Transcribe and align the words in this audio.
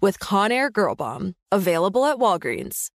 with 0.00 0.18
Conair 0.18 0.72
Girl 0.72 0.94
Bomb. 0.94 1.34
Available 1.52 2.04
at 2.04 2.16
Walgreens. 2.16 2.90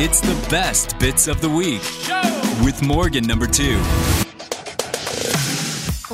It's 0.00 0.20
the 0.20 0.46
best 0.48 0.98
bits 0.98 1.28
of 1.28 1.40
the 1.40 1.48
week 1.48 1.82
with 2.64 2.82
Morgan 2.82 3.24
number 3.24 3.46
two. 3.46 3.78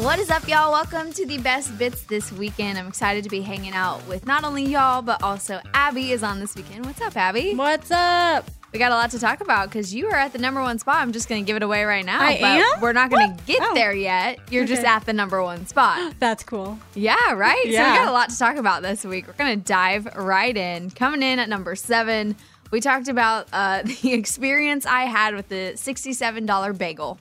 What 0.00 0.18
is 0.18 0.28
up, 0.28 0.48
y'all? 0.48 0.72
Welcome 0.72 1.12
to 1.12 1.24
the 1.24 1.38
best 1.38 1.78
bits 1.78 2.02
this 2.02 2.32
weekend. 2.32 2.78
I'm 2.78 2.88
excited 2.88 3.22
to 3.24 3.30
be 3.30 3.42
hanging 3.42 3.74
out 3.74 4.06
with 4.08 4.26
not 4.26 4.42
only 4.42 4.64
y'all, 4.64 5.02
but 5.02 5.22
also 5.22 5.60
Abby 5.72 6.12
is 6.12 6.22
on 6.22 6.40
this 6.40 6.54
weekend. 6.54 6.84
What's 6.84 7.00
up, 7.00 7.16
Abby? 7.16 7.54
What's 7.54 7.90
up? 7.90 8.44
We 8.74 8.80
got 8.80 8.90
a 8.90 8.96
lot 8.96 9.12
to 9.12 9.20
talk 9.20 9.40
about 9.40 9.68
because 9.70 9.94
you 9.94 10.08
are 10.08 10.16
at 10.16 10.32
the 10.32 10.38
number 10.40 10.60
one 10.60 10.80
spot. 10.80 10.96
I'm 10.96 11.12
just 11.12 11.28
going 11.28 11.44
to 11.44 11.46
give 11.46 11.54
it 11.56 11.62
away 11.62 11.84
right 11.84 12.04
now. 12.04 12.20
I 12.20 12.40
but 12.40 12.44
am? 12.60 12.80
We're 12.80 12.92
not 12.92 13.08
going 13.08 13.36
to 13.36 13.44
get 13.44 13.62
Oh. 13.62 13.72
there 13.72 13.94
yet. 13.94 14.40
You're 14.50 14.64
just 14.66 14.82
at 14.82 15.06
the 15.06 15.12
number 15.12 15.40
one 15.40 15.64
spot. 15.68 16.14
That's 16.18 16.42
cool. 16.42 16.80
Yeah, 16.96 17.34
right? 17.34 17.62
So 17.62 17.68
we 17.68 17.74
got 17.76 18.08
a 18.08 18.10
lot 18.10 18.30
to 18.30 18.36
talk 18.38 18.56
about 18.56 18.82
this 18.82 19.04
week. 19.04 19.28
We're 19.28 19.34
going 19.34 19.60
to 19.60 19.64
dive 19.64 20.06
right 20.16 20.56
in. 20.56 20.90
Coming 20.90 21.22
in 21.22 21.38
at 21.38 21.48
number 21.48 21.76
seven, 21.76 22.34
we 22.72 22.80
talked 22.80 23.06
about 23.06 23.46
uh, 23.52 23.82
the 24.02 24.12
experience 24.12 24.86
I 24.86 25.02
had 25.02 25.36
with 25.36 25.48
the 25.50 25.74
$67 25.76 26.76
bagel. 26.76 27.20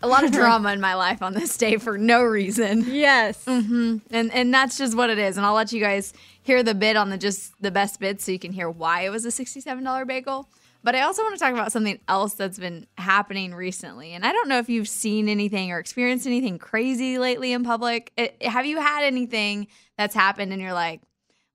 A 0.00 0.08
lot 0.08 0.24
of 0.24 0.32
drama 0.32 0.72
in 0.72 0.80
my 0.80 0.94
life 0.94 1.20
on 1.20 1.34
this 1.34 1.58
day 1.58 1.76
for 1.76 1.98
no 1.98 2.22
reason. 2.22 2.84
Yes. 2.86 3.46
and 3.46 4.00
and 4.10 4.54
that's 4.54 4.78
just 4.78 4.96
what 4.96 5.10
it 5.10 5.18
is. 5.18 5.36
And 5.36 5.44
I'll 5.44 5.52
let 5.52 5.72
you 5.72 5.80
guys 5.80 6.14
hear 6.44 6.62
the 6.62 6.74
bit 6.74 6.96
on 6.96 7.10
the 7.10 7.18
just 7.18 7.60
the 7.60 7.72
best 7.72 7.98
bits 7.98 8.24
so 8.24 8.30
you 8.30 8.38
can 8.38 8.52
hear 8.52 8.70
why 8.70 9.00
it 9.00 9.10
was 9.10 9.24
a 9.24 9.32
sixty-seven 9.32 9.82
dollar 9.82 10.04
bagel. 10.04 10.48
But 10.84 10.94
I 10.94 11.00
also 11.00 11.22
want 11.22 11.34
to 11.34 11.40
talk 11.40 11.54
about 11.54 11.72
something 11.72 11.98
else 12.08 12.34
that's 12.34 12.58
been 12.58 12.86
happening 12.98 13.54
recently. 13.54 14.12
And 14.12 14.24
I 14.24 14.32
don't 14.32 14.50
know 14.50 14.58
if 14.58 14.68
you've 14.68 14.88
seen 14.88 15.30
anything 15.30 15.72
or 15.72 15.78
experienced 15.78 16.26
anything 16.26 16.58
crazy 16.58 17.16
lately 17.16 17.54
in 17.54 17.64
public. 17.64 18.12
It, 18.18 18.42
have 18.42 18.66
you 18.66 18.78
had 18.78 19.02
anything 19.02 19.68
that's 19.96 20.14
happened 20.14 20.52
and 20.52 20.60
you're 20.60 20.74
like, 20.74 21.00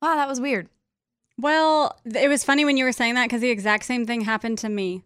wow, 0.01 0.15
that 0.15 0.27
was 0.27 0.41
weird? 0.41 0.67
Well, 1.37 1.95
it 2.05 2.27
was 2.27 2.43
funny 2.43 2.65
when 2.65 2.75
you 2.75 2.85
were 2.85 2.91
saying 2.91 3.13
that 3.15 3.25
because 3.25 3.41
the 3.41 3.51
exact 3.51 3.85
same 3.85 4.07
thing 4.07 4.21
happened 4.21 4.57
to 4.57 4.69
me. 4.69 5.03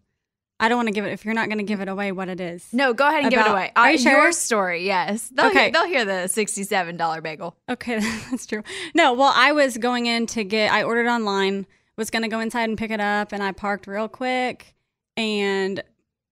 I 0.59 0.69
don't 0.69 0.77
want 0.77 0.87
to 0.87 0.93
give 0.93 1.05
it 1.05 1.11
if 1.11 1.25
you're 1.25 1.33
not 1.33 1.47
going 1.49 1.57
to 1.57 1.63
give 1.63 1.81
it 1.81 1.87
away 1.89 2.11
what 2.11 2.29
it 2.29 2.39
is. 2.39 2.65
No, 2.71 2.93
go 2.93 3.07
ahead 3.07 3.23
and 3.23 3.31
give 3.31 3.39
it 3.45 3.49
away. 3.49 3.71
Are 3.75 3.91
you 3.91 3.97
Uh, 3.97 4.01
sure? 4.01 4.11
Your 4.23 4.31
story, 4.31 4.85
yes. 4.85 5.27
They'll, 5.29 5.47
Okay. 5.47 5.63
hear, 5.63 5.71
they'll 5.71 5.87
hear 5.87 6.05
the 6.05 6.27
sixty-seven 6.27 6.95
dollar 6.95 7.21
bagel. 7.21 7.57
Okay, 7.69 7.99
that's 8.31 8.45
true. 8.45 8.63
No, 8.95 9.13
well, 9.13 9.33
I 9.35 9.51
was 9.51 9.77
going 9.77 10.05
in 10.05 10.25
to 10.27 10.43
get, 10.43 10.71
I 10.71 10.83
ordered 10.83 11.07
online, 11.07 11.65
was 11.97 12.09
going 12.09 12.23
to 12.23 12.29
go 12.29 12.39
inside 12.39 12.69
and 12.69 12.77
pick 12.77 12.91
it 12.91 12.99
up, 13.01 13.31
and 13.33 13.43
I 13.43 13.51
parked 13.51 13.87
real 13.87 14.07
quick. 14.07 14.73
And 15.17 15.83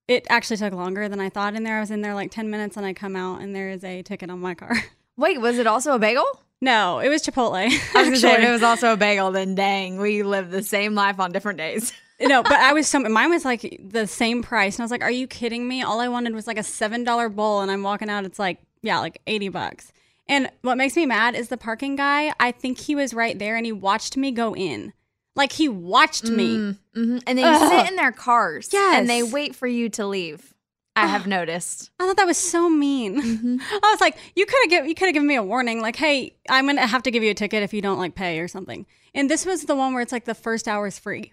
it 0.07 0.25
actually 0.29 0.57
took 0.57 0.73
longer 0.73 1.07
than 1.09 1.19
I 1.19 1.29
thought 1.29 1.53
in 1.55 1.63
there. 1.63 1.77
I 1.77 1.79
was 1.81 1.91
in 1.91 2.01
there 2.01 2.13
like 2.13 2.31
10 2.31 2.49
minutes, 2.49 2.77
and 2.77 2.85
I 2.85 2.93
come 2.93 3.15
out, 3.15 3.41
and 3.41 3.55
there 3.55 3.69
is 3.69 3.83
a 3.83 4.01
ticket 4.03 4.29
on 4.29 4.39
my 4.39 4.53
car. 4.55 4.75
Wait, 5.17 5.39
was 5.41 5.57
it 5.59 5.67
also 5.67 5.93
a 5.93 5.99
bagel? 5.99 6.25
No, 6.61 6.99
it 6.99 7.09
was 7.09 7.23
Chipotle. 7.23 7.53
I 7.95 8.09
was 8.09 8.21
say 8.21 8.33
if 8.33 8.47
it 8.47 8.51
was 8.51 8.63
also 8.63 8.93
a 8.93 8.97
bagel, 8.97 9.31
then 9.31 9.55
dang, 9.55 9.97
we 9.99 10.21
live 10.23 10.51
the 10.51 10.63
same 10.63 10.93
life 10.95 11.19
on 11.19 11.31
different 11.31 11.57
days. 11.57 11.91
No, 12.21 12.43
but 12.43 12.53
I 12.53 12.73
was 12.73 12.87
so 12.87 12.99
mine 12.99 13.29
was 13.29 13.45
like 13.45 13.79
the 13.83 14.07
same 14.07 14.41
price, 14.43 14.75
and 14.75 14.81
I 14.81 14.85
was 14.85 14.91
like, 14.91 15.03
"Are 15.03 15.11
you 15.11 15.27
kidding 15.27 15.67
me?" 15.67 15.81
All 15.83 15.99
I 15.99 16.07
wanted 16.07 16.33
was 16.33 16.47
like 16.47 16.57
a 16.57 16.63
seven 16.63 17.03
dollar 17.03 17.29
bowl, 17.29 17.61
and 17.61 17.69
I'm 17.71 17.83
walking 17.83 18.09
out. 18.09 18.25
It's 18.25 18.39
like 18.39 18.59
yeah, 18.81 18.99
like 18.99 19.21
eighty 19.27 19.49
bucks. 19.49 19.91
And 20.27 20.49
what 20.61 20.77
makes 20.77 20.95
me 20.95 21.05
mad 21.05 21.35
is 21.35 21.49
the 21.49 21.57
parking 21.57 21.95
guy. 21.95 22.31
I 22.39 22.51
think 22.51 22.79
he 22.79 22.95
was 22.95 23.13
right 23.13 23.37
there, 23.37 23.55
and 23.57 23.65
he 23.65 23.71
watched 23.71 24.15
me 24.17 24.31
go 24.31 24.55
in. 24.55 24.93
Like 25.35 25.51
he 25.53 25.67
watched 25.69 26.25
me. 26.25 26.75
hmm 26.93 27.17
And 27.25 27.37
they 27.37 27.43
Ugh. 27.43 27.69
sit 27.71 27.89
in 27.89 27.95
their 27.95 28.11
cars 28.11 28.69
and 28.73 29.09
they 29.09 29.23
wait 29.23 29.55
for 29.55 29.67
you 29.67 29.89
to 29.89 30.05
leave. 30.05 30.53
I 30.93 31.07
have 31.07 31.25
noticed. 31.25 31.89
I 31.99 32.05
thought 32.05 32.17
that 32.17 32.27
was 32.27 32.37
so 32.37 32.69
mean. 32.69 33.21
Mm-hmm. 33.21 33.57
I 33.83 33.91
was 33.91 34.01
like, 34.01 34.17
you 34.35 34.45
could 34.45 34.71
have 34.73 34.87
you 34.87 34.93
could 34.93 35.05
have 35.05 35.13
given 35.13 35.27
me 35.27 35.35
a 35.35 35.43
warning, 35.43 35.81
like, 35.81 35.95
hey, 35.95 36.35
I'm 36.49 36.67
gonna 36.67 36.85
have 36.85 37.03
to 37.03 37.11
give 37.11 37.23
you 37.23 37.31
a 37.31 37.33
ticket 37.33 37.63
if 37.63 37.73
you 37.73 37.81
don't 37.81 37.97
like 37.97 38.13
pay 38.13 38.39
or 38.39 38.47
something. 38.49 38.85
And 39.15 39.29
this 39.29 39.45
was 39.45 39.63
the 39.63 39.75
one 39.75 39.93
where 39.93 40.01
it's 40.01 40.11
like 40.11 40.25
the 40.25 40.35
first 40.35 40.67
hour 40.67 40.87
is 40.87 40.99
free, 40.99 41.31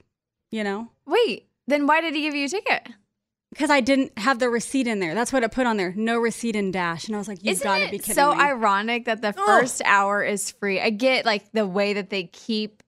you 0.50 0.64
know, 0.64 0.88
Wait, 1.06 1.46
then 1.66 1.86
why 1.86 2.00
did 2.00 2.14
he 2.14 2.22
give 2.22 2.34
you 2.34 2.46
a 2.46 2.48
ticket? 2.48 2.88
because 3.50 3.70
I 3.70 3.80
didn't 3.80 4.16
have 4.18 4.38
the 4.40 4.50
receipt 4.50 4.86
in 4.86 5.00
there. 5.00 5.14
That's 5.14 5.32
what 5.32 5.42
it 5.42 5.50
put 5.50 5.66
on 5.66 5.78
there, 5.78 5.92
no 5.96 6.18
receipt 6.18 6.54
in 6.54 6.70
dash. 6.70 7.06
And 7.06 7.14
I 7.16 7.18
was 7.18 7.28
like, 7.28 7.38
you've 7.42 7.62
got 7.62 7.78
to 7.78 7.90
be 7.90 7.98
kidding 7.98 8.14
so 8.14 8.32
me. 8.32 8.36
So 8.38 8.42
ironic 8.44 9.06
that 9.06 9.22
the 9.22 9.32
first 9.32 9.80
hour 9.86 10.22
is 10.22 10.50
free? 10.50 10.78
I 10.80 10.90
get 10.90 11.24
like 11.24 11.50
the 11.52 11.66
way 11.66 11.94
that 11.94 12.10
they 12.10 12.24
keep 12.24 12.82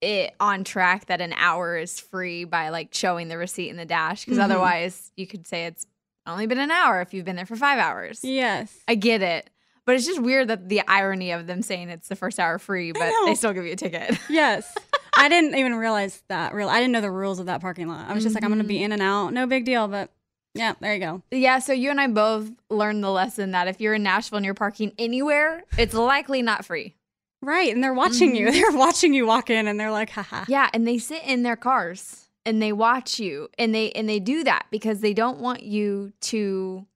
it 0.00 0.34
on 0.38 0.62
track 0.64 1.06
that 1.06 1.20
an 1.20 1.32
hour 1.36 1.76
is 1.76 1.98
free 1.98 2.44
by 2.44 2.68
like 2.68 2.94
showing 2.94 3.26
the 3.28 3.36
receipt 3.36 3.70
in 3.70 3.76
the 3.76 3.84
dash 3.84 4.24
because 4.24 4.38
Mhm. 4.38 4.42
otherwise 4.44 5.10
you 5.16 5.26
could 5.26 5.46
say 5.48 5.66
it's 5.66 5.84
only 6.26 6.46
been 6.46 6.58
an 6.58 6.70
hour 6.70 7.00
if 7.00 7.12
you've 7.12 7.24
been 7.24 7.36
there 7.36 7.44
for 7.46 7.56
five 7.56 7.78
hours. 7.80 8.20
yes. 8.22 8.72
I 8.86 8.94
get 8.94 9.20
it. 9.20 9.50
But 9.84 9.96
it's 9.96 10.06
just 10.06 10.20
weird 10.22 10.48
that 10.48 10.68
the 10.68 10.80
irony 10.88 11.32
of 11.32 11.46
them 11.46 11.60
saying 11.60 11.90
it's 11.90 12.08
the 12.08 12.16
first 12.16 12.38
hour 12.40 12.58
free, 12.58 12.92
but 12.92 13.12
they 13.26 13.34
still 13.34 13.52
give 13.52 13.66
you 13.66 13.72
a 13.72 13.76
ticket. 13.76 14.16
Yes. 14.30 14.74
I 15.16 15.28
didn't 15.28 15.54
even 15.56 15.74
realize 15.74 16.22
that. 16.28 16.54
Real, 16.54 16.68
I 16.68 16.80
didn't 16.80 16.92
know 16.92 17.00
the 17.00 17.10
rules 17.10 17.38
of 17.38 17.46
that 17.46 17.60
parking 17.60 17.88
lot. 17.88 18.08
I 18.08 18.14
was 18.14 18.22
just 18.22 18.34
like, 18.34 18.44
I'm 18.44 18.50
going 18.50 18.62
to 18.62 18.66
be 18.66 18.76
mm-hmm. 18.76 18.84
in 18.84 18.92
and 18.92 19.02
out. 19.02 19.32
No 19.32 19.46
big 19.46 19.64
deal. 19.64 19.88
But 19.88 20.10
yeah, 20.54 20.74
there 20.80 20.94
you 20.94 21.00
go. 21.00 21.22
Yeah, 21.30 21.58
so 21.58 21.72
you 21.72 21.90
and 21.90 22.00
I 22.00 22.06
both 22.06 22.50
learned 22.70 23.02
the 23.02 23.10
lesson 23.10 23.52
that 23.52 23.68
if 23.68 23.80
you're 23.80 23.94
in 23.94 24.02
Nashville 24.02 24.36
and 24.36 24.44
you're 24.44 24.54
parking 24.54 24.92
anywhere, 24.98 25.64
it's 25.76 25.94
likely 25.94 26.42
not 26.42 26.64
free. 26.64 26.94
Right. 27.42 27.72
And 27.72 27.82
they're 27.82 27.94
watching 27.94 28.34
you. 28.34 28.46
Mm-hmm. 28.54 28.60
They're 28.60 28.78
watching 28.78 29.14
you 29.14 29.26
walk 29.26 29.50
in 29.50 29.66
and 29.66 29.78
they're 29.78 29.90
like, 29.90 30.10
haha. 30.10 30.44
Yeah, 30.48 30.70
and 30.72 30.86
they 30.86 30.98
sit 30.98 31.22
in 31.24 31.42
their 31.42 31.56
cars 31.56 32.28
and 32.46 32.60
they 32.60 32.72
watch 32.72 33.18
you 33.18 33.48
and 33.58 33.74
they 33.74 33.90
and 33.92 34.08
they 34.08 34.20
do 34.20 34.44
that 34.44 34.66
because 34.70 35.00
they 35.00 35.14
don't 35.14 35.38
want 35.38 35.62
you 35.62 36.12
to 36.22 36.86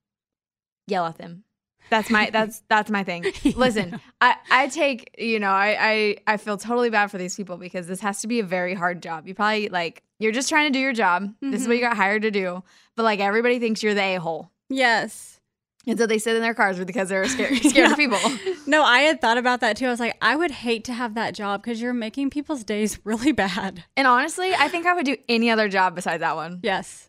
yell 0.87 1.07
at 1.07 1.19
them. 1.19 1.45
That's 1.91 2.11
my 2.11 2.31
that's 2.31 2.63
that's 2.69 2.91
my 2.91 3.05
thing. 3.05 3.25
Listen, 3.57 4.01
I 4.21 4.37
I 4.51 4.69
take, 4.69 5.15
you 5.19 5.39
know, 5.39 5.51
I 5.51 5.77
I 5.81 6.17
I 6.35 6.37
feel 6.37 6.57
totally 6.57 6.91
bad 6.91 7.11
for 7.11 7.19
these 7.19 7.37
people 7.37 7.57
because 7.57 7.87
this 7.87 8.01
has 8.01 8.21
to 8.23 8.29
be 8.29 8.41
a 8.41 8.45
very 8.45 8.75
hard 8.75 9.03
job. 9.03 9.27
You 9.27 9.35
probably 9.35 9.69
like 9.69 10.03
you're 10.19 10.33
just 10.33 10.49
trying 10.49 10.73
to 10.73 10.77
do 10.77 10.81
your 10.81 10.93
job. 10.93 11.33
This 11.41 11.61
is 11.63 11.69
what 11.69 11.75
mm-hmm. 11.75 11.83
you 11.85 11.89
got 11.89 11.97
hired 11.97 12.23
to 12.23 12.31
do. 12.31 12.63
But 12.97 13.05
like 13.05 13.21
everybody 13.21 13.59
thinks 13.59 13.83
you're 13.83 13.95
the 13.95 14.03
a-hole. 14.17 14.51
Yes. 14.69 15.39
And 15.87 15.99
so 15.99 16.07
they 16.07 16.19
sit 16.19 16.37
in 16.37 16.43
their 16.43 16.55
cars 16.55 16.79
because 16.85 17.09
they're 17.09 17.25
scared 17.29 17.57
scared 17.59 17.75
Yeah. 17.75 17.91
of 17.93 17.97
people. 17.97 18.19
No, 18.67 18.83
I 18.83 19.01
had 19.01 19.21
thought 19.21 19.39
about 19.39 19.61
that 19.61 19.77
too. 19.77 19.87
I 19.87 19.91
was 19.91 20.01
like, 20.01 20.17
I 20.21 20.37
would 20.37 20.51
hate 20.51 20.85
to 20.85 20.93
have 20.93 21.15
that 21.15 21.35
job 21.35 21.63
because 21.63 21.81
you're 21.81 21.95
making 21.95 22.31
people's 22.31 22.65
days 22.65 22.99
really 23.05 23.33
bad. 23.33 23.85
And 23.97 24.07
honestly, 24.07 24.55
I 24.55 24.69
think 24.69 24.87
I 24.87 24.93
would 24.93 25.07
do 25.07 25.17
any 25.29 25.51
other 25.51 25.69
job 25.69 25.95
besides 25.95 26.21
that 26.21 26.37
one. 26.37 26.61
Yes. 26.63 27.09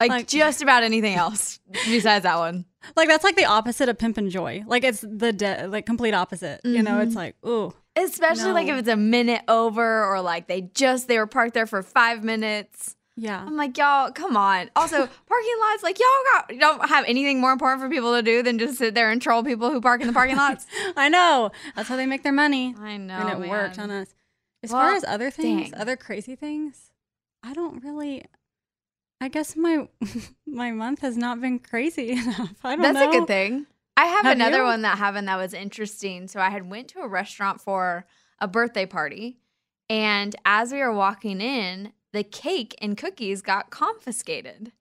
Like, 0.00 0.10
Like- 0.10 0.26
just 0.26 0.60
about 0.62 0.82
anything 0.82 1.14
else 1.14 1.60
besides 1.86 2.24
that 2.24 2.38
one. 2.38 2.64
Like 2.94 3.08
that's 3.08 3.24
like 3.24 3.36
the 3.36 3.44
opposite 3.44 3.88
of 3.88 3.98
pimp 3.98 4.18
and 4.18 4.30
joy. 4.30 4.62
Like 4.66 4.84
it's 4.84 5.00
the 5.00 5.32
de- 5.32 5.66
like 5.66 5.86
complete 5.86 6.14
opposite. 6.14 6.60
You 6.64 6.82
know, 6.82 7.00
it's 7.00 7.10
mm-hmm. 7.10 7.18
like, 7.18 7.36
ooh. 7.46 7.74
Especially 7.96 8.52
like 8.52 8.68
if 8.68 8.76
it's 8.76 8.88
a 8.88 8.96
minute 8.96 9.42
over 9.48 10.04
or 10.04 10.20
like 10.20 10.48
they 10.48 10.60
just 10.60 11.08
they 11.08 11.18
were 11.18 11.26
parked 11.26 11.54
there 11.54 11.66
for 11.66 11.82
five 11.82 12.22
minutes. 12.22 12.96
Yeah. 13.18 13.42
I'm 13.42 13.56
like, 13.56 13.78
y'all, 13.78 14.12
come 14.12 14.36
on. 14.36 14.70
Also, 14.76 14.96
parking 15.26 15.54
lots, 15.60 15.82
like 15.82 15.98
y'all 15.98 16.06
got 16.34 16.58
don't 16.58 16.88
have 16.88 17.04
anything 17.08 17.40
more 17.40 17.52
important 17.52 17.80
for 17.80 17.88
people 17.88 18.14
to 18.14 18.22
do 18.22 18.42
than 18.42 18.58
just 18.58 18.76
sit 18.76 18.94
there 18.94 19.10
and 19.10 19.22
troll 19.22 19.42
people 19.42 19.70
who 19.70 19.80
park 19.80 20.02
in 20.02 20.06
the 20.06 20.12
parking 20.12 20.36
lots. 20.36 20.66
I 20.96 21.08
know. 21.08 21.50
That's 21.74 21.88
how 21.88 21.96
they 21.96 22.06
make 22.06 22.22
their 22.22 22.32
money. 22.32 22.74
I 22.78 22.98
know. 22.98 23.14
and 23.14 23.44
it 23.44 23.48
worked 23.48 23.78
on 23.78 23.90
us. 23.90 24.14
As 24.62 24.70
Well, 24.70 24.82
far 24.82 24.94
as 24.94 25.04
other 25.04 25.30
things, 25.30 25.70
dang. 25.70 25.80
other 25.80 25.96
crazy 25.96 26.34
things, 26.34 26.90
I 27.42 27.54
don't 27.54 27.82
really. 27.82 28.24
I 29.20 29.28
guess 29.28 29.56
my 29.56 29.88
my 30.46 30.72
month 30.72 31.00
has 31.00 31.16
not 31.16 31.40
been 31.40 31.58
crazy 31.58 32.10
enough. 32.12 32.54
I 32.64 32.76
don't 32.76 32.82
That's 32.82 32.94
know. 32.94 33.08
a 33.08 33.12
good 33.12 33.26
thing. 33.26 33.66
I 33.96 34.04
have, 34.04 34.24
Have 34.26 34.36
another 34.36 34.58
you? 34.58 34.64
one 34.64 34.82
that 34.82 34.98
happened 34.98 35.26
that 35.28 35.36
was 35.36 35.54
interesting. 35.54 36.28
So 36.28 36.38
I 36.38 36.50
had 36.50 36.68
went 36.68 36.88
to 36.88 37.00
a 37.00 37.08
restaurant 37.08 37.62
for 37.62 38.04
a 38.38 38.46
birthday 38.46 38.84
party, 38.84 39.38
and 39.88 40.36
as 40.44 40.70
we 40.70 40.78
were 40.80 40.92
walking 40.92 41.40
in, 41.40 41.92
the 42.12 42.22
cake 42.22 42.74
and 42.82 42.96
cookies 42.96 43.40
got 43.40 43.70
confiscated. 43.70 44.72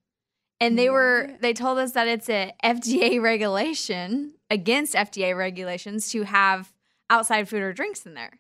And 0.61 0.77
they 0.79 0.89
were 0.89 1.31
they 1.41 1.53
told 1.53 1.77
us 1.77 1.93
that 1.93 2.07
it's 2.07 2.29
a 2.29 2.53
FDA 2.63 3.21
regulation 3.21 4.33
against 4.49 4.95
FDA 4.95 5.35
regulations 5.35 6.09
to 6.11 6.23
have 6.23 6.73
outside 7.09 7.47
food 7.47 7.61
or 7.61 7.73
drinks 7.73 8.05
in 8.05 8.13
there. 8.15 8.39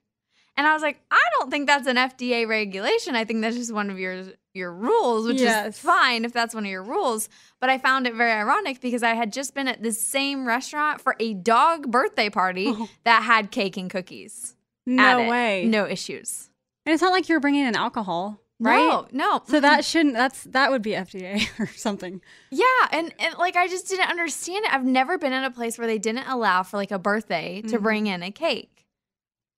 And 0.57 0.65
I 0.65 0.73
was 0.73 0.81
like, 0.81 1.01
I 1.11 1.21
don't 1.37 1.51
think 1.51 1.67
that's 1.67 1.85
an 1.87 1.97
FDA 1.97 2.47
regulation. 2.47 3.13
I 3.15 3.25
think 3.25 3.41
that's 3.41 3.57
just 3.57 3.73
one 3.73 3.89
of 3.89 3.99
your 3.99 4.23
your 4.53 4.71
rules, 4.73 5.27
which 5.27 5.41
Yes. 5.41 5.75
is 5.75 5.81
fine 5.81 6.23
if 6.23 6.31
that's 6.31 6.55
one 6.55 6.63
of 6.63 6.71
your 6.71 6.83
rules. 6.83 7.27
But 7.59 7.69
I 7.69 7.77
found 7.77 8.07
it 8.07 8.13
very 8.15 8.31
ironic 8.31 8.79
because 8.79 9.03
I 9.03 9.13
had 9.15 9.33
just 9.33 9.53
been 9.53 9.67
at 9.67 9.83
the 9.83 9.91
same 9.91 10.47
restaurant 10.47 11.01
for 11.01 11.15
a 11.19 11.33
dog 11.33 11.91
birthday 11.91 12.29
party 12.29 12.67
Oh. 12.69 12.87
that 13.03 13.23
had 13.23 13.51
cake 13.51 13.75
and 13.75 13.89
cookies. 13.89 14.55
No 14.85 15.27
way. 15.29 15.65
No 15.65 15.85
issues. 15.85 16.49
And 16.85 16.93
it's 16.93 17.01
not 17.01 17.11
like 17.11 17.27
you're 17.27 17.39
bringing 17.41 17.65
in 17.65 17.75
alcohol, 17.75 18.39
right? 18.61 18.77
No, 18.77 19.07
no. 19.11 19.41
So 19.47 19.59
that 19.59 19.83
shouldn't. 19.83 20.13
That's 20.13 20.43
that 20.45 20.71
would 20.71 20.83
be 20.83 20.91
FDA 20.91 21.45
or 21.59 21.67
something. 21.67 22.21
Yeah, 22.49 22.63
and, 22.91 23.13
and 23.19 23.35
like 23.37 23.57
I 23.57 23.67
just 23.67 23.89
didn't 23.89 24.09
understand 24.09 24.63
it. 24.63 24.73
I've 24.73 24.85
never 24.85 25.17
been 25.17 25.33
in 25.33 25.43
a 25.43 25.51
place 25.51 25.77
where 25.77 25.87
they 25.87 25.97
didn't 25.97 26.27
allow 26.27 26.63
for 26.63 26.77
like 26.77 26.91
a 26.91 26.99
birthday 26.99 27.61
to 27.63 27.77
Mhm. 27.79 27.83
bring 27.83 28.07
in 28.07 28.23
a 28.23 28.31
cake. 28.31 28.85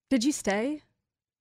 Did 0.09 0.23
you 0.23 0.31
stay? 0.31 0.81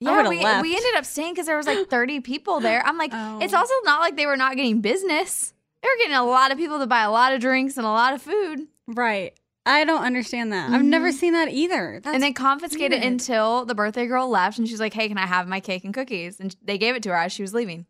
Yeah, 0.01 0.29
we, 0.29 0.43
left. 0.43 0.63
we 0.63 0.77
ended 0.77 0.95
up 0.97 1.05
staying 1.05 1.33
because 1.33 1.47
there 1.47 1.57
was 1.57 1.67
like 1.67 1.89
30 1.89 2.21
people 2.21 2.61
there. 2.61 2.85
I'm 2.85 2.99
like, 2.99 3.13
it's 3.43 3.55
Oh. 3.55 3.59
also 3.59 3.75
not 3.85 4.01
like 4.01 4.17
they 4.17 4.27
were 4.27 4.37
not 4.37 4.57
getting 4.57 4.81
business. 4.81 5.55
They 5.83 5.89
were 5.89 5.97
getting 5.99 6.17
a 6.17 6.25
lot 6.25 6.53
of 6.53 6.59
people 6.59 6.79
to 6.79 6.87
buy 6.87 7.03
a 7.03 7.11
lot 7.11 7.33
of 7.33 7.41
drinks 7.41 7.77
and 7.77 7.87
a 7.87 7.91
lot 7.91 8.13
of 8.13 8.21
food. 8.21 8.67
Right. 8.87 9.33
I 9.65 9.85
don't 9.85 10.03
understand 10.03 10.53
that. 10.53 10.71
I've 10.71 10.85
never 10.85 11.09
mm-hmm. 11.09 11.17
seen 11.17 11.33
that 11.33 11.49
either. 11.49 12.01
That's 12.03 12.15
and 12.15 12.23
they 12.23 12.33
confiscated 12.33 13.01
weird. 13.01 13.13
until 13.13 13.65
the 13.65 13.75
birthday 13.75 14.07
girl 14.07 14.29
left 14.29 14.59
and 14.59 14.69
she's 14.69 14.79
like, 14.79 14.95
hey, 14.95 15.09
can 15.09 15.19
I 15.19 15.27
have 15.27 15.49
my 15.49 15.61
cake 15.61 15.85
and 15.85 15.93
cookies? 15.93 16.39
And 16.39 16.55
they 16.63 16.79
gave 16.79 16.95
it 16.95 17.03
to 17.05 17.09
her 17.11 17.17
as 17.17 17.33
she 17.33 17.43
was 17.43 17.53
leaving. 17.53 17.87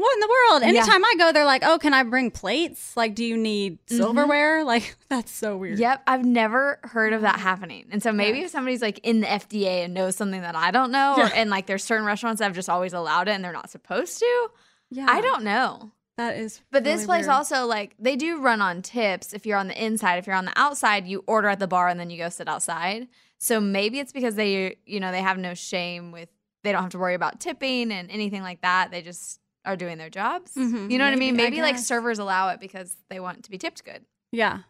What 0.00 0.14
in 0.14 0.20
the 0.20 0.28
world? 0.28 0.62
Yeah. 0.62 0.68
Anytime 0.68 1.04
I 1.04 1.14
go, 1.18 1.32
they're 1.32 1.44
like, 1.44 1.62
"Oh, 1.64 1.78
can 1.78 1.92
I 1.92 2.02
bring 2.04 2.30
plates? 2.30 2.96
Like, 2.96 3.14
do 3.14 3.24
you 3.24 3.36
need 3.36 3.84
mm-hmm. 3.86 3.96
silverware?" 3.96 4.64
Like, 4.70 4.94
that's 5.08 5.32
so 5.32 5.56
weird. 5.56 5.78
Yep, 5.78 6.02
I've 6.06 6.24
never 6.24 6.78
heard 6.84 7.12
of 7.12 7.22
that 7.22 7.34
mm-hmm. 7.34 7.42
happening. 7.42 7.86
And 7.90 8.02
so 8.02 8.12
maybe 8.12 8.38
Yes. 8.38 8.46
if 8.46 8.50
somebody's 8.52 8.82
like 8.82 9.00
in 9.00 9.20
the 9.20 9.26
FDA 9.26 9.84
and 9.84 9.94
knows 9.94 10.14
something 10.14 10.40
that 10.42 10.54
I 10.54 10.70
don't 10.70 10.92
know, 10.92 11.16
or, 11.16 11.30
and 11.34 11.50
like 11.50 11.66
there's 11.66 11.82
certain 11.82 12.06
restaurants 12.06 12.38
that 12.38 12.44
have 12.44 12.54
just 12.54 12.68
always 12.68 12.92
allowed 12.92 13.28
it 13.28 13.32
and 13.32 13.44
they're 13.44 13.52
not 13.52 13.68
supposed 13.68 14.18
to, 14.20 14.48
Yeah. 14.90 15.06
I 15.08 15.20
don't 15.20 15.42
know. 15.42 15.90
That 16.16 16.36
is. 16.36 16.60
But 16.70 16.84
this 16.84 17.06
place 17.06 17.26
weird. 17.26 17.36
also 17.36 17.66
like 17.66 17.94
they 17.98 18.14
do 18.14 18.40
run 18.40 18.60
on 18.60 18.82
tips. 18.82 19.32
If 19.32 19.46
you're 19.46 19.58
on 19.58 19.68
the 19.68 19.84
inside, 19.84 20.18
if 20.18 20.26
you're 20.26 20.36
on 20.36 20.44
the 20.44 20.52
outside, 20.56 21.06
you 21.06 21.24
order 21.26 21.48
at 21.48 21.58
the 21.58 21.66
bar 21.66 21.88
and 21.88 21.98
then 21.98 22.10
you 22.10 22.18
go 22.18 22.28
sit 22.28 22.46
outside. 22.46 23.08
So 23.38 23.58
maybe 23.58 23.98
it's 23.98 24.12
because 24.12 24.34
they, 24.34 24.76
you 24.84 25.00
know, 25.00 25.12
they 25.12 25.22
have 25.22 25.38
no 25.38 25.54
shame 25.54 26.12
with 26.12 26.28
they 26.62 26.72
don't 26.72 26.82
have 26.82 26.92
to 26.92 26.98
worry 26.98 27.14
about 27.14 27.40
tipping 27.40 27.90
and 27.90 28.10
anything 28.10 28.42
like 28.42 28.60
that. 28.60 28.90
They 28.90 29.02
just 29.02 29.40
are 29.64 29.76
doing 29.76 29.98
their 29.98 30.10
jobs. 30.10 30.54
Mhm, 30.54 30.90
You 30.90 30.98
know 30.98 31.04
what 31.04 31.12
I 31.12 31.16
mean? 31.16 31.36
maybe, 31.36 31.60
I 31.60 31.64
like 31.64 31.78
servers 31.78 32.18
allow 32.18 32.48
it 32.50 32.60
because 32.60 32.96
they 33.08 33.20
want 33.20 33.44
to 33.44 33.50
be 33.50 33.58
tipped 33.58 33.84
good. 33.84 34.04
Yeah. 34.32 34.60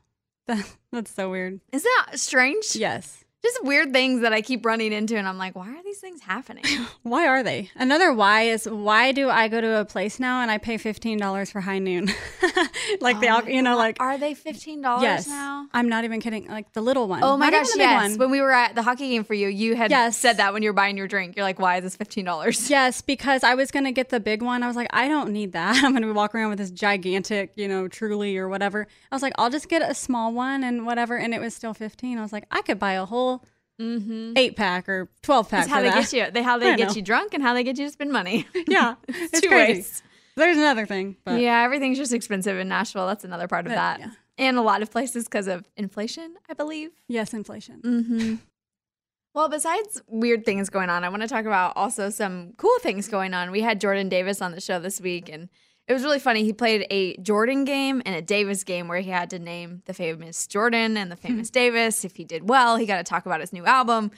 That's 0.93 1.11
so 1.13 1.31
weird. 1.31 1.61
Isn't 1.73 1.91
that 2.07 2.19
strange? 2.19 2.75
Yes. 2.75 3.25
Just 3.43 3.65
weird 3.65 3.93
things 3.93 4.21
that 4.21 4.35
I 4.35 4.43
keep 4.43 4.67
running 4.67 4.93
into, 4.93 5.17
and 5.17 5.27
I'm 5.27 5.39
like, 5.39 5.57
why 5.57 5.71
are 5.71 5.83
these 5.83 5.99
things 5.99 6.21
happening? 6.21 6.63
Why 7.03 7.27
are 7.27 7.43
they? 7.43 7.71
Another 7.75 8.13
why 8.13 8.43
is 8.43 8.69
why 8.69 9.13
do 9.13 9.31
I 9.31 9.49
go 9.49 9.61
to 9.63 9.81
a 9.81 9.85
place 9.87 10.21
now 10.21 10.43
and 10.43 10.51
I 10.51 10.59
pay 10.59 10.77
fifteen 10.77 11.17
dollars 11.19 11.51
for 11.51 11.61
high 11.63 11.79
noon? 11.79 12.09
like 13.01 13.21
the 13.21 13.29
Oh 13.29 13.37
al- 13.37 13.43
my 13.45 13.49
you 13.51 13.63
know 13.63 13.73
God. 13.73 13.79
like 13.79 13.97
are 14.01 14.19
they 14.19 14.35
fifteen 14.35 14.83
dollars 14.83 15.03
yes. 15.03 15.27
now? 15.27 15.67
I'm 15.73 15.89
not 15.89 16.05
even 16.05 16.21
kidding. 16.21 16.47
Like 16.49 16.73
the 16.75 16.83
little 16.83 17.09
one. 17.09 17.23
Oh 17.25 17.37
my 17.39 17.47
Not 17.47 17.53
gosh, 17.53 17.69
the 17.73 17.79
big 17.79 17.81
yes. 17.89 18.11
one. 18.11 18.19
When 18.19 18.31
we 18.31 18.41
were 18.43 18.53
at 18.53 18.75
the 18.75 18.83
hockey 18.83 19.09
game 19.09 19.25
for 19.25 19.33
you, 19.35 19.49
you 19.49 19.75
had 19.77 19.91
Yes. 19.91 20.19
said 20.19 20.37
that 20.37 20.53
when 20.53 20.63
you 20.63 20.69
were 20.69 20.75
buying 20.75 20.97
your 20.99 21.09
drink. 21.09 21.37
You're 21.37 21.45
like, 21.45 21.59
why 21.59 21.77
is 21.79 21.85
this 21.85 21.97
fifteen 21.97 22.27
dollars? 22.27 22.69
Yes, 22.71 23.01
because 23.01 23.43
I 23.43 23.55
was 23.55 23.71
gonna 23.71 23.93
get 23.93 24.11
the 24.11 24.21
big 24.21 24.43
one. 24.43 24.63
I 24.63 24.67
was 24.67 24.77
like, 24.77 24.89
I 24.93 25.09
don't 25.09 25.33
need 25.33 25.53
that. 25.53 25.83
I'm 25.83 25.95
gonna 25.95 26.13
walk 26.13 26.35
around 26.35 26.51
with 26.51 26.59
this 26.59 26.71
gigantic, 26.71 27.53
you 27.57 27.67
know, 27.69 27.89
truly 27.89 28.37
or 28.37 28.49
whatever. 28.49 28.87
I 29.11 29.15
was 29.15 29.23
like, 29.23 29.33
I'll 29.39 29.51
just 29.51 29.69
get 29.71 29.81
a 29.89 29.95
small 29.95 30.33
one 30.35 30.63
and 30.63 30.85
whatever. 30.85 31.17
And 31.17 31.33
it 31.33 31.41
was 31.41 31.55
still 31.55 31.73
15. 31.73 32.19
I 32.19 32.23
was 32.23 32.33
like, 32.33 32.45
I 32.51 32.61
could 32.63 32.79
buy 32.79 32.93
a 32.93 33.07
whole 33.07 33.30
Mm-hmm. 33.81 34.33
eight 34.37 34.57
pack 34.57 34.89
or 34.89 35.09
12 35.23 35.49
pack. 35.49 35.61
That's 35.61 35.71
how 35.73 35.81
they 35.81 35.89
that. 35.89 36.11
get 36.11 36.13
you. 36.13 36.31
They 36.31 36.43
how 36.43 36.59
they 36.59 36.77
get 36.77 36.89
know. 36.91 36.95
you 36.95 37.03
drunk 37.03 37.33
and 37.35 37.43
how 37.43 37.55
they 37.55 37.65
get 37.65 37.79
you 37.79 37.87
to 37.87 37.91
spend 37.93 38.13
money. 38.13 38.47
Yeah, 38.69 38.97
it's, 39.09 39.33
it's 39.33 39.41
two 39.41 39.49
crazy. 39.49 39.73
ways. 39.73 40.03
There's 40.37 40.57
another 40.57 40.87
thing, 40.87 41.17
but 41.25 41.41
yeah, 41.41 41.63
everything's 41.63 41.99
just 41.99 42.13
expensive 42.13 42.59
in 42.59 42.69
Nashville. 42.69 43.07
That's 43.07 43.25
another 43.25 43.49
part 43.49 43.67
of 43.67 43.71
But, 43.71 43.77
that, 43.77 44.01
yeah. 44.01 44.11
and 44.39 44.57
a 44.59 44.63
lot 44.63 44.83
of 44.83 44.91
places 44.91 45.25
because 45.25 45.49
of 45.49 45.67
inflation, 45.77 46.35
I 46.49 46.55
believe. 46.55 46.91
yes, 47.09 47.35
inflation. 47.35 47.81
Mm-hmm. 47.83 48.35
Well, 49.35 49.49
besides 49.49 50.03
weird 50.09 50.45
things 50.45 50.71
going 50.71 50.91
on, 50.91 51.05
I 51.05 51.09
want 51.09 51.23
to 51.23 51.29
talk 51.29 51.45
about 51.45 51.77
also 51.77 52.11
some 52.11 52.53
cool 52.57 52.79
things 52.81 53.07
going 53.09 53.33
on. 53.33 53.51
We 53.53 53.61
had 53.61 53.81
Jordan 53.81 54.09
Davis 54.09 54.43
on 54.43 54.53
the 54.53 54.61
show 54.61 54.81
this 54.81 55.01
week, 55.01 55.29
and 55.29 55.49
it 55.91 55.93
was 55.93 56.05
really 56.05 56.21
funny. 56.21 56.45
He 56.45 56.53
played 56.53 56.87
a 56.89 57.17
Jordan 57.17 57.65
game 57.65 58.01
and 58.07 58.15
a 58.15 58.23
Davis 58.23 58.63
game 58.63 58.87
where 58.87 59.01
he 59.01 59.11
had 59.11 59.31
to 59.31 59.41
name 59.41 59.83
the 59.87 59.93
famous 59.93 60.47
Jordan 60.47 60.97
and 60.97 61.11
the 61.11 61.17
hmm. 61.17 61.27
famous 61.27 61.51
Davis. 61.51 62.05
If 62.05 62.15
he 62.15 62.23
did 62.23 62.49
well, 62.49 62.77
he 62.77 62.87
got 62.87 62.99
to 62.99 63.03
talk 63.03 63.27
about 63.27 63.41
his 63.41 63.53
new 63.53 63.67
album. 63.67 64.13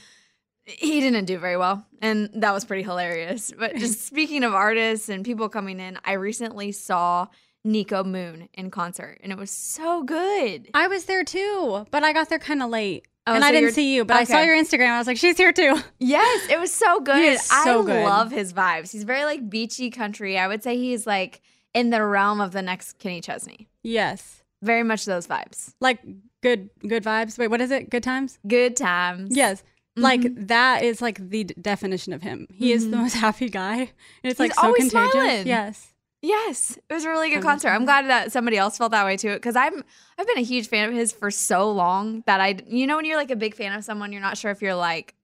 He 0.66 1.00
didn't 1.00 1.24
do 1.24 1.38
very 1.38 1.56
well, 1.56 1.86
and 2.02 2.28
that 2.34 2.52
was 2.52 2.66
pretty 2.66 2.82
hilarious. 2.82 3.54
But 3.58 3.76
just 3.76 4.02
speaking 4.06 4.44
of 4.44 4.52
artists 4.52 5.08
and 5.08 5.24
people 5.24 5.48
coming 5.48 5.80
in, 5.80 5.98
I 6.04 6.12
recently 6.12 6.72
saw 6.72 7.28
Niko 7.66 8.04
Moon 8.04 8.50
in 8.52 8.70
concert, 8.70 9.18
and 9.22 9.32
it 9.32 9.38
was 9.38 9.50
so 9.50 10.02
good. 10.02 10.68
I 10.74 10.88
was 10.88 11.06
there 11.06 11.24
too, 11.24 11.86
but 11.90 12.04
I 12.04 12.12
got 12.12 12.28
there 12.28 12.38
kind 12.38 12.62
of 12.62 12.68
late. 12.68 13.08
Oh, 13.26 13.32
and 13.32 13.42
so 13.42 13.48
I 13.48 13.52
didn't 13.52 13.72
see 13.72 13.94
you, 13.94 14.04
but 14.04 14.18
I 14.18 14.24
saw 14.24 14.42
your 14.42 14.56
Instagram. 14.56 14.90
I 14.90 14.98
was 14.98 15.06
like, 15.06 15.16
she's 15.16 15.38
here 15.38 15.54
too. 15.54 15.80
Yes, 15.98 16.50
it 16.50 16.60
was 16.60 16.70
so 16.70 17.00
good. 17.00 17.38
So 17.38 17.82
I 17.82 17.86
good. 17.86 18.04
love 18.04 18.30
his 18.30 18.52
vibes. 18.52 18.92
He's 18.92 19.04
very 19.04 19.24
like 19.24 19.48
beachy 19.48 19.88
country. 19.88 20.38
I 20.38 20.48
would 20.48 20.62
say 20.62 20.76
he's 20.76 21.06
like 21.06 21.40
in 21.74 21.90
the 21.90 22.04
realm 22.04 22.40
of 22.40 22.52
the 22.52 22.62
next 22.62 22.98
Kenny 22.98 23.20
Chesney. 23.20 23.68
Yes, 23.82 24.42
Very 24.62 24.82
much 24.82 25.04
those 25.04 25.26
vibes. 25.26 25.74
like 25.80 26.00
good, 26.42 26.70
good 26.86 27.04
vibes. 27.04 27.38
Wait, 27.38 27.48
what 27.48 27.60
is 27.60 27.70
it? 27.70 27.88
Good 27.90 28.02
times. 28.02 28.38
Good 28.46 28.76
times. 28.76 29.34
Yes. 29.36 29.62
Like 29.96 30.20
Mm-hmm. 30.22 30.46
that 30.46 30.82
is 30.82 31.02
like 31.02 31.18
the 31.30 31.44
d- 31.44 31.54
definition 31.60 32.12
of 32.12 32.22
him. 32.22 32.46
He 32.52 32.72
is 32.72 32.88
the 32.90 32.96
most 32.96 33.12
happy 33.26 33.48
guy. 33.50 33.76
And 33.76 34.30
it's 34.30 34.40
like 34.40 34.54
so 34.54 34.62
always 34.62 34.90
contagious. 34.90 35.12
smiling. 35.12 35.46
Yes. 35.46 35.88
Yes, 36.24 36.78
it 36.88 36.94
was 36.94 37.04
a 37.04 37.08
really 37.08 37.30
good 37.30 37.42
concert. 37.42 37.68
I'm 37.70 37.84
glad 37.84 38.06
that 38.06 38.30
somebody 38.32 38.56
else 38.56 38.78
felt 38.78 38.92
that 38.92 39.04
way 39.04 39.16
too. 39.16 39.34
Because 39.34 39.56
I'm, 39.56 39.82
I've 40.16 40.26
been 40.26 40.38
a 40.38 40.42
huge 40.42 40.68
fan 40.68 40.88
of 40.88 40.94
his 40.94 41.12
for 41.12 41.30
so 41.32 41.70
long 41.72 42.22
that 42.26 42.40
I, 42.40 42.58
you 42.68 42.86
know, 42.86 42.94
when 42.96 43.04
you're 43.04 43.16
like 43.16 43.32
a 43.32 43.36
big 43.36 43.54
fan 43.56 43.72
of 43.72 43.82
someone, 43.84 44.12
you're 44.12 44.20
not 44.22 44.38
sure 44.38 44.52
if 44.52 44.62
you're 44.62 44.74
like, 44.76 45.14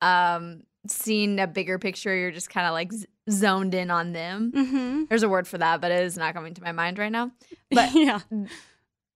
um, 0.00 0.62
seeing 0.90 1.38
a 1.40 1.46
bigger 1.46 1.78
picture. 1.78 2.14
You're 2.14 2.30
just 2.30 2.50
kind 2.50 2.66
of 2.66 2.72
like 2.72 2.92
z- 2.92 3.06
zoned 3.30 3.74
in 3.74 3.90
on 3.90 4.12
them. 4.12 4.52
Mm-hmm. 4.54 5.04
There's 5.08 5.22
a 5.22 5.28
word 5.28 5.46
for 5.46 5.58
that, 5.58 5.80
but 5.80 5.90
it 5.90 6.02
is 6.02 6.16
not 6.16 6.34
coming 6.34 6.54
to 6.54 6.62
my 6.62 6.72
mind 6.72 6.98
right 6.98 7.12
now. 7.12 7.30
But 7.70 7.94
yeah. 7.94 8.20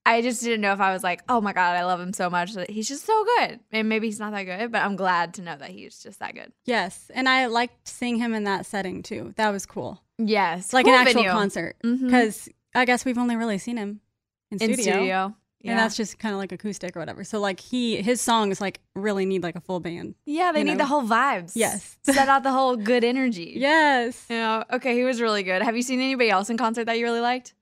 I 0.04 0.20
just 0.20 0.42
didn't 0.42 0.60
know 0.60 0.72
if 0.72 0.80
I 0.80 0.92
was 0.92 1.02
like, 1.02 1.22
oh 1.28 1.40
my 1.40 1.52
God, 1.52 1.76
I 1.76 1.84
love 1.84 2.00
him 2.00 2.12
so 2.12 2.28
much. 2.28 2.52
that 2.54 2.68
He's 2.68 2.88
just 2.88 3.06
so 3.06 3.24
good. 3.38 3.60
And 3.70 3.88
maybe 3.88 4.08
he's 4.08 4.18
not 4.18 4.32
that 4.32 4.42
good, 4.42 4.72
but 4.72 4.82
I'm 4.82 4.96
glad 4.96 5.34
to 5.34 5.42
know 5.42 5.56
that 5.56 5.70
he's 5.70 6.02
just 6.02 6.18
that 6.18 6.34
good. 6.34 6.52
Yes. 6.66 7.10
And 7.14 7.28
I 7.28 7.46
liked 7.46 7.86
seeing 7.88 8.16
him 8.16 8.34
in 8.34 8.44
that 8.44 8.66
setting 8.66 9.02
too. 9.02 9.32
That 9.36 9.50
was 9.50 9.64
cool. 9.64 10.02
Yes. 10.18 10.72
Like 10.72 10.84
cool 10.86 10.94
an 10.94 11.00
actual 11.00 11.22
venue. 11.22 11.30
concert. 11.30 11.76
Because 11.82 12.48
I 12.74 12.84
guess 12.84 13.04
we've 13.04 13.16
only 13.18 13.36
really 13.36 13.58
seen 13.58 13.76
him 13.76 14.00
in 14.50 14.58
studio. 14.58 14.74
in 14.74 14.82
studio. 14.82 15.34
Yeah. 15.62 15.70
And 15.72 15.78
that's 15.80 15.96
just 15.96 16.18
kind 16.18 16.34
of 16.34 16.38
like 16.38 16.50
acoustic 16.52 16.96
or 16.96 17.00
whatever. 17.00 17.22
So 17.24 17.38
like 17.40 17.60
he 17.60 18.02
his 18.02 18.20
songs 18.20 18.60
like 18.60 18.80
really 18.94 19.24
need 19.26 19.42
like 19.42 19.54
a 19.56 19.60
full 19.60 19.80
band. 19.80 20.16
yeah, 20.26 20.50
they 20.52 20.64
need 20.64 20.72
know. 20.72 20.78
the 20.78 20.86
whole 20.86 21.02
vibes. 21.02 21.52
Yes. 21.54 21.96
Set 22.02 22.28
out 22.28 22.42
the 22.42 22.50
whole 22.50 22.76
good 22.76 23.04
energy. 23.04 23.54
Yes. 23.56 24.26
Yeah. 24.28 24.64
Okay, 24.72 24.94
he 24.96 25.04
was 25.04 25.20
really 25.20 25.42
good. 25.44 25.62
Have 25.62 25.76
you 25.76 25.82
seen 25.82 26.00
anybody 26.00 26.30
else 26.30 26.50
in 26.50 26.56
concert 26.56 26.84
that 26.86 26.98
you 26.98 27.04
really 27.04 27.20
liked? 27.20 27.54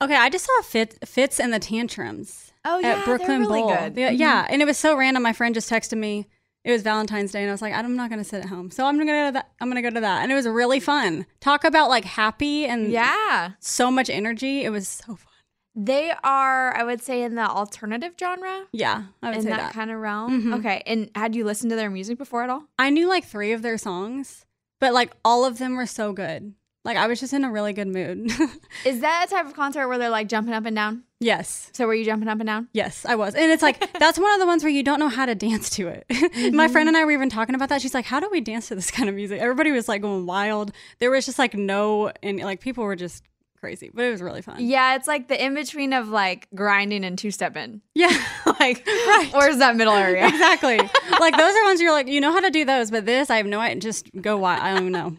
Okay, 0.00 0.14
I 0.14 0.28
just 0.30 0.44
saw 0.44 0.62
Fitz, 0.62 0.96
Fitz 1.04 1.40
and 1.40 1.52
the 1.52 1.58
Tantrums. 1.58 2.52
Oh 2.64 2.78
yeah, 2.78 2.90
at 2.98 3.04
Brooklyn 3.04 3.40
really 3.40 3.60
Bowl. 3.62 3.70
good. 3.74 3.96
Yeah, 3.96 4.10
Mhm. 4.12 4.18
yeah, 4.18 4.46
and 4.48 4.62
it 4.62 4.64
was 4.64 4.78
so 4.78 4.96
random. 4.96 5.22
My 5.24 5.32
friend 5.32 5.54
just 5.54 5.68
texted 5.68 5.98
me. 5.98 6.26
It 6.64 6.70
was 6.72 6.82
Valentine's 6.82 7.32
Day, 7.32 7.40
and 7.40 7.48
I 7.50 7.52
was 7.52 7.62
like, 7.62 7.72
I'm 7.72 7.96
not 7.96 8.10
gonna 8.10 8.24
sit 8.24 8.42
at 8.44 8.48
home, 8.50 8.70
so 8.70 8.84
I'm 8.86 8.98
gonna 8.98 9.10
go 9.10 9.26
to 9.26 9.32
that. 9.32 9.48
I'm 9.60 9.68
gonna 9.68 9.80
go 9.82 9.90
to 9.90 10.00
that, 10.00 10.22
and 10.22 10.30
it 10.30 10.34
was 10.34 10.46
really 10.46 10.78
fun. 10.80 11.24
Talk 11.40 11.64
about 11.64 11.88
like 11.88 12.04
happy 12.04 12.66
and 12.66 12.92
Yeah. 12.92 13.50
so 13.58 13.90
much 13.90 14.08
energy. 14.10 14.64
It 14.64 14.70
was 14.70 14.86
so 14.86 15.14
fun. 15.16 15.27
They 15.80 16.10
are, 16.24 16.76
I 16.76 16.82
would 16.82 17.00
say, 17.00 17.22
in 17.22 17.36
the 17.36 17.48
alternative 17.48 18.14
genre. 18.18 18.64
Yeah, 18.72 19.04
I 19.22 19.28
would 19.28 19.36
in 19.36 19.42
say 19.44 19.50
that, 19.50 19.58
that. 19.58 19.72
kind 19.74 19.92
of 19.92 19.98
realm. 20.00 20.42
Mhm. 20.42 20.58
Okay. 20.58 20.82
And 20.86 21.08
had 21.14 21.36
you 21.36 21.44
listened 21.44 21.70
to 21.70 21.76
their 21.76 21.88
music 21.88 22.18
before 22.18 22.42
at 22.42 22.50
all? 22.50 22.64
I 22.80 22.90
knew 22.90 23.06
like 23.08 23.24
three 23.24 23.52
of 23.52 23.62
their 23.62 23.78
songs, 23.78 24.44
but 24.80 24.92
like 24.92 25.12
all 25.24 25.44
of 25.44 25.58
them 25.58 25.76
were 25.76 25.86
so 25.86 26.12
good. 26.12 26.54
Like 26.84 26.96
I 26.96 27.06
was 27.06 27.20
just 27.20 27.32
in 27.32 27.44
a 27.44 27.50
really 27.50 27.72
good 27.72 27.86
mood. 27.88 28.30
Is 28.84 29.00
that 29.00 29.26
a 29.26 29.30
type 29.30 29.46
of 29.46 29.54
concert 29.54 29.86
where 29.88 29.98
they're 29.98 30.10
like 30.10 30.26
jumping 30.28 30.54
up 30.54 30.64
and 30.66 30.74
down? 30.74 31.04
yes. 31.20 31.70
So 31.74 31.86
were 31.86 31.94
you 31.94 32.04
jumping 32.04 32.28
up 32.28 32.38
and 32.40 32.46
down? 32.46 32.68
Yes, 32.72 33.04
I 33.04 33.14
was. 33.16 33.34
And 33.34 33.50
it's 33.52 33.62
like, 33.62 33.92
that's 33.98 34.18
one 34.18 34.32
of 34.34 34.40
the 34.40 34.46
ones 34.46 34.62
where 34.62 34.70
you 34.72 34.82
don't 34.84 34.98
know 35.00 35.08
how 35.08 35.26
to 35.26 35.34
dance 35.34 35.68
to 35.70 35.88
it. 35.88 36.54
My 36.54 36.66
friend 36.68 36.88
and 36.88 36.96
I 36.96 37.04
were 37.04 37.10
even 37.10 37.28
talking 37.28 37.54
about 37.54 37.68
that. 37.70 37.82
She's 37.82 37.92
like, 37.94 38.04
how 38.06 38.20
do 38.20 38.28
we 38.30 38.40
dance 38.40 38.68
to 38.68 38.74
this 38.76 38.90
kind 38.90 39.08
of 39.08 39.14
music? 39.16 39.40
Everybody 39.40 39.70
was 39.72 39.88
like 39.88 40.00
going 40.02 40.26
wild. 40.26 40.72
There 40.98 41.10
was 41.10 41.26
just 41.26 41.38
like 41.38 41.54
no, 41.54 42.10
and 42.22 42.38
like 42.40 42.60
people 42.60 42.84
were 42.84 42.96
just 42.96 43.24
crazy, 43.58 43.90
but 43.92 44.04
it 44.04 44.10
was 44.10 44.22
really 44.22 44.42
fun. 44.42 44.56
Yeah, 44.60 44.94
it's 44.96 45.06
like 45.08 45.28
the 45.28 45.42
in 45.44 45.54
between 45.54 45.92
of 45.92 46.08
like 46.08 46.48
grinding 46.54 47.04
and 47.04 47.18
two 47.18 47.30
stepping. 47.30 47.82
Yeah. 47.94 48.08
like, 48.46 48.84
right. 48.86 49.30
where's 49.32 49.58
that 49.58 49.76
middle 49.76 49.94
area? 49.94 50.26
exactly. 50.26 50.78
like 51.20 51.36
those 51.36 51.54
are 51.54 51.64
ones 51.64 51.80
you're 51.80 51.92
like, 51.92 52.08
you 52.08 52.20
know 52.20 52.32
how 52.32 52.40
to 52.40 52.50
do 52.50 52.64
those, 52.64 52.90
but 52.90 53.06
this, 53.06 53.30
I 53.30 53.36
have 53.36 53.46
no 53.46 53.60
idea. 53.60 53.80
Just 53.80 54.08
go 54.20 54.36
wild. 54.38 54.62
I 54.62 54.70
don't 54.74 54.80
even 54.82 54.92
know. 54.92 55.16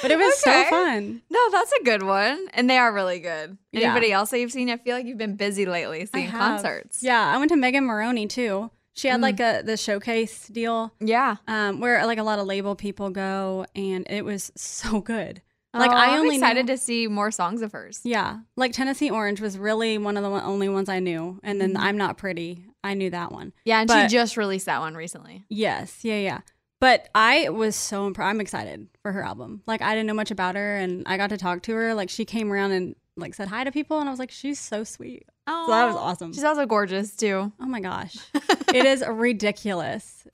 But 0.00 0.10
it 0.10 0.16
was 0.16 0.42
Okay. 0.46 0.64
so 0.64 0.70
fun. 0.70 1.20
No, 1.28 1.50
that's 1.50 1.70
a 1.80 1.84
good 1.84 2.02
one. 2.02 2.46
And 2.54 2.68
they 2.70 2.78
are 2.78 2.92
really 2.94 3.18
good. 3.20 3.58
Yeah. 3.72 3.90
Anybody 3.90 4.10
else 4.12 4.30
that 4.30 4.40
you've 4.40 4.50
seen? 4.52 4.70
I 4.70 4.78
feel 4.78 4.96
like 4.96 5.04
you've 5.04 5.18
been 5.18 5.36
busy 5.36 5.66
lately 5.66 6.06
seeing 6.06 6.30
concerts. 6.30 7.02
Yeah, 7.02 7.20
I 7.20 7.36
went 7.36 7.50
to 7.50 7.56
Megan 7.56 7.84
Moroney 7.84 8.26
too. 8.26 8.70
She 8.94 9.08
had 9.08 9.20
Mm. 9.20 9.22
like 9.22 9.40
a 9.40 9.62
the 9.64 9.76
showcase 9.76 10.48
deal 10.48 10.92
Yeah. 11.00 11.36
um, 11.48 11.80
where 11.80 12.04
like 12.06 12.18
a 12.18 12.22
lot 12.22 12.38
of 12.38 12.46
label 12.46 12.74
people 12.74 13.10
go, 13.10 13.66
and 13.74 14.06
it 14.08 14.24
was 14.24 14.50
so 14.56 15.00
good. 15.00 15.42
Like 15.74 15.90
Oh, 15.90 15.94
I 15.94 16.14
I'm 16.14 16.20
only 16.20 16.36
excited 16.36 16.66
knew, 16.66 16.72
to 16.74 16.78
see 16.78 17.06
more 17.06 17.30
songs 17.30 17.62
of 17.62 17.72
hers. 17.72 18.00
yeah, 18.04 18.40
like 18.56 18.72
Tennessee 18.72 19.10
Orange 19.10 19.40
was 19.40 19.56
really 19.56 19.96
one 19.98 20.16
of 20.16 20.22
the 20.22 20.30
only 20.30 20.68
ones 20.68 20.88
I 20.88 20.98
knew, 21.00 21.40
and 21.42 21.60
then 21.60 21.74
Mm-hmm. 21.74 21.82
I'm 21.82 21.96
Not 21.96 22.18
Pretty, 22.18 22.64
I 22.84 22.94
knew 22.94 23.08
that 23.10 23.32
one. 23.32 23.52
Yeah, 23.64 23.80
and 23.80 23.88
But- 23.88 24.08
she 24.10 24.14
just 24.14 24.36
released 24.36 24.66
that 24.66 24.80
one 24.80 24.94
recently. 24.94 25.44
Yes, 25.48 26.04
yeah, 26.04 26.16
yeah. 26.18 26.40
But 26.80 27.08
I 27.14 27.48
was 27.48 27.76
so 27.76 28.06
impressed. 28.08 28.28
I'm 28.28 28.40
excited 28.40 28.88
for 29.02 29.12
her 29.12 29.24
album. 29.24 29.62
Like 29.66 29.80
I 29.82 29.94
didn't 29.94 30.08
know 30.08 30.14
much 30.14 30.30
about 30.32 30.56
her, 30.56 30.76
and 30.76 31.04
I 31.06 31.16
got 31.16 31.30
to 31.30 31.36
talk 31.36 31.62
to 31.62 31.72
her. 31.74 31.94
Like 31.94 32.10
she 32.10 32.24
came 32.24 32.52
around 32.52 32.72
and 32.72 32.96
like 33.16 33.34
said 33.34 33.48
hi 33.48 33.62
to 33.64 33.70
people, 33.72 34.00
and 34.00 34.08
I 34.08 34.12
was 34.12 34.18
like, 34.18 34.30
she's 34.32 34.58
so 34.58 34.82
sweet. 34.84 35.24
Oh, 35.46 35.66
that 35.68 35.86
was 35.86 35.96
awesome. 35.96 36.32
She's 36.32 36.44
also 36.44 36.66
gorgeous 36.66 37.14
too. 37.16 37.52
Oh 37.60 37.66
my 37.66 37.80
gosh, 37.80 38.16
it 38.74 38.84
is 38.84 39.02
ridiculous. 39.08 40.26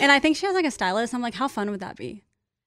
And 0.00 0.10
I 0.12 0.18
think 0.18 0.36
she 0.36 0.46
has 0.46 0.54
like 0.54 0.64
a 0.66 0.70
stylist. 0.70 1.14
I'm 1.14 1.22
like, 1.22 1.34
how 1.34 1.48
fun 1.48 1.70
would 1.70 1.80
that 1.80 1.96
be? 1.96 2.22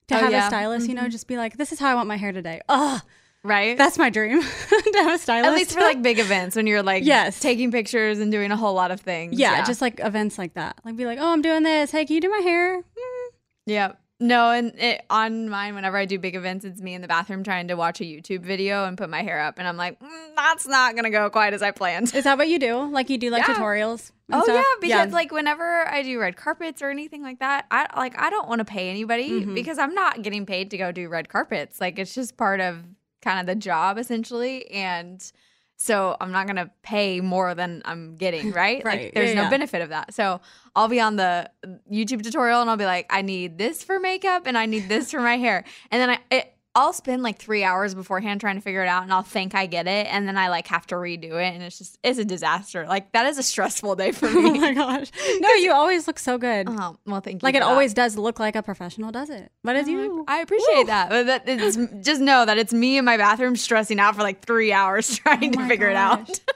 To 0.09 0.15
Oh, 0.15 0.19
have 0.19 0.31
yeah. 0.31 0.45
a 0.45 0.47
stylist, 0.49 0.87
you 0.87 0.95
know, 0.95 1.03
Mhm. 1.03 1.11
just 1.11 1.27
be 1.27 1.37
like, 1.37 1.57
this 1.57 1.71
is 1.71 1.79
how 1.79 1.89
I 1.91 1.95
want 1.95 2.07
my 2.07 2.15
hair 2.17 2.31
today. 2.31 2.61
Oh, 2.69 3.01
Right? 3.43 3.77
that's 3.77 3.97
my 3.97 4.09
dream 4.09 4.41
to 4.69 4.91
have 4.95 5.13
a 5.13 5.17
stylist. 5.17 5.49
At 5.49 5.53
least 5.55 5.73
for 5.73 5.81
like 5.81 6.01
big 6.01 6.17
events 6.19 6.55
when 6.55 6.65
you're 6.67 6.81
like 6.83 7.03
Yes. 7.05 7.39
taking 7.39 7.71
pictures 7.71 8.19
and 8.19 8.31
doing 8.31 8.51
a 8.51 8.57
whole 8.57 8.73
lot 8.73 8.91
of 8.91 8.99
things. 9.01 9.37
yeah, 9.39 9.63
just 9.63 9.81
like 9.81 9.99
events 10.01 10.37
like 10.37 10.53
that. 10.55 10.77
Like 10.85 10.95
be 10.95 11.05
like, 11.05 11.19
oh, 11.19 11.31
I'm 11.33 11.41
doing 11.41 11.63
this. 11.63 11.91
Hey, 11.91 12.05
can 12.05 12.15
you 12.15 12.21
do 12.21 12.29
my 12.29 12.39
hair? 12.39 12.77
Mm. 12.79 13.27
Yep. 13.67 13.99
No, 14.19 14.49
and 14.49 14.73
it, 14.79 15.05
on 15.11 15.47
mine, 15.47 15.75
whenever 15.75 15.95
I 15.95 16.05
do 16.05 16.17
big 16.17 16.35
events, 16.35 16.65
it's 16.65 16.81
me 16.81 16.95
in 16.95 17.03
the 17.03 17.07
bathroom 17.07 17.43
trying 17.43 17.67
to 17.67 17.75
watch 17.75 18.01
a 18.01 18.03
YouTube 18.03 18.39
video 18.41 18.85
and 18.85 18.97
put 18.97 19.11
my 19.11 19.21
hair 19.21 19.39
up, 19.39 19.59
and 19.59 19.67
I'm 19.67 19.77
like, 19.77 19.99
mm, 19.99 20.35
that's 20.35 20.67
not 20.67 20.95
gonna 20.95 21.11
go 21.11 21.29
quite 21.29 21.53
as 21.53 21.61
I 21.61 21.69
planned. 21.69 22.15
Is 22.15 22.23
that 22.23 22.35
what 22.37 22.47
you 22.47 22.57
do? 22.57 22.89
Like 22.91 23.11
you 23.11 23.19
do 23.19 23.29
like 23.29 23.47
Yeah. 23.47 23.53
tutorials? 23.53 24.11
and 24.29 24.41
Oh 24.41 24.43
stuff? 24.43 24.55
yeah, 24.55 24.63
because 24.81 25.13
like 25.13 25.31
whenever 25.31 25.87
I 25.87 26.01
do 26.01 26.19
red 26.19 26.35
carpets 26.35 26.81
or 26.81 26.89
anything 26.89 27.21
like 27.21 27.39
that, 27.39 27.65
I 27.69 27.87
like 27.95 28.19
I 28.19 28.29
don't 28.31 28.49
want 28.49 28.59
to 28.59 28.65
pay 28.65 28.89
anybody 28.89 29.45
Mhm. 29.45 29.53
because 29.53 29.77
I'm 29.77 29.93
not 29.93 30.23
getting 30.23 30.45
paid 30.47 30.71
to 30.71 30.77
go 30.77 30.91
do 30.91 31.07
red 31.09 31.29
carpets. 31.29 31.79
Like 31.79 31.99
it's 31.99 32.15
just 32.15 32.37
part 32.37 32.59
of 32.59 32.83
kind 33.21 33.39
of 33.39 33.45
the 33.45 33.55
job 33.55 33.97
essentially, 33.99 34.69
and 34.71 35.31
so 35.77 36.17
I'm 36.19 36.31
not 36.31 36.47
gonna 36.47 36.69
pay 36.83 37.21
more 37.21 37.55
than 37.55 37.81
I'm 37.85 38.15
getting. 38.15 38.51
Right? 38.51 38.81
Right. 38.85 39.03
Like 39.05 39.13
there's 39.13 39.29
Yeah, 39.29 39.35
no 39.35 39.41
yeah. 39.43 39.49
benefit 39.49 39.81
of 39.81 39.89
that. 39.89 40.13
So 40.13 40.41
I'll 40.75 40.87
be 40.87 40.99
on 40.99 41.15
the 41.15 41.49
YouTube 41.91 42.23
tutorial 42.23 42.61
and 42.61 42.69
I'll 42.69 42.77
be 42.77 42.85
like, 42.85 43.05
I 43.09 43.21
need 43.21 43.57
this 43.57 43.83
for 43.83 43.99
makeup 43.99 44.43
and 44.45 44.57
I 44.57 44.65
need 44.65 44.89
this 44.89 45.11
for 45.11 45.21
my 45.21 45.37
hair, 45.37 45.63
and 45.91 46.01
then 46.01 46.09
I. 46.09 46.19
It, 46.31 46.53
I'll 46.77 46.93
spend 46.93 47.23
like 47.23 47.39
three 47.39 47.63
hours 47.63 47.95
beforehand 47.95 48.39
trying 48.39 48.55
to 48.55 48.61
figure 48.61 48.83
it 48.83 48.87
out, 48.87 49.01
and 49.03 49.11
I'll 49.11 49.23
think 49.23 49.55
I 49.55 49.65
get 49.65 49.87
it, 49.87 50.05
and 50.09 50.27
then 50.27 50.37
I 50.37 50.49
like 50.49 50.67
have 50.67 50.85
to 50.87 50.95
redo 50.95 51.31
it, 51.33 51.53
and 51.55 51.63
it's 51.63 51.77
just 51.79 51.97
it's 52.03 52.19
a 52.19 52.25
disaster. 52.25 52.85
Like 52.87 53.11
that 53.13 53.25
is 53.25 53.37
a 53.39 53.43
stressful 53.43 53.95
day 53.95 54.11
for 54.11 54.27
oh 54.29 54.41
me. 54.41 54.59
my 54.59 54.73
gosh. 54.73 55.11
No, 55.39 55.49
you 55.53 55.71
always 55.73 56.07
look 56.07 56.19
so 56.19 56.37
good. 56.37 56.67
Oh, 56.69 56.97
well, 57.05 57.21
thank 57.21 57.41
you. 57.41 57.45
like 57.45 57.55
it 57.55 57.61
that. 57.61 57.67
always 57.67 57.93
does 57.93 58.15
look 58.17 58.39
like 58.39 58.55
a 58.55 58.61
professional 58.61 59.11
does 59.11 59.29
it. 59.29 59.51
But 59.63 59.75
it's 59.75 59.87
I'm 59.89 59.95
you. 59.95 60.25
I 60.27 60.39
appreciate 60.39 60.85
that. 60.87 61.09
But 61.09 61.25
that 61.25 61.43
it's 61.47 61.77
just 62.05 62.21
know 62.21 62.45
that 62.45 62.57
it's 62.57 62.73
me 62.73 62.97
in 62.97 63.05
my 63.05 63.17
bathroom 63.17 63.55
stressing 63.55 63.99
out 63.99 64.15
for 64.15 64.21
like 64.21 64.45
three 64.45 64.71
hours 64.71 65.17
trying 65.19 65.49
oh 65.49 65.51
to 65.53 65.59
Oh 65.59 65.61
my 65.63 65.67
figure 65.67 65.91
gosh. 65.91 66.29
it 66.29 66.39
out. 66.47 66.53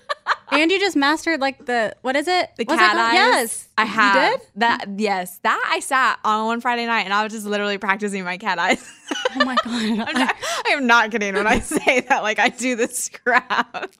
And 0.52 0.72
you 0.72 0.80
just 0.80 0.96
mastered 0.96 1.40
like 1.42 1.66
the 1.66 1.96
what 2.02 2.16
is 2.16 2.28
it? 2.28 2.52
The 2.58 2.66
cat 2.66 2.96
eyes. 2.98 3.14
Yes, 3.14 3.70
I 3.78 3.86
have. 3.86 4.16
You 4.16 4.38
did? 4.38 4.48
that. 4.58 4.86
Yes, 4.98 5.40
that 5.44 5.64
I 5.72 5.80
sat 5.80 6.20
on 6.24 6.46
one 6.46 6.62
Friday 6.62 6.86
night 6.86 7.02
and 7.04 7.14
I 7.14 7.24
was 7.24 7.32
just 7.34 7.46
literally 7.46 7.78
practicing 7.78 8.24
my 8.24 8.38
cat 8.38 8.60
eyes. 8.60 8.88
Oh 9.36 9.46
my 9.46 9.56
god, 9.56 9.66
I'm 10.08 10.14
not, 10.20 10.36
I 10.68 10.70
am 10.72 10.88
not 10.88 11.12
kidding 11.12 11.34
when 11.36 11.48
I 11.48 11.60
say 11.62 12.02
that. 12.02 12.24
Like 12.24 12.40
I 12.40 12.50
do 12.50 12.76
this 12.76 13.10
crap. 13.10 13.92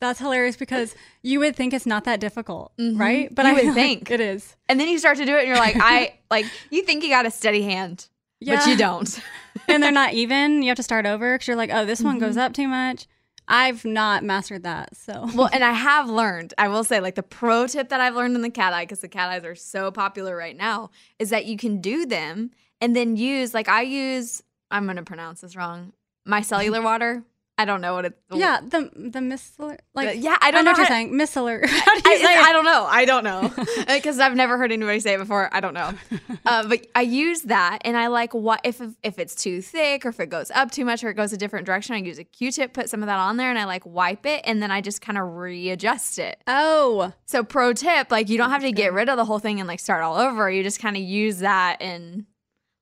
that's 0.00 0.18
hilarious 0.18 0.56
because 0.56 0.94
you 1.22 1.38
would 1.40 1.56
think 1.56 1.72
it's 1.74 1.86
not 1.86 2.04
that 2.04 2.20
difficult, 2.20 2.72
Mhm. 2.78 2.98
right? 2.98 3.30
You 3.30 3.36
I 3.38 3.52
would 3.52 3.60
feel 3.60 3.68
like 3.70 3.74
think. 3.74 4.10
it 4.10 4.20
is. 4.20 4.56
And 4.68 4.78
then 4.80 4.88
you 4.88 4.98
start 4.98 5.16
to 5.18 5.24
do 5.26 5.34
it 5.36 5.40
and 5.40 5.48
you're 5.48 5.56
like, 5.56 5.76
I 5.78 6.14
like 6.30 6.46
you 6.70 6.82
think 6.82 7.02
you 7.04 7.10
got 7.10 7.26
a 7.26 7.30
steady 7.30 7.62
hand, 7.62 8.06
but 8.44 8.66
you 8.66 8.76
don't. 8.76 9.20
and 9.68 9.82
they're 9.82 9.90
not 9.92 10.12
even. 10.14 10.62
You 10.62 10.68
have 10.70 10.76
to 10.76 10.82
start 10.82 11.06
over 11.06 11.34
because 11.34 11.48
you're 11.48 11.56
like, 11.56 11.70
oh, 11.72 11.84
this 11.84 12.02
one 12.02 12.16
Mm-hmm. 12.16 12.24
goes 12.26 12.36
up 12.36 12.52
too 12.52 12.68
much. 12.68 13.06
I've 13.48 13.84
not 13.84 14.24
mastered 14.24 14.64
that, 14.64 14.96
so 14.96 15.28
Well, 15.34 15.48
and 15.52 15.62
I 15.62 15.72
have 15.88 16.08
learned, 16.08 16.54
I 16.58 16.68
will 16.68 16.84
say, 16.84 17.00
like 17.00 17.14
the 17.14 17.22
pro 17.22 17.66
tip 17.66 17.88
that 17.90 18.00
I've 18.00 18.14
learned 18.14 18.34
in 18.36 18.42
the 18.42 18.50
cat 18.50 18.72
eye, 18.72 18.84
because 18.84 19.00
the 19.00 19.08
cat 19.08 19.30
eyes 19.30 19.44
are 19.44 19.54
so 19.54 19.90
popular 19.90 20.36
right 20.36 20.56
now, 20.56 20.90
is 21.18 21.30
that 21.30 21.46
you 21.46 21.56
can 21.56 21.80
do 21.80 22.06
them 22.06 22.50
and 22.80 22.94
then 22.94 23.16
use, 23.16 23.54
like, 23.54 23.68
I 23.68 23.82
use, 23.82 24.42
I'm 24.70 24.84
going 24.84 24.96
to 24.96 25.02
pronounce 25.02 25.40
this 25.40 25.56
wrong, 25.56 25.92
my 26.24 26.40
cellular 26.40 26.82
water. 26.90 27.22
I 27.58 27.64
don't 27.64 27.80
know 27.80 27.94
what 27.94 28.04
it 28.04 28.18
yeah, 28.32 28.60
the 28.60 28.90
the 28.94 29.20
micellar 29.20 29.78
like 29.94 30.18
yeah, 30.22 30.36
I 30.42 30.50
don't 30.50 30.64
know 30.64 30.72
know 30.72 30.72
what 30.72 30.78
you're 30.78 30.86
saying. 30.86 31.12
Micellar. 31.12 31.66
How 31.66 31.94
do 31.98 32.10
you 32.10 32.26
I, 32.28 32.44
I 32.46 32.50
it? 32.50 32.52
don't 32.52 32.64
know. 32.66 32.84
I 32.84 33.04
don't 33.06 33.24
know 33.24 33.50
because 33.86 34.18
I've 34.18 34.34
never 34.34 34.58
heard 34.58 34.72
anybody 34.72 35.00
say 35.00 35.14
it 35.14 35.18
before. 35.18 35.48
I 35.52 35.60
don't 35.60 35.72
know, 35.72 35.92
uh, 36.46 36.68
but 36.68 36.86
I 36.94 37.00
use 37.00 37.42
that, 37.42 37.78
and 37.86 37.96
I 37.96 38.08
like 38.08 38.34
what 38.34 38.60
if 38.62 38.82
if 39.02 39.18
it's 39.18 39.34
too 39.34 39.62
thick 39.62 40.04
or 40.04 40.10
if 40.10 40.20
it 40.20 40.26
goes 40.26 40.50
up 40.50 40.70
too 40.70 40.84
much 40.84 41.02
or 41.02 41.08
it 41.08 41.14
goes 41.14 41.32
a 41.32 41.38
different 41.38 41.64
direction. 41.64 41.94
I 41.94 41.98
use 41.98 42.18
a 42.18 42.24
Q-tip, 42.24 42.74
put 42.74 42.90
some 42.90 43.02
of 43.02 43.06
that 43.06 43.18
on 43.18 43.38
there, 43.38 43.48
and 43.48 43.58
I 43.58 43.64
like 43.64 43.86
wipe 43.86 44.26
it, 44.26 44.42
and 44.44 44.62
then 44.62 44.70
I 44.70 44.82
just 44.82 45.00
kind 45.00 45.16
of 45.16 45.26
readjust 45.36 46.18
it. 46.18 46.42
Oh, 46.46 47.12
So 47.24 47.42
pro 47.42 47.72
tip, 47.72 48.10
like 48.10 48.28
you 48.28 48.36
don't 48.36 48.50
have 48.50 48.62
to 48.62 48.72
get 48.72 48.92
rid 48.92 49.08
of 49.08 49.16
the 49.16 49.24
whole 49.24 49.38
thing 49.38 49.60
and 49.60 49.66
like 49.66 49.80
start 49.80 50.02
all 50.02 50.16
over. 50.16 50.50
You 50.50 50.62
just 50.62 50.80
kind 50.80 50.96
of 50.96 51.02
use 51.02 51.38
that 51.38 51.78
and 51.80 52.26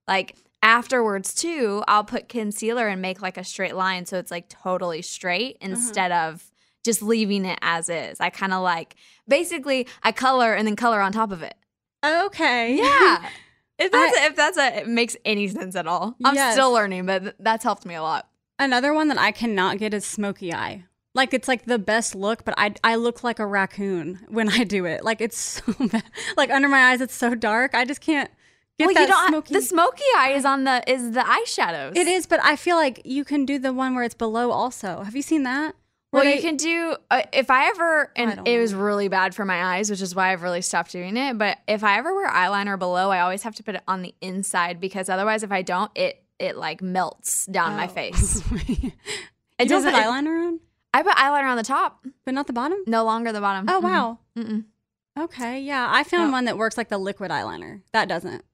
like 0.09 0.37
afterwards 0.65 1.35
too, 1.35 1.85
I'll 1.87 2.03
put 2.03 2.29
concealer 2.29 2.89
and 2.89 3.01
make 3.01 3.23
like 3.23 3.37
a 3.37 3.45
straight 3.45 3.77
line 3.77 4.07
so 4.07 4.19
it's 4.19 4.31
like 4.31 4.49
totally 4.49 5.03
straight 5.03 5.61
mm-hmm. 5.61 5.73
instead 5.73 6.11
of 6.11 6.51
just 6.83 7.03
leaving 7.03 7.45
it 7.45 7.59
as 7.63 7.89
is. 7.89 8.19
I 8.19 8.31
kind 8.31 8.53
of 8.53 8.63
like 8.63 8.97
basically 9.29 9.87
I 10.03 10.11
color 10.11 10.55
and 10.55 10.67
then 10.67 10.75
color 10.75 11.01
on 11.01 11.13
top 11.13 11.31
of 11.31 11.43
it. 11.43 11.55
okay. 12.05 12.77
Yeah. 12.77 13.29
If 13.77 13.91
that's 13.91 14.17
a, 14.17 14.25
if 14.27 14.37
that's 14.37 14.57
a 14.57 14.79
it 14.83 14.89
makes 14.89 15.17
any 15.25 15.49
sense 15.49 15.75
at 15.75 15.89
all. 15.89 16.15
I'm 16.25 16.37
Yes. 16.37 16.53
still 16.55 16.71
learning, 16.71 17.07
but 17.07 17.23
th- 17.23 17.35
that's 17.41 17.65
helped 17.65 17.85
me 17.85 17.97
a 17.97 18.03
lot. 18.03 18.29
Another 18.57 18.95
one 18.95 19.09
that 19.09 19.19
I 19.19 19.33
cannot 19.33 19.79
get 19.79 19.93
is 19.93 20.07
smoky 20.07 20.55
eye. 20.55 20.85
Like 21.13 21.35
it's 21.35 21.49
like 21.49 21.65
the 21.65 21.81
best 21.81 22.15
look, 22.15 22.45
but 22.45 22.55
I 22.57 22.75
I 22.85 22.95
look 22.95 23.25
like 23.25 23.41
a 23.41 23.47
raccoon 23.47 24.21
when 24.29 24.49
I 24.49 24.63
do 24.63 24.85
it. 24.85 25.03
Like 25.05 25.21
it's 25.21 25.37
so 25.67 25.73
bad. 25.89 26.05
Like 26.37 26.51
under 26.51 26.69
my 26.69 26.91
eyes, 26.93 27.01
it's 27.01 27.17
so 27.17 27.35
dark. 27.35 27.75
I 27.75 27.85
just 27.85 28.01
can't 28.01 28.31
get 28.79 28.87
well, 28.87 29.03
you 29.03 29.07
don't 29.09 29.29
smoky. 29.29 29.55
the 29.55 29.63
smoky 29.63 30.03
eye 30.17 30.33
is 30.35 30.45
on 30.45 30.65
the 30.65 30.83
is 30.91 31.13
the 31.13 31.21
eyeshadows. 31.21 31.97
it 31.97 32.07
is, 32.07 32.27
but 32.27 32.41
I 32.43 32.57
feel 32.57 32.77
like 32.77 33.03
you 33.05 33.25
can 33.25 33.45
do 33.45 33.59
the 33.59 33.73
one 33.73 33.95
where 33.95 34.05
it's 34.05 34.15
below. 34.15 34.51
Also, 34.51 35.03
have 35.03 35.15
you 35.17 35.23
seen 35.23 35.43
that? 35.45 35.75
Where 36.11 36.23
Well, 36.23 36.31
they- 36.31 36.37
you 36.37 36.43
can 36.43 36.57
do 36.57 36.97
uh, 37.11 37.23
if 37.33 37.51
I 37.51 37.67
ever, 37.71 38.13
and 38.15 38.37
don't 38.37 38.47
it 38.49 38.59
was 38.61 38.73
really 38.75 39.09
bad 39.09 39.35
for 39.35 39.45
my 39.45 39.77
eyes, 39.77 39.91
which 39.91 40.01
is 40.01 40.15
why 40.15 40.33
I've 40.33 40.43
really 40.43 40.63
stopped 40.63 40.93
doing 40.93 41.17
it. 41.17 41.37
But 41.39 41.59
if 41.67 41.83
I 41.83 41.99
ever 41.99 42.15
wear 42.15 42.31
eyeliner 42.31 42.79
below, 42.79 43.11
I 43.11 43.21
always 43.21 43.43
have 43.43 43.55
to 43.57 43.63
put 43.65 43.75
it 43.75 43.83
on 43.89 44.03
the 44.03 44.15
inside 44.21 44.81
because 44.81 45.09
otherwise, 45.09 45.43
if 45.43 45.51
I 45.53 45.63
don't, 45.63 45.91
it 45.97 46.23
it 46.39 46.57
like 46.57 46.83
melts 46.83 47.47
down 47.47 47.77
my 47.77 47.87
Oh. 47.87 47.89
face. 48.01 48.43
you 48.69 48.93
It 48.93 48.93
put 49.59 49.69
doesn't. 49.69 49.93
eyeliner 49.95 50.47
on, 50.49 50.61
I 50.93 51.03
put 51.03 51.15
eyeliner 51.15 51.49
on 51.51 51.57
the 51.57 51.63
top, 51.65 52.05
but 52.25 52.35
not 52.35 52.47
the 52.47 52.53
bottom. 52.53 52.79
no 52.87 53.05
longer 53.05 53.33
the 53.33 53.41
bottom. 53.41 53.67
Oh 53.69 53.81
wow. 53.81 54.19
Mm-mm. 54.39 54.65
Okay, 55.19 55.61
yeah, 55.61 55.89
I 55.93 56.03
found 56.05 56.31
No. 56.31 56.33
one 56.33 56.45
that 56.47 56.59
works 56.59 56.77
like 56.77 56.89
the 56.89 56.99
liquid 56.99 57.31
eyeliner. 57.31 57.83
That 57.93 58.09
doesn't. 58.09 58.45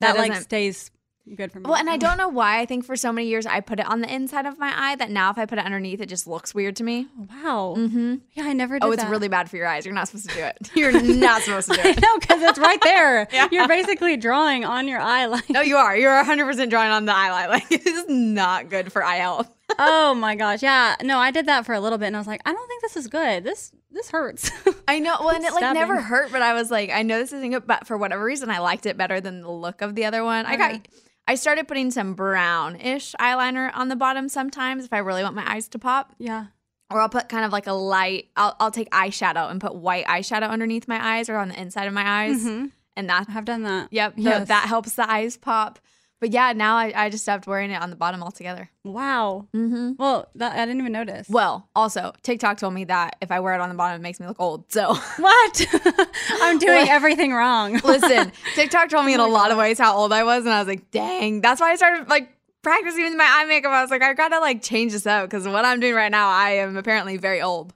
That 0.00 0.16
That, 0.16 0.28
like 0.28 0.34
stays 0.42 0.90
good 1.34 1.50
for 1.50 1.58
me. 1.58 1.64
Well, 1.68 1.74
and 1.74 1.90
I 1.90 1.96
don't 1.96 2.18
know 2.18 2.28
why. 2.28 2.60
I 2.60 2.66
think 2.66 2.84
for 2.84 2.94
so 2.94 3.10
many 3.10 3.26
years 3.26 3.46
I 3.46 3.60
put 3.60 3.80
it 3.80 3.86
on 3.86 4.00
the 4.00 4.14
inside 4.14 4.46
of 4.46 4.58
my 4.60 4.72
eye 4.74 4.94
that 4.96 5.10
now 5.10 5.30
if 5.30 5.38
I 5.38 5.46
put 5.46 5.58
it 5.58 5.64
underneath, 5.64 6.00
it 6.00 6.06
just 6.08 6.26
looks 6.28 6.54
weird 6.54 6.76
to 6.76 6.84
me. 6.84 7.08
Oh, 7.18 7.26
wow. 7.42 7.74
Mm-hmm. 7.76 8.14
Yeah, 8.34 8.44
I 8.44 8.52
never 8.52 8.78
did 8.78 8.86
Oh, 8.86 8.92
it's 8.92 9.02
that. 9.02 9.10
really 9.10 9.26
bad 9.28 9.50
for 9.50 9.56
your 9.56 9.66
eyes. 9.66 9.84
You're 9.84 9.94
not 9.94 10.06
supposed 10.06 10.28
to 10.30 10.34
do 10.36 10.44
it. 10.44 10.70
You're 10.76 10.92
not 11.02 11.42
supposed 11.42 11.68
to 11.72 11.82
do 11.82 11.88
it. 11.88 12.00
no, 12.00 12.18
because 12.20 12.42
it's 12.42 12.58
right 12.58 12.80
there. 12.82 13.26
Yeah. 13.32 13.48
You're 13.50 13.66
basically 13.68 14.16
drawing 14.16 14.64
on 14.64 14.86
your 14.86 15.00
eye 15.00 15.26
line. 15.26 15.42
No, 15.48 15.62
you 15.62 15.76
are. 15.76 15.96
You're 15.96 16.12
100% 16.22 16.70
drawing 16.70 16.90
on 16.90 17.06
the 17.06 17.14
eye 17.16 17.30
line. 17.30 17.48
Like, 17.50 17.72
it 17.72 17.84
is 17.86 18.04
not 18.08 18.68
good 18.70 18.92
for 18.92 19.02
eye 19.02 19.16
health. 19.16 19.50
oh 19.80 20.14
my 20.14 20.36
gosh. 20.36 20.62
Yeah. 20.62 20.94
No, 21.02 21.18
I 21.18 21.30
did 21.32 21.46
that 21.46 21.66
for 21.66 21.74
a 21.74 21.80
little 21.80 21.98
bit 21.98 22.06
and 22.06 22.16
I 22.16 22.20
was 22.20 22.26
like, 22.28 22.40
I 22.46 22.52
don't 22.52 22.68
think 22.68 22.82
this 22.82 22.96
is 22.96 23.08
good. 23.08 23.42
This 23.42 23.72
this 23.96 24.10
hurts. 24.10 24.50
I 24.88 24.98
know. 25.00 25.16
Well, 25.20 25.30
and 25.34 25.44
it 25.44 25.52
like 25.52 25.74
never 25.74 26.00
hurt, 26.00 26.30
but 26.30 26.42
I 26.42 26.54
was 26.54 26.70
like, 26.70 26.90
I 26.90 27.02
know 27.02 27.18
this 27.18 27.32
isn't 27.32 27.50
good, 27.50 27.66
but 27.66 27.86
for 27.86 27.96
whatever 27.96 28.22
reason, 28.24 28.50
I 28.50 28.58
liked 28.58 28.86
it 28.86 28.96
better 28.96 29.20
than 29.20 29.40
the 29.40 29.50
look 29.50 29.82
of 29.82 29.94
the 29.94 30.04
other 30.04 30.22
one. 30.22 30.46
I 30.46 30.56
got. 30.56 30.86
I 31.28 31.34
started 31.34 31.66
putting 31.66 31.90
some 31.90 32.14
brownish 32.14 33.14
eyeliner 33.20 33.72
on 33.74 33.88
the 33.88 33.96
bottom 33.96 34.28
sometimes 34.28 34.84
if 34.84 34.92
I 34.92 34.98
really 34.98 35.24
want 35.24 35.34
my 35.34 35.50
eyes 35.50 35.66
to 35.70 35.78
pop, 35.80 36.14
yeah. 36.18 36.46
or 36.88 37.00
I'll 37.00 37.08
put 37.08 37.28
kind 37.28 37.44
of 37.44 37.50
like 37.50 37.66
a 37.66 37.72
light. 37.72 38.28
I'll 38.36 38.54
I'll 38.60 38.70
take 38.70 38.88
eyeshadow 38.90 39.50
and 39.50 39.60
put 39.60 39.74
white 39.74 40.06
eyeshadow 40.06 40.48
underneath 40.48 40.86
my 40.86 41.16
eyes 41.16 41.28
or 41.28 41.36
on 41.36 41.48
the 41.48 41.60
inside 41.60 41.86
of 41.88 41.94
my 41.94 42.06
eyes, 42.24 42.44
Mhm. 42.44 42.70
and 42.96 43.10
that 43.10 43.26
I 43.28 43.32
have 43.32 43.44
done 43.44 43.64
that. 43.64 43.88
Yep. 43.92 44.14
Yes. 44.16 44.46
that 44.48 44.66
helps 44.68 44.94
the 44.94 45.10
eyes 45.10 45.36
pop. 45.36 45.80
But 46.18 46.30
yeah, 46.32 46.52
now 46.54 46.76
I, 46.76 46.92
I 46.96 47.10
just 47.10 47.24
stopped 47.24 47.46
wearing 47.46 47.70
it 47.70 47.80
on 47.82 47.90
the 47.90 47.96
bottom 47.96 48.22
altogether. 48.22 48.70
Wow. 48.84 49.48
Mm-hmm. 49.54 49.92
Well, 49.98 50.28
that, 50.36 50.52
I 50.58 50.64
didn't 50.64 50.80
even 50.80 50.92
notice. 50.92 51.28
Well, 51.28 51.68
also, 51.76 52.12
TikTok 52.22 52.56
told 52.56 52.72
me 52.72 52.84
that 52.84 53.16
if 53.20 53.30
I 53.30 53.40
wear 53.40 53.52
it 53.54 53.60
on 53.60 53.68
the 53.68 53.74
bottom, 53.74 54.00
it 54.00 54.02
makes 54.02 54.18
me 54.18 54.26
look 54.26 54.40
old. 54.40 54.64
So 54.72 54.94
What? 55.18 55.66
I'm 56.42 56.58
doing 56.58 56.88
everything 56.88 57.32
wrong. 57.34 57.74
listen, 57.84 58.32
TikTok 58.54 58.88
told 58.88 59.04
me 59.04 59.12
in 59.12 59.20
a 59.20 59.26
lot 59.26 59.50
of 59.50 59.58
ways 59.58 59.78
how 59.78 59.94
old 59.96 60.12
I 60.12 60.24
was. 60.24 60.44
And 60.46 60.54
I 60.54 60.58
was 60.58 60.68
like, 60.68 60.90
dang. 60.90 61.42
That's 61.42 61.60
why 61.60 61.72
I 61.72 61.76
started 61.76 62.08
like 62.08 62.30
practicing 62.62 63.04
with 63.04 63.14
my 63.14 63.28
eye 63.28 63.44
makeup. 63.44 63.72
I 63.72 63.82
was 63.82 63.90
like, 63.90 64.02
I 64.02 64.14
gotta 64.14 64.40
like 64.40 64.62
change 64.62 64.92
this 64.92 65.06
up 65.06 65.28
because 65.28 65.46
what 65.46 65.64
I'm 65.66 65.80
doing 65.80 65.94
right 65.94 66.10
now, 66.10 66.28
I 66.30 66.52
am 66.52 66.76
apparently 66.78 67.18
very 67.18 67.42
old. 67.42 67.74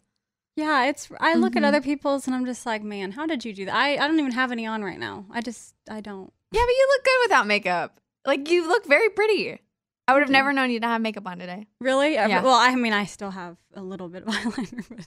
Yeah, 0.56 0.86
it's. 0.86 1.10
I 1.20 1.34
look 1.36 1.52
Mhm. 1.52 1.58
at 1.58 1.64
other 1.64 1.80
people's 1.82 2.26
and 2.26 2.34
I'm 2.34 2.44
just 2.46 2.64
like, 2.66 2.82
man, 2.82 3.12
how 3.12 3.26
did 3.26 3.44
you 3.44 3.52
do 3.52 3.66
that? 3.66 3.74
I, 3.74 3.94
I 3.94 4.08
don't 4.08 4.18
even 4.18 4.32
have 4.32 4.50
any 4.50 4.66
on 4.66 4.82
right 4.82 4.98
now. 4.98 5.26
I 5.30 5.42
just, 5.42 5.74
I 5.90 6.00
don't. 6.00 6.32
Yeah, 6.52 6.62
but 6.64 6.70
you 6.72 6.88
look 6.96 7.04
good 7.04 7.18
without 7.24 7.46
makeup. 7.46 7.99
Like 8.24 8.50
you 8.50 8.68
look 8.68 8.86
very 8.86 9.08
pretty. 9.10 9.60
I 10.08 10.12
would 10.12 10.22
have 10.22 10.30
never 10.30 10.52
known 10.52 10.70
you 10.70 10.80
to 10.80 10.86
have 10.86 11.00
makeup 11.00 11.26
on 11.26 11.38
today. 11.38 11.66
Really? 11.80 12.14
Yeah. 12.14 12.42
Well, 12.42 12.54
I 12.54 12.74
mean, 12.74 12.92
I 12.92 13.04
still 13.04 13.30
have 13.30 13.56
a 13.74 13.82
little 13.82 14.08
bit 14.08 14.24
of 14.24 14.28
eyeliner, 14.34 14.84
but 14.88 15.06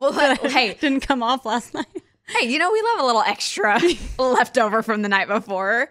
Well, 0.00 0.12
but 0.42 0.50
hey, 0.50 0.74
didn't 0.74 1.00
come 1.06 1.22
off 1.22 1.44
last 1.46 1.74
night. 1.74 1.86
Hey, 2.26 2.48
you 2.48 2.58
know, 2.58 2.70
we 2.72 2.82
love 2.82 3.00
a 3.00 3.06
little 3.06 3.22
extra 3.22 3.80
left 4.18 4.58
over 4.58 4.82
from 4.82 5.02
the 5.02 5.08
night 5.08 5.28
before. 5.28 5.90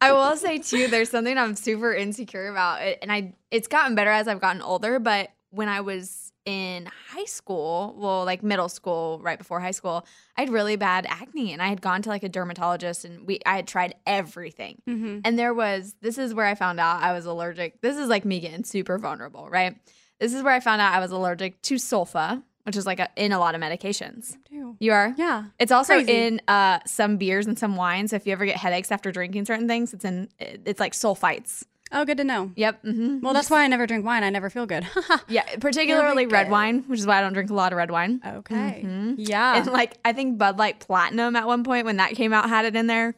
I 0.00 0.12
will 0.12 0.36
say 0.36 0.58
too, 0.58 0.88
there's 0.88 1.10
something 1.10 1.36
I'm 1.36 1.54
super 1.56 1.92
insecure 1.94 2.48
about, 2.48 2.80
and 3.02 3.12
I 3.12 3.34
it's 3.50 3.68
gotten 3.68 3.94
better 3.94 4.10
as 4.10 4.28
I've 4.28 4.40
gotten 4.40 4.62
older. 4.62 4.98
But 4.98 5.30
when 5.50 5.68
I 5.68 5.82
was 5.82 6.29
in 6.50 6.88
high 7.14 7.24
school, 7.38 7.94
well, 7.98 8.24
like 8.24 8.42
middle 8.42 8.68
school, 8.68 9.20
right 9.22 9.38
before 9.38 9.60
high 9.60 9.70
school, 9.80 10.06
I 10.36 10.42
had 10.42 10.50
really 10.50 10.76
bad 10.76 11.06
acne, 11.08 11.52
and 11.52 11.60
I 11.62 11.68
had 11.68 11.80
gone 11.80 12.02
to 12.02 12.08
like 12.08 12.22
a 12.24 12.28
dermatologist, 12.28 13.04
and 13.04 13.26
we 13.26 13.40
I 13.46 13.56
had 13.56 13.66
tried 13.66 13.94
everything, 14.06 14.82
Mm-hmm. 14.88 15.20
and 15.24 15.38
there 15.38 15.54
was 15.54 15.94
this 16.00 16.16
is 16.18 16.34
where 16.34 16.46
I 16.46 16.54
found 16.54 16.80
out 16.80 17.02
I 17.02 17.12
was 17.12 17.26
allergic. 17.26 17.80
This 17.80 17.96
is 17.96 18.08
like 18.08 18.24
me 18.24 18.40
getting 18.40 18.64
super 18.64 18.98
vulnerable, 18.98 19.48
right? 19.48 19.76
This 20.18 20.34
is 20.34 20.42
where 20.42 20.52
I 20.54 20.60
found 20.60 20.80
out 20.82 20.92
I 20.92 21.00
was 21.00 21.12
allergic 21.12 21.62
to 21.62 21.74
sulfa, 21.76 22.42
which 22.64 22.76
is 22.76 22.84
like 22.86 23.00
a, 23.00 23.08
in 23.16 23.32
a 23.32 23.38
lot 23.38 23.54
of 23.54 23.60
medications. 23.60 24.36
Too, 24.50 24.76
You 24.78 24.92
are? 24.92 25.14
Yeah. 25.16 25.44
It's 25.58 25.72
also 25.72 25.94
Crazy. 25.94 26.12
in 26.12 26.40
uh, 26.46 26.80
some 26.86 27.16
beers 27.16 27.46
and 27.46 27.58
some 27.58 27.74
wines. 27.74 28.10
So 28.10 28.16
if 28.16 28.26
you 28.26 28.32
ever 28.32 28.44
get 28.44 28.56
headaches 28.58 28.92
after 28.92 29.10
drinking 29.12 29.46
certain 29.46 29.66
things, 29.66 29.94
it's 29.94 30.04
in 30.04 30.28
it's 30.38 30.78
like 30.78 30.92
sulfites. 30.92 31.64
Oh, 31.92 32.04
good 32.04 32.18
to 32.18 32.24
know. 32.24 32.52
Yep. 32.54 32.82
hmm 32.82 33.18
Well, 33.20 33.34
that's 33.34 33.50
why 33.50 33.64
I 33.64 33.66
never 33.68 33.86
drink 33.86 34.04
wine. 34.04 34.22
I 34.22 34.30
never 34.30 34.48
feel 34.50 34.66
good. 34.66 34.86
Yeah, 35.28 35.44
particularly 35.60 36.26
red 36.26 36.46
go. 36.46 36.52
wine, 36.52 36.84
which 36.86 37.00
is 37.00 37.06
why 37.06 37.18
I 37.18 37.20
don't 37.20 37.32
drink 37.32 37.50
a 37.50 37.54
lot 37.54 37.72
of 37.72 37.76
red 37.78 37.90
wine. 37.90 38.20
okay. 38.24 38.82
Mhm. 38.84 39.14
Yeah. 39.18 39.56
And 39.56 39.66
like 39.66 39.98
I 40.04 40.12
think 40.12 40.38
Bud 40.38 40.58
Light 40.58 40.78
Platinum 40.80 41.34
at 41.36 41.46
one 41.46 41.64
point 41.64 41.84
when 41.86 41.96
that 41.98 42.12
came 42.12 42.32
out 42.32 42.48
had 42.48 42.64
it 42.64 42.76
in 42.76 42.86
there. 42.86 43.14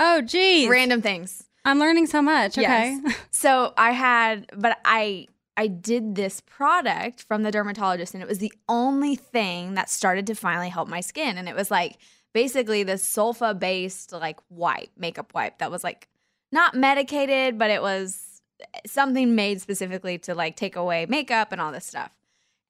oh, 0.00 0.20
geez. 0.22 0.68
Random 0.68 1.02
things. 1.02 1.44
I'm 1.64 1.78
learning 1.78 2.06
so 2.06 2.20
much. 2.22 2.58
Okay. 2.58 2.98
Yes. 3.04 3.16
So 3.30 3.72
I 3.76 3.90
had, 3.92 4.46
but 4.56 4.78
I 4.84 5.26
I 5.56 5.66
did 5.66 6.14
this 6.14 6.40
product 6.40 7.22
from 7.24 7.42
the 7.42 7.50
dermatologist, 7.50 8.14
and 8.14 8.22
it 8.22 8.28
was 8.28 8.38
the 8.38 8.52
only 8.68 9.16
thing 9.16 9.74
that 9.74 9.90
started 9.90 10.26
to 10.28 10.34
finally 10.34 10.68
help 10.70 10.88
my 10.88 11.00
skin. 11.00 11.36
And 11.38 11.48
it 11.48 11.54
was 11.54 11.70
like 11.70 11.98
basically 12.32 12.82
this 12.84 13.04
sulfa 13.04 13.58
based 13.58 14.12
like 14.12 14.38
wipe, 14.48 14.90
makeup 14.96 15.34
wipe 15.34 15.58
that 15.58 15.70
was 15.70 15.84
like 15.84 16.08
not 16.52 16.74
medicated, 16.74 17.58
but 17.58 17.70
it 17.70 17.82
was 17.82 18.42
eh, 18.60 18.80
something 18.86 19.34
made 19.34 19.60
specifically 19.60 20.18
to 20.18 20.34
like 20.34 20.56
take 20.56 20.76
away 20.76 21.06
makeup 21.08 21.50
and 21.50 21.60
all 21.60 21.72
this 21.72 21.86
stuff. 21.86 22.10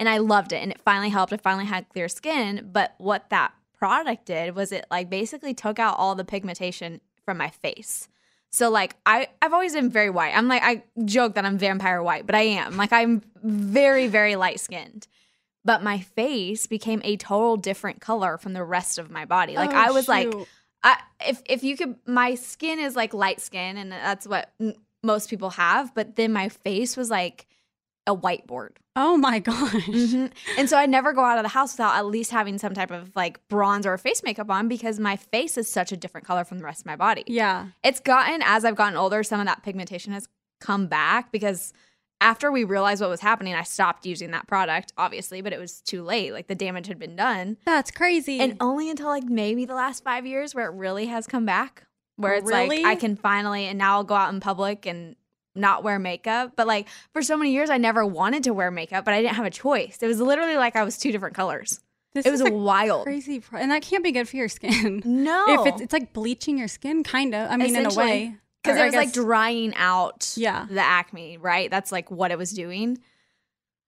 And 0.01 0.09
I 0.09 0.19
loved 0.19 0.53
it, 0.53 0.63
and 0.63 0.73
it 0.73 0.81
finally 0.81 1.11
helped. 1.11 1.33
I 1.33 1.37
finally 1.37 1.67
had 1.67 1.89
clear 1.89 2.09
skin. 2.09 2.71
But 2.73 2.95
what 2.99 3.31
that 3.31 3.53
product 3.77 4.27
did 4.27 4.57
was 4.57 4.73
it 4.73 4.87
like 4.91 5.11
basically 5.11 5.55
took 5.55 5.79
out 5.79 5.99
all 5.99 6.15
the 6.15 6.25
pigmentation 6.25 7.01
from 7.25 7.37
my 7.37 7.51
face. 7.51 8.09
So 8.51 8.69
like 8.69 8.97
I 9.07 9.29
I've 9.41 9.53
always 9.53 9.73
been 9.75 9.91
very 9.91 10.11
white. 10.11 10.37
I'm 10.37 10.47
like 10.47 10.63
I 10.63 10.85
joke 11.05 11.35
that 11.35 11.45
I'm 11.45 11.59
vampire 11.59 12.03
white, 12.03 12.27
but 12.27 12.35
I 12.35 12.43
am. 12.43 12.77
Like 12.77 12.93
I'm 12.93 13.23
very 13.43 14.09
very 14.09 14.37
light 14.37 14.61
skinned. 14.61 15.09
But 15.65 15.83
my 15.83 16.01
face 16.01 16.67
became 16.67 17.01
a 17.05 17.17
total 17.17 17.57
different 17.57 18.01
color 18.01 18.37
from 18.37 18.53
the 18.53 18.65
rest 18.65 18.99
of 18.99 19.11
my 19.11 19.25
body. 19.25 19.55
Like 19.55 19.71
Oh, 19.73 19.77
I 19.77 19.91
was 19.91 20.07
like 20.07 20.31
shoot. 20.31 20.49
I 20.85 20.99
if 21.27 21.43
if 21.47 21.63
you 21.65 21.77
could 21.77 21.97
my 22.07 22.35
skin 22.35 22.79
is 22.79 22.97
like 22.97 23.15
light 23.15 23.41
skin 23.41 23.77
and 23.77 23.93
that's 23.93 24.27
what 24.27 24.51
n- 24.61 24.75
most 25.03 25.31
people 25.31 25.51
have, 25.51 25.95
but 25.95 26.17
then 26.17 26.33
my 26.33 26.49
face 26.49 26.97
was 26.97 27.11
like 27.11 27.47
a 28.07 28.17
whiteboard. 28.17 28.71
Oh 28.97 29.17
my 29.17 29.39
gosh. 29.39 29.73
Mhm. 29.87 30.33
And 30.59 30.69
so 30.69 30.77
I 30.77 30.87
never 30.87 31.13
go 31.13 31.23
out 31.23 31.39
of 31.39 31.45
the 31.45 31.49
house 31.51 31.75
without 31.75 31.95
at 31.97 32.07
least 32.07 32.31
having 32.33 32.59
some 32.59 32.75
type 32.75 32.91
of 32.91 33.11
like 33.15 33.47
bronze 33.49 33.87
or 33.87 33.97
face 33.97 34.23
makeup 34.25 34.51
on 34.51 34.67
because 34.69 34.99
my 34.99 35.17
face 35.17 35.57
is 35.57 35.69
such 35.71 35.93
a 35.93 35.97
different 35.97 36.27
color 36.27 36.45
from 36.45 36.59
the 36.59 36.65
rest 36.65 36.81
of 36.81 36.87
my 36.87 36.97
body. 36.97 37.23
Yeah. 37.29 37.69
It's 37.85 38.01
gotten 38.01 38.43
as 38.45 38.65
I've 38.65 38.77
gotten 38.77 38.97
older, 38.99 39.23
some 39.23 39.41
of 39.41 39.47
that 39.47 39.63
pigmentation 39.63 40.13
has 40.13 40.29
come 40.61 40.89
back 40.89 41.31
because 41.33 41.73
after 42.23 42.53
we 42.53 42.65
realized 42.65 43.01
what 43.01 43.11
was 43.11 43.21
happening, 43.21 43.55
I 43.55 43.63
stopped 43.65 44.07
using 44.07 44.31
that 44.31 44.47
product, 44.47 44.93
obviously, 44.97 45.43
but 45.43 45.53
it 45.53 45.59
was 45.59 45.81
too 45.81 46.03
late. 46.03 46.33
Like 46.33 46.47
the 46.47 46.55
damage 46.55 46.87
had 46.87 46.99
been 46.99 47.17
done. 47.17 47.57
That's 47.67 47.91
crazy. 47.91 48.41
And 48.41 48.57
only 48.61 48.89
until 48.91 49.09
like 49.09 49.25
maybe 49.25 49.65
the 49.65 49.75
last 49.75 50.05
five 50.05 50.25
years 50.27 50.55
where 50.55 50.67
it 50.67 50.75
really 50.75 51.07
has 51.07 51.27
come 51.27 51.45
back. 51.45 51.85
Where 52.17 52.35
it's 52.35 52.47
Really? 52.49 52.83
like 52.83 52.87
I 52.87 52.95
can 52.95 53.17
finally 53.17 53.67
and 53.67 53.79
now 53.79 53.95
I'll 53.97 54.05
go 54.05 54.15
out 54.15 54.33
in 54.33 54.39
public 54.41 54.87
and 54.87 55.17
not 55.55 55.83
wear 55.83 55.99
makeup. 55.99 56.53
But 56.57 56.67
like 56.67 56.89
for 57.13 57.23
so 57.23 57.37
many 57.37 57.53
years 57.53 57.71
I 57.71 57.79
never 57.79 58.07
wanted 58.07 58.45
to 58.45 58.53
wear 58.55 58.71
makeup, 58.71 59.05
but 59.05 59.13
I 59.15 59.21
didn't 59.23 59.35
have 59.37 59.47
a 59.47 59.51
choice. 59.51 59.99
It 60.01 60.07
was 60.07 60.21
literally 60.21 60.57
like 60.57 60.77
I 60.77 60.85
was 60.85 60.97
two 60.99 61.11
different 61.11 61.35
colors. 61.35 61.81
this 62.15 62.25
it 62.27 62.31
was 62.31 62.41
a 62.43 62.51
wild. 62.53 63.05
crazy, 63.05 63.41
pro- 63.41 63.59
and 63.59 63.71
that 63.71 63.83
can't 63.83 64.05
be 64.05 64.13
good 64.13 64.29
for 64.29 64.37
your 64.37 64.49
skin. 64.49 65.03
No. 65.07 65.63
If 65.67 65.73
it's 65.75 65.81
it's 65.83 65.93
like 65.93 66.13
bleaching 66.13 66.59
your 66.59 66.69
skin, 66.69 67.03
kind 67.03 67.35
of. 67.35 67.51
I 67.51 67.57
mean, 67.57 67.75
in 67.75 67.87
a 67.87 67.95
way, 67.95 68.37
because 68.63 68.79
it 68.79 68.85
was 68.85 68.95
like 68.95 69.13
drying 69.13 69.75
out 69.77 70.33
Yeah. 70.37 70.67
the 70.71 70.81
acne 70.81 71.37
right? 71.39 71.71
That's 71.71 71.91
like 71.93 72.11
what 72.11 72.31
it 72.31 72.39
was 72.39 72.53
doing. 72.53 72.99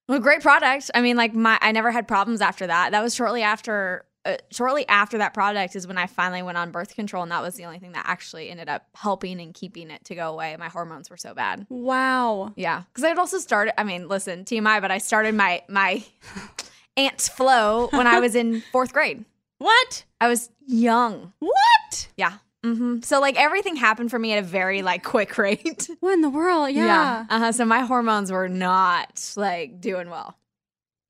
Well 0.08 0.18
great 0.18 0.42
product. 0.42 0.90
I 0.94 1.00
mean 1.00 1.16
like 1.16 1.34
my 1.34 1.58
i 1.62 1.72
never 1.72 1.90
had 1.90 2.06
problems 2.08 2.40
after 2.40 2.66
that. 2.66 2.92
That 2.92 3.02
was 3.02 3.14
shortly 3.14 3.42
after 3.42 4.04
uh, 4.26 4.36
shortly 4.50 4.88
after 4.88 5.18
that 5.18 5.34
product 5.34 5.76
is 5.76 5.86
when 5.86 5.98
i 5.98 6.06
finally 6.06 6.40
went 6.42 6.56
on 6.56 6.70
birth 6.70 6.94
control 6.94 7.22
and 7.22 7.30
that 7.30 7.42
was 7.42 7.56
the 7.56 7.64
only 7.66 7.78
thing 7.78 7.92
that 7.92 8.04
actually 8.08 8.48
ended 8.48 8.70
up 8.70 8.86
helping 8.94 9.38
and 9.38 9.52
keeping 9.52 9.90
it 9.90 10.02
to 10.06 10.14
go 10.14 10.32
away. 10.32 10.56
My 10.58 10.68
hormones 10.70 11.10
were 11.10 11.18
so 11.18 11.34
bad. 11.34 11.66
Wow. 11.68 12.52
yeah. 12.56 12.84
Because 12.88 13.04
i 13.04 13.08
had 13.08 13.18
also 13.18 13.38
started 13.38 13.78
i 13.78 13.84
mean 13.84 14.08
listen 14.08 14.44
tmi 14.44 14.80
but 14.80 14.90
i 14.90 14.96
started 14.98 15.34
my 15.34 15.62
my 15.68 16.02
aunt's 16.96 17.28
flow 17.28 17.88
when 17.92 18.06
i 18.06 18.18
was 18.20 18.34
in 18.34 18.62
fourth 18.72 18.92
grade. 18.92 19.24
What? 19.58 20.04
i 20.20 20.28
was 20.28 20.50
young. 20.66 21.32
What? 21.40 22.08
yeah 22.16 22.38
hmm 22.64 23.00
so 23.02 23.20
like 23.20 23.36
everything 23.36 23.76
happened 23.76 24.10
for 24.10 24.18
me 24.18 24.32
at 24.32 24.38
a 24.38 24.46
very 24.46 24.80
like 24.82 25.04
quick 25.04 25.36
rate 25.46 25.88
What 26.00 26.12
in 26.14 26.22
the 26.22 26.30
world? 26.30 26.70
Yeah. 26.72 27.26
Uh-huh. 27.28 27.52
So 27.52 27.64
my 27.64 27.80
hormones 27.80 28.32
were 28.32 28.48
not 28.48 29.32
like 29.36 29.80
doing 29.80 30.08
well. 30.10 30.36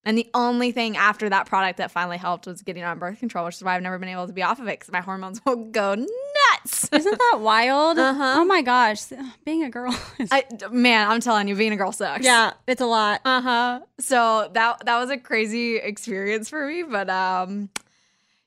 And 0.07 0.19
the 0.19 0.29
only 0.35 0.71
thing 0.71 0.99
after 0.99 1.31
that 1.31 1.47
product 1.47 1.79
that 1.79 1.91
finally 1.91 2.19
helped 2.19 2.47
was 2.47 2.61
getting 2.61 2.85
on 2.85 2.99
birth 2.99 3.19
control, 3.21 3.47
which 3.47 3.55
is 3.57 3.65
why 3.65 3.75
I've 3.75 3.83
never 3.83 3.99
been 3.99 4.11
able 4.11 4.27
to 4.27 4.35
be 4.35 4.43
off 4.43 4.59
of 4.61 4.67
it 4.67 4.79
because 4.79 4.93
my 4.93 5.01
hormones 5.01 5.41
will 5.47 5.57
go 5.71 5.95
nuts. 5.95 6.91
Isn't 6.93 7.19
that 7.19 7.39
wild? 7.41 7.99
Uh-huh. 7.99 8.35
Oh 8.39 8.45
my 8.45 8.61
gosh. 8.61 9.05
Being 9.47 9.63
a 9.65 9.71
girl 9.71 9.97
is. 10.19 10.29
I, 10.31 10.45
man, 10.71 11.09
I'm 11.11 11.21
telling 11.21 11.49
you, 11.49 11.55
being 11.57 11.73
a 11.73 11.77
girl 11.77 11.91
sucks. 11.93 12.23
yeah, 12.25 12.53
it's 12.67 12.83
a 12.83 12.87
lot. 12.87 13.23
Uh 13.25 13.41
huh. 13.41 13.81
So 13.99 14.51
that 14.53 14.85
that 14.85 14.99
was 14.99 15.09
a 15.09 15.17
crazy 15.17 15.77
experience 15.77 16.51
for 16.51 16.67
me, 16.67 16.83
but 16.83 17.09
um, 17.09 17.71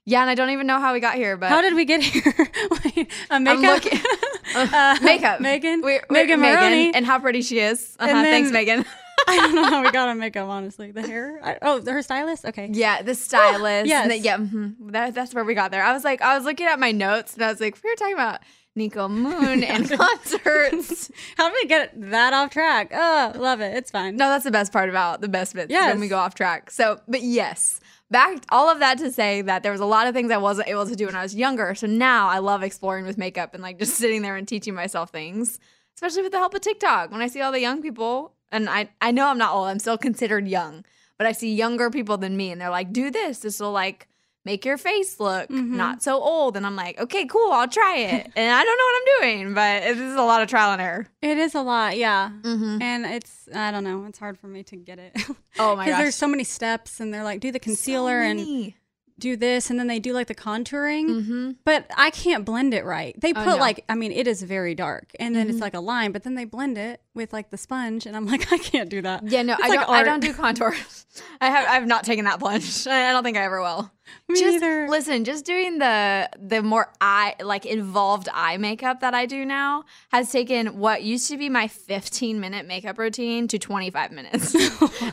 yeah, 0.08 0.22
and 0.22 0.30
I 0.30 0.36
don't 0.36 0.50
even 0.52 0.66
know 0.68 0.80
how 0.80 0.94
we 0.94 1.00
got 1.02 1.16
here, 1.16 1.36
but 1.36 1.50
How 1.50 1.62
did 1.62 1.76
we 1.76 1.84
get 1.86 2.02
here? 2.02 2.34
Wait, 2.86 3.12
a 3.30 3.40
makeup? 3.40 3.84
looking- 3.84 4.00
uh, 4.56 4.98
makeup, 5.04 5.42
Megan? 5.42 5.82
We're, 5.82 6.02
we're- 6.10 6.24
Megan 6.24 6.40
Moroney. 6.40 6.94
and 6.96 7.06
how 7.06 7.20
pretty 7.20 7.42
she 7.42 7.60
is. 7.60 7.96
Uh-huh. 8.00 8.08
Then- 8.14 8.24
Thanks, 8.24 8.52
Megan. 8.52 8.86
I 9.30 9.36
don't 9.36 9.56
know 9.56 9.66
how 9.66 9.84
we 9.84 9.92
got 9.92 10.08
on 10.08 10.20
makeup, 10.20 10.48
honestly. 10.48 10.92
The 10.92 11.02
hair? 11.06 11.40
I, 11.44 11.58
oh, 11.62 11.84
her 11.86 12.02
stylist? 12.02 12.46
Okay. 12.46 12.70
Yeah, 12.72 13.02
the 13.02 13.14
stylist. 13.14 13.88
yes. 13.90 14.08
the- 14.08 14.18
yeah, 14.20 14.38
mhm. 14.38 14.76
that, 14.94 15.14
that's 15.14 15.34
where 15.36 15.44
we 15.44 15.54
got 15.54 15.72
there. 15.72 15.84
I 15.84 15.92
was 15.92 16.06
like, 16.06 16.22
I 16.22 16.36
was 16.38 16.46
looking 16.46 16.68
at 16.68 16.80
my 16.80 16.94
notes 16.94 17.34
and 17.34 17.44
I 17.44 17.50
was 17.52 17.60
like, 17.60 17.78
we 17.84 17.90
were 17.90 17.96
talking 17.98 18.14
about 18.14 18.40
Niko 18.78 19.10
Moon 19.10 19.64
and 19.64 19.90
concerts. 19.90 21.12
How 21.36 21.50
did 21.50 21.56
we 21.62 21.68
get 21.68 21.92
that 22.12 22.32
off 22.34 22.52
track? 22.52 22.92
Oh, 22.94 23.34
love 23.36 23.60
it. 23.60 23.76
It's 23.76 23.92
fine. 23.92 24.16
No, 24.16 24.30
that's 24.30 24.44
the 24.46 24.52
best 24.52 24.72
part 24.72 24.88
about 24.90 25.20
the 25.20 25.28
best 25.28 25.54
bits 25.56 25.72
Yes. 25.72 25.92
when 25.92 26.00
we 26.00 26.08
go 26.08 26.18
off 26.20 26.36
track. 26.36 26.72
So, 26.72 27.02
but 27.08 27.22
yes, 27.22 27.80
back 28.10 28.44
all 28.50 28.70
of 28.70 28.80
that 28.80 28.98
to 29.00 29.12
say 29.12 29.42
that 29.42 29.64
there 29.64 29.72
was 29.72 29.82
a 29.82 29.86
lot 29.86 30.08
of 30.08 30.14
things 30.14 30.32
I 30.32 30.38
wasn't 30.38 30.68
able 30.70 30.86
to 30.86 30.96
do 30.96 31.06
when 31.08 31.16
I 31.16 31.24
was 31.24 31.36
younger. 31.36 31.76
So 31.76 31.88
now 31.88 32.28
I 32.30 32.40
love 32.40 32.64
exploring 32.64 33.06
with 33.06 33.18
makeup 33.18 33.54
and 33.54 33.62
like 33.64 33.80
just 33.84 33.96
sitting 33.96 34.22
there 34.22 34.36
and 34.36 34.48
teaching 34.48 34.74
myself 34.76 35.10
things, 35.10 35.60
especially 35.96 36.24
with 36.24 36.32
the 36.32 36.38
help 36.40 36.54
of 36.54 36.62
TikTok. 36.62 37.12
When 37.12 37.22
I 37.22 37.28
see 37.28 37.42
all 37.42 37.52
the 37.52 37.60
young 37.62 37.82
people 37.82 38.34
and 38.52 38.70
I 38.70 38.90
I 39.02 39.12
know 39.12 39.28
I'm 39.28 39.38
not 39.38 39.54
old. 39.54 39.68
I'm 39.68 39.80
still 39.80 39.98
considered 39.98 40.48
young, 40.48 40.86
but 41.18 41.28
I 41.28 41.32
see 41.34 41.54
younger 41.54 41.90
people 41.90 42.18
than 42.18 42.38
me, 42.38 42.52
and 42.52 42.62
they're 42.62 42.70
like, 42.70 42.94
"Do 42.94 43.12
this. 43.12 43.40
This 43.40 43.60
will 43.60 43.72
like." 43.74 44.08
Make 44.46 44.64
your 44.64 44.78
face 44.78 45.20
look 45.20 45.50
Mhm. 45.50 45.72
not 45.72 46.02
so 46.02 46.22
old. 46.22 46.56
And 46.56 46.66
I'm 46.66 46.78
like, 46.78 46.98
okay, 47.02 47.26
cool, 47.26 47.52
I'll 47.52 47.68
try 47.68 47.98
it. 47.98 48.32
and 48.38 48.56
I 48.56 48.64
don't 48.64 48.78
know 48.78 48.86
what 48.86 48.96
I'm 48.96 49.36
doing, 49.44 49.54
but 49.54 49.82
this 49.84 49.98
is 50.00 50.16
a 50.16 50.22
lot 50.22 50.42
of 50.42 50.48
trial 50.48 50.72
and 50.72 50.82
error. 50.82 51.08
It 51.22 51.38
is 51.38 51.54
a 51.54 51.62
lot, 51.62 51.98
yeah. 51.98 52.30
Mm-hmm. 52.44 52.82
And 52.82 53.06
it's 53.08 53.50
I 53.54 53.72
don't 53.72 53.84
know, 53.84 54.06
it's 54.06 54.20
hard 54.20 54.40
for 54.40 54.48
me 54.48 54.64
to 54.64 54.78
get 54.78 55.00
it. 55.00 55.18
Oh 55.60 55.76
my 55.76 55.86
Because 55.86 56.00
there's 56.00 56.16
so 56.16 56.28
many 56.28 56.44
steps 56.44 57.00
and 57.00 57.14
they're 57.14 57.24
like 57.24 57.40
do 57.40 57.52
the 57.52 57.60
concealer 57.60 58.22
and 58.22 58.74
do 59.20 59.36
this 59.36 59.70
and 59.70 59.80
then 59.80 59.88
they 59.88 60.00
do 60.00 60.14
like 60.14 60.28
the 60.28 60.36
contouring. 60.36 61.08
Mm-hmm. 61.10 61.52
But 61.66 61.90
I 61.98 62.10
can't 62.12 62.46
blend 62.46 62.74
it 62.74 62.86
right. 62.86 63.20
They 63.20 63.32
Oh, 63.32 63.44
put 63.44 63.46
no. 63.48 63.56
like 63.58 63.84
I 63.90 63.96
mean 63.96 64.12
it 64.12 64.28
is 64.28 64.42
very 64.44 64.76
dark 64.76 65.12
and 65.20 65.36
then 65.36 65.48
Mhm. 65.48 65.52
it's 65.52 65.60
like 65.60 65.74
a 65.74 65.80
line, 65.80 66.12
but 66.12 66.24
then 66.24 66.36
they 66.36 66.46
blend 66.46 66.78
it 66.78 67.02
with 67.14 67.34
like 67.34 67.50
the 67.50 67.58
sponge 67.58 68.06
and 68.06 68.16
I'm 68.16 68.26
like 68.28 68.52
I 68.54 68.58
can't 68.58 68.90
do 68.90 69.02
that. 69.02 69.24
Yeah, 69.28 69.42
no, 69.42 69.54
It's 69.54 69.64
I 69.64 69.68
like 69.70 69.80
don't. 69.80 69.90
I 69.90 70.04
don't 70.04 70.20
do 70.20 70.34
contour. 70.34 70.76
I 71.42 71.50
have. 71.50 71.68
I've 71.68 71.88
not 71.88 72.04
taken 72.04 72.26
that 72.26 72.40
plunge. 72.40 72.86
I 72.88 73.12
don't 73.12 73.24
think 73.24 73.38
I 73.38 73.44
ever 73.44 73.62
will. 73.62 73.92
Me 74.30 74.40
just 74.40 74.62
neither. 74.62 74.88
listen. 74.88 75.26
Just 75.26 75.44
doing 75.46 75.80
the 75.80 76.30
the 76.40 76.62
more 76.62 76.94
eye 77.02 77.36
like 77.44 77.66
involved 77.66 78.30
eye 78.34 78.58
makeup 78.58 79.00
that 79.02 79.14
I 79.14 79.26
do 79.26 79.44
now 79.46 79.84
has 80.12 80.32
taken 80.32 80.78
what 80.78 81.04
used 81.04 81.30
to 81.30 81.38
be 81.38 81.50
my 81.50 81.68
15 81.68 82.40
minute 82.40 82.68
makeup 82.68 82.98
routine 83.00 83.48
to 83.50 83.58
25 83.60 84.12
minutes, 84.12 84.54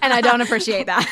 and 0.03 0.13
I 0.13 0.21
don't 0.21 0.43
appreciate 0.43 0.87
that. 0.87 1.09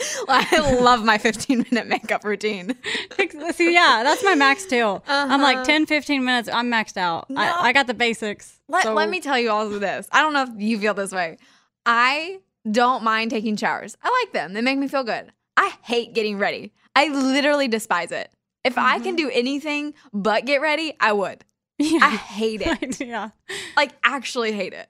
I 0.28 0.78
love 0.80 1.04
my 1.04 1.18
15 1.18 1.66
minute 1.70 1.86
makeup 1.86 2.24
routine. 2.24 2.74
See, 3.52 3.72
yeah, 3.74 4.02
that's 4.04 4.22
my 4.24 4.34
max 4.34 4.64
too. 4.66 5.00
I'm 5.06 5.40
like 5.42 5.56
Uh-huh. 5.58 5.64
10, 5.66 5.86
15 5.86 6.24
minutes. 6.24 6.48
I'm 6.52 6.70
maxed 6.70 6.96
out. 6.96 7.28
No. 7.30 7.40
I, 7.40 7.68
I 7.68 7.72
got 7.72 7.86
the 7.86 7.94
basics. 7.94 8.60
Let, 8.68 8.84
so- 8.84 8.94
let 8.94 9.08
me 9.10 9.20
tell 9.20 9.38
you 9.38 9.50
all 9.50 9.72
of 9.72 9.80
this. 9.80 10.08
I 10.12 10.22
don't 10.22 10.32
know 10.32 10.42
if 10.44 10.50
you 10.56 10.78
feel 10.78 10.94
this 10.94 11.12
way. 11.12 11.38
I 11.86 12.40
don't 12.70 13.02
mind 13.02 13.30
taking 13.30 13.56
showers. 13.56 13.96
I 14.02 14.10
like 14.24 14.32
them. 14.32 14.52
They 14.52 14.60
make 14.60 14.78
me 14.78 14.88
feel 14.88 15.04
good. 15.04 15.32
I 15.56 15.72
hate 15.82 16.14
getting 16.14 16.38
ready. 16.38 16.72
I 16.94 17.08
literally 17.08 17.68
despise 17.68 18.12
it. 18.12 18.30
If 18.64 18.76
I 18.78 18.94
Mm-hmm. 18.96 19.04
can 19.04 19.16
do 19.16 19.30
anything 19.32 19.94
but 20.12 20.44
get 20.44 20.60
ready, 20.60 20.94
I 21.00 21.12
would. 21.12 21.44
Yeah. 21.78 22.00
I 22.02 22.10
hate 22.10 22.60
it. 22.62 23.00
yeah. 23.00 23.30
like 23.74 23.92
actually 24.04 24.52
hate 24.52 24.74
it. 24.74 24.86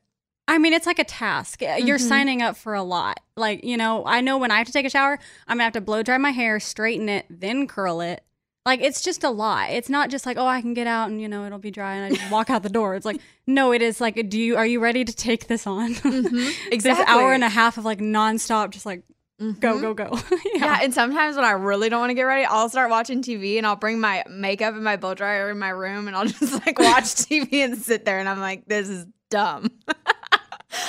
I 0.50 0.58
mean, 0.58 0.72
it's 0.72 0.86
like 0.86 0.98
a 0.98 1.04
task. 1.04 1.62
Uh, 1.62 1.76
You're 1.78 1.98
Mhm. 1.98 2.08
signing 2.08 2.42
up 2.42 2.56
for 2.56 2.74
a 2.74 2.82
lot. 2.82 3.20
Like, 3.36 3.64
you 3.64 3.76
know, 3.76 4.04
I 4.04 4.20
know 4.20 4.36
when 4.38 4.50
I 4.50 4.58
have 4.58 4.66
to 4.66 4.72
take 4.72 4.84
a 4.86 4.90
shower, 4.90 5.18
I'm 5.46 5.56
gonna 5.56 5.64
have 5.64 5.72
to 5.74 5.80
blow 5.80 6.02
dry 6.02 6.18
my 6.18 6.32
hair, 6.32 6.58
straighten 6.60 7.08
it, 7.08 7.26
then 7.30 7.66
curl 7.66 8.00
it. 8.00 8.24
Like, 8.66 8.80
it's 8.82 9.00
just 9.00 9.24
a 9.24 9.30
lot. 9.30 9.70
It's 9.70 9.88
not 9.88 10.10
just 10.10 10.26
like, 10.26 10.36
oh, 10.36 10.46
I 10.46 10.60
can 10.60 10.74
get 10.74 10.86
out 10.86 11.08
and 11.08 11.20
you 11.20 11.28
know 11.28 11.46
it'll 11.46 11.58
be 11.58 11.70
dry 11.70 11.94
and 11.94 12.12
I 12.12 12.16
just 12.18 12.30
walk 12.30 12.50
out 12.50 12.62
the 12.62 12.68
door. 12.68 12.94
It's 12.94 13.06
like, 13.06 13.20
no, 13.46 13.72
it 13.72 13.80
is 13.80 14.00
like, 14.00 14.28
do 14.28 14.38
you 14.38 14.56
are 14.56 14.66
you 14.66 14.80
ready 14.80 15.04
to 15.04 15.12
take 15.14 15.46
this 15.46 15.66
on? 15.66 15.92
this 16.02 16.56
Exactly. 16.70 17.04
hour 17.06 17.32
and 17.32 17.42
a 17.44 17.48
half 17.48 17.78
of 17.78 17.84
like 17.84 18.00
nonstop, 18.00 18.70
just 18.70 18.84
like 18.84 19.02
go 19.38 19.76
Mhm. 19.78 19.80
go 19.80 19.94
go. 19.94 20.18
Yeah. 20.54 20.80
and 20.82 20.92
sometimes 20.92 21.36
when 21.36 21.44
I 21.46 21.52
really 21.52 21.88
don't 21.88 22.00
want 22.00 22.10
to 22.10 22.14
get 22.14 22.24
ready, 22.24 22.44
I'll 22.44 22.68
start 22.68 22.90
watching 22.90 23.22
TV 23.22 23.56
and 23.56 23.66
I'll 23.66 23.76
bring 23.76 23.98
my 24.00 24.24
makeup 24.28 24.74
and 24.74 24.84
my 24.84 24.96
blow 24.96 25.14
dryer 25.14 25.48
in 25.50 25.58
my 25.58 25.70
room 25.70 26.06
and 26.08 26.14
I'll 26.16 26.26
just 26.26 26.52
like 26.66 26.78
watch 26.78 27.04
TV 27.04 27.64
and 27.64 27.78
sit 27.78 28.04
there 28.04 28.18
and 28.18 28.28
I'm 28.28 28.40
like, 28.40 28.66
this 28.66 28.88
is 28.90 29.06
dumb. 29.30 29.70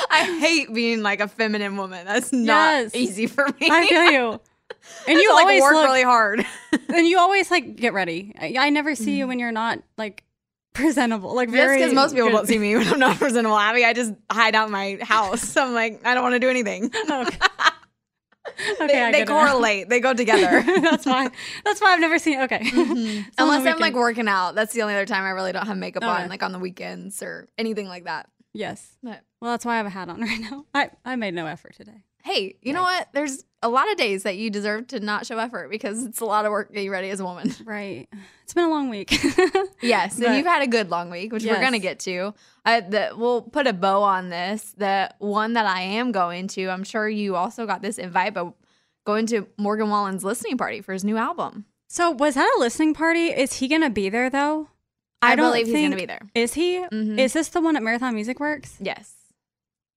I 0.10 0.38
hate 0.39 0.73
being 0.73 1.01
like 1.04 1.19
a 1.19 1.27
feminine 1.27 1.77
woman. 1.77 2.06
That's 2.06 2.32
not 2.34 2.84
Yes. 2.84 2.95
easy 2.95 3.27
for 3.27 3.45
me. 3.45 3.69
I 3.69 3.88
feel 3.88 4.12
you. 4.12 4.41
And 5.08 5.19
you 5.19 5.32
like 5.34 5.41
always 5.43 5.62
work 5.62 5.73
look, 5.73 5.86
really 5.86 6.01
hard. 6.04 6.45
and 6.95 7.06
you 7.06 7.19
always 7.19 7.51
like 7.51 7.75
get 7.75 7.93
ready. 7.93 8.34
I, 8.39 8.56
I 8.58 8.69
never 8.69 8.95
see 8.95 9.12
Mm. 9.12 9.17
you 9.17 9.27
when 9.27 9.38
you're 9.39 9.51
not 9.51 9.80
like 9.97 10.23
presentable. 10.73 11.36
Like 11.36 11.49
very 11.49 11.77
because 11.77 11.93
most 11.93 12.13
people 12.15 12.30
good. 12.30 12.36
don't 12.38 12.47
see 12.47 12.58
me 12.58 12.75
when 12.77 12.88
I'm 12.88 12.97
not 12.99 13.17
presentable, 13.17 13.58
Abby. 13.58 13.84
I 13.84 13.91
just 13.93 14.13
hide 14.32 14.56
out 14.56 14.67
in 14.67 14.71
my 14.71 14.97
house. 15.01 15.56
I'm 15.58 15.73
like, 15.73 16.01
I 16.06 16.13
don't 16.13 16.23
want 16.23 16.34
to 16.36 16.39
do 16.39 16.49
anything. 16.49 16.86
Okay. 16.86 17.38
they 18.80 18.86
Okay, 18.86 19.12
they 19.12 19.21
it. 19.23 19.27
correlate. 19.27 19.89
They 19.89 19.99
go 19.99 20.13
together. 20.13 20.63
That's 20.82 21.06
why. 21.06 21.30
That's 21.63 21.82
why 21.82 21.93
I've 21.93 21.99
never 21.99 22.17
seen. 22.17 22.39
Okay, 22.41 22.60
the 22.71 23.25
Unless 23.38 23.65
I'm 23.67 23.77
like 23.80 23.93
working 23.93 24.27
out. 24.27 24.56
That's 24.56 24.73
the 24.73 24.82
only 24.84 24.95
other 24.95 25.06
time 25.06 25.23
I 25.25 25.30
really 25.32 25.51
don't 25.51 25.67
have 25.67 25.77
makeup 25.77 26.04
on, 26.04 26.30
like 26.30 26.43
on 26.43 26.54
the 26.54 26.60
weekends 26.60 27.21
or 27.21 27.49
anything 27.58 27.88
like 27.88 28.06
that. 28.06 28.30
Yes. 28.54 28.88
But 29.04 29.21
Well, 29.41 29.51
that's 29.51 29.65
why 29.65 29.73
I 29.73 29.77
have 29.77 29.86
a 29.88 29.89
hat 29.89 30.10
on 30.10 30.21
right 30.30 30.39
now. 30.39 30.65
I 30.73 30.91
I 31.04 31.15
made 31.15 31.34
no 31.34 31.45
effort 31.47 31.75
today. 31.75 32.04
hey, 32.23 32.56
you 32.62 32.71
know 32.73 32.84
what? 32.84 33.10
There's 33.13 33.43
a 33.63 33.69
lot 33.69 33.89
of 33.91 33.97
days 33.97 34.23
that 34.23 34.38
you 34.38 34.49
deserve 34.49 34.88
to 34.88 34.99
not 34.99 35.25
show 35.25 35.38
effort 35.38 35.69
because 35.71 36.04
it's 36.06 36.19
a 36.19 36.25
lot 36.25 36.45
of 36.45 36.51
work 36.51 36.71
getting 36.73 36.89
ready 36.89 37.10
as 37.10 37.19
a 37.19 37.23
woman. 37.23 37.54
Right. 37.65 38.08
It's 38.43 38.54
been 38.54 38.65
a 38.65 38.69
long 38.69 38.89
week. 38.89 39.12
Yes, 39.82 40.19
and 40.19 40.36
you've 40.38 40.45
had 40.45 40.62
a 40.62 40.67
good 40.67 40.89
long 40.91 41.10
week, 41.10 41.32
which 41.34 41.43
we're 41.43 41.60
gonna 41.60 41.80
get 41.80 41.99
to. 42.01 42.34
Uh, 42.65 42.82
the, 42.82 43.12
we'll 43.15 43.41
put 43.41 43.65
a 43.65 43.73
bow 43.73 44.04
on 44.04 44.30
this. 44.30 44.75
The 44.77 45.12
one 45.17 45.54
that 45.54 45.65
I 45.65 45.82
am 45.82 46.12
going 46.12 46.47
to, 46.49 46.67
I'm 46.69 46.84
sure 46.84 47.10
you 47.10 47.36
also 47.36 47.65
got 47.65 47.82
this 47.82 47.97
invite, 47.97 48.36
but 48.36 48.54
going 49.06 49.25
to 49.27 49.47
Morgan 49.58 49.89
Wallen's 49.89 50.23
listening 50.23 50.58
party 50.58 50.82
for 50.82 50.93
his 50.93 51.04
new 51.04 51.17
album. 51.17 51.65
so 51.88 52.12
was 52.12 52.36
that 52.36 52.54
a 52.58 52.60
listening 52.60 52.93
party? 52.93 53.27
Is 53.30 53.54
he 53.54 53.67
gonna 53.67 53.89
be 53.89 54.10
there 54.10 54.30
though? 54.30 54.67
I, 55.23 55.36
don't 55.36 55.51
believe 55.51 55.65
he's 55.67 55.75
gonna 55.82 55.95
be 55.95 56.06
there. 56.06 56.21
Is 56.36 56.54
he? 56.54 56.77
Mhm. 56.91 57.17
Is 57.17 57.34
this 57.34 57.47
the 57.49 57.62
one 57.62 57.75
at 57.75 57.82
Marathon 57.84 58.13
Music 58.13 58.39
Works? 58.39 58.77
Yes, 58.80 59.13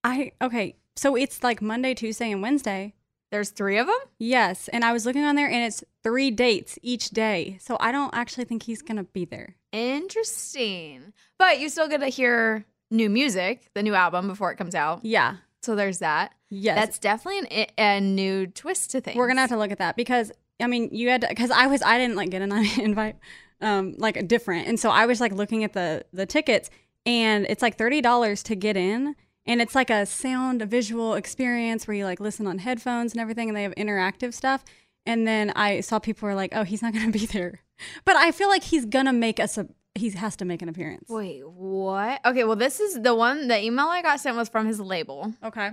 I 0.04 0.32
okay. 0.40 0.76
So 0.96 1.16
it's 1.16 1.42
like 1.42 1.60
Monday, 1.60 1.94
Tuesday, 1.94 2.30
and 2.30 2.40
Wednesday. 2.42 2.94
there's 3.32 3.50
three 3.50 3.78
of 3.78 3.88
them. 3.88 3.98
Yes, 4.18 4.68
and 4.68 4.84
I 4.84 4.92
was 4.92 5.04
looking 5.06 5.24
on 5.24 5.34
there, 5.34 5.48
and 5.50 5.64
it's 5.64 5.82
three 6.04 6.30
dates 6.30 6.78
each 6.82 7.10
day. 7.10 7.58
So 7.60 7.76
I 7.80 7.90
don't 7.90 8.14
actually 8.14 8.44
think 8.44 8.62
he's 8.62 8.82
gonna 8.82 9.04
be 9.04 9.24
there. 9.24 9.56
Interesting, 9.72 11.12
but 11.38 11.58
you 11.58 11.68
still 11.68 11.88
get 11.88 12.00
to 12.00 12.08
hear 12.08 12.64
new 12.90 13.10
music, 13.10 13.70
the 13.74 13.82
new 13.82 13.94
album 13.94 14.28
before 14.28 14.52
it 14.52 14.56
comes 14.56 14.74
out. 14.74 15.00
Yeah. 15.04 15.36
So 15.62 15.74
there's 15.74 15.98
that. 16.00 16.34
Yes. 16.50 16.76
That's 16.76 16.98
definitely 16.98 17.66
an, 17.66 17.66
a 17.78 18.00
new 18.00 18.46
twist 18.46 18.90
to 18.90 19.00
things. 19.00 19.16
We're 19.16 19.26
gonna 19.26 19.40
have 19.40 19.50
to 19.50 19.56
look 19.56 19.72
at 19.72 19.78
that 19.78 19.96
because 19.96 20.30
I 20.60 20.66
mean, 20.68 20.90
you 20.92 21.08
had 21.08 21.26
because 21.28 21.50
I 21.50 21.66
was 21.66 21.82
I 21.82 21.98
didn't 21.98 22.16
like 22.16 22.30
get 22.30 22.42
an 22.42 22.52
invite, 22.78 23.16
um, 23.60 23.94
like 23.98 24.16
a 24.16 24.22
different, 24.22 24.68
and 24.68 24.78
so 24.78 24.90
I 24.90 25.06
was 25.06 25.20
like 25.20 25.32
looking 25.32 25.64
at 25.64 25.72
the 25.72 26.04
the 26.12 26.26
tickets, 26.26 26.70
and 27.04 27.46
it's 27.48 27.62
like 27.62 27.76
thirty 27.76 28.00
dollars 28.00 28.42
to 28.44 28.54
get 28.54 28.76
in, 28.76 29.16
and 29.46 29.60
it's 29.60 29.74
like 29.74 29.90
a 29.90 30.06
sound, 30.06 30.62
a 30.62 30.66
visual 30.66 31.14
experience 31.14 31.86
where 31.86 31.96
you 31.96 32.04
like 32.04 32.20
listen 32.20 32.46
on 32.46 32.58
headphones 32.58 33.12
and 33.12 33.20
everything, 33.20 33.48
and 33.48 33.56
they 33.56 33.62
have 33.62 33.74
interactive 33.74 34.34
stuff. 34.34 34.64
And 35.06 35.26
then 35.26 35.52
I 35.54 35.80
saw 35.80 35.98
people 35.98 36.26
were 36.28 36.34
like, 36.34 36.52
"Oh, 36.54 36.64
he's 36.64 36.80
not 36.82 36.92
gonna 36.94 37.10
be 37.22 37.26
there," 37.26 37.60
but 38.04 38.16
I 38.16 38.32
feel 38.32 38.48
like 38.48 38.62
he's 38.64 38.84
gonna 38.86 39.12
make 39.12 39.38
us 39.40 39.58
a 39.58 39.68
he 39.96 40.10
has 40.10 40.34
to 40.36 40.44
make 40.44 40.60
an 40.62 40.68
appearance. 40.68 41.08
Wait, 41.08 41.46
what? 41.48 42.20
Okay, 42.26 42.42
well, 42.44 42.56
this 42.56 42.80
is 42.80 43.00
the 43.02 43.14
one. 43.14 43.46
The 43.48 43.62
email 43.62 43.86
I 43.86 44.02
got 44.02 44.18
sent 44.18 44.36
was 44.36 44.48
from 44.48 44.66
his 44.66 44.80
label, 44.80 45.34
Okay, 45.42 45.70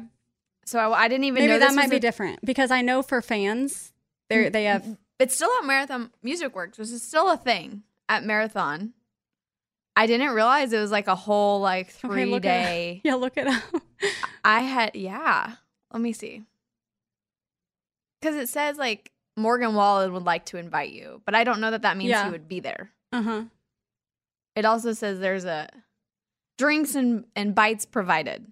so 0.66 0.78
I, 0.80 1.04
I 1.04 1.08
didn't 1.08 1.24
even 1.24 1.36
maybe 1.42 1.48
know 1.54 1.60
that 1.60 1.68
this 1.70 1.76
might 1.76 1.90
be 1.90 1.96
a- 1.96 2.00
different 2.00 2.44
because 2.46 2.70
I 2.72 2.82
know 2.82 3.02
for 3.02 3.22
fans, 3.22 3.94
they 4.30 4.50
they 4.50 4.66
have 4.66 4.98
It's 5.18 5.36
still 5.36 5.50
at 5.60 5.66
Marathon 5.66 6.12
Music 6.22 6.54
Works, 6.54 6.78
which 6.78 6.90
is 6.90 7.02
still 7.02 7.32
a 7.32 7.38
thing 7.38 7.84
at 8.10 8.24
Marathon. 8.26 8.94
I 9.96 10.08
didn't 10.08 10.32
realize 10.34 10.72
it 10.74 10.80
was 10.80 10.92
like 10.92 11.08
a 11.08 11.16
whole 11.16 11.60
like 11.62 11.88
Okay, 12.06 12.08
three 12.08 12.34
it- 12.34 12.42
day. 12.44 13.02
yeah, 13.06 13.16
look 13.16 13.38
it 13.38 13.48
up. 13.48 13.64
I 14.44 14.62
had 14.62 14.96
yeah. 14.96 15.56
Let 15.92 16.02
me 16.02 16.14
see. 16.14 16.44
Because 18.22 18.36
it 18.36 18.50
says 18.50 18.78
like 18.78 19.12
Morgan 19.38 19.74
Wallen 19.76 20.14
would 20.14 20.24
like 20.24 20.46
to 20.48 20.58
invite 20.58 20.92
you, 20.92 21.22
but 21.26 21.36
I 21.36 21.44
don't 21.44 21.60
know 21.60 21.72
that 21.72 21.82
that 21.84 21.98
means 21.98 22.10
Yeah. 22.12 22.26
he 22.26 22.32
would 22.32 22.48
be 22.48 22.60
there. 22.60 22.92
Uh 23.12 23.22
huh. 23.22 23.44
It 24.56 24.66
also 24.66 24.94
says 24.94 25.20
there's 25.20 25.46
a 25.46 25.68
drinks 26.58 26.96
and, 26.96 27.26
and 27.36 27.56
bites 27.56 27.86
provided. 27.86 28.46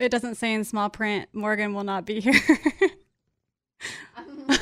It 0.00 0.08
doesn't 0.10 0.34
say 0.36 0.52
in 0.54 0.64
small 0.64 0.90
print, 0.90 1.28
Morgan 1.32 1.72
will 1.74 1.84
not 1.84 2.04
be 2.04 2.20
here. 2.20 2.34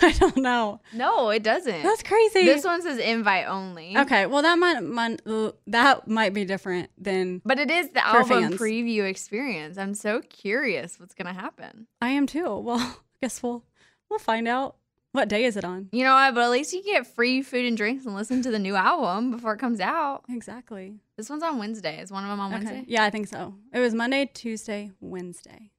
I 0.06 0.12
don't 0.12 0.36
know. 0.38 0.80
No, 0.92 1.30
it 1.30 1.42
doesn't. 1.42 1.82
That's 1.82 2.02
crazy. 2.02 2.44
This 2.44 2.64
one 2.64 2.82
says 2.82 2.98
invite 2.98 3.46
only. 3.48 3.96
okay, 3.96 4.26
well 4.26 4.42
that 4.42 4.58
might, 4.58 4.80
might 4.80 5.20
that 5.66 6.08
might 6.08 6.34
be 6.34 6.44
different 6.44 6.90
than 6.98 7.40
But 7.44 7.58
it 7.58 7.70
is 7.70 7.90
the 7.90 8.06
album 8.06 8.28
fans. 8.28 8.54
preview 8.60 9.08
experience. 9.08 9.78
I'm 9.78 9.94
so 9.94 10.20
curious 10.20 10.98
what's 11.00 11.14
gonna 11.14 11.32
happen. 11.34 11.86
I 12.00 12.08
am 12.10 12.26
too. 12.26 12.56
Well, 12.58 12.78
I 12.78 12.94
guess 13.22 13.42
we'll 13.42 13.64
we'll 14.10 14.18
find 14.18 14.46
out. 14.48 14.76
What 15.14 15.28
day 15.28 15.44
is 15.44 15.58
it 15.58 15.64
on? 15.64 15.90
You 15.92 16.04
know 16.04 16.14
what? 16.14 16.34
But 16.34 16.44
at 16.44 16.50
least 16.50 16.72
you 16.72 16.82
get 16.82 17.06
free 17.06 17.42
food 17.42 17.66
and 17.66 17.76
drinks 17.76 18.06
and 18.06 18.14
listen 18.14 18.40
to 18.44 18.50
the 18.50 18.58
new 18.58 18.74
album 18.74 19.30
before 19.30 19.52
it 19.52 19.58
comes 19.58 19.78
out. 19.78 20.22
Exactly. 20.30 20.94
This 21.18 21.28
one's 21.28 21.42
on 21.42 21.58
Wednesday. 21.58 22.00
Is 22.00 22.10
one 22.10 22.24
of 22.24 22.30
them 22.30 22.40
on 22.40 22.54
Okay. 22.54 22.64
Wednesday? 22.64 22.84
Yeah, 22.88 23.04
I 23.04 23.10
think 23.10 23.28
so. 23.28 23.54
It 23.74 23.78
was 23.80 23.92
Monday, 23.92 24.30
Tuesday, 24.32 24.90
Wednesday. 25.02 25.70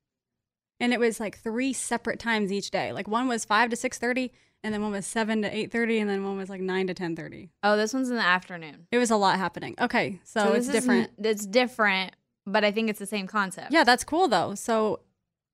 And 0.84 0.91
it 0.93 1.00
was 1.00 1.19
like 1.19 1.38
three 1.39 1.72
separate 1.72 2.19
times 2.19 2.52
each 2.52 2.69
day. 2.69 2.91
Like 2.91 3.08
one 3.08 3.28
was 3.30 3.46
5 3.46 3.69
to 3.69 3.76
6:30 3.78 4.32
and 4.63 4.74
then 4.74 4.82
one 4.82 4.91
was 4.91 5.06
7 5.06 5.41
to 5.43 5.50
8:30 5.50 6.02
and 6.02 6.10
then 6.10 6.24
one 6.26 6.38
was 6.38 6.50
like 6.50 6.60
9 6.62 6.88
to 6.88 6.93
10:30. 6.93 7.50
Oh, 7.63 7.78
this 7.78 7.93
one's 7.93 8.10
in 8.10 8.15
the 8.17 8.22
afternoon. 8.26 8.88
It 8.91 8.98
was 8.98 9.10
a 9.10 9.15
lot 9.15 9.38
happening. 9.38 9.76
Okay, 9.80 10.19
so, 10.26 10.52
this 10.52 10.67
it's 10.67 10.74
different. 10.74 11.12
n- 11.17 11.26
It's 11.26 11.46
different, 11.46 12.12
but 12.46 12.63
I 12.65 12.72
think 12.72 12.89
it's 12.89 13.00
the 13.00 13.06
same 13.06 13.28
concept. 13.28 13.72
Yeah, 13.72 13.84
that's 13.86 14.04
cool 14.04 14.28
though. 14.28 14.56
So 14.56 15.00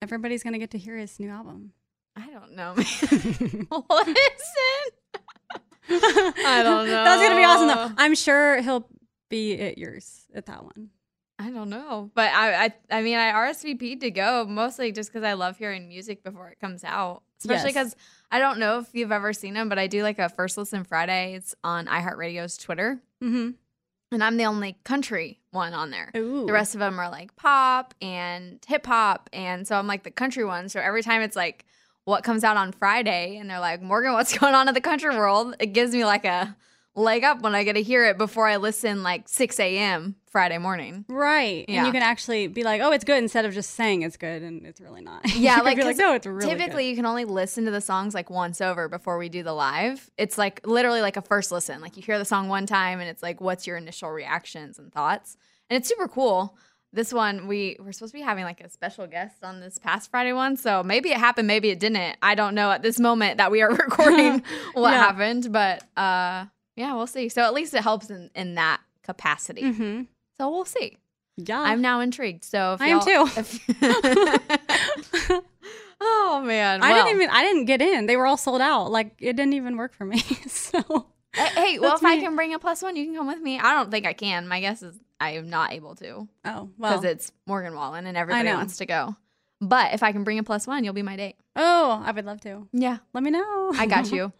everybody's 0.01 0.41
gonna 0.43 0.57
get 0.59 0.71
to 0.71 0.77
hear 0.79 0.97
his 0.97 1.19
new 1.19 1.29
album. 1.29 1.73
I 2.15 2.27
don't 2.31 2.53
know, 2.55 2.73
man. 2.77 2.85
Listen. 3.09 3.67
I 5.91 6.61
don't 6.63 6.87
know. 6.87 7.03
That's 7.05 7.21
gonna 7.21 7.35
be 7.35 7.43
awesome 7.43 7.67
though. 7.67 7.91
I'm 7.97 8.13
sure 8.15 8.61
he'll 8.61 8.87
be 9.29 9.59
at 9.59 9.77
yours 9.77 10.25
at 10.33 10.45
that 10.47 10.63
one. 10.63 10.89
I 11.41 11.49
don't 11.51 11.69
know, 11.69 12.11
but 12.15 12.31
I, 12.33 12.65
I, 12.65 12.73
I 12.91 13.01
mean, 13.01 13.17
I 13.17 13.31
RSVP'd 13.31 14.01
to 14.01 14.11
go 14.11 14.45
mostly 14.45 14.91
just 14.91 15.09
because 15.11 15.23
I 15.25 15.33
love 15.33 15.57
hearing 15.57 15.87
music 15.87 16.21
before 16.23 16.49
it 16.49 16.59
comes 16.59 16.83
out. 16.83 17.23
Especially 17.39 17.71
Yes. 17.71 17.73
because 17.73 17.95
I 18.29 18.39
don't 18.39 18.59
know 18.59 18.79
if 18.79 18.87
you've 18.93 19.13
ever 19.13 19.31
seen 19.31 19.53
them, 19.53 19.69
but 19.69 19.79
I 19.79 19.87
do 19.87 20.03
like 20.03 20.19
a 20.19 20.27
first 20.27 20.57
listen 20.57 20.83
Fridays 20.83 21.55
on 21.63 21.85
iHeartRadio's 21.85 22.57
Twitter, 22.57 22.99
Mm-hmm. 23.23 23.51
and 24.11 24.23
I'm 24.23 24.35
the 24.35 24.43
only 24.45 24.77
country 24.83 25.39
one 25.51 25.73
on 25.73 25.91
there. 25.91 26.11
Ooh. 26.17 26.45
The 26.45 26.51
rest 26.51 26.75
of 26.75 26.79
them 26.79 26.99
are 26.99 27.09
like 27.09 27.35
pop 27.37 27.93
and 28.01 28.59
hip 28.67 28.85
hop, 28.85 29.29
and 29.31 29.65
so 29.65 29.77
I'm 29.77 29.87
like 29.87 30.03
the 30.03 30.11
country 30.11 30.43
one. 30.43 30.67
So 30.67 30.81
every 30.81 31.01
time 31.03 31.21
it's 31.21 31.37
like 31.37 31.63
what 32.03 32.23
comes 32.25 32.43
out 32.43 32.57
on 32.57 32.73
Friday, 32.73 33.37
and 33.37 33.49
they're 33.49 33.59
like 33.61 33.81
Morgan, 33.81 34.11
what's 34.11 34.37
going 34.37 34.55
on 34.55 34.67
in 34.67 34.73
the 34.73 34.81
country 34.81 35.15
world? 35.15 35.55
It 35.61 35.67
gives 35.67 35.93
me 35.93 36.03
like 36.03 36.25
a 36.25 36.55
leg 36.99 37.23
up 37.23 37.41
when 37.41 37.55
I 37.55 37.63
get 37.63 37.73
to 37.73 37.81
hear 37.81 38.05
it 38.05 38.17
before 38.17 38.47
I 38.47 38.57
listen 38.57 39.03
like 39.03 39.27
6 39.27 39.59
a.m. 39.59 40.15
Friday 40.27 40.57
morning. 40.59 41.05
Right. 41.07 41.65
And 41.67 41.85
you 41.87 41.91
can 41.91 42.03
actually 42.03 42.47
be 42.47 42.63
like, 42.63 42.81
oh, 42.81 42.91
it's 42.91 43.03
good 43.03 43.17
instead 43.17 43.45
of 43.45 43.53
just 43.53 43.71
saying 43.71 44.03
it's 44.03 44.17
good 44.17 44.43
and 44.43 44.65
it's 44.65 44.79
really 44.79 45.01
not. 45.01 45.21
Yeah, 45.35 45.61
like, 45.61 45.77
be 45.77 45.83
like 45.83 45.97
no, 45.97 46.13
it's 46.13 46.27
really 46.27 46.47
typically 46.53 46.83
good. 46.83 46.89
you 46.89 46.95
can 46.95 47.05
only 47.05 47.25
listen 47.25 47.65
to 47.65 47.71
the 47.71 47.81
songs 47.81 48.13
like 48.13 48.29
once 48.29 48.61
over 48.61 48.87
before 48.87 49.17
we 49.17 49.29
do 49.29 49.41
the 49.41 49.53
live. 49.53 50.09
It's 50.17 50.37
like 50.37 50.61
literally 50.67 51.01
like 51.01 51.17
a 51.17 51.21
first 51.21 51.51
listen. 51.51 51.81
Like 51.81 51.97
you 51.97 52.03
hear 52.03 52.19
the 52.19 52.25
song 52.25 52.47
one 52.49 52.65
time 52.67 52.99
and 52.99 53.09
it's 53.09 53.23
like 53.23 53.41
what's 53.41 53.65
your 53.65 53.77
initial 53.77 54.11
reactions 54.11 54.77
and 54.77 54.91
thoughts. 54.93 55.37
And 55.69 55.77
it's 55.77 55.87
super 55.89 56.07
cool. 56.07 56.55
This 56.91 57.13
one 57.13 57.47
we 57.47 57.77
we're 57.79 57.91
supposed 57.91 58.13
to 58.13 58.17
be 58.17 58.23
having 58.23 58.43
like 58.45 58.61
a 58.61 58.69
special 58.69 59.05
guest 59.07 59.43
on 59.43 59.59
this 59.61 59.77
past 59.77 60.09
Friday 60.11 60.33
one. 60.33 60.57
So 60.57 60.81
maybe 60.83 61.09
it 61.11 61.17
happened, 61.17 61.47
maybe 61.47 61.69
it 61.69 61.79
didn't. 61.79 62.17
I 62.21 62.33
don't 62.35 62.55
know 62.55 62.71
at 62.71 62.81
this 62.81 62.99
moment 62.99 63.37
that 63.37 63.51
we 63.51 63.61
are 63.61 63.69
recording 63.75 64.43
what 64.73 64.91
Yeah. 64.91 64.97
happened, 64.97 65.51
but 65.51 65.83
uh 65.97 66.45
yeah, 66.79 66.95
we'll 66.95 67.07
see. 67.07 67.29
So 67.29 67.43
at 67.43 67.53
least 67.53 67.73
it 67.73 67.81
helps 67.83 68.09
in 68.09 68.31
in 68.33 68.55
that 68.55 68.79
capacity. 69.03 69.61
Mhm. 69.63 70.07
So 70.39 70.49
we'll 70.49 70.65
see. 70.65 70.97
Yeah. 71.37 71.61
I'm 71.61 71.81
now 71.81 71.99
intrigued. 71.99 72.43
So 72.43 72.73
if 72.73 72.81
I 72.81 72.87
am 72.87 73.01
too. 73.01 73.29
if- 73.37 73.59
oh 76.01 76.43
man, 76.45 76.81
I 76.83 76.91
Well, 76.93 77.05
didn't 77.05 77.21
even 77.21 77.29
I 77.35 77.43
didn't 77.43 77.65
get 77.65 77.81
in. 77.81 78.05
They 78.05 78.17
were 78.17 78.25
all 78.25 78.37
sold 78.37 78.61
out. 78.61 78.91
Like 78.91 79.15
it 79.19 79.35
didn't 79.35 79.53
even 79.53 79.77
work 79.77 79.93
for 79.93 80.05
me. 80.05 80.19
so 80.47 81.07
Hey, 81.33 81.77
well, 81.79 81.95
if 81.95 82.03
I 82.03 82.19
can 82.19 82.35
bring 82.35 82.53
a 82.55 82.59
plus 82.59 82.81
one, 82.81 82.95
you 82.95 83.05
can 83.05 83.15
come 83.15 83.27
with 83.27 83.39
me. 83.41 83.59
I 83.59 83.73
don't 83.75 83.91
think 83.91 84.05
I 84.07 84.13
can. 84.13 84.47
My 84.47 84.59
guess 84.61 84.81
is 84.81 84.97
I 85.19 85.31
am 85.31 85.49
not 85.49 85.73
able 85.73 85.95
to 85.95 86.27
oh 86.45 86.45
well. 86.45 86.69
because 86.77 87.03
it's 87.03 87.31
Morgan 87.45 87.75
Wallen 87.75 88.07
and 88.07 88.17
everybody 88.17 88.49
wants 88.49 88.77
to 88.77 88.85
go. 88.85 89.15
But 89.61 89.93
if 89.93 90.03
I 90.03 90.13
can 90.13 90.23
bring 90.23 90.39
a 90.39 90.43
plus 90.43 90.65
one, 90.65 90.83
you'll 90.85 90.93
be 90.93 91.01
my 91.03 91.17
date. 91.17 91.35
oh, 91.55 92.01
I 92.05 92.11
would 92.11 92.25
love 92.25 92.39
to. 92.41 92.67
Yeah, 92.71 92.97
Let 93.13 93.23
me 93.23 93.29
know. 93.29 93.71
I 93.75 93.85
got 93.87 94.09
you. 94.11 94.31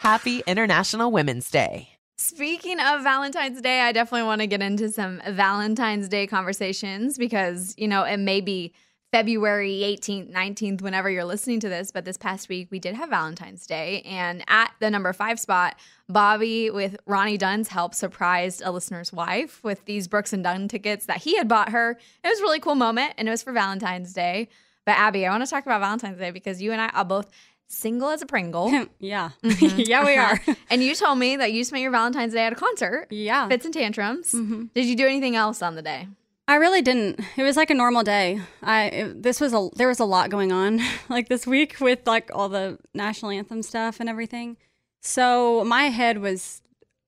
Happy 0.00 0.42
International 0.46 1.12
Women's 1.12 1.50
Day. 1.50 1.90
Speaking 2.16 2.80
of 2.80 3.02
Valentine's 3.02 3.60
Day, 3.60 3.82
I 3.82 3.92
definitely 3.92 4.26
want 4.26 4.40
to 4.40 4.46
get 4.46 4.62
into 4.62 4.88
some 4.88 5.20
Valentine's 5.28 6.08
Day 6.08 6.26
conversations 6.26 7.18
because, 7.18 7.74
you 7.76 7.86
know, 7.86 8.04
it 8.04 8.16
may 8.16 8.40
be 8.40 8.72
February 9.12 9.80
18th, 9.84 10.32
19th, 10.32 10.80
whenever 10.80 11.10
you're 11.10 11.26
listening 11.26 11.60
to 11.60 11.68
this, 11.68 11.90
but 11.90 12.06
this 12.06 12.16
past 12.16 12.48
week 12.48 12.68
we 12.70 12.78
did 12.78 12.94
have 12.94 13.10
Valentine's 13.10 13.66
Day. 13.66 14.00
And 14.06 14.42
at 14.48 14.72
the 14.80 14.90
number 14.90 15.12
five 15.12 15.38
spot, 15.38 15.76
Bobby, 16.08 16.70
with 16.70 16.96
Ronnie 17.04 17.36
Dunn's 17.36 17.68
help, 17.68 17.94
surprised 17.94 18.62
a 18.64 18.70
listener's 18.70 19.12
wife 19.12 19.62
with 19.62 19.84
these 19.84 20.08
Brooks 20.08 20.32
and 20.32 20.42
Dunn 20.42 20.66
tickets 20.68 21.04
that 21.06 21.18
he 21.18 21.36
had 21.36 21.46
bought 21.46 21.72
her. 21.72 21.98
It 22.24 22.28
was 22.28 22.40
a 22.40 22.42
really 22.42 22.60
cool 22.60 22.74
moment 22.74 23.12
and 23.18 23.28
it 23.28 23.30
was 23.30 23.42
for 23.42 23.52
Valentine's 23.52 24.14
Day. 24.14 24.48
But 24.86 24.92
Abby, 24.92 25.26
I 25.26 25.30
want 25.30 25.44
to 25.44 25.50
talk 25.50 25.66
about 25.66 25.82
Valentine's 25.82 26.18
Day 26.18 26.30
because 26.30 26.62
you 26.62 26.72
and 26.72 26.80
I 26.80 26.88
are 26.88 27.04
both 27.04 27.30
single 27.70 28.10
as 28.10 28.20
a 28.20 28.26
Pringle. 28.26 28.86
yeah. 28.98 29.30
yeah, 29.42 30.04
we 30.04 30.16
are. 30.16 30.40
and 30.70 30.82
you 30.82 30.94
told 30.94 31.18
me 31.18 31.36
that 31.36 31.52
you 31.52 31.64
spent 31.64 31.82
your 31.82 31.90
Valentine's 31.92 32.34
Day 32.34 32.44
at 32.44 32.52
a 32.52 32.56
concert. 32.56 33.06
Yeah. 33.10 33.48
Fitz 33.48 33.64
and 33.64 33.72
Tantrums. 33.72 34.32
Mhm. 34.32 34.72
Did 34.74 34.86
you 34.86 34.96
do 34.96 35.06
anything 35.06 35.36
else 35.36 35.62
on 35.62 35.74
the 35.76 35.82
day? 35.82 36.08
I 36.48 36.56
really 36.56 36.82
didn't. 36.82 37.20
It 37.36 37.44
was 37.44 37.56
like 37.56 37.70
a 37.70 37.74
normal 37.74 38.02
day. 38.02 38.40
I 38.60 38.82
it, 38.86 39.22
this 39.22 39.40
was 39.40 39.54
a 39.54 39.68
there 39.76 39.86
was 39.86 40.00
a 40.00 40.04
lot 40.04 40.30
going 40.30 40.50
on 40.50 40.80
like 41.08 41.28
this 41.28 41.46
week 41.46 41.76
with 41.80 42.00
like 42.06 42.30
all 42.34 42.48
the 42.48 42.78
national 42.92 43.30
anthem 43.30 43.62
stuff 43.62 44.00
and 44.00 44.08
everything. 44.08 44.56
So 45.00 45.64
my 45.64 45.84
head 45.84 46.18
was 46.18 46.60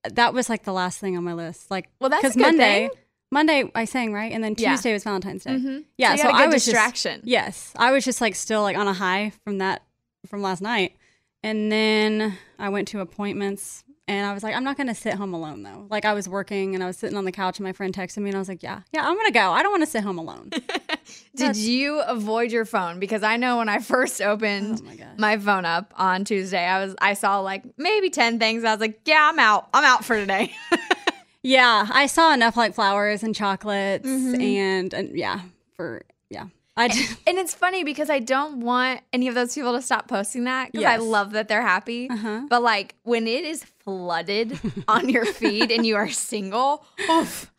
that 0.05 0.33
was 0.33 0.49
like 0.49 0.63
the 0.63 0.73
last 0.73 0.99
thing 1.01 1.17
on 1.17 1.25
my 1.25 1.33
list. 1.35 1.71
Like 1.73 1.89
Well, 2.01 2.09
that's 2.11 2.23
because 2.23 2.37
Monday 2.37 2.89
thing. 2.89 2.99
Monday 3.33 3.71
I 3.75 3.85
sang 3.87 4.13
right, 4.13 4.31
and 4.31 4.45
then 4.45 4.55
Yeah. 4.57 4.73
Tuesday 4.73 4.93
was 4.93 5.03
Valentine's 5.03 5.43
Day. 5.43 5.53
Mhm. 5.53 5.85
Yeah, 5.99 6.15
So 6.17 6.29
a 6.29 6.33
I 6.33 6.47
was 6.47 6.65
distraction. 6.65 7.21
Just, 7.21 7.27
yes, 7.29 7.73
I 7.77 7.91
was 7.91 8.05
just 8.05 8.21
like 8.21 8.37
still 8.37 8.63
like 8.63 8.77
on 8.77 8.87
a 8.87 8.93
high 8.93 9.33
from 9.43 9.59
that 9.59 9.83
from 10.27 10.43
last 10.43 10.61
night, 10.63 10.97
and 11.43 11.71
then 11.73 12.37
I 12.59 12.69
went 12.69 12.89
to 12.89 13.01
appointments. 13.01 13.85
And 14.09 14.27
I 14.27 14.35
was 14.35 14.43
like, 14.43 14.55
I'm 14.57 14.65
not 14.65 14.77
gonna 14.77 14.97
sit 14.97 15.15
home 15.15 15.33
alone 15.33 15.63
though. 15.63 15.87
Like 15.89 16.05
I 16.05 16.13
was 16.13 16.29
working 16.29 16.75
and 16.75 16.83
I 16.83 16.89
was 16.89 16.97
sitting 16.97 17.17
on 17.17 17.25
the 17.25 17.31
couch 17.31 17.59
and 17.59 17.65
my 17.65 17.73
friend 17.73 17.95
texted 17.95 18.19
me 18.19 18.31
and 18.31 18.37
I 18.37 18.41
was 18.41 18.49
like, 18.49 18.61
Yeah, 18.63 18.81
yeah, 18.93 19.07
I'm 19.09 19.17
gonna 19.17 19.31
go. 19.31 19.53
I 19.53 19.63
don't 19.63 19.71
want 19.71 19.85
to 19.85 19.89
sit 19.91 20.03
home 20.03 20.19
alone. 20.19 20.51
Did 21.37 21.57
you 21.57 22.01
avoid 22.01 22.51
your 22.51 22.65
phone? 22.65 22.99
Because 22.99 23.23
I 23.23 23.37
know 23.37 23.59
when 23.59 23.69
I 23.69 23.79
first 23.95 24.21
opened 24.21 24.83
my, 25.19 25.39
phone 25.39 25.65
up 25.65 25.95
on 25.97 26.25
Tuesday, 26.25 26.65
I 26.67 26.85
was 26.85 26.97
I 27.01 27.15
saw 27.15 27.39
like 27.41 27.63
maybe 27.79 28.11
ten 28.11 28.41
things. 28.41 28.65
I 28.65 28.73
was 28.73 28.81
like, 28.81 29.01
yeah, 29.07 29.31
I'm 29.31 29.39
out. 29.39 29.69
I'm 29.73 29.85
out 29.85 30.05
for 30.05 30.17
today. 30.17 30.53
Yeah, 31.45 31.89
I 31.91 32.07
saw 32.07 32.33
enough 32.33 32.57
like 32.57 32.73
flowers 32.75 33.25
and 33.25 33.35
chocolates 33.35 34.07
Mhm. 34.07 34.41
and, 34.41 34.95
and 34.95 35.19
yeah, 35.19 35.41
for 35.75 36.03
yeah. 36.31 36.47
I 36.77 36.89
just, 36.89 37.19
and 37.27 37.37
it's 37.39 37.55
funny 37.55 37.85
because 37.85 38.09
I 38.09 38.19
don't 38.19 38.61
want 38.61 39.01
any 39.13 39.29
of 39.29 39.35
those 39.35 39.55
people 39.55 39.73
to 39.75 39.83
stop 39.83 40.09
posting 40.09 40.45
that 40.45 40.73
because 40.73 40.87
I 40.87 40.97
love 40.97 41.33
that 41.33 41.47
they're 41.49 41.61
happy. 41.63 42.09
Uh-huh. 42.09 42.43
But 42.49 42.63
like 42.63 42.95
when 43.03 43.27
it 43.27 43.45
is 43.45 43.63
flooded 43.85 44.59
on 44.89 45.09
your 45.11 45.27
feed 45.27 45.71
and 45.71 45.85
you 45.85 45.97
are 45.97 46.09
single, 46.09 46.85
oof, 47.11 47.53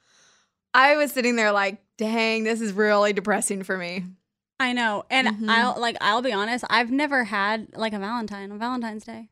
I 0.74 0.96
was 0.96 1.12
sitting 1.12 1.36
there 1.36 1.52
like, 1.52 1.78
dang, 1.98 2.44
this 2.44 2.60
is 2.60 2.74
really 2.74 3.14
depressing 3.14 3.62
for 3.64 3.78
me. 3.78 4.04
I 4.60 4.74
know. 4.74 5.04
And 5.12 5.28
Mhm. 5.28 5.50
I'll 5.50 5.80
like 5.80 5.98
I'll 6.02 6.22
be 6.24 6.32
honest, 6.34 6.64
I've 6.70 6.90
never 6.92 7.24
had 7.26 7.68
like 7.76 7.94
a 7.94 8.00
Valentine 8.00 8.52
on 8.52 8.58
Valentine's 8.58 9.04
Day. 9.06 9.30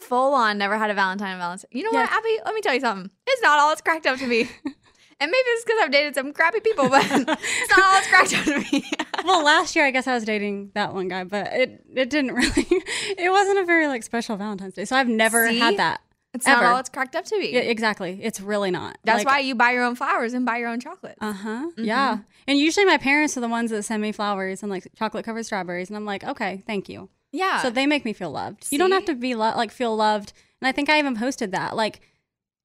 Full 0.00 0.34
on, 0.34 0.56
never 0.58 0.78
had 0.78 0.90
a 0.90 0.94
Valentine. 0.94 1.36
Valentine. 1.38 1.68
You 1.70 1.84
know 1.84 1.90
Yes. 1.92 2.10
what, 2.10 2.18
Abby? 2.18 2.38
Let 2.46 2.54
me 2.54 2.60
tell 2.62 2.74
you 2.74 2.80
something. 2.80 3.10
It's 3.26 3.42
not 3.42 3.58
all 3.58 3.72
it's 3.72 3.80
cracked 3.82 4.06
up 4.06 4.18
to 4.18 4.28
be. 4.28 4.48
and 5.22 5.30
maybe 5.30 5.44
it's 5.46 5.64
because 5.64 5.80
I've 5.82 5.90
dated 5.92 6.14
some 6.14 6.32
crappy 6.32 6.60
people, 6.60 6.88
but 6.88 7.04
it's 7.10 7.26
not 7.70 7.84
all 7.84 7.98
it's 7.98 8.08
cracked 8.08 8.34
up 8.34 8.44
to 8.44 8.70
be. 8.70 8.84
well, 9.24 9.44
last 9.44 9.76
year 9.76 9.86
I 9.86 9.90
guess 9.90 10.06
I 10.06 10.14
was 10.14 10.24
dating 10.24 10.72
that 10.74 10.92
one 10.94 11.08
guy, 11.08 11.24
but 11.24 11.52
it 11.52 11.84
it 11.94 12.10
didn't 12.10 12.34
really 12.34 12.66
it 13.18 13.30
wasn't 13.30 13.58
a 13.58 13.64
very 13.64 13.86
like 13.86 14.02
special 14.02 14.36
Valentine's 14.36 14.74
Day. 14.74 14.84
So 14.84 14.96
I've 14.96 15.08
never 15.08 15.48
See? 15.48 15.58
had 15.58 15.76
that. 15.78 16.00
It's 16.34 16.46
ever. 16.48 16.62
not 16.62 16.72
all 16.72 16.78
it's 16.78 16.88
cracked 16.88 17.14
up 17.14 17.26
to 17.26 17.38
be. 17.38 17.48
Yeah, 17.48 17.60
exactly. 17.60 18.18
It's 18.22 18.40
really 18.40 18.70
not. 18.70 18.96
That's 19.04 19.18
Like, 19.18 19.26
why 19.26 19.38
you 19.40 19.54
buy 19.54 19.72
your 19.72 19.84
own 19.84 19.94
flowers 19.96 20.32
and 20.32 20.46
buy 20.46 20.56
your 20.56 20.68
own 20.70 20.80
chocolate. 20.80 21.16
Uh 21.20 21.32
huh. 21.32 21.70
Mhm. 21.76 21.84
Yeah. 21.86 22.18
And 22.48 22.58
usually 22.58 22.86
my 22.86 22.96
parents 22.98 23.36
are 23.36 23.40
the 23.40 23.48
ones 23.48 23.70
that 23.70 23.82
send 23.82 24.00
me 24.02 24.12
flowers 24.12 24.62
and 24.62 24.70
like 24.70 24.88
chocolate 24.98 25.24
covered 25.24 25.44
strawberries, 25.44 25.88
and 25.90 25.96
I'm 25.96 26.06
like, 26.06 26.24
okay, 26.24 26.62
thank 26.66 26.88
you. 26.88 27.10
Yeah. 27.32 27.62
So 27.62 27.70
they 27.70 27.86
make 27.86 28.04
me 28.04 28.12
feel 28.12 28.30
loved. 28.30 28.66
You 28.70 28.78
don't 28.78 28.92
have 28.92 29.04
to 29.06 29.14
be 29.14 29.34
lo- 29.34 29.54
like 29.56 29.70
feel 29.70 29.94
loved. 29.94 30.32
And 30.60 30.68
I 30.68 30.72
think 30.72 30.88
I 30.88 30.98
even 30.98 31.16
posted 31.16 31.52
that 31.52 31.76
like. 31.76 32.00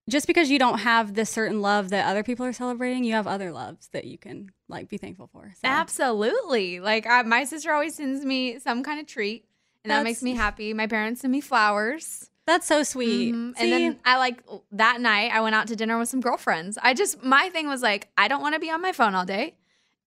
Just 0.09 0.25
because 0.27 0.49
you 0.49 0.57
don't 0.57 0.79
have 0.79 1.13
this 1.15 1.29
certain 1.29 1.61
love 1.61 1.89
that 1.89 2.05
other 2.07 2.23
people 2.23 2.45
are 2.45 2.53
celebrating, 2.53 3.03
you 3.03 3.13
have 3.13 3.27
other 3.27 3.51
loves 3.51 3.89
that 3.89 4.05
you 4.05 4.17
can 4.17 4.49
like 4.69 4.87
be 4.87 4.97
thankful 4.97 5.27
for. 5.27 5.51
So. 5.55 5.67
Absolutely. 5.67 6.79
Like 6.79 7.05
I, 7.05 7.21
my 7.23 7.43
sister 7.43 7.71
always 7.73 7.95
sends 7.95 8.23
me 8.25 8.59
some 8.59 8.83
kind 8.83 8.99
of 8.99 9.05
treat, 9.07 9.45
and 9.83 9.91
that 9.91 10.03
makes 10.03 10.23
me 10.23 10.33
happy. 10.35 10.73
My 10.73 10.87
parents 10.87 11.21
send 11.21 11.31
me 11.31 11.41
flowers. 11.41 12.29
That's 12.45 12.65
so 12.65 12.83
sweet. 12.83 13.33
Mhm. 13.33 13.57
See? 13.57 13.63
And 13.63 13.71
then 13.73 13.99
I 14.05 14.17
like 14.17 14.41
that 14.71 15.01
night 15.01 15.31
I 15.33 15.41
went 15.41 15.55
out 15.55 15.67
to 15.67 15.75
dinner 15.75 15.97
with 15.99 16.07
some 16.07 16.21
girlfriends. 16.21 16.77
I 16.81 16.93
just 16.93 17.21
my 17.21 17.49
thing 17.49 17.67
was 17.67 17.81
like 17.81 18.07
I 18.17 18.29
don't 18.29 18.41
want 18.41 18.53
to 18.55 18.59
be 18.61 18.69
on 18.71 18.81
my 18.81 18.93
phone 18.93 19.13
all 19.15 19.25
day, 19.25 19.55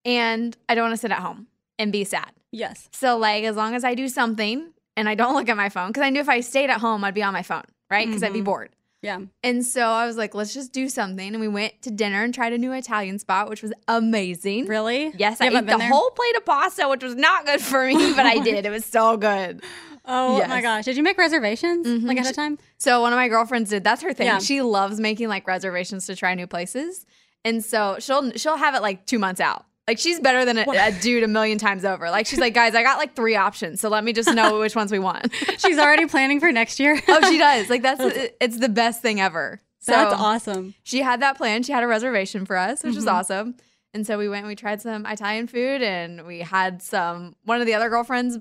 and 0.03 0.57
I 0.67 0.73
don't 0.73 0.85
want 0.85 0.93
to 0.93 0.97
sit 1.01 1.11
at 1.11 1.19
home 1.19 1.47
and 1.77 1.91
be 1.91 2.03
sad. 2.03 2.31
yes. 2.51 2.89
So 2.91 3.17
like 3.17 3.43
as 3.43 3.55
long 3.55 3.75
as 3.75 3.83
I 3.83 3.93
do 3.93 4.07
something 4.07 4.73
and 4.97 5.07
I 5.07 5.13
don't 5.15 5.35
look 5.35 5.47
at 5.49 5.57
my 5.57 5.69
phone 5.69 5.87
because 5.89 6.03
I 6.03 6.09
knew 6.09 6.19
if 6.19 6.29
I 6.29 6.39
stayed 6.41 6.69
at 6.71 6.79
home 6.81 7.03
I'd 7.03 7.13
be 7.13 7.23
on 7.23 7.33
my 7.33 7.43
phone, 7.43 7.63
right? 7.89 8.07
Because 8.07 8.23
I'd 8.23 8.33
be 8.33 8.41
Mhm. 8.41 8.45
bored. 8.45 8.69
Yeah. 9.01 9.21
And 9.43 9.65
so 9.65 9.81
I 9.81 10.05
was 10.05 10.15
like, 10.15 10.35
let's 10.35 10.53
just 10.53 10.73
do 10.73 10.87
something. 10.87 11.33
And 11.33 11.39
we 11.39 11.47
went 11.47 11.81
to 11.81 11.91
dinner 11.91 12.23
and 12.23 12.33
tried 12.33 12.53
a 12.53 12.57
new 12.57 12.71
Italian 12.71 13.17
spot, 13.17 13.49
which 13.49 13.63
was 13.63 13.73
amazing. 13.87 14.67
Really? 14.67 15.11
Yes, 15.17 15.39
You 15.39 15.47
I 15.47 15.49
ate 15.49 15.65
the 15.65 15.77
there? 15.77 15.89
whole 15.89 16.11
plate 16.11 16.37
of 16.37 16.45
pasta, 16.45 16.87
which 16.87 17.03
was 17.03 17.15
not 17.15 17.45
good 17.45 17.61
for 17.61 17.85
me, 17.85 18.13
but 18.13 18.25
I 18.25 18.37
did. 18.43 18.65
It 18.65 18.69
was 18.69 18.85
so 18.85 19.17
good. 19.17 19.61
Oh 20.05 20.45
my 20.47 20.61
gosh. 20.61 20.85
Did 20.85 20.97
you 20.97 21.03
make 21.03 21.17
reservations 21.17 21.87
mm-hmm. 21.87 22.07
like 22.07 22.17
ahead 22.17 22.29
of 22.31 22.35
time? 22.35 22.57
So 22.77 23.01
one 23.01 23.13
of 23.13 23.17
my 23.17 23.27
girlfriends 23.27 23.69
did. 23.69 23.83
That's 23.83 24.01
her 24.01 24.13
thing. 24.13 24.27
Yeah. 24.27 24.39
She 24.39 24.61
loves 24.61 24.99
making 24.99 25.29
like 25.29 25.47
reservations 25.47 26.05
to 26.07 26.15
try 26.15 26.33
new 26.33 26.47
places, 26.47 27.05
and 27.45 27.63
so 27.63 27.97
she'll 27.99 28.31
she'll 28.31 28.57
have 28.57 28.73
it 28.75 28.81
like 28.81 29.05
two 29.05 29.19
months 29.19 29.39
out. 29.39 29.65
Like 29.87 29.97
she's 29.97 30.19
better 30.19 30.45
than 30.45 30.57
a, 30.59 30.65
a 30.69 30.91
dude 30.91 31.23
a 31.23 31.27
million 31.27 31.57
times 31.57 31.83
over. 31.83 32.09
Like 32.09 32.25
she's 32.27 32.39
like, 32.39 32.53
guys, 32.53 32.75
I 32.75 32.83
got 32.83 32.97
like 32.97 33.15
three 33.15 33.35
options, 33.35 33.81
so 33.81 33.89
let 33.89 34.03
me 34.03 34.13
just 34.13 34.33
know 34.33 34.59
which 34.59 34.75
ones 34.75 34.91
we 34.91 34.99
want. 34.99 35.33
She's 35.57 35.77
already 35.79 36.05
planning 36.05 36.39
for 36.39 36.51
next 36.51 36.79
year. 36.79 37.01
oh, 37.07 37.29
she 37.29 37.37
does. 37.37 37.69
Like 37.69 37.81
that's 37.81 38.01
it's 38.39 38.57
the 38.57 38.69
best 38.69 39.01
thing 39.01 39.19
ever. 39.19 39.61
So 39.79 39.91
That's 39.93 40.13
awesome. 40.13 40.75
She 40.83 41.01
had 41.01 41.21
that 41.23 41.35
plan. 41.37 41.63
She 41.63 41.71
had 41.71 41.83
a 41.83 41.87
reservation 41.87 42.45
for 42.45 42.55
us, 42.55 42.83
which 42.83 42.95
was 42.95 43.05
Mhm. 43.05 43.11
awesome. 43.13 43.55
And 43.95 44.05
so 44.05 44.17
we 44.19 44.29
went 44.29 44.41
and 44.43 44.47
we 44.47 44.55
tried 44.55 44.79
some 44.81 45.05
Italian 45.07 45.47
food 45.47 45.81
and 45.81 46.25
we 46.27 46.39
had 46.39 46.81
some 46.83 47.35
one 47.45 47.59
of 47.59 47.65
the 47.65 47.73
other 47.73 47.89
girlfriends 47.89 48.37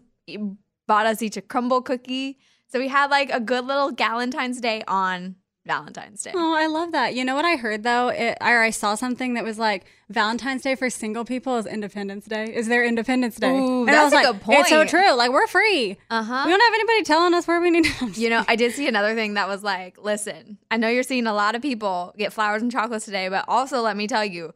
bought 0.86 1.06
us 1.06 1.22
each 1.22 1.36
a 1.36 1.40
crumble 1.42 1.80
cookie. 1.82 2.38
So 2.68 2.78
we 2.78 2.88
had 2.88 3.10
like 3.10 3.30
a 3.30 3.40
good 3.40 3.64
little 3.64 3.90
Galentine's 3.90 4.60
Day 4.60 4.84
on 4.86 5.36
Valentine's 5.70 6.22
Day. 6.22 6.32
Oh, 6.34 6.54
I 6.54 6.66
love 6.66 6.92
that. 6.92 7.14
You 7.14 7.24
know 7.24 7.36
what 7.36 7.44
I 7.44 7.56
heard 7.56 7.84
though? 7.84 8.08
It, 8.08 8.36
or 8.40 8.62
I 8.62 8.70
saw 8.70 8.96
something 8.96 9.34
that 9.34 9.44
was 9.44 9.58
like 9.58 9.86
Valentine's 10.08 10.62
Day 10.62 10.74
for 10.74 10.90
single 10.90 11.24
people 11.24 11.56
is 11.58 11.66
Independence 11.66 12.24
Day. 12.24 12.52
Is 12.52 12.66
their 12.66 12.84
Independence 12.84 13.36
Day? 13.36 13.50
Ooh, 13.50 13.80
and 13.80 13.88
that's 13.88 14.12
a 14.12 14.16
like, 14.16 14.44
good 14.44 14.54
It's 14.54 14.68
so 14.68 14.84
true. 14.84 15.12
Like 15.14 15.30
we're 15.30 15.46
free. 15.46 15.96
Uh-huh. 16.10 16.42
We 16.44 16.50
don't 16.50 16.60
have 16.60 16.74
anybody 16.74 17.04
telling 17.04 17.34
us 17.34 17.46
where 17.46 17.60
we 17.60 17.70
need 17.70 17.84
to. 17.84 18.06
You 18.20 18.30
know, 18.30 18.44
I 18.48 18.56
did 18.56 18.72
see 18.72 18.88
another 18.88 19.14
thing 19.14 19.34
that 19.34 19.46
was 19.46 19.62
like, 19.62 19.96
listen, 20.02 20.58
I 20.70 20.76
know 20.76 20.88
you're 20.88 21.04
seeing 21.04 21.28
a 21.28 21.34
lot 21.34 21.54
of 21.54 21.62
people 21.62 22.14
get 22.18 22.32
flowers 22.32 22.62
and 22.62 22.72
chocolates 22.72 23.04
today, 23.04 23.28
but 23.28 23.44
also 23.46 23.80
let 23.80 23.96
me 23.96 24.08
tell 24.08 24.24
you, 24.24 24.52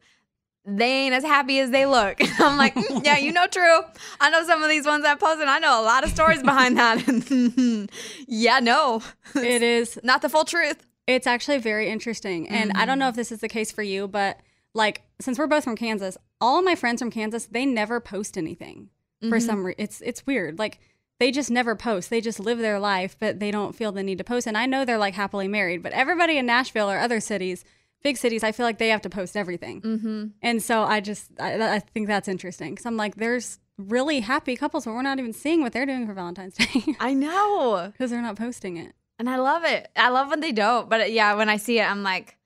they 0.65 1.05
ain't 1.05 1.13
as 1.13 1.23
happy 1.23 1.59
as 1.59 1.69
they 1.69 1.85
look. 1.85 2.17
I'm 2.39 2.57
like, 2.57 2.75
"Mm, 2.75 3.05
yeah, 3.05 3.17
you 3.17 3.31
know, 3.31 3.47
true. 3.47 3.81
I 4.19 4.29
know 4.29 4.43
some 4.43 4.63
of 4.63 4.69
these 4.69 4.85
ones 4.85 5.05
I 5.05 5.15
posted. 5.15 5.47
I 5.47 5.59
know 5.59 5.81
a 5.81 5.83
lot 5.83 6.03
of 6.03 6.09
stories 6.09 6.41
behind 6.41 6.77
that. 6.77 7.89
yeah, 8.27 8.59
no, 8.59 9.01
it 9.35 9.61
is 9.61 9.99
not 10.03 10.21
the 10.21 10.29
full 10.29 10.43
truth. 10.43 10.85
It's 11.07 11.27
actually 11.27 11.59
very 11.59 11.89
interesting. 11.89 12.47
And 12.49 12.71
I 12.75 12.85
don't 12.85 12.99
know 12.99 13.09
if 13.09 13.15
this 13.15 13.31
is 13.31 13.39
the 13.39 13.47
case 13.49 13.71
for 13.71 13.83
you, 13.83 14.07
but 14.07 14.39
like 14.73 15.03
since 15.21 15.37
we're 15.37 15.47
both 15.47 15.63
from 15.63 15.75
Kansas, 15.75 16.17
all 16.41 16.61
my 16.61 16.75
friends 16.75 17.01
from 17.01 17.11
Kansas, 17.11 17.45
they 17.45 17.65
never 17.65 17.99
post 17.99 18.37
anything 18.37 18.89
for 19.21 19.37
Mhm. 19.37 19.41
some 19.45 19.65
reason. 19.65 19.81
It's 19.83 20.01
it's 20.01 20.25
weird. 20.25 20.57
Like 20.59 20.79
they 21.19 21.31
just 21.31 21.49
never 21.51 21.75
post. 21.75 22.09
They 22.09 22.21
just 22.21 22.39
live 22.39 22.57
their 22.57 22.79
life, 22.79 23.15
but 23.19 23.39
they 23.39 23.51
don't 23.51 23.73
feel 23.75 23.91
the 23.91 24.03
need 24.03 24.17
to 24.17 24.23
post. 24.23 24.47
And 24.47 24.57
I 24.57 24.65
know 24.65 24.83
they're 24.83 24.97
like 24.97 25.13
happily 25.13 25.47
married, 25.47 25.81
but 25.83 25.93
everybody 25.93 26.37
in 26.37 26.45
Nashville 26.45 26.89
or 26.91 26.97
other 26.97 27.19
cities, 27.21 27.63
big 28.03 28.17
cities, 28.17 28.43
I 28.43 28.51
feel 28.51 28.65
like 28.65 28.79
they 28.79 28.89
have 28.89 29.01
to 29.03 29.09
post 29.09 29.37
everything. 29.37 29.81
Mm-hmm. 29.81 30.25
And 30.41 30.61
so 30.61 30.83
I 30.83 30.99
just 30.99 31.29
I, 31.39 31.75
I 31.75 31.79
think 31.79 32.07
that's 32.07 32.27
interesting 32.27 32.71
because 32.71 32.85
I'm 32.85 32.97
like, 32.97 33.15
there's 33.15 33.59
really 33.77 34.21
happy 34.21 34.55
couples, 34.55 34.85
but 34.85 34.93
we're 34.93 35.01
not 35.03 35.19
even 35.19 35.33
seeing 35.33 35.61
what 35.61 35.71
they're 35.71 35.85
doing 35.85 36.05
for 36.07 36.13
Valentine's 36.13 36.55
Day 36.55 36.95
I 36.99 37.13
know. 37.13 37.89
because 37.91 38.09
they're 38.11 38.21
not 38.21 38.35
posting 38.37 38.77
it. 38.77 38.93
And 39.17 39.29
I 39.29 39.37
love 39.37 39.63
it. 39.63 39.89
I 39.95 40.09
love 40.09 40.29
when 40.29 40.41
they 40.41 40.51
don't. 40.51 40.89
But 40.89 41.11
yeah, 41.11 41.33
when 41.35 41.49
I 41.49 41.57
see 41.57 41.79
it, 41.79 41.83
I'm 41.89 42.03
like, 42.03 42.37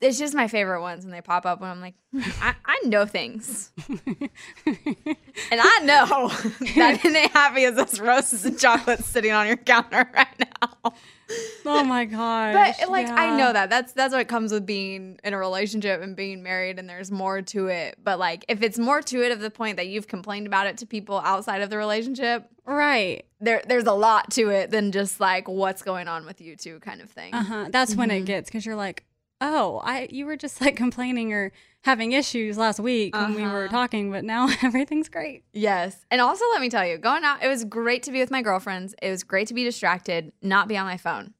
it's 0.00 0.18
just 0.18 0.34
my 0.34 0.48
favorite 0.48 0.80
ones 0.82 1.04
when 1.04 1.12
they 1.12 1.20
pop 1.20 1.46
up 1.46 1.60
when 1.60 1.70
I'm 1.70 1.80
like, 1.80 1.94
"Hmm, 2.12 2.20
I, 2.40 2.54
I 2.64 2.80
know 2.86 3.06
things. 3.06 3.72
and 5.50 5.60
I 5.60 5.78
know 5.84 6.28
that 6.76 7.00
it 7.04 7.16
ain't 7.16 7.32
happy 7.32 7.64
as 7.64 7.76
those 7.76 8.00
roses 8.00 8.44
and 8.44 8.58
chocolates 8.58 9.06
sitting 9.06 9.32
on 9.32 9.46
your 9.46 9.56
counter 9.56 10.08
right 10.14 10.26
now. 10.38 10.92
Oh 11.66 11.82
my 11.84 12.04
gosh! 12.04 12.76
But 12.78 12.90
like 12.90 13.08
I 13.08 13.36
know 13.36 13.52
that. 13.52 13.70
That's 13.70 13.92
that's 13.94 14.12
what 14.12 14.28
comes 14.28 14.52
with 14.52 14.66
being 14.66 15.18
in 15.24 15.32
a 15.32 15.38
relationship 15.38 16.02
and 16.02 16.14
being 16.14 16.42
married 16.42 16.78
and 16.78 16.88
there's 16.88 17.10
more 17.10 17.40
to 17.42 17.68
it. 17.68 17.96
But 18.02 18.18
like 18.18 18.44
if 18.48 18.62
it's 18.62 18.78
more 18.78 19.00
to 19.02 19.22
it 19.22 19.32
of 19.32 19.40
the 19.40 19.50
point 19.50 19.76
that 19.78 19.86
you've 19.86 20.06
complained 20.06 20.46
about 20.46 20.66
it 20.66 20.78
to 20.78 20.86
people 20.86 21.18
outside 21.24 21.62
of 21.62 21.70
the 21.70 21.78
relationship, 21.78 22.46
right? 22.66 23.24
There 23.40 23.62
there's 23.66 23.86
a 23.86 23.92
lot 23.94 24.30
to 24.32 24.50
it 24.50 24.70
than 24.70 24.92
just 24.92 25.18
like 25.20 25.48
what's 25.48 25.82
going 25.82 26.08
on 26.08 26.26
with 26.26 26.40
you 26.40 26.56
two 26.56 26.78
kind 26.80 27.00
of 27.00 27.08
thing. 27.10 27.32
Uh 27.32 27.42
huh. 27.42 27.66
That's 27.70 27.94
when 27.94 28.10
Mhm. 28.10 28.18
it 28.20 28.24
gets 28.26 28.50
because 28.50 28.66
you're 28.66 28.76
like, 28.76 29.04
oh, 29.44 29.80
I 29.84 30.08
you 30.10 30.26
were 30.26 30.36
just 30.36 30.60
like 30.64 30.74
complaining 30.74 31.32
or 31.32 31.52
having 31.82 32.12
issues 32.12 32.56
last 32.56 32.80
week 32.80 33.14
when 33.14 33.34
we 33.34 33.42
were 33.42 33.66
Uh-huh. 33.66 33.68
talking, 33.68 34.10
but 34.10 34.24
now 34.24 34.48
everything's 34.62 35.08
great. 35.10 35.44
Yes. 35.52 36.04
And 36.10 36.20
also, 36.20 36.44
let 36.52 36.60
me 36.62 36.70
tell 36.70 36.84
you, 36.86 36.96
going 36.98 37.24
out, 37.24 37.42
it 37.44 37.48
was 37.48 37.64
great 37.64 38.02
to 38.04 38.10
be 38.10 38.20
with 38.20 38.30
my 38.30 38.40
girlfriends. 38.42 38.94
It 39.02 39.10
was 39.10 39.22
great 39.22 39.48
to 39.48 39.54
be 39.54 39.62
distracted, 39.64 40.32
not 40.42 40.66
be 40.66 40.76
on 40.78 40.86
my 40.86 40.96
phone. 40.96 41.34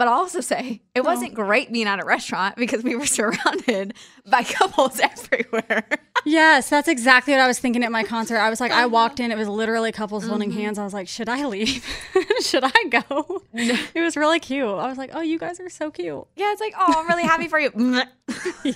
But 0.00 0.08
I'll 0.08 0.14
also 0.14 0.40
say 0.40 0.80
it 0.94 1.04
wasn't 1.04 1.34
great 1.34 1.70
being 1.70 1.86
at 1.86 2.00
a 2.00 2.06
restaurant 2.06 2.56
because 2.56 2.82
we 2.82 2.96
were 2.96 3.04
surrounded 3.04 3.92
by 4.26 4.42
couples 4.58 4.98
everywhere. 4.98 5.86
yes, 6.24 6.70
that's 6.70 6.88
exactly 6.88 7.34
what 7.34 7.40
I 7.40 7.46
was 7.46 7.58
thinking 7.58 7.84
at 7.84 7.92
my 7.92 8.02
concert. 8.02 8.38
I 8.38 8.48
was 8.48 8.62
like. 8.62 8.72
I 8.72 8.86
walked 8.86 9.20
in, 9.20 9.30
it 9.30 9.36
was 9.36 9.46
literally 9.46 9.92
couples 9.92 10.26
holding 10.26 10.52
Mm-hmm. 10.52 10.58
hands. 10.60 10.78
I 10.78 10.84
was 10.84 10.94
like, 10.94 11.06
should 11.06 11.28
I 11.28 11.44
leave? 11.44 11.84
should 12.40 12.64
I 12.64 12.84
go? 12.88 13.42
it 13.52 14.00
was 14.00 14.16
really 14.16 14.40
cute. 14.40 14.64
I 14.66 14.88
was 14.88 14.96
like, 14.96 15.10
oh, 15.12 15.20
you 15.20 15.38
guys 15.38 15.60
are 15.60 15.68
so 15.68 15.90
cute. 15.90 16.26
Yeah, 16.34 16.50
it's 16.52 16.62
like, 16.62 16.72
oh, 16.78 16.94
I'm 16.96 17.06
really 17.06 17.24
happy 17.24 17.46
for 17.48 17.60
you. 17.60 17.70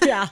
yeah. 0.04 0.28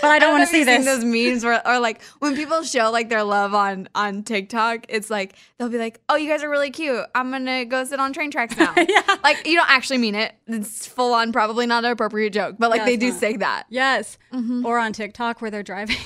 But 0.00 0.10
I 0.10 0.18
don't 0.18 0.32
want 0.32 0.42
to 0.42 0.46
see 0.46 0.60
Have 0.60 0.68
you 0.68 0.74
seen 0.74 0.84
this. 0.84 0.96
Those 0.96 1.04
memes 1.04 1.44
where, 1.44 1.66
or 1.66 1.78
like 1.78 2.02
when 2.18 2.36
people 2.36 2.62
show 2.62 2.90
like 2.90 3.08
their 3.08 3.22
love 3.22 3.54
on 3.54 3.88
on 3.94 4.22
TikTok, 4.22 4.86
it's 4.88 5.10
like 5.10 5.36
they'll 5.58 5.68
be 5.68 5.78
like, 5.78 6.00
"Oh, 6.08 6.16
you 6.16 6.28
guys 6.28 6.42
are 6.42 6.50
really 6.50 6.70
cute. 6.70 7.04
I'm 7.14 7.30
gonna 7.30 7.64
go 7.64 7.84
sit 7.84 8.00
on 8.00 8.12
train 8.12 8.30
tracks 8.30 8.56
now." 8.56 8.72
yeah. 8.88 9.16
Like 9.22 9.46
you 9.46 9.56
don't 9.56 9.70
actually 9.70 9.98
mean 9.98 10.14
it. 10.14 10.34
It's 10.46 10.86
full 10.86 11.14
on, 11.14 11.32
probably 11.32 11.66
not 11.66 11.84
an 11.84 11.90
appropriate 11.90 12.30
joke, 12.30 12.56
but 12.58 12.70
like 12.70 12.84
they 12.84 12.96
do 12.96 13.10
not. 13.10 13.20
say 13.20 13.36
that. 13.36 13.66
Yes. 13.68 14.18
Mm-hmm. 14.32 14.66
Or 14.66 14.78
on 14.78 14.92
TikTok 14.92 15.40
where 15.40 15.50
they're 15.50 15.62
driving. 15.62 15.96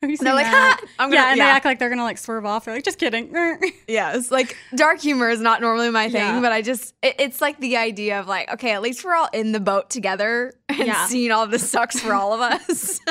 Have 0.02 0.10
you 0.10 0.16
seen 0.16 0.24
they're 0.24 0.34
like? 0.34 0.46
"Ha, 0.46 0.78
I'm 0.98 1.10
gonna-" 1.10 1.14
yeah, 1.20 1.30
and 1.30 1.38
yeah. 1.38 1.44
they 1.44 1.50
act 1.50 1.64
like 1.66 1.78
they're 1.78 1.90
gonna 1.90 2.04
like 2.04 2.16
swerve 2.18 2.46
off. 2.46 2.64
They're 2.64 2.74
like, 2.74 2.84
just 2.84 2.98
kidding. 2.98 3.34
Yes, 3.86 4.30
like 4.30 4.56
dark 4.74 5.00
humor 5.00 5.28
is 5.28 5.40
not 5.40 5.60
normally 5.60 5.90
my 5.90 6.08
thing, 6.08 6.20
Yeah. 6.20 6.40
but 6.40 6.52
I 6.52 6.62
just 6.62 6.94
it, 7.02 7.16
it's 7.18 7.40
like 7.40 7.58
the 7.60 7.76
idea 7.76 8.20
of 8.20 8.26
like, 8.28 8.50
okay, 8.52 8.72
at 8.72 8.82
least 8.82 9.04
we're 9.04 9.14
all 9.14 9.28
in 9.32 9.52
the 9.52 9.60
boat 9.60 9.90
together 9.90 10.54
and 10.68 10.78
Yeah. 10.86 11.06
seeing 11.06 11.32
all 11.32 11.46
this 11.46 11.68
sucks 11.70 12.00
for 12.00 12.14
all 12.14 12.32
of 12.32 12.40
us. 12.40 13.00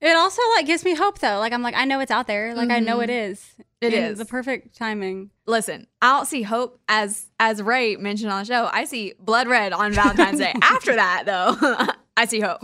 It 0.00 0.16
also 0.16 0.42
like 0.56 0.66
gives 0.66 0.84
me 0.84 0.96
hope 0.96 1.20
though. 1.20 1.38
Like 1.38 1.52
I'm 1.52 1.62
like 1.62 1.76
I 1.76 1.84
know 1.84 2.00
it's 2.00 2.10
out 2.10 2.26
there. 2.26 2.56
Like 2.56 2.70
I 2.70 2.80
know 2.80 2.98
it 3.00 3.08
is. 3.08 3.38
Mm-hmm. 3.38 3.62
It 3.82 3.94
is. 3.94 4.18
the 4.18 4.24
perfect 4.24 4.76
timing. 4.76 5.30
Listen, 5.46 5.86
I 6.00 6.16
don't 6.16 6.26
see 6.26 6.42
hope 6.42 6.80
as 6.88 7.26
as 7.38 7.62
Ray 7.62 7.94
mentioned 7.94 8.32
on 8.32 8.40
the 8.40 8.44
show. 8.44 8.68
I 8.72 8.82
see 8.84 9.14
blood 9.20 9.46
red 9.46 9.72
on 9.72 9.92
Valentine's 9.92 10.40
Day. 10.40 10.54
After 10.60 10.96
that, 10.96 11.22
though, 11.24 11.54
I 12.16 12.26
see 12.26 12.40
hope. 12.40 12.62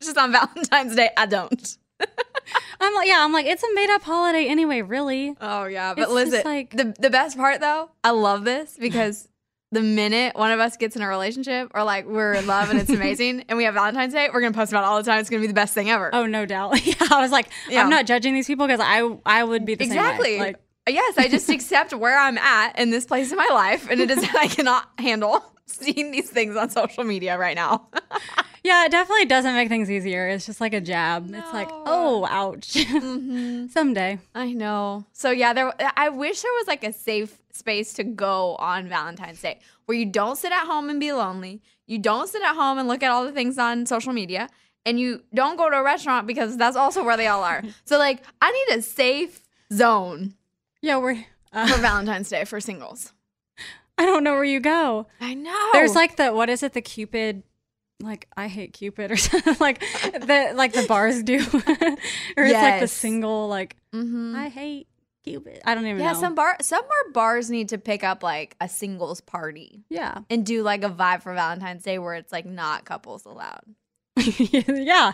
just 0.00 0.18
on 0.18 0.32
Valentine's 0.32 0.96
Day, 0.96 1.10
I 1.16 1.26
don't. 1.26 1.76
I'm 2.82 2.94
like, 2.94 3.08
yeah, 3.08 3.18
I'm 3.24 3.32
like, 3.32 3.46
it's 3.46 3.62
a 3.62 3.74
made 3.74 3.90
up 3.90 4.02
holiday 4.02 4.46
anyway, 4.46 4.82
really. 4.82 5.34
Oh 5.40 5.64
yeah, 5.64 5.94
but 5.94 6.02
It's 6.02 6.12
listen, 6.12 6.42
like- 6.44 6.70
the 6.76 6.94
the 6.98 7.10
best 7.10 7.36
part 7.36 7.60
though, 7.60 7.90
I 8.04 8.10
love 8.10 8.44
this 8.44 8.76
because 8.80 9.28
the 9.70 9.80
minute 9.80 10.36
one 10.36 10.50
of 10.50 10.60
us 10.60 10.76
gets 10.76 10.96
in 10.96 11.02
a 11.02 11.08
relationship 11.08 11.70
or 11.74 11.82
like 11.82 12.06
we're 12.06 12.34
in 12.34 12.46
love 12.46 12.68
and 12.70 12.78
it's 12.78 12.90
amazing 13.00 13.44
and 13.48 13.56
we 13.56 13.64
have 13.64 13.72
Valentine's 13.74 14.12
Day, 14.12 14.28
we're 14.32 14.40
gonna 14.42 14.52
post 14.52 14.70
about 14.72 14.82
it 14.84 14.86
all 14.86 14.98
the 14.98 15.08
time. 15.10 15.18
It's 15.20 15.30
gonna 15.30 15.40
be 15.40 15.46
the 15.46 15.54
best 15.54 15.72
thing 15.74 15.88
ever. 15.90 16.10
Oh, 16.14 16.26
no 16.26 16.44
doubt. 16.44 16.84
yeah, 16.86 16.94
I 17.10 17.22
was 17.22 17.30
like, 17.30 17.48
Yeah. 17.68 17.82
I'm 17.82 17.88
not 17.90 18.04
judging 18.06 18.34
these 18.34 18.46
people 18.46 18.66
because 18.66 18.80
I 18.82 19.08
I 19.24 19.44
would 19.44 19.64
be 19.64 19.74
the 19.74 19.84
exactly. 19.84 20.38
Like, 20.38 20.56
yes, 20.88 21.16
I 21.16 21.28
just 21.28 21.48
accept 21.48 21.94
where 21.94 22.18
I'm 22.18 22.36
at 22.36 22.78
in 22.78 22.90
this 22.90 23.06
place 23.06 23.30
in 23.30 23.38
my 23.38 23.48
life, 23.52 23.88
and 23.90 24.00
it 24.00 24.10
is 24.10 24.20
that 24.20 24.34
I 24.36 24.48
cannot 24.48 24.88
handle 24.98 25.42
seeing 25.66 26.10
these 26.10 26.28
things 26.28 26.56
on 26.56 26.68
social 26.68 27.04
media 27.04 27.38
right 27.38 27.54
now. 27.56 27.88
Yeah, 28.64 28.84
it 28.84 28.90
definitely 28.92 29.24
doesn't 29.26 29.54
make 29.54 29.68
things 29.68 29.90
easier. 29.90 30.28
It's 30.28 30.46
just 30.46 30.60
like 30.60 30.72
a 30.74 30.80
jab. 30.80 31.26
It's 31.34 31.52
like, 31.52 31.68
oh, 31.70 32.26
ouch. 32.30 32.74
Mm-hmm. 33.02 33.66
Someday. 33.68 34.18
I 34.34 34.52
know. 34.52 35.04
So 35.12 35.30
yeah, 35.30 35.52
there. 35.52 35.72
I 35.96 36.08
wish 36.08 36.42
there 36.42 36.52
was 36.52 36.66
like 36.68 36.84
a 36.84 36.92
safe 36.92 37.38
space 37.52 37.92
to 37.94 38.04
go 38.04 38.56
on 38.56 38.88
Valentine's 38.88 39.40
Day 39.40 39.58
where 39.86 39.96
you 39.98 40.06
don't 40.06 40.36
sit 40.36 40.52
at 40.52 40.66
home 40.66 40.88
and 40.90 41.00
be 41.00 41.12
lonely. 41.12 41.62
You 41.86 41.98
don't 41.98 42.28
sit 42.28 42.42
at 42.42 42.54
home 42.54 42.78
and 42.78 42.86
look 42.88 43.02
at 43.02 43.10
all 43.10 43.24
the 43.24 43.32
things 43.32 43.58
on 43.58 43.86
social 43.86 44.12
media, 44.12 44.48
and 44.86 44.98
you 45.00 45.22
don't 45.34 45.56
go 45.56 45.68
to 45.68 45.76
a 45.76 45.82
restaurant 45.82 46.26
because 46.26 46.56
that's 46.56 46.76
also 46.76 47.02
where 47.04 47.16
they 47.16 47.26
all 47.26 47.42
are. 47.42 47.62
so 47.84 47.98
like, 47.98 48.22
I 48.40 48.50
need 48.52 48.78
a 48.78 48.82
safe 48.82 49.40
zone 49.72 50.34
Yeah, 50.80 50.98
we're. 50.98 51.16
for 51.16 51.24
Uh, 51.52 51.66
Valentine's 51.80 52.28
Day 52.28 52.44
for 52.44 52.60
singles. 52.60 53.12
I 53.98 54.04
don't 54.06 54.24
know 54.24 54.32
where 54.34 54.44
you 54.44 54.60
go. 54.60 55.06
I 55.20 55.34
know. 55.34 55.70
There's 55.72 55.94
like 55.94 56.16
the 56.16 56.32
what 56.32 56.48
is 56.48 56.62
it? 56.62 56.72
The 56.72 56.80
Cupid, 56.82 57.42
like 58.02 58.28
I 58.36 58.48
hate 58.48 58.72
Cupid 58.72 59.10
or 59.10 59.16
something 59.18 59.56
like 59.60 59.80
the 59.80 60.52
like 60.54 60.72
the 60.72 60.86
bars 60.86 61.22
do, 61.22 61.36
or 62.36 62.44
it's 62.44 62.54
like 62.54 62.80
the 62.80 62.88
single 62.88 63.48
like 63.48 63.76
mm-hmm. 63.94 64.34
I 64.36 64.48
hate 64.48 64.88
Cupid. 65.24 65.60
I 65.64 65.74
don't 65.74 65.84
even 65.84 65.98
know. 65.98 66.04
yeah, 66.04 66.12
know. 66.12 66.20
some 66.20 66.34
bar, 66.34 66.56
some 66.60 66.82
more 66.82 67.12
bars 67.12 67.50
need 67.50 67.68
to 67.70 67.78
pick 67.78 68.02
up 68.04 68.22
like 68.22 68.56
a 68.60 68.68
singles 68.68 69.20
party 69.20 69.84
yeah, 69.88 70.20
and 70.28 70.44
do 70.44 70.62
like 70.62 70.82
a 70.84 70.90
vibe 70.90 71.22
for 71.22 71.34
Valentine's 71.34 71.84
Day 71.84 71.98
where 71.98 72.14
it's 72.14 72.32
like 72.32 72.46
not 72.46 72.84
couples 72.84 73.24
allowed. 73.24 73.62
yeah. 74.16 75.12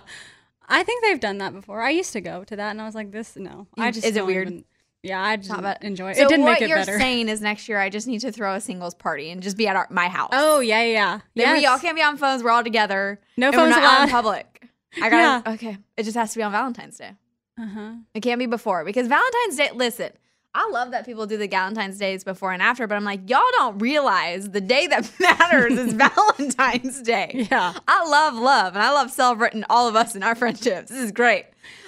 I 0.70 0.82
think 0.82 1.02
they've 1.02 1.20
done 1.20 1.38
that 1.38 1.54
before. 1.54 1.80
I 1.80 1.90
used 1.90 2.12
to 2.12 2.20
go 2.20 2.44
to 2.44 2.56
that, 2.56 2.70
and 2.70 2.80
I 2.80 2.84
was 2.84 2.94
like, 2.94 3.10
"This 3.10 3.36
no." 3.36 3.66
I 3.78 3.90
just 3.90 4.06
is 4.06 4.16
it 4.16 4.26
weird? 4.26 4.48
even- 4.48 4.64
yeah, 5.02 5.22
I 5.22 5.36
just 5.36 5.50
enjoy 5.82 6.10
it. 6.10 6.16
So 6.16 6.22
it 6.22 6.28
didn't 6.28 6.44
what 6.44 6.52
make 6.52 6.62
it 6.62 6.68
you're 6.68 6.78
better. 6.78 6.98
saying 6.98 7.28
is 7.28 7.40
next 7.40 7.68
year 7.68 7.78
I 7.78 7.88
just 7.88 8.06
need 8.06 8.20
to 8.20 8.32
throw 8.32 8.54
a 8.54 8.60
singles 8.60 8.94
party 8.94 9.30
and 9.30 9.42
just 9.42 9.56
be 9.56 9.68
at 9.68 9.76
our, 9.76 9.86
my 9.90 10.08
house. 10.08 10.30
oh 10.32 10.60
yeah, 10.60 10.82
yeah. 10.82 11.20
Then 11.34 11.56
we 11.56 11.66
all 11.66 11.78
can't 11.78 11.96
be 11.96 12.02
on 12.02 12.16
phones. 12.16 12.42
We're 12.42 12.50
all 12.50 12.64
together. 12.64 13.20
No 13.36 13.52
phones 13.52 13.74
out 13.74 14.04
in 14.04 14.10
public. 14.10 14.68
I 15.00 15.10
got 15.10 15.44
to 15.44 15.50
okay. 15.52 15.78
It 15.96 16.02
just 16.04 16.16
has 16.16 16.32
to 16.32 16.38
be 16.38 16.42
on 16.42 16.52
Valentine's 16.52 16.96
Day. 16.98 17.12
Uh-huh. 17.60 17.92
It 18.14 18.20
can't 18.20 18.38
be 18.38 18.46
before 18.46 18.84
because 18.84 19.06
Valentine's 19.08 19.56
Day. 19.56 19.70
Listen, 19.74 20.12
I 20.54 20.68
love 20.70 20.90
that 20.92 21.04
people 21.06 21.26
do 21.26 21.36
the 21.36 21.46
Valentine's 21.46 21.98
days 21.98 22.24
before 22.24 22.52
and 22.52 22.62
after, 22.62 22.86
but 22.86 22.94
I'm 22.96 23.04
like, 23.04 23.28
y'all 23.28 23.42
don't 23.52 23.78
realize 23.78 24.50
the 24.50 24.60
day 24.60 24.86
that 24.88 25.10
matters 25.20 25.74
is 25.78 25.92
Valentine's 26.38 27.02
Day. 27.02 27.46
Yeah. 27.50 27.74
I 27.86 28.08
love 28.08 28.34
love 28.34 28.74
and 28.74 28.82
I 28.82 28.90
love 28.92 29.10
celebrating 29.10 29.64
all 29.70 29.88
of 29.88 29.94
us 29.94 30.14
and 30.14 30.24
our 30.24 30.34
friendships. 30.34 30.90
This 30.90 30.98
is 30.98 31.12
great. 31.12 31.46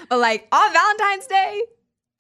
But 0.09 0.19
like 0.19 0.47
on 0.53 0.73
Valentine's 0.73 1.27
Day, 1.27 1.63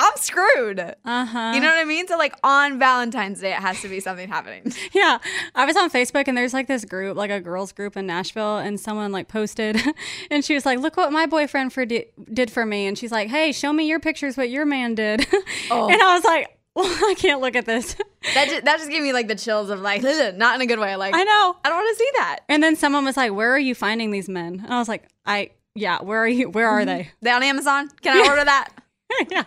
I'm 0.01 0.16
screwed. 0.16 0.80
Uh-huh. 0.80 1.53
You 1.55 1.61
know 1.61 1.68
what 1.68 1.78
I 1.78 1.84
mean? 1.84 2.09
So 2.09 2.16
like 2.16 2.34
on 2.42 2.78
Valentine's 2.78 3.40
Day, 3.40 3.51
it 3.53 3.59
has 3.61 3.80
to 3.82 3.88
be 3.88 4.01
something 4.01 4.28
happening. 4.28 4.72
Yeah. 4.92 5.18
I 5.55 5.66
was 5.66 5.76
on 5.76 5.90
Facebook 5.90 6.26
and 6.26 6.36
there's 6.36 6.53
like 6.55 6.66
this 6.66 6.84
group, 6.84 7.16
like 7.16 7.30
a 7.30 7.38
girls 7.40 7.70
group 7.72 7.96
in 7.96 8.07
Nashville, 8.07 8.57
and 8.59 8.80
someone 8.80 9.12
like 9.12 9.28
posted 9.28 9.80
and 10.30 10.44
she 10.44 10.55
was 10.55 10.64
like, 10.66 10.78
Look 10.80 10.96
what 10.96 11.12
my 11.12 11.26
boyfriend 11.26 11.72
for 11.72 11.84
di- 11.84 12.07
did 12.32 12.51
for 12.51 12.64
me. 12.66 12.86
And 12.86 12.96
she's 12.98 13.12
like, 13.12 13.28
Hey, 13.28 13.53
show 13.53 13.72
me 13.72 13.86
your 13.86 14.01
pictures 14.01 14.36
what 14.36 14.51
your 14.51 14.64
man 14.66 14.94
did. 14.94 15.26
Oh. 15.70 15.88
And 15.88 16.01
I 16.01 16.14
was 16.14 16.24
like, 16.24 16.48
well, 16.74 16.86
I 16.86 17.14
can't 17.16 17.40
look 17.40 17.55
at 17.55 17.66
this. 17.66 17.94
That 18.34 18.48
just, 18.48 18.64
that 18.64 18.78
just 18.78 18.90
gave 18.90 19.03
me 19.03 19.12
like 19.12 19.28
the 19.28 19.34
chills 19.34 19.70
of 19.70 19.80
like, 19.80 20.03
not 20.03 20.55
in 20.55 20.61
a 20.61 20.66
good 20.66 20.78
way. 20.78 20.96
Like 20.96 21.14
I 21.14 21.22
know. 21.22 21.57
I 21.64 21.68
don't 21.68 21.78
want 21.78 21.96
to 21.96 22.05
see 22.05 22.11
that. 22.16 22.40
And 22.48 22.62
then 22.62 22.74
someone 22.76 23.05
was 23.05 23.16
like, 23.16 23.32
Where 23.32 23.53
are 23.53 23.59
you 23.59 23.74
finding 23.74 24.11
these 24.11 24.28
men? 24.28 24.61
And 24.64 24.72
I 24.72 24.78
was 24.78 24.88
like, 24.88 25.05
I 25.26 25.51
yeah, 25.74 26.03
where 26.03 26.18
are 26.20 26.28
you 26.28 26.51
where 26.51 26.68
are 26.68 26.84
they? 26.84 27.11
They 27.22 27.30
on 27.30 27.42
Amazon? 27.42 27.88
Can 28.03 28.16
I 28.16 28.28
order 28.28 28.44
that? 28.44 28.68
yeah. 29.30 29.44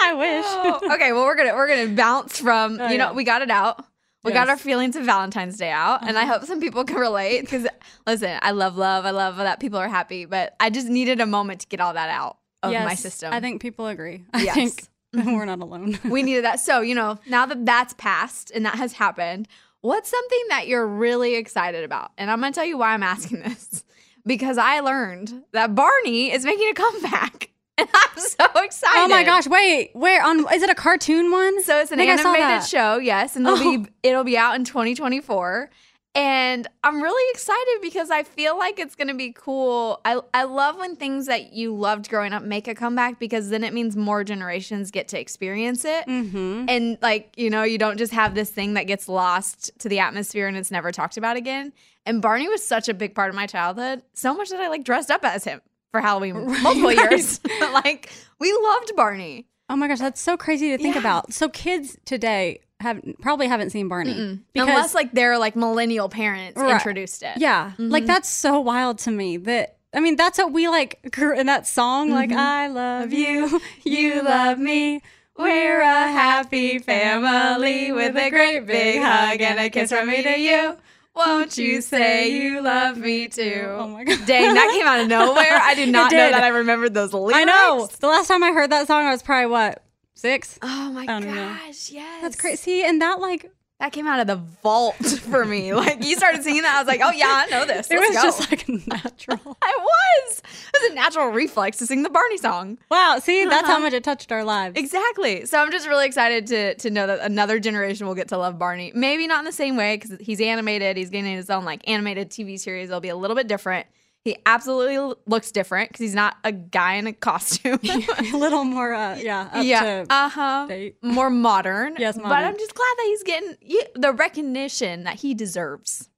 I 0.00 0.14
wish. 0.14 0.44
Oh, 0.46 0.94
okay, 0.94 1.12
well 1.12 1.24
we're 1.24 1.34
gonna 1.36 1.54
we're 1.54 1.68
gonna 1.68 1.94
bounce 1.94 2.38
from 2.40 2.78
Oh, 2.80 2.88
you 2.88 2.98
know 2.98 3.08
yeah. 3.08 3.12
we 3.12 3.24
got 3.24 3.42
it 3.42 3.50
out. 3.50 3.84
We 4.22 4.32
got 4.32 4.40
Yes. 4.40 4.42
Uh-huh. 4.44 4.50
our 4.52 4.56
feelings 4.56 4.96
of 4.96 5.04
Valentine's 5.04 5.58
Day 5.58 5.70
out, 5.70 6.06
and 6.08 6.16
I 6.16 6.24
hope 6.24 6.44
some 6.44 6.58
people 6.60 6.84
can 6.84 6.96
relate. 6.96 7.42
Because 7.42 7.66
listen, 8.06 8.38
I 8.40 8.52
love 8.52 8.76
love, 8.76 9.04
I 9.04 9.10
love 9.10 9.36
that 9.36 9.60
people 9.60 9.78
are 9.78 9.88
happy, 9.88 10.24
but 10.24 10.54
I 10.60 10.70
just 10.70 10.88
needed 10.88 11.20
a 11.20 11.26
moment 11.26 11.60
to 11.62 11.66
get 11.66 11.80
all 11.80 11.92
that 11.92 12.08
out 12.08 12.38
of 12.62 12.72
my 12.72 12.94
system. 12.94 13.32
I 13.32 13.40
think 13.40 13.60
people 13.60 13.86
agree. 13.86 14.24
I 14.32 14.42
Yes. 14.42 14.54
think 14.54 14.88
we're 15.26 15.44
not 15.44 15.60
alone. 15.60 15.98
we 16.08 16.22
needed 16.22 16.44
that. 16.44 16.60
So 16.60 16.80
you 16.80 16.94
know, 16.94 17.18
now 17.26 17.44
that 17.46 17.66
that's 17.66 17.92
passed 17.94 18.50
and 18.54 18.64
that 18.64 18.76
has 18.76 18.94
happened, 18.94 19.48
what's 19.82 20.08
something 20.08 20.44
that 20.48 20.66
you're 20.68 20.86
really 20.86 21.34
excited 21.34 21.84
about? 21.84 22.12
And 22.16 22.30
I'm 22.30 22.40
gonna 22.40 22.52
tell 22.52 22.64
you 22.64 22.78
why 22.78 22.94
I'm 22.94 23.02
asking 23.02 23.40
this 23.44 23.84
because 24.24 24.56
I 24.56 24.80
learned 24.80 25.42
that 25.52 25.74
Barney 25.74 26.32
is 26.32 26.46
making 26.46 26.70
a 26.70 26.74
comeback, 26.74 27.50
and 27.78 27.88
I'm 27.92 28.18
so 28.18 28.46
excited. 28.62 28.96
Oh 29.00 29.08
my 29.08 29.24
gosh! 29.24 29.46
Wait, 29.48 29.90
where 29.94 30.24
on? 30.24 30.40
Is 30.52 30.62
it 30.62 30.70
a 30.70 30.74
cartoon 30.74 31.30
one? 31.32 31.62
So 31.64 31.78
it's 31.80 31.90
an 31.90 31.98
I 32.00 32.06
think 32.06 32.20
I 32.20 32.22
saw 32.22 32.32
animated 32.34 32.68
show, 32.68 32.98
yes, 32.98 33.34
and 33.36 33.46
it'll 33.46 33.58
Oh. 33.58 33.78
be 33.78 33.86
it'll 34.02 34.24
be 34.24 34.38
out 34.38 34.54
in 34.54 34.64
2024. 34.64 35.70
And 36.16 36.68
I'm 36.84 37.02
really 37.02 37.28
excited 37.32 37.78
because 37.82 38.08
I 38.08 38.22
feel 38.22 38.56
like 38.56 38.78
it's 38.78 38.94
going 38.94 39.08
to 39.08 39.14
be 39.14 39.32
cool. 39.36 40.00
I 40.04 40.20
I 40.32 40.44
love 40.44 40.76
when 40.78 40.94
things 40.94 41.26
that 41.26 41.52
you 41.52 41.74
loved 41.74 42.08
growing 42.08 42.32
up 42.32 42.44
make 42.44 42.68
a 42.68 42.74
comeback 42.76 43.18
because 43.18 43.48
then 43.50 43.64
it 43.64 43.74
means 43.74 43.96
more 43.96 44.22
generations 44.22 44.92
get 44.92 45.08
to 45.08 45.18
experience 45.18 45.84
it. 45.84 46.06
Mm-hmm. 46.06 46.66
And 46.68 46.98
like, 47.02 47.32
you 47.36 47.50
know, 47.50 47.64
you 47.64 47.78
don't 47.78 47.96
just 47.98 48.12
have 48.12 48.36
this 48.36 48.48
thing 48.50 48.74
that 48.74 48.84
gets 48.84 49.08
lost 49.08 49.72
to 49.80 49.88
the 49.88 49.98
atmosphere 49.98 50.46
and 50.46 50.56
it's 50.56 50.70
never 50.70 50.92
talked 50.92 51.16
about 51.16 51.36
again. 51.36 51.72
And 52.06 52.22
Barney 52.22 52.46
was 52.48 52.64
such 52.64 52.88
a 52.88 52.94
big 52.94 53.16
part 53.16 53.30
of 53.30 53.34
my 53.34 53.46
childhood, 53.48 54.02
so 54.12 54.32
much 54.34 54.50
that 54.50 54.60
I 54.60 54.68
like 54.68 54.84
dressed 54.84 55.10
up 55.10 55.24
as 55.24 55.42
him 55.42 55.60
for 55.94 56.00
Halloween 56.00 56.34
multiple 56.62 56.88
Right. 56.88 56.98
years. 57.12 57.38
like, 57.60 58.10
we 58.40 58.52
loved 58.64 58.96
Barney. 58.96 59.46
Oh 59.70 59.76
my 59.76 59.86
gosh, 59.86 60.00
that's 60.00 60.20
so 60.20 60.36
crazy 60.36 60.70
to 60.70 60.76
think 60.82 60.96
Yeah. 60.96 61.00
about. 61.00 61.32
So 61.32 61.48
kids 61.48 61.96
today 62.04 62.58
have 62.80 63.00
probably 63.20 63.46
haven't 63.46 63.70
seen 63.70 63.88
Barney 63.88 64.40
Unless 64.56 64.92
like 64.92 65.12
their 65.12 65.38
like 65.38 65.54
millennial 65.54 66.08
parents 66.08 66.60
Right. 66.60 66.72
introduced 66.72 67.22
it. 67.22 67.36
yeah, 67.36 67.70
like 67.78 68.02
mm-hmm. 68.02 68.06
that's 68.08 68.28
so 68.28 68.58
wild 68.58 68.98
to 69.00 69.12
me. 69.12 69.36
That 69.36 69.76
I 69.94 70.00
mean, 70.00 70.16
that's 70.16 70.36
what 70.38 70.52
we 70.52 70.66
like 70.66 71.12
grew 71.12 71.38
in 71.38 71.46
that 71.46 71.68
song. 71.68 72.10
Like 72.10 72.30
mm-hmm. 72.30 72.38
I 72.38 72.66
love 72.66 73.12
you, 73.12 73.60
you 73.84 74.20
love 74.24 74.58
me. 74.58 75.00
We're 75.38 75.80
a 75.80 76.08
happy 76.12 76.80
family 76.80 77.92
with 77.92 78.16
a 78.16 78.30
great 78.30 78.66
big 78.66 79.00
hug 79.00 79.40
and 79.40 79.60
a 79.60 79.70
kiss 79.70 79.90
from 79.90 80.08
me 80.08 80.22
to 80.24 80.38
you. 80.38 80.76
Won't 81.14 81.56
you 81.58 81.80
say 81.80 82.28
you 82.30 82.60
love 82.60 82.96
me 82.96 83.28
too? 83.28 83.66
Oh 83.68 83.86
my 83.86 84.02
god, 84.04 84.26
Dang, 84.26 84.54
that 84.54 84.70
came 84.72 84.86
out 84.86 85.00
of 85.00 85.08
nowhere. 85.08 85.58
I 85.62 85.74
did 85.74 85.88
not 85.92 86.10
know 86.10 86.18
that 86.30 86.42
I 86.42 86.48
remembered 86.48 86.92
those 86.94 87.12
lyrics. 87.12 87.38
I 87.38 87.44
know. 87.44 87.88
The 88.00 88.08
last 88.08 88.26
time 88.28 88.42
I 88.42 88.50
heard 88.50 88.70
that 88.70 88.86
song, 88.86 89.04
I 89.06 89.10
was 89.12 89.22
probably 89.22 89.46
what 89.46 89.82
six. 90.14 90.58
Oh 90.62 90.90
my 90.92 91.06
don't 91.06 91.24
know. 91.24 91.32
gosh, 91.34 91.90
yes. 91.90 92.22
That's 92.22 92.36
crazy. 92.36 92.82
And 92.82 93.00
that 93.00 93.20
like 93.20 93.50
That 93.84 93.92
came 93.92 94.06
out 94.06 94.18
of 94.18 94.26
the 94.26 94.36
vault 94.62 94.94
for 95.04 95.44
me. 95.44 95.74
Like 95.74 96.02
you 96.02 96.16
started 96.16 96.42
singing 96.42 96.62
that, 96.62 96.74
I 96.74 96.78
was 96.80 96.88
like, 96.88 97.02
oh 97.04 97.10
yeah, 97.10 97.26
I 97.28 97.46
know 97.50 97.66
this. 97.66 97.90
it 97.90 98.00
Let's 98.00 98.08
was 98.08 98.16
go. 98.16 98.22
just 98.22 98.50
like 98.50 98.66
natural. 98.86 99.58
I 99.62 99.76
was. 99.78 100.38
It 100.38 100.80
was 100.82 100.90
a 100.92 100.94
natural 100.94 101.28
reflex 101.28 101.76
to 101.78 101.86
sing 101.86 102.02
the 102.02 102.08
Barney 102.08 102.38
song. 102.38 102.78
wow. 102.90 103.18
See, 103.22 103.44
that's 103.44 103.66
how 103.66 103.74
Uh-huh. 103.74 103.82
much 103.82 103.92
it 103.92 104.02
touched 104.02 104.32
our 104.32 104.42
lives. 104.42 104.78
Exactly. 104.78 105.44
So 105.44 105.58
I'm 105.58 105.70
just 105.70 105.86
really 105.86 106.06
excited 106.06 106.46
to 106.46 106.74
to 106.76 106.88
know 106.88 107.06
that 107.06 107.20
another 107.20 107.60
generation 107.60 108.06
will 108.06 108.14
get 108.14 108.28
to 108.28 108.38
love 108.38 108.58
Barney. 108.58 108.90
Maybe 108.94 109.26
not 109.26 109.40
in 109.40 109.44
the 109.44 109.52
same 109.52 109.76
way 109.76 109.98
because 109.98 110.16
he's 110.18 110.40
animated. 110.40 110.96
He's 110.96 111.10
getting 111.10 111.34
his 111.36 111.50
own 111.50 111.66
like 111.66 111.86
animated 111.86 112.30
TV 112.30 112.58
series. 112.58 112.88
It'll 112.88 113.00
be 113.00 113.10
a 113.10 113.16
little 113.16 113.36
bit 113.36 113.48
different. 113.48 113.86
He 114.24 114.38
absolutely 114.46 115.14
looks 115.26 115.52
different 115.52 115.90
because 115.90 116.00
he's 116.02 116.14
not 116.14 116.36
a 116.44 116.50
guy 116.52 116.94
in 116.94 117.06
a 117.06 117.12
costume. 117.12 117.78
a 117.84 118.36
little 118.36 118.64
more, 118.64 118.94
uh, 118.94 119.16
yeah, 119.16 119.50
up 119.52 119.64
yeah, 119.64 120.04
uh 120.08 120.28
huh, 120.30 120.66
more 121.02 121.28
modern. 121.28 121.96
Yes, 121.98 122.16
But. 122.16 122.32
I'm 122.32 122.56
just 122.56 122.74
glad 122.74 122.94
that 122.96 123.04
he's 123.06 123.22
getting 123.22 123.56
the 123.94 124.12
recognition 124.12 125.04
that 125.04 125.16
he 125.16 125.34
deserves. 125.34 126.08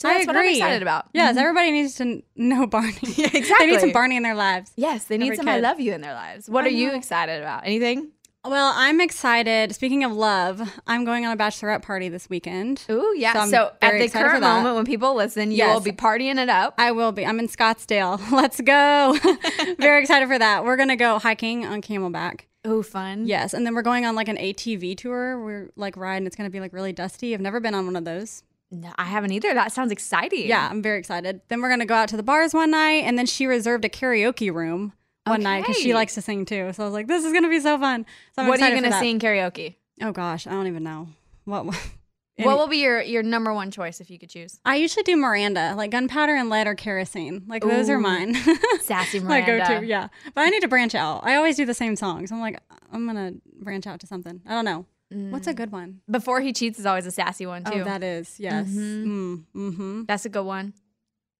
So 0.00 0.10
I 0.10 0.14
that's 0.14 0.26
what 0.26 0.36
I'm 0.36 0.48
excited 0.48 0.82
about. 0.82 1.06
Yes, 1.14 1.36
Mhm. 1.36 1.40
everybody 1.40 1.70
needs 1.70 1.94
to 1.94 2.22
know 2.36 2.66
Barney. 2.66 2.92
Yeah, 3.16 3.28
they 3.58 3.66
need 3.66 3.80
some 3.80 3.92
Barney 3.92 4.16
in 4.18 4.22
their 4.22 4.34
lives. 4.34 4.72
Yes, 4.76 5.04
they 5.04 5.16
need 5.16 5.26
Every 5.28 5.36
some 5.36 5.48
I 5.48 5.60
love 5.60 5.80
you 5.80 5.94
in 5.94 6.02
their 6.02 6.12
lives. 6.12 6.50
What 6.50 6.64
I 6.64 6.66
are 6.66 6.70
you 6.70 6.92
excited 6.92 7.40
about? 7.40 7.62
Anything? 7.64 8.10
Well, 8.44 8.74
I'm 8.76 9.00
excited. 9.00 9.74
Speaking 9.74 10.04
of 10.04 10.12
love, 10.12 10.60
I'm 10.86 11.06
going 11.06 11.24
on 11.24 11.32
a 11.32 11.36
bachelorette 11.36 11.80
party 11.80 12.10
this 12.10 12.28
weekend. 12.28 12.84
Ooh, 12.90 13.14
yeah. 13.16 13.32
I'm 13.34 13.48
So, 13.48 13.72
at 13.80 13.98
the 13.98 14.08
current 14.10 14.42
moment 14.42 14.74
when 14.76 14.84
people 14.84 15.14
listen, 15.14 15.50
you 15.50 15.56
Yes. 15.58 15.72
will 15.72 15.80
be 15.80 15.92
partying 15.92 16.36
it 16.36 16.50
up. 16.50 16.74
I 16.76 16.92
will 16.92 17.10
be. 17.10 17.24
I'm 17.24 17.38
in 17.38 17.48
Scottsdale. 17.48 18.20
Let's 18.32 18.60
go. 18.60 19.16
very 19.78 20.02
excited 20.02 20.28
for 20.28 20.38
that. 20.38 20.62
We're 20.62 20.76
going 20.76 20.90
to 20.90 20.96
go 20.96 21.18
hiking 21.18 21.64
on 21.64 21.80
Camelback. 21.80 22.40
Oh, 22.66 22.82
fun. 22.82 23.26
Yes, 23.26 23.54
and 23.54 23.64
then 23.66 23.74
we're 23.74 23.82
going 23.82 24.04
on 24.04 24.14
like 24.14 24.28
an 24.28 24.36
ATV 24.36 24.96
tour. 24.98 25.42
We're 25.42 25.70
like 25.76 25.96
riding. 25.96 26.26
It's 26.26 26.36
going 26.36 26.48
to 26.48 26.52
be 26.52 26.60
like 26.60 26.74
really 26.74 26.92
dusty. 26.92 27.32
I've 27.32 27.40
never 27.40 27.60
been 27.60 27.74
on 27.74 27.86
one 27.86 27.96
of 27.96 28.04
those. 28.04 28.42
No, 28.70 28.90
I 28.96 29.04
haven't 29.04 29.32
either. 29.32 29.54
That 29.54 29.72
sounds 29.72 29.90
exciting. 29.92 30.48
Yeah, 30.48 30.68
I'm 30.70 30.82
very 30.82 30.98
excited. 30.98 31.40
Then 31.48 31.62
we're 31.62 31.68
going 31.68 31.80
to 31.80 31.86
go 31.86 31.94
out 31.94 32.08
to 32.10 32.16
the 32.16 32.22
bars 32.22 32.52
one 32.52 32.72
night, 32.72 33.04
and 33.04 33.16
then 33.18 33.24
she 33.26 33.46
reserved 33.46 33.84
a 33.84 33.88
karaoke 33.88 34.52
room 34.52 34.92
one 35.26 35.42
night 35.42 35.62
because 35.62 35.76
she 35.76 35.94
likes 35.94 36.14
to 36.14 36.22
sing 36.22 36.44
too. 36.44 36.72
So 36.72 36.82
I 36.82 36.86
was 36.86 36.94
like, 36.94 37.06
this 37.08 37.24
is 37.24 37.32
going 37.32 37.44
to 37.44 37.50
be 37.50 37.60
so 37.60 37.78
fun. 37.78 38.04
So 38.34 38.42
I'm 38.42 38.48
what 38.48 38.60
are 38.60 38.68
you 38.68 38.80
going 38.80 38.90
to 38.92 38.98
sing 38.98 39.18
karaoke? 39.20 39.76
Oh 40.02 40.12
gosh, 40.12 40.46
I 40.46 40.50
don't 40.50 40.66
even 40.66 40.82
know. 40.82 41.08
What 41.44 41.66
any- 42.38 42.46
What 42.46 42.58
will 42.58 42.66
be 42.66 42.78
your, 42.78 43.00
your 43.00 43.22
number 43.22 43.52
one 43.54 43.70
choice 43.70 44.00
if 44.00 44.10
you 44.10 44.18
could 44.18 44.28
choose? 44.30 44.58
I 44.64 44.76
usually 44.76 45.02
do 45.04 45.16
Miranda, 45.16 45.74
like 45.76 45.90
gunpowder 45.92 46.34
and 46.34 46.50
lead 46.50 46.66
or 46.66 46.74
kerosene. 46.74 47.44
Like 47.46 47.62
those 47.62 47.88
are 47.88 47.98
mine. 48.00 48.34
Sassy 48.82 49.20
My 49.20 49.40
Miranda. 49.40 49.74
go-to, 49.74 49.86
yeah. 49.86 50.08
But 50.34 50.42
I 50.42 50.48
need 50.50 50.60
to 50.62 50.68
branch 50.68 50.94
out. 50.94 51.24
I 51.24 51.36
always 51.36 51.56
do 51.56 51.64
the 51.64 51.74
same 51.74 51.94
songs. 51.96 52.32
I'm 52.32 52.40
like, 52.40 52.58
I'm 52.92 53.06
gonna 53.06 53.32
branch 53.60 53.86
out 53.86 54.00
to 54.00 54.06
something. 54.06 54.40
I 54.46 54.50
don't 54.50 54.64
know. 54.64 54.86
What's 55.30 55.46
a 55.46 55.54
good 55.54 55.70
one? 55.70 56.00
Before 56.10 56.40
He 56.40 56.52
Cheats 56.52 56.76
is 56.80 56.86
always 56.86 57.06
a 57.06 57.12
sassy 57.12 57.46
one, 57.46 57.62
too. 57.62 57.82
Oh, 57.82 57.84
that 57.84 58.02
is 58.02 58.40
yes. 58.40 58.66
Mhm. 58.66 59.04
Mm, 59.06 59.44
mm-hmm. 59.54 60.02
That's 60.06 60.24
a 60.24 60.28
good 60.28 60.42
one. 60.44 60.72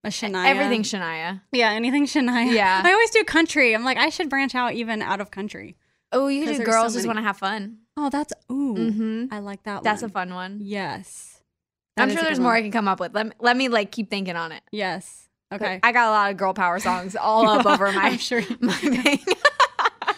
A 0.05 0.09
Shania. 0.09 0.45
Everything 0.45 0.83
Shania. 0.83 1.41
Yeah, 1.51 1.71
anything 1.71 2.05
Shania. 2.05 2.53
Yeah. 2.53 2.81
I 2.85 2.91
always 2.91 3.09
do 3.09 3.23
country. 3.23 3.73
I'm 3.73 3.83
like, 3.83 3.97
I 3.97 4.09
should 4.09 4.29
branch 4.29 4.53
out 4.53 4.73
even 4.73 5.01
out 5.01 5.19
of 5.19 5.31
country. 5.31 5.77
Oh, 6.11 6.27
you 6.27 6.45
could 6.45 6.57
do 6.57 6.63
Girls 6.63 6.93
so 6.93 6.99
Just. 6.99 7.07
Want 7.07 7.17
to 7.17 7.23
Have 7.23 7.37
Fun. 7.37 7.79
Oh, 7.97 8.11
that's 8.11 8.31
ooh. 8.51 8.75
Mm-hmm. 8.77 9.25
I 9.33 9.39
like 9.39 9.63
that 9.63 9.81
That's 9.81 10.03
one. 10.03 10.11
a 10.11 10.13
fun 10.13 10.33
one. 10.35 10.59
Yes. 10.61 11.41
I'm 11.97 12.11
sure 12.11 12.21
there's 12.21 12.39
more 12.39 12.51
one. 12.51 12.57
I 12.57 12.61
can 12.61 12.71
come 12.71 12.87
up 12.87 12.99
with. 12.99 13.15
Let 13.15 13.25
me, 13.25 13.31
let 13.39 13.57
me 13.57 13.67
like 13.67 13.91
keep 13.91 14.11
thinking 14.11 14.35
on 14.35 14.51
it. 14.51 14.61
Yes. 14.71 15.27
Okay. 15.51 15.79
I 15.81 15.91
got 15.91 16.07
a 16.07 16.11
lot 16.11 16.29
of 16.31 16.37
girl 16.37 16.53
power 16.53 16.79
songs 16.79 17.15
all 17.15 17.49
up 17.59 17.65
over 17.65 17.91
my, 17.91 18.01
I'm 18.03 18.17
sure. 18.19 18.43
my 18.59 18.73
thing. 18.73 19.19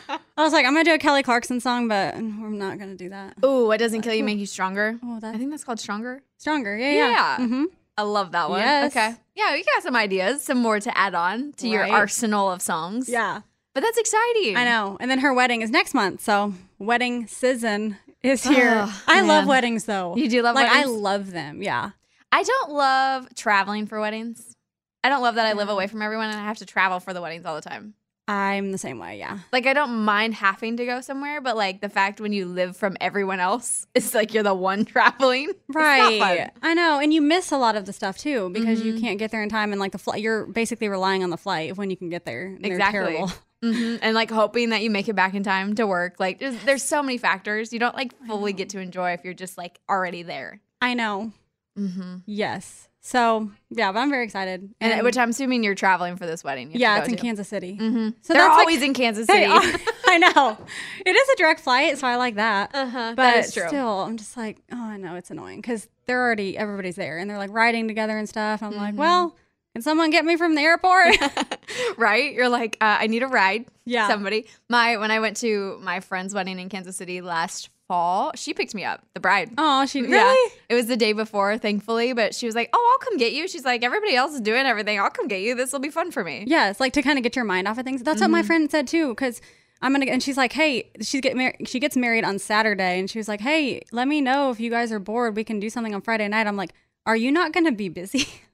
I 0.09 0.43
was 0.43 0.51
like, 0.53 0.65
I'm 0.65 0.73
gonna 0.73 0.83
do 0.83 0.93
a 0.93 0.99
Kelly 0.99 1.23
Clarkson 1.23 1.59
song, 1.61 1.87
but 1.87 2.13
I'm 2.15 2.57
not 2.57 2.77
gonna 2.77 2.95
do 2.95 3.09
that. 3.09 3.35
Ooh, 3.43 3.67
what 3.67 3.79
doesn't 3.79 4.01
kill 4.01 4.13
you 4.13 4.23
make 4.23 4.37
you 4.37 4.45
stronger? 4.45 4.99
Oh, 5.03 5.19
that's 5.19 5.33
I 5.35 5.37
think 5.37 5.49
that's 5.51 5.63
called 5.63 5.79
Stronger. 5.79 6.21
stronger. 6.37 6.77
Yeah, 6.77 6.91
yeah. 6.91 7.09
Yeah. 7.09 7.37
Mm-hmm. 7.45 7.63
I 7.97 8.03
love 8.03 8.31
that 8.33 8.49
one. 8.49 8.59
Yes. 8.59 8.91
Okay. 8.95 9.15
Yeah, 9.35 9.55
you 9.55 9.63
got 9.63 9.83
some 9.83 9.95
ideas, 9.95 10.43
some 10.43 10.59
more 10.59 10.79
to 10.79 10.97
add 10.97 11.15
on 11.15 11.53
to 11.53 11.67
your 11.67 11.83
arsenal 11.85 12.51
of 12.51 12.61
songs. 12.61 13.09
Yeah. 13.09 13.41
But 13.73 13.81
that's 13.81 13.97
exciting. 13.97 14.57
I 14.57 14.63
know. 14.63 14.97
And 14.99 15.09
then 15.09 15.19
her 15.19 15.33
wedding 15.33 15.61
is 15.61 15.69
next 15.69 15.93
month, 15.93 16.21
so 16.21 16.53
wedding 16.79 17.27
season 17.27 17.97
is 18.23 18.43
here. 18.43 18.73
Oh, 18.75 19.03
I 19.07 19.21
love 19.21 19.47
weddings 19.47 19.85
though. 19.85 20.15
You 20.15 20.29
do 20.29 20.41
love 20.41 20.55
like 20.55 20.69
I 20.69 20.85
love 20.85 21.31
them. 21.31 21.61
Yeah. 21.61 21.91
I 22.31 22.43
don't 22.43 22.71
love 22.71 23.33
traveling 23.35 23.85
for 23.85 23.99
weddings. 23.99 24.55
I 25.03 25.09
don't 25.09 25.21
love 25.21 25.35
that 25.35 25.45
I 25.45 25.53
live 25.53 25.69
away 25.69 25.87
from 25.87 26.01
everyone 26.01 26.27
and 26.29 26.37
I 26.39 26.43
have 26.43 26.57
to 26.57 26.65
travel 26.65 26.99
for 26.99 27.13
the 27.13 27.21
weddings 27.21 27.45
all 27.45 27.55
the 27.55 27.61
time. 27.61 27.93
I'm 28.29 28.73
the 28.73 28.77
same 28.77 28.99
way. 28.99 29.17
Yeah. 29.19 29.39
Like 29.53 29.65
I 29.65 29.73
don't 29.73 30.03
mind 30.03 30.33
having 30.33 30.75
to 30.77 30.85
go 30.85 30.99
somewhere, 30.99 31.39
but 31.39 31.55
like 31.55 31.79
the 31.79 31.87
fact 31.87 32.19
when 32.19 32.33
you 32.33 32.45
live 32.45 32.75
from 32.75 32.97
everyone 32.99 33.39
else, 33.39 33.87
it's 33.95 34.13
like 34.13 34.33
you're 34.33 34.43
the 34.43 34.53
one 34.53 34.83
traveling. 34.93 35.51
Right. 35.69 36.51
I 36.61 36.73
know. 36.73 36.99
And 36.99 37.13
you 37.13 37.21
miss 37.21 37.51
a 37.51 37.57
lot 37.57 37.75
of 37.77 37.85
the 37.85 37.93
stuff 37.93 38.17
too 38.17 38.49
because 38.49 38.81
you 38.81 38.93
Mhm. 38.95 38.99
can't 38.99 39.19
get 39.19 39.31
there 39.31 39.43
in 39.43 39.49
time 39.49 39.71
and 39.71 39.79
like 39.79 39.93
the 39.93 39.97
flight 39.97 40.21
you're 40.21 40.45
basically 40.45 40.89
relying 40.89 41.23
on 41.23 41.29
the 41.29 41.37
flight 41.37 41.77
when 41.77 41.89
you 41.89 41.95
can 41.97 42.09
get 42.09 42.25
there. 42.25 42.57
Exactly. 42.61 42.99
terrible. 43.15 43.31
hmm 43.63 43.95
And 44.01 44.13
like 44.13 44.29
hoping 44.29 44.69
that 44.69 44.83
you 44.83 44.89
make 44.89 45.07
it 45.07 45.15
back 45.15 45.33
in 45.33 45.43
time 45.43 45.73
to 45.75 45.87
work. 45.87 46.19
Like 46.19 46.39
there's, 46.39 46.61
there's 46.65 46.83
so 46.83 47.01
many 47.01 47.17
factors 47.17 47.71
you 47.71 47.79
don't 47.79 47.95
like 47.95 48.13
fully 48.27 48.51
get 48.53 48.69
to 48.71 48.79
enjoy 48.79 49.13
if 49.13 49.23
you're 49.23 49.33
just 49.33 49.57
like 49.57 49.79
already 49.89 50.23
there. 50.23 50.59
I 50.81 50.93
know. 50.95 51.31
Mm-hmm. 51.79 52.17
Yes. 52.25 52.86
So 53.07 53.49
yeah, 53.69 53.93
but 53.93 53.99
I'm 53.99 54.09
very 54.09 54.25
excited. 54.25 54.69
And, 54.81 55.01
which 55.01 55.17
I'm 55.17 55.29
assuming 55.29 55.63
you're 55.63 55.75
traveling 55.75 56.17
for 56.17 56.25
this 56.25 56.43
wedding. 56.43 56.71
yeah, 56.73 56.99
it's 56.99 57.07
in 57.07 57.15
to. 57.15 57.21
Kansas 57.21 57.47
City. 57.47 57.77
Mm-hmm. 57.79 58.09
So 58.21 58.33
They're 58.33 58.41
that's 58.43 58.49
like- 58.49 58.59
always 58.59 58.81
in 58.81 58.93
Kansas 58.93 59.27
City. 59.27 59.45
are. 59.45 59.61
I 60.09 60.17
know. 60.17 60.57
It 61.05 61.15
is 61.15 61.29
a 61.29 61.35
direct 61.37 61.61
flight, 61.61 61.97
so 61.97 62.05
I 62.05 62.17
like 62.17 62.35
that. 62.35 62.71
Uh-huh, 62.73 63.13
But 63.15 63.23
that 63.23 63.37
is 63.45 63.53
true. 63.53 63.65
still, 63.69 64.01
I'm 64.01 64.17
just 64.17 64.35
like, 64.35 64.57
oh, 64.73 64.75
I 64.81 64.97
know 64.97 65.15
it's 65.15 65.31
annoying 65.31 65.61
because 65.61 65.87
they're 66.05 66.21
already 66.21 66.57
everybody's 66.57 66.97
there 66.97 67.17
and 67.17 67.29
they're 67.29 67.37
like 67.37 67.51
riding 67.53 67.87
together 67.87 68.17
and 68.17 68.27
stuff. 68.27 68.61
I'm 68.61 68.75
like, 68.75 68.89
Mm-hmm. 68.89 68.97
well, 68.99 69.37
can 69.73 69.81
someone 69.83 70.09
get 70.09 70.25
me 70.25 70.35
from 70.35 70.55
the 70.55 70.61
airport? 70.61 71.15
right? 71.97 72.33
You're 72.33 72.49
like, 72.49 72.75
uh, 72.81 72.97
I 72.99 73.07
need 73.07 73.23
a 73.23 73.27
ride. 73.27 73.67
Yeah. 73.85 74.09
Somebody. 74.09 74.47
My 74.69 74.97
when 74.97 75.11
I 75.11 75.21
went 75.21 75.37
to 75.37 75.79
my 75.81 76.01
friend's 76.01 76.33
wedding 76.33 76.59
in 76.59 76.67
Kansas 76.67 76.97
City 76.97 77.21
last 77.21 77.69
fall, 77.87 78.31
she 78.35 78.53
picked 78.53 78.75
me 78.75 78.83
up, 78.83 79.01
the 79.13 79.19
bride. 79.19 79.51
oh, 79.57 79.85
she 79.85 79.99
Yeah. 80.01 80.07
really? 80.07 80.51
It 80.69 80.75
was 80.75 80.87
the 80.87 80.97
day 80.97 81.13
before, 81.13 81.57
thankfully, 81.57 82.13
but 82.13 82.35
she 82.35 82.45
was 82.45 82.55
like, 82.55 82.69
"Oh, 82.73 82.89
I'll 82.91 83.09
come 83.09 83.17
get 83.17 83.33
you." 83.33 83.47
She's 83.47 83.65
like, 83.65 83.83
"Everybody 83.83 84.15
else 84.15 84.33
is 84.33 84.41
doing 84.41 84.65
everything. 84.65 84.99
I'll 84.99 85.09
come 85.09 85.27
get 85.27 85.41
you. 85.41 85.55
This 85.55 85.71
will 85.71 85.79
be 85.79 85.89
fun 85.89 86.11
for 86.11 86.23
me." 86.23 86.43
Yeah, 86.47 86.69
it's 86.69 86.79
like 86.79 86.93
to 86.93 87.01
kind 87.01 87.17
of 87.17 87.23
get 87.23 87.35
your 87.35 87.45
mind 87.45 87.67
off 87.67 87.77
of 87.77 87.85
things. 87.85 88.03
That's 88.03 88.21
what 88.21 88.29
my 88.29 88.41
Mhm. 88.41 88.45
friend 88.45 88.71
said 88.71 88.87
too, 88.87 89.09
because 89.09 89.41
I'm 89.81 89.91
gonna. 89.93 90.05
And 90.07 90.21
she's 90.23 90.37
like, 90.37 90.53
hey, 90.53 90.89
she 91.01 91.21
get 91.21 91.37
mar- 91.37 91.55
she 91.65 91.79
gets 91.79 91.95
married 91.95 92.23
on 92.23 92.39
Saturday, 92.39 92.99
and 92.99 93.09
she 93.09 93.19
was 93.19 93.27
like, 93.27 93.41
hey, 93.41 93.81
let 93.91 94.07
me 94.07 94.21
know 94.21 94.49
if 94.51 94.59
you 94.59 94.69
guys 94.71 94.91
are 94.91 94.99
bored. 94.99 95.35
We 95.35 95.43
can 95.43 95.59
do 95.59 95.69
something 95.69 95.93
on 95.95 96.01
Friday 96.01 96.27
night. 96.27 96.47
I'm 96.47 96.57
like, 96.57 96.71
are 97.05 97.15
you 97.15 97.31
not 97.31 97.53
gonna 97.53 97.71
be 97.71 97.87
busy? 97.89 98.27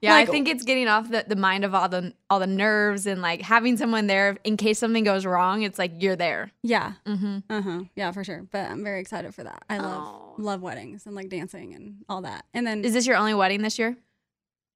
Yeah, 0.00 0.12
Like- 0.12 0.28
I 0.28 0.30
think 0.30 0.48
it's 0.48 0.64
getting 0.64 0.86
off 0.88 1.08
the, 1.10 1.24
the 1.26 1.36
mind 1.36 1.64
of 1.64 1.74
all 1.74 1.88
the 1.88 2.12
all 2.28 2.38
the 2.40 2.46
nerves 2.46 3.06
and 3.06 3.22
like 3.22 3.40
having 3.42 3.76
someone 3.76 4.06
there 4.06 4.36
in 4.44 4.56
case 4.56 4.78
something 4.78 5.04
goes 5.04 5.24
wrong. 5.24 5.62
It's 5.62 5.78
like 5.78 5.92
you're 6.02 6.16
there. 6.16 6.50
yeah. 6.62 6.92
Mm-hmm. 7.06 7.38
Uh 7.48 7.62
huh. 7.62 7.80
Yeah, 7.96 8.10
for 8.12 8.24
sure. 8.24 8.44
But 8.50 8.70
I'm 8.70 8.84
very 8.84 9.00
excited 9.00 9.34
for 9.34 9.44
that. 9.44 9.64
I 9.70 9.78
love 9.78 10.38
love 10.38 10.62
weddings 10.62 11.06
and 11.06 11.14
like 11.14 11.28
dancing 11.28 11.74
and 11.74 12.04
all 12.08 12.22
that. 12.22 12.44
And 12.52 12.66
then 12.66 12.84
Is 12.84 12.92
this 12.92 13.06
your 13.06 13.16
only 13.16 13.34
wedding 13.34 13.62
this 13.62 13.78
year? 13.78 13.96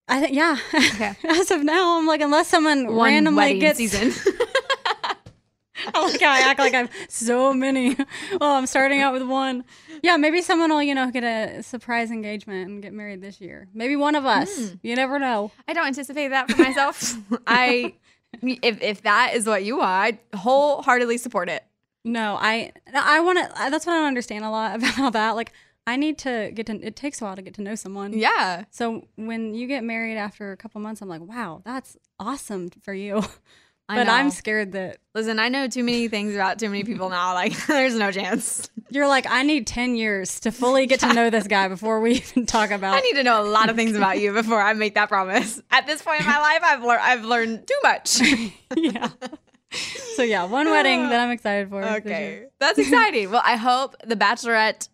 I 0.08 0.20
think 0.20 0.34
yeah. 0.34 0.56
Okay. 0.72 1.14
As 1.28 1.50
of 1.50 1.62
now, 1.62 1.98
I'm 1.98 2.06
like 2.06 2.20
unless 2.22 2.48
someone 2.48 2.86
One 2.94 3.10
randomly 3.12 3.58
gets 3.58 3.76
season. 3.78 4.12
I 5.94 6.00
like 6.04 6.20
how 6.20 6.30
I 6.30 6.40
act 6.40 6.58
like 6.58 6.74
I've 6.74 6.90
so 7.08 7.52
many. 7.52 7.96
Well, 8.40 8.54
I'm 8.54 8.66
starting 8.66 9.00
out 9.00 9.12
with 9.12 9.22
one. 9.22 9.64
Yeah, 10.02 10.16
maybe 10.16 10.42
someone 10.42 10.70
will, 10.70 10.82
you 10.82 10.94
know, 10.94 11.10
get 11.10 11.24
a 11.24 11.62
surprise 11.62 12.10
engagement 12.10 12.68
and 12.68 12.82
get 12.82 12.92
married 12.92 13.22
this 13.22 13.40
year. 13.40 13.68
Maybe 13.74 13.96
one 13.96 14.14
of 14.14 14.24
us. 14.24 14.70
Hmm. 14.70 14.74
You 14.82 14.96
never 14.96 15.18
know. 15.18 15.50
I 15.66 15.72
don't 15.72 15.86
anticipate 15.86 16.28
that 16.28 16.50
for 16.50 16.60
myself. 16.62 17.16
I 17.46 17.94
if 18.42 18.82
if 18.82 19.02
that 19.02 19.34
is 19.34 19.46
what 19.46 19.64
you 19.64 19.78
want, 19.78 20.18
I 20.32 20.36
wholeheartedly 20.36 21.18
support 21.18 21.48
it. 21.48 21.64
No, 22.04 22.36
I 22.40 22.72
I 22.94 23.20
want 23.20 23.38
to. 23.38 23.70
That's 23.70 23.86
what 23.86 23.94
I 23.94 23.98
don't 23.98 24.06
understand 24.06 24.44
a 24.44 24.50
lot 24.50 24.76
about 24.82 25.12
that. 25.14 25.32
Like, 25.32 25.52
I 25.86 25.96
need 25.96 26.18
to 26.18 26.50
get 26.54 26.66
to. 26.66 26.74
It 26.74 26.96
takes 26.96 27.20
a 27.20 27.24
while 27.24 27.36
to 27.36 27.42
get 27.42 27.54
to 27.54 27.62
know 27.62 27.74
someone. 27.74 28.12
Yeah. 28.12 28.64
So 28.70 29.06
when 29.16 29.54
you 29.54 29.66
get 29.66 29.84
married 29.84 30.16
after 30.16 30.52
a 30.52 30.56
couple 30.56 30.80
months, 30.80 31.02
I'm 31.02 31.08
like, 31.08 31.22
wow, 31.22 31.62
that's 31.64 31.96
awesome 32.18 32.70
for 32.70 32.94
you. 32.94 33.22
I 33.88 33.96
But 33.96 34.08
I'm 34.08 34.30
scared 34.30 34.72
that 34.72 34.98
Listen, 35.14 35.38
I 35.38 35.48
know 35.48 35.66
too 35.66 35.82
many 35.82 36.06
things 36.06 36.34
about 36.34 36.58
too 36.60 36.68
many 36.68 36.84
people 36.84 37.08
now. 37.08 37.34
Like, 37.34 37.52
there's 37.66 37.96
no 37.96 38.12
chance. 38.12 38.70
you're 38.90 39.08
like, 39.08 39.26
I 39.28 39.42
need 39.42 39.66
10 39.66 39.96
years 39.96 40.38
to 40.40 40.52
fully 40.52 40.86
get 40.86 41.00
to 41.00 41.12
know 41.12 41.28
this 41.30 41.48
guy 41.48 41.66
before 41.66 42.00
we 42.00 42.12
even 42.16 42.46
talk 42.46 42.70
about. 42.70 42.94
I 42.94 43.00
need 43.00 43.14
to 43.14 43.24
know 43.24 43.42
a 43.42 43.48
lot 43.48 43.68
of 43.68 43.76
things 43.76 43.96
about 43.96 44.20
you 44.20 44.32
before 44.32 44.60
I 44.60 44.74
make 44.74 44.94
that 44.94 45.08
promise. 45.08 45.60
At 45.70 45.86
this 45.86 46.02
point 46.02 46.20
in 46.20 46.26
my 46.26 46.38
life, 46.38 46.60
I've 46.62 46.84
learned 46.84 47.00
I've 47.02 47.24
learned 47.24 47.66
too 47.66 47.78
much. 47.82 48.20
yeah. 48.76 49.08
So 50.14 50.22
yeah, 50.22 50.44
one 50.44 50.70
wedding 50.70 51.08
that 51.08 51.20
I'm 51.20 51.30
excited 51.30 51.68
for. 51.68 51.82
okay, 51.82 52.44
that's 52.60 52.78
exciting. 52.78 53.30
well, 53.30 53.42
I 53.44 53.56
hope 53.56 53.96
the 54.06 54.16
Bachelorette 54.16 54.88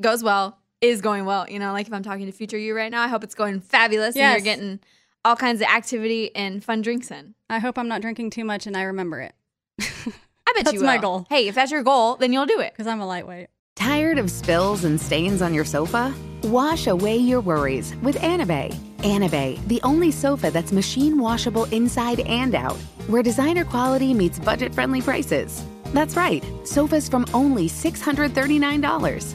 goes 0.00 0.22
well. 0.22 0.58
Is 0.80 1.00
going 1.02 1.26
well. 1.26 1.48
You 1.48 1.58
know, 1.58 1.72
like 1.72 1.86
if 1.86 1.92
I'm 1.92 2.02
talking 2.02 2.26
to 2.26 2.32
future 2.32 2.56
you 2.56 2.74
right 2.74 2.90
now, 2.90 3.02
I 3.02 3.08
hope 3.08 3.22
it's 3.24 3.34
going 3.34 3.60
fabulous 3.60 4.16
and 4.16 4.32
you're 4.32 4.40
getting 4.40 4.80
all 5.24 5.36
kinds 5.36 5.60
of 5.60 5.66
activity 5.68 6.34
and 6.34 6.62
fun 6.64 6.82
drinks 6.82 7.10
in. 7.10 7.34
I 7.48 7.58
hope 7.58 7.78
I'm 7.78 7.88
not 7.88 8.00
drinking 8.02 8.30
too 8.30 8.44
much 8.44 8.66
and 8.66 8.76
I 8.76 8.82
remember 8.82 9.20
it. 9.20 9.32
I 9.80 10.52
bet 10.54 10.64
That's 10.64 10.72
you 10.72 10.80
will. 10.80 10.86
my 10.86 10.98
goal. 10.98 11.26
Hey, 11.28 11.48
if 11.48 11.54
that's 11.54 11.70
your 11.70 11.82
goal, 11.82 12.16
then 12.16 12.32
you'll 12.32 12.46
do 12.46 12.60
it. 12.60 12.72
Because 12.72 12.86
I'm 12.86 13.00
a 13.00 13.06
lightweight. 13.06 13.48
Tired 13.76 14.18
of 14.18 14.30
spills 14.30 14.84
and 14.84 15.00
stains 15.00 15.40
on 15.42 15.54
your 15.54 15.64
sofa? 15.64 16.12
Wash 16.42 16.86
away 16.86 17.16
your 17.16 17.40
worries 17.40 17.94
with 18.02 18.16
Anabei. 18.16 18.74
Anabei, 18.98 19.64
the 19.68 19.80
only 19.82 20.10
sofa 20.10 20.50
that's 20.50 20.72
machine 20.72 21.18
washable 21.18 21.64
inside 21.66 22.20
and 22.20 22.54
out, 22.54 22.76
where 23.06 23.22
designer 23.22 23.64
quality 23.64 24.12
meets 24.12 24.38
budget 24.38 24.74
friendly 24.74 25.00
prices. 25.00 25.64
That's 25.94 26.16
right, 26.16 26.44
sofas 26.64 27.08
from 27.08 27.24
only 27.32 27.68
$639. 27.68 29.34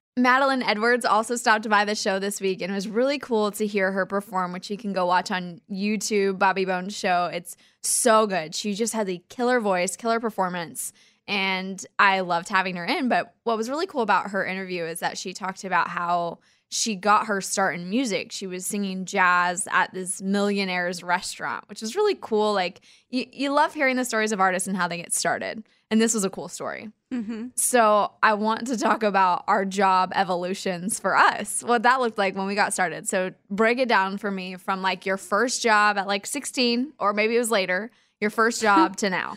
Madeline 0.17 0.61
Edwards 0.61 1.05
also 1.05 1.37
stopped 1.37 1.69
by 1.69 1.85
the 1.85 1.95
show 1.95 2.19
this 2.19 2.41
week, 2.41 2.61
and 2.61 2.69
it 2.69 2.75
was 2.75 2.89
really 2.89 3.17
cool 3.17 3.49
to 3.51 3.65
hear 3.65 3.93
her 3.93 4.05
perform, 4.05 4.51
which 4.51 4.69
you 4.69 4.75
can 4.75 4.91
go 4.91 5.05
watch 5.05 5.31
on 5.31 5.61
YouTube, 5.71 6.37
Bobby 6.37 6.65
Bones 6.65 6.95
Show. 6.95 7.29
It's 7.31 7.55
so 7.81 8.27
good. 8.27 8.53
She 8.53 8.73
just 8.73 8.93
has 8.93 9.07
a 9.07 9.23
killer 9.29 9.61
voice, 9.61 9.95
killer 9.95 10.19
performance, 10.19 10.91
and 11.29 11.83
I 11.97 12.19
loved 12.21 12.49
having 12.49 12.75
her 12.75 12.83
in. 12.83 13.07
But 13.07 13.33
what 13.43 13.55
was 13.55 13.69
really 13.69 13.87
cool 13.87 14.01
about 14.01 14.31
her 14.31 14.45
interview 14.45 14.83
is 14.83 14.99
that 14.99 15.17
she 15.17 15.33
talked 15.33 15.63
about 15.63 15.87
how 15.87 16.39
she 16.67 16.95
got 16.95 17.27
her 17.27 17.39
start 17.39 17.75
in 17.75 17.89
music. 17.89 18.33
She 18.33 18.47
was 18.47 18.65
singing 18.65 19.05
jazz 19.05 19.65
at 19.71 19.93
this 19.93 20.21
millionaire's 20.21 21.03
restaurant, 21.03 21.69
which 21.69 21.81
is 21.81 21.95
really 21.95 22.17
cool. 22.19 22.53
Like, 22.53 22.81
you, 23.09 23.27
you 23.31 23.49
love 23.49 23.73
hearing 23.73 23.95
the 23.95 24.05
stories 24.05 24.33
of 24.33 24.41
artists 24.41 24.67
and 24.67 24.75
how 24.75 24.89
they 24.89 24.97
get 24.97 25.13
started. 25.13 25.63
And 25.91 26.01
this 26.01 26.13
was 26.13 26.23
a 26.23 26.29
cool 26.29 26.47
story. 26.47 26.89
Mm-hmm. 27.13 27.47
So 27.55 28.13
I 28.23 28.33
want 28.35 28.67
to 28.67 28.77
talk 28.77 29.03
about 29.03 29.43
our 29.47 29.65
job 29.65 30.13
evolutions 30.15 30.99
for 30.99 31.17
us, 31.17 31.61
what 31.61 31.83
that 31.83 31.99
looked 31.99 32.17
like 32.17 32.35
when 32.35 32.47
we 32.47 32.55
got 32.55 32.71
started. 32.71 33.09
So 33.09 33.33
break 33.49 33.77
it 33.77 33.89
down 33.89 34.17
for 34.17 34.31
me 34.31 34.55
from 34.55 34.81
like 34.81 35.05
your 35.05 35.17
first 35.17 35.61
job 35.61 35.97
at 35.97 36.07
like 36.07 36.25
16, 36.25 36.93
or 36.97 37.11
maybe 37.11 37.35
it 37.35 37.39
was 37.39 37.51
later, 37.51 37.91
your 38.21 38.29
first 38.29 38.61
job 38.63 38.95
to 38.97 39.09
now. 39.09 39.35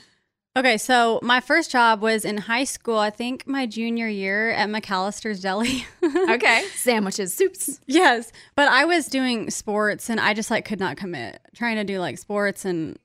Okay, 0.56 0.78
so 0.78 1.18
my 1.20 1.40
first 1.40 1.72
job 1.72 2.00
was 2.00 2.24
in 2.24 2.36
high 2.36 2.62
school, 2.62 2.96
I 2.96 3.10
think 3.10 3.44
my 3.44 3.66
junior 3.66 4.06
year 4.06 4.52
at 4.52 4.68
McAlister's 4.68 5.40
Deli. 5.40 5.84
okay, 6.30 6.64
sandwiches, 6.76 7.34
soups. 7.34 7.80
Yes, 7.86 8.30
but 8.54 8.68
I 8.68 8.84
was 8.84 9.06
doing 9.06 9.50
sports 9.50 10.08
and 10.08 10.20
I 10.20 10.32
just 10.32 10.52
like 10.52 10.64
could 10.64 10.78
not 10.78 10.96
commit 10.96 11.40
trying 11.56 11.74
to 11.76 11.84
do 11.84 11.98
like 11.98 12.18
sports 12.18 12.64
and 12.64 12.96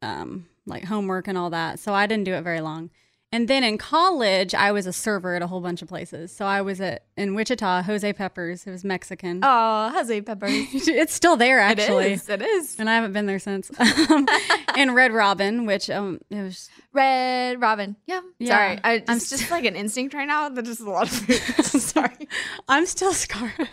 um 0.00 0.46
like 0.66 0.84
homework 0.84 1.28
and 1.28 1.36
all 1.36 1.50
that. 1.50 1.78
So 1.78 1.92
I 1.94 2.06
didn't 2.06 2.24
do 2.24 2.34
it 2.34 2.42
very 2.42 2.60
long. 2.60 2.90
And 3.34 3.48
then 3.48 3.64
in 3.64 3.78
college, 3.78 4.54
I 4.54 4.70
was 4.70 4.86
a 4.86 4.92
server 4.92 5.34
at 5.34 5.42
a 5.42 5.48
whole 5.48 5.60
bunch 5.60 5.82
of 5.82 5.88
places. 5.88 6.30
So 6.30 6.44
I 6.44 6.62
was 6.62 6.80
at 6.80 7.06
in 7.16 7.34
Wichita, 7.34 7.82
Jose 7.82 8.12
Peppers. 8.12 8.64
It 8.64 8.70
was 8.70 8.84
Mexican. 8.84 9.40
Oh, 9.42 9.90
Jose 9.92 10.20
Peppers. 10.20 10.52
it's 10.72 11.12
still 11.12 11.36
there 11.36 11.58
actually. 11.58 12.12
It 12.12 12.12
is. 12.12 12.28
It 12.28 12.42
is. 12.42 12.76
And 12.78 12.88
I 12.88 12.94
haven't 12.94 13.12
been 13.12 13.26
there 13.26 13.40
since. 13.40 13.72
and 14.76 14.94
Red 14.94 15.12
Robin, 15.12 15.66
which 15.66 15.90
um 15.90 16.20
it 16.30 16.42
was 16.42 16.70
Red 16.92 17.60
Robin. 17.60 17.96
Yeah. 18.06 18.20
yeah. 18.38 18.48
Sorry. 18.50 18.80
I, 18.84 19.02
I'm 19.08 19.18
st- 19.18 19.40
just 19.40 19.50
like 19.50 19.64
an 19.64 19.74
instinct 19.74 20.14
right 20.14 20.28
now. 20.28 20.48
There's 20.48 20.68
just 20.68 20.80
a 20.82 20.88
lot 20.88 21.10
of 21.10 21.18
food. 21.18 21.64
Sorry. 21.64 22.28
I'm 22.68 22.86
still 22.86 23.12
scarred. 23.12 23.68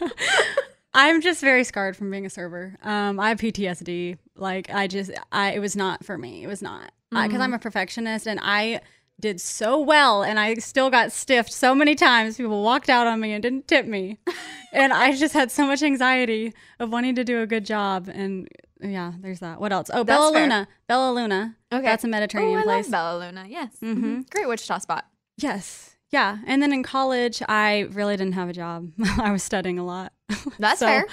I'm 0.93 1.21
just 1.21 1.41
very 1.41 1.63
scarred 1.63 1.95
from 1.95 2.11
being 2.11 2.25
a 2.25 2.29
server. 2.29 2.75
Um, 2.83 3.19
I 3.19 3.29
have 3.29 3.39
PTSD. 3.39 4.17
Like 4.35 4.69
I 4.73 4.87
just, 4.87 5.11
I 5.31 5.53
it 5.53 5.59
was 5.59 5.75
not 5.75 6.03
for 6.05 6.17
me. 6.17 6.43
It 6.43 6.47
was 6.47 6.61
not 6.61 6.91
because 7.09 7.29
mm-hmm. 7.29 7.41
I'm 7.41 7.53
a 7.53 7.59
perfectionist 7.59 8.27
and 8.27 8.39
I 8.41 8.81
did 9.19 9.39
so 9.39 9.79
well 9.79 10.23
and 10.23 10.39
I 10.39 10.55
still 10.55 10.89
got 10.89 11.11
stiffed 11.11 11.53
so 11.53 11.73
many 11.75 11.95
times. 11.95 12.37
People 12.37 12.63
walked 12.63 12.89
out 12.89 13.07
on 13.07 13.19
me 13.19 13.33
and 13.33 13.41
didn't 13.41 13.67
tip 13.67 13.85
me. 13.85 14.17
and 14.73 14.91
I 14.91 15.15
just 15.15 15.33
had 15.33 15.51
so 15.51 15.65
much 15.65 15.81
anxiety 15.83 16.53
of 16.79 16.91
wanting 16.91 17.15
to 17.15 17.23
do 17.23 17.41
a 17.41 17.47
good 17.47 17.65
job. 17.65 18.09
And 18.11 18.47
yeah, 18.81 19.13
there's 19.19 19.39
that. 19.39 19.61
What 19.61 19.71
else? 19.71 19.89
Oh, 19.93 20.03
That's 20.03 20.17
Bella 20.17 20.33
fair. 20.33 20.41
Luna. 20.43 20.67
Bella 20.87 21.13
Luna. 21.13 21.55
Okay. 21.71 21.83
That's 21.83 22.03
a 22.03 22.07
Mediterranean 22.07 22.57
oh, 22.57 22.61
I 22.61 22.63
place. 22.63 22.85
Love 22.85 22.91
Bella 22.91 23.25
Luna. 23.25 23.45
Yes. 23.47 23.75
Mm-hmm. 23.81 24.21
Great 24.31 24.47
Wichita 24.47 24.79
spot. 24.79 25.05
Yes. 25.37 25.90
Yeah. 26.11 26.39
And 26.45 26.61
then 26.61 26.73
in 26.73 26.83
college, 26.83 27.41
I 27.47 27.87
really 27.91 28.17
didn't 28.17 28.33
have 28.33 28.49
a 28.49 28.53
job. 28.53 28.91
I 29.17 29.31
was 29.31 29.43
studying 29.43 29.79
a 29.79 29.85
lot. 29.85 30.13
That's 30.59 30.79
so, 30.79 30.87
fair. 30.87 31.05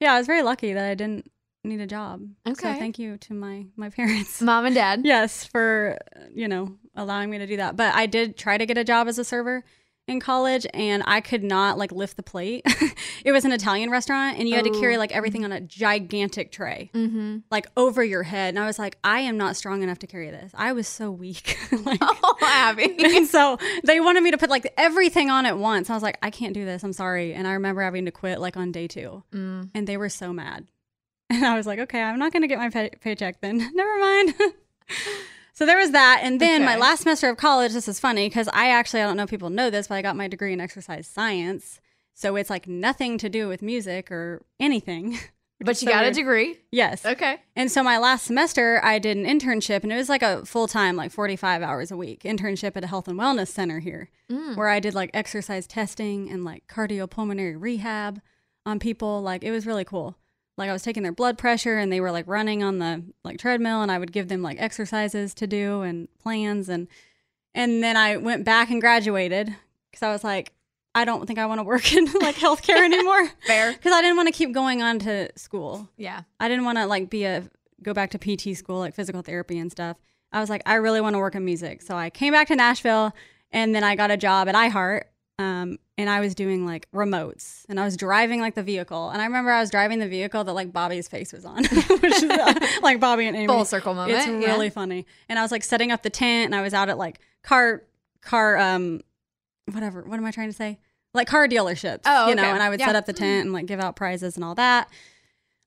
Yeah, 0.00 0.14
I 0.14 0.18
was 0.18 0.26
very 0.26 0.42
lucky 0.42 0.72
that 0.72 0.88
I 0.88 0.94
didn't 0.94 1.30
need 1.64 1.80
a 1.80 1.86
job. 1.86 2.22
Okay. 2.46 2.74
So 2.74 2.78
thank 2.78 2.98
you 2.98 3.18
to 3.18 3.34
my 3.34 3.66
my 3.76 3.90
parents. 3.90 4.40
Mom 4.40 4.64
and 4.64 4.74
dad. 4.74 5.02
yes, 5.04 5.44
for 5.44 5.98
you 6.32 6.48
know, 6.48 6.76
allowing 6.94 7.30
me 7.30 7.38
to 7.38 7.46
do 7.46 7.56
that. 7.58 7.76
But 7.76 7.94
I 7.94 8.06
did 8.06 8.36
try 8.36 8.56
to 8.58 8.66
get 8.66 8.78
a 8.78 8.84
job 8.84 9.08
as 9.08 9.18
a 9.18 9.24
server 9.24 9.64
in 10.08 10.20
college 10.20 10.66
and 10.74 11.02
I 11.06 11.20
could 11.20 11.42
not 11.44 11.78
like 11.78 11.92
lift 11.92 12.16
the 12.16 12.22
plate. 12.22 12.62
it 13.24 13.32
was 13.32 13.44
an 13.44 13.52
Italian 13.52 13.90
restaurant 13.90 14.38
and 14.38 14.48
you 14.48 14.54
had 14.56 14.64
to 14.64 14.70
carry 14.80 14.96
Oh. 14.96 14.98
like 14.98 15.12
everything 15.14 15.44
on 15.44 15.52
a 15.52 15.60
gigantic 15.60 16.50
tray, 16.50 16.90
Mm-hmm. 16.94 17.38
like 17.50 17.66
over 17.76 18.02
your 18.02 18.22
head. 18.22 18.50
And 18.50 18.58
I 18.58 18.66
was 18.66 18.78
like, 18.78 18.98
I 19.04 19.20
am 19.20 19.36
not 19.36 19.56
strong 19.56 19.82
enough 19.82 19.98
to 20.00 20.06
carry 20.06 20.30
this. 20.30 20.50
I 20.54 20.72
was 20.72 20.88
so 20.88 21.10
weak. 21.10 21.58
like, 21.84 21.98
Oh, 22.02 22.36
Abby. 22.42 22.96
and 22.98 23.26
so 23.26 23.58
they 23.84 24.00
wanted 24.00 24.22
me 24.22 24.30
to 24.30 24.38
put 24.38 24.50
like 24.50 24.72
everything 24.76 25.30
on 25.30 25.46
at 25.46 25.58
once. 25.58 25.90
I 25.90 25.94
was 25.94 26.02
like, 26.02 26.18
I 26.22 26.30
can't 26.30 26.54
do 26.54 26.64
this. 26.64 26.82
I'm 26.82 26.92
sorry. 26.92 27.34
And 27.34 27.46
I 27.46 27.52
remember 27.52 27.82
having 27.82 28.04
to 28.06 28.10
quit 28.10 28.40
like 28.40 28.56
on 28.56 28.72
day 28.72 28.88
two. 28.88 29.22
Mm. 29.32 29.70
And 29.74 29.86
they 29.86 29.96
were 29.96 30.08
so 30.08 30.32
mad. 30.32 30.66
And 31.30 31.44
I 31.44 31.56
was 31.56 31.66
like, 31.66 31.78
okay, 31.78 32.00
I'm 32.00 32.18
not 32.18 32.32
going 32.32 32.40
to 32.42 32.48
get 32.48 32.58
my 32.58 32.70
pay- 32.70 32.90
paycheck 33.02 33.40
then. 33.42 33.58
Never 33.74 33.98
mind. 33.98 34.34
So 35.58 35.66
there 35.66 35.76
was 35.76 35.90
that. 35.90 36.20
And 36.22 36.40
then 36.40 36.64
my 36.64 36.76
last 36.76 37.00
semester 37.02 37.28
of 37.28 37.36
college, 37.36 37.72
this 37.72 37.88
is 37.88 37.98
funny 37.98 38.28
because 38.28 38.48
I 38.52 38.70
actually, 38.70 39.02
I 39.02 39.06
don't 39.06 39.16
know 39.16 39.24
if 39.24 39.30
people 39.30 39.50
know 39.50 39.70
this, 39.70 39.88
but 39.88 39.96
I 39.96 40.02
got 40.02 40.14
my 40.14 40.28
degree 40.28 40.52
in 40.52 40.60
exercise 40.60 41.08
science. 41.08 41.80
So 42.14 42.36
it's 42.36 42.48
like 42.50 42.68
nothing 42.68 43.18
to 43.18 43.28
do 43.28 43.48
with 43.48 43.60
music 43.60 44.10
or 44.12 44.42
anything. 44.60 45.18
But 45.60 45.82
you 45.82 45.86
So 45.88 45.92
got 45.92 46.04
a 46.04 46.12
degree. 46.12 46.56
Yes. 46.70 47.04
Okay. 47.04 47.40
And 47.56 47.68
so 47.68 47.82
my 47.82 47.98
last 47.98 48.26
semester, 48.26 48.80
I 48.84 49.00
did 49.00 49.16
an 49.16 49.24
internship, 49.24 49.82
and 49.82 49.92
it 49.92 49.96
was 49.96 50.08
like 50.08 50.22
a 50.22 50.44
full 50.46 50.68
time, 50.68 50.94
like 50.94 51.10
45 51.10 51.62
hours 51.62 51.90
a 51.90 51.96
week 51.96 52.22
internship 52.22 52.76
at 52.76 52.84
a 52.84 52.86
health 52.86 53.08
and 53.08 53.18
wellness 53.18 53.48
center 53.48 53.80
here, 53.80 54.08
Mm. 54.30 54.54
where 54.56 54.68
I 54.68 54.78
did 54.78 54.94
like 54.94 55.10
exercise 55.12 55.66
testing 55.66 56.30
and 56.30 56.44
like 56.44 56.68
cardiopulmonary 56.68 57.56
rehab 57.60 58.20
on 58.64 58.78
people. 58.78 59.20
Like 59.20 59.42
it 59.42 59.50
was 59.50 59.66
really 59.66 59.84
cool. 59.84 60.14
Like 60.58 60.68
I 60.68 60.72
was 60.72 60.82
taking 60.82 61.02
their 61.02 61.12
blood 61.12 61.38
pressure, 61.38 61.78
and 61.78 61.90
they 61.90 62.00
were 62.00 62.12
like 62.12 62.26
running 62.26 62.62
on 62.62 62.78
the 62.78 63.04
like 63.24 63.38
treadmill, 63.38 63.80
and 63.80 63.90
I 63.90 63.98
would 63.98 64.12
give 64.12 64.28
them 64.28 64.42
like 64.42 64.60
exercises 64.60 65.32
to 65.34 65.46
do 65.46 65.82
and 65.82 66.08
plans, 66.18 66.68
and 66.68 66.88
and 67.54 67.82
then 67.82 67.96
I 67.96 68.16
went 68.16 68.44
back 68.44 68.70
and 68.70 68.80
graduated 68.80 69.54
because 69.90 70.02
I 70.02 70.12
was 70.12 70.22
like, 70.22 70.52
I 70.94 71.04
don't 71.04 71.26
think 71.26 71.38
I 71.38 71.46
want 71.46 71.60
to 71.60 71.64
work 71.64 71.92
in 71.92 72.04
like 72.20 72.36
healthcare 72.36 72.76
anymore. 72.84 73.28
Fair. 73.46 73.72
Because 73.72 73.92
I 73.92 74.02
didn't 74.02 74.16
want 74.16 74.28
to 74.28 74.32
keep 74.32 74.52
going 74.52 74.82
on 74.82 74.98
to 75.00 75.30
school. 75.36 75.88
Yeah. 75.96 76.22
I 76.40 76.48
didn't 76.48 76.64
want 76.64 76.78
to 76.78 76.86
like 76.86 77.08
be 77.08 77.24
a 77.24 77.44
go 77.82 77.94
back 77.94 78.10
to 78.10 78.18
PT 78.18 78.56
school 78.56 78.80
like 78.80 78.94
physical 78.94 79.22
therapy 79.22 79.58
and 79.58 79.70
stuff. 79.70 79.96
I 80.32 80.40
was 80.40 80.50
like, 80.50 80.62
I 80.66 80.74
really 80.74 81.00
want 81.00 81.14
to 81.14 81.18
work 81.18 81.34
in 81.34 81.44
music. 81.44 81.82
So 81.82 81.96
I 81.96 82.10
came 82.10 82.32
back 82.32 82.48
to 82.48 82.56
Nashville 82.56 83.12
and 83.50 83.74
then 83.74 83.84
I 83.84 83.94
got 83.94 84.10
a 84.10 84.16
job 84.16 84.48
at 84.48 84.54
iHeart. 84.54 85.04
Um, 85.38 85.78
and 85.96 86.10
I 86.10 86.18
was 86.18 86.34
doing 86.34 86.66
like 86.66 86.90
remotes 86.90 87.64
and 87.68 87.78
I 87.78 87.84
was 87.84 87.96
driving 87.96 88.40
like 88.40 88.56
the 88.56 88.62
vehicle. 88.62 89.10
And 89.10 89.22
I 89.22 89.24
remember 89.24 89.50
I 89.52 89.60
was 89.60 89.70
driving 89.70 90.00
the 90.00 90.08
vehicle 90.08 90.42
that 90.44 90.52
like 90.52 90.72
Bobby's 90.72 91.06
face 91.06 91.32
was 91.32 91.44
on, 91.44 91.64
which 91.64 92.22
is 92.22 92.24
uh, 92.24 92.54
like 92.82 92.98
Bobby 92.98 93.26
and 93.26 93.36
Amy. 93.36 93.46
Full 93.46 93.64
circle 93.64 93.94
moment. 93.94 94.18
It's 94.18 94.26
yeah. 94.26 94.52
really 94.52 94.70
funny. 94.70 95.06
And 95.28 95.38
I 95.38 95.42
was 95.42 95.52
like 95.52 95.62
setting 95.62 95.92
up 95.92 96.02
the 96.02 96.10
tent 96.10 96.46
and 96.46 96.54
I 96.56 96.62
was 96.62 96.74
out 96.74 96.88
at 96.88 96.98
like 96.98 97.20
car, 97.42 97.84
car, 98.20 98.56
um, 98.58 99.00
whatever. 99.72 100.02
What 100.02 100.16
am 100.16 100.24
I 100.24 100.32
trying 100.32 100.48
to 100.48 100.56
say? 100.56 100.78
Like 101.14 101.28
car 101.28 101.46
dealerships. 101.46 102.02
Oh, 102.04 102.28
you 102.28 102.34
know, 102.34 102.42
okay. 102.42 102.50
and 102.50 102.62
I 102.62 102.68
would 102.68 102.80
Yeah. 102.80 102.86
set 102.86 102.96
up 102.96 103.06
the 103.06 103.12
tent 103.12 103.44
and 103.44 103.52
like 103.52 103.66
give 103.66 103.80
out 103.80 103.94
prizes 103.96 104.34
and 104.36 104.44
all 104.44 104.56
that. 104.56 104.88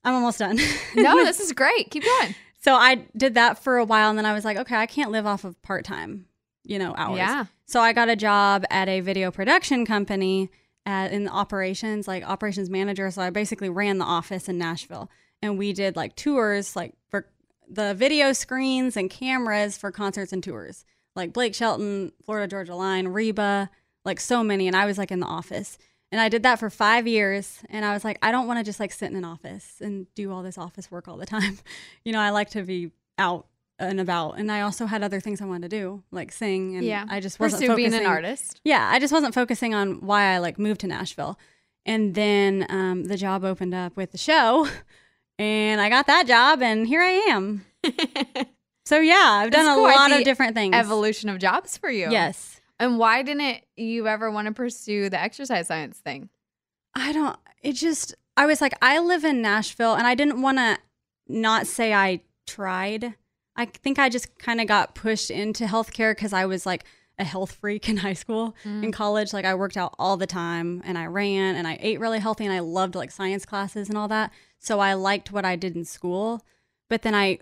I'm 0.04 0.14
almost 0.14 0.38
done. 0.38 0.58
No, 0.96 1.24
this 1.24 1.40
is 1.40 1.52
great. 1.52 1.90
Keep 1.90 2.04
going. 2.04 2.34
So 2.60 2.74
I 2.74 3.06
did 3.16 3.34
that 3.34 3.62
for 3.62 3.78
a 3.78 3.84
while 3.84 4.10
and 4.10 4.18
then 4.18 4.26
I 4.26 4.34
was 4.34 4.44
like, 4.44 4.56
okay, 4.56 4.76
I 4.76 4.86
can't 4.86 5.10
live 5.10 5.26
off 5.26 5.44
of 5.44 5.60
part 5.62 5.84
time, 5.84 6.26
you 6.64 6.78
know, 6.78 6.94
hours. 6.96 7.18
Yeah. 7.18 7.44
So 7.66 7.80
I 7.80 7.92
got 7.92 8.08
a 8.08 8.16
job 8.16 8.64
at 8.70 8.88
a 8.88 9.00
video 9.00 9.30
production 9.30 9.84
company 9.86 10.50
at, 10.86 11.12
in 11.12 11.24
the 11.24 11.30
operations, 11.30 12.06
like 12.06 12.24
operations 12.24 12.70
manager. 12.70 13.10
So 13.10 13.22
I 13.22 13.30
basically 13.30 13.68
ran 13.68 13.98
the 13.98 14.04
office 14.04 14.48
in 14.48 14.58
Nashville 14.58 15.10
and 15.40 15.58
we 15.58 15.72
did 15.72 15.96
like 15.96 16.16
tours, 16.16 16.76
like 16.76 16.94
for 17.08 17.26
the 17.68 17.94
video 17.94 18.32
screens 18.32 18.96
and 18.96 19.10
cameras 19.10 19.76
for 19.76 19.90
concerts 19.90 20.32
and 20.32 20.42
tours, 20.42 20.84
like 21.16 21.32
Blake 21.32 21.54
Shelton, 21.54 22.12
Florida 22.24 22.48
Georgia 22.48 22.74
Line, 22.74 23.08
Reba, 23.08 23.70
like 24.04 24.20
so 24.20 24.42
many. 24.44 24.66
And 24.66 24.76
I 24.76 24.86
was 24.86 24.98
like 24.98 25.10
in 25.10 25.20
the 25.20 25.26
office. 25.26 25.78
And 26.10 26.20
I 26.20 26.28
did 26.28 26.42
that 26.42 26.58
for 26.58 26.68
five 26.68 27.06
years. 27.06 27.60
And 27.70 27.84
I 27.84 27.94
was 27.94 28.04
like, 28.04 28.18
I 28.22 28.32
don't 28.32 28.46
want 28.46 28.58
to 28.58 28.64
just 28.64 28.78
like 28.78 28.92
sit 28.92 29.10
in 29.10 29.16
an 29.16 29.24
office 29.24 29.76
and 29.80 30.06
do 30.14 30.30
all 30.30 30.42
this 30.42 30.58
office 30.58 30.90
work 30.90 31.08
all 31.08 31.16
the 31.16 31.26
time. 31.26 31.58
You 32.04 32.12
know, 32.12 32.20
I 32.20 32.30
like 32.30 32.50
to 32.50 32.62
be 32.62 32.90
out 33.16 33.46
and 33.82 34.00
about. 34.00 34.38
And 34.38 34.50
I 34.50 34.60
also 34.62 34.86
had 34.86 35.02
other 35.02 35.20
things 35.20 35.40
I 35.40 35.44
wanted 35.44 35.70
to 35.70 35.76
do, 35.76 36.02
like 36.10 36.32
sing. 36.32 36.76
And 36.76 36.84
Yeah. 36.84 37.04
I 37.08 37.20
just 37.20 37.38
wasn't 37.40 37.62
Pursue 37.62 37.76
being 37.76 37.94
an 37.94 38.06
artist. 38.06 38.60
Yeah, 38.64 38.88
I 38.90 38.98
just 38.98 39.12
wasn't 39.12 39.34
focusing 39.34 39.74
on 39.74 40.00
why 40.00 40.24
I 40.34 40.38
like 40.38 40.58
moved 40.58 40.80
to 40.82 40.86
Nashville. 40.86 41.38
And 41.84 42.14
then 42.14 42.66
um, 42.68 43.04
the 43.04 43.16
job 43.16 43.44
opened 43.44 43.74
up 43.74 43.96
with 43.96 44.12
the 44.12 44.18
show, 44.18 44.68
and 45.38 45.80
I 45.80 45.88
got 45.88 46.06
that 46.06 46.26
job, 46.28 46.62
and 46.62 46.86
here 46.86 47.02
I 47.02 47.26
am. 47.30 47.64
So 48.84 48.98
yeah, 48.98 49.14
I've 49.42 49.52
done 49.52 49.66
It's 49.66 49.78
a 49.78 49.80
lot 49.80 50.10
of 50.12 50.24
different 50.24 50.56
things. 50.56 50.74
Evolution 50.74 51.28
of 51.28 51.38
jobs 51.38 51.76
for 51.76 51.88
you. 51.88 52.10
Yes. 52.10 52.60
And 52.80 52.98
why 52.98 53.22
didn't 53.22 53.58
you 53.76 54.08
ever 54.08 54.28
want 54.30 54.46
to 54.46 54.52
pursue 54.52 55.08
the 55.08 55.20
exercise 55.20 55.68
science 55.68 55.98
thing? 55.98 56.30
I 56.94 57.12
don't. 57.12 57.36
It 57.62 57.74
just. 57.74 58.14
I 58.36 58.46
was 58.46 58.60
like, 58.60 58.72
I 58.82 58.98
live 58.98 59.24
in 59.24 59.40
Nashville, 59.40 59.94
and 59.94 60.04
I 60.06 60.14
didn't 60.16 60.42
want 60.42 60.58
to 60.58 60.78
not 61.28 61.68
say 61.68 61.94
I 61.94 62.22
tried. 62.46 63.14
I 63.62 63.66
think 63.66 63.98
I 63.98 64.08
just 64.08 64.38
kind 64.38 64.60
of 64.60 64.66
got 64.66 64.94
pushed 64.94 65.30
into 65.30 65.64
healthcare 65.64 66.12
because 66.12 66.32
I 66.32 66.46
was 66.46 66.66
like 66.66 66.84
a 67.18 67.24
health 67.24 67.52
freak 67.52 67.88
in 67.88 67.96
high 68.06 68.12
school. 68.12 68.56
Mm. 68.64 68.84
In 68.84 68.92
college, 68.92 69.32
like 69.32 69.44
I 69.44 69.54
worked 69.54 69.76
out 69.76 69.94
all 69.98 70.16
the 70.16 70.26
time, 70.26 70.82
and 70.84 70.98
I 70.98 71.06
ran, 71.06 71.54
and 71.54 71.66
I 71.68 71.78
ate 71.80 72.00
really 72.00 72.18
healthy, 72.18 72.44
and 72.44 72.52
I 72.52 72.60
loved 72.60 72.94
like 72.94 73.10
science 73.10 73.44
classes 73.46 73.88
and 73.88 73.96
all 73.96 74.08
that. 74.08 74.32
So 74.58 74.80
I 74.80 74.94
liked 74.94 75.32
what 75.32 75.44
I 75.44 75.56
did 75.56 75.76
in 75.76 75.84
school, 75.84 76.44
but 76.88 77.02
then 77.02 77.14
I 77.14 77.38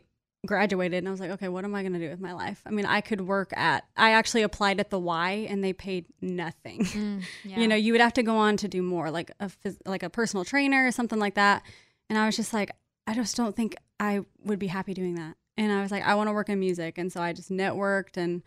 graduated 0.46 0.98
and 0.98 1.08
I 1.08 1.10
was 1.10 1.20
like, 1.20 1.30
okay, 1.32 1.48
what 1.48 1.64
am 1.64 1.74
I 1.74 1.82
going 1.82 1.92
to 1.92 1.98
do 1.98 2.08
with 2.08 2.20
my 2.20 2.32
life? 2.32 2.62
I 2.64 2.70
mean, 2.70 2.86
I 2.86 3.02
could 3.02 3.20
work 3.20 3.52
at, 3.56 3.84
I 3.96 4.12
actually 4.12 4.40
applied 4.42 4.80
at 4.80 4.88
the 4.88 4.98
Y 4.98 5.46
and 5.50 5.62
they 5.62 5.74
paid 5.74 6.06
nothing. 6.22 6.84
Mm, 6.84 7.22
You 7.44 7.68
know, 7.68 7.76
you 7.76 7.92
would 7.92 8.00
have 8.00 8.14
to 8.14 8.22
go 8.22 8.36
on 8.38 8.56
to 8.58 8.68
do 8.68 8.80
more 8.80 9.10
like 9.10 9.30
a, 9.38 9.48
phys- 9.48 9.76
like 9.84 10.02
a 10.02 10.08
personal 10.08 10.44
trainer 10.46 10.86
or 10.86 10.92
something 10.92 11.18
like 11.18 11.34
that. 11.34 11.62
And 12.08 12.18
I 12.18 12.24
was 12.24 12.36
just 12.36 12.54
like, 12.54 12.70
I 13.06 13.12
just 13.14 13.36
don't 13.36 13.54
think 13.54 13.76
I 13.98 14.20
would 14.44 14.58
be 14.58 14.68
happy 14.68 14.94
doing 14.94 15.16
that. 15.16 15.36
And 15.60 15.70
I 15.70 15.82
was 15.82 15.90
like, 15.90 16.02
I 16.04 16.14
want 16.14 16.28
to 16.28 16.32
work 16.32 16.48
in 16.48 16.58
music. 16.58 16.96
And 16.96 17.12
so 17.12 17.20
I 17.20 17.32
just 17.34 17.50
networked 17.50 18.16
and 18.16 18.42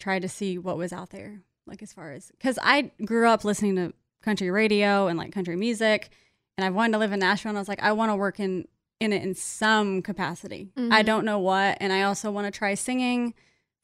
tried 0.00 0.22
to 0.22 0.28
see 0.28 0.56
what 0.56 0.78
was 0.78 0.92
out 0.94 1.10
there, 1.10 1.40
like 1.66 1.82
as 1.82 1.92
far 1.92 2.12
as, 2.12 2.30
because 2.32 2.58
I 2.62 2.90
grew 3.04 3.28
up 3.28 3.44
listening 3.44 3.76
to 3.76 3.92
country 4.22 4.50
radio 4.50 5.08
and 5.08 5.18
like 5.18 5.30
country 5.32 5.56
music. 5.56 6.10
And 6.56 6.64
I 6.64 6.70
wanted 6.70 6.92
to 6.92 6.98
live 6.98 7.12
in 7.12 7.20
Nashville. 7.20 7.50
And 7.50 7.58
I 7.58 7.60
was 7.60 7.68
like, 7.68 7.82
I 7.82 7.92
want 7.92 8.10
to 8.10 8.16
work 8.16 8.40
in, 8.40 8.66
in 8.98 9.12
it 9.12 9.22
in 9.22 9.34
some 9.34 10.00
capacity. 10.02 10.70
I 10.76 10.80
Mhm. 11.02 11.06
don't 11.06 11.24
know 11.26 11.38
what. 11.38 11.76
And 11.80 11.92
I 11.92 12.02
also 12.02 12.30
want 12.30 12.46
to 12.52 12.56
try 12.58 12.72
singing, 12.74 13.34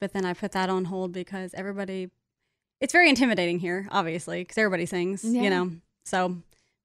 but 0.01 0.11
then 0.13 0.25
I 0.25 0.33
put 0.33 0.51
that 0.53 0.69
on 0.69 0.85
hold 0.85 1.11
because 1.11 1.53
everybody, 1.53 2.09
it's 2.81 2.91
very 2.93 3.09
intimidating 3.09 3.59
here, 3.59 3.87
obviously, 3.91 4.41
because 4.41 4.57
everybody 4.57 4.85
sings, 4.87 5.23
Yeah. 5.23 5.41
you 5.43 5.49
know. 5.51 5.71
So, 6.03 6.41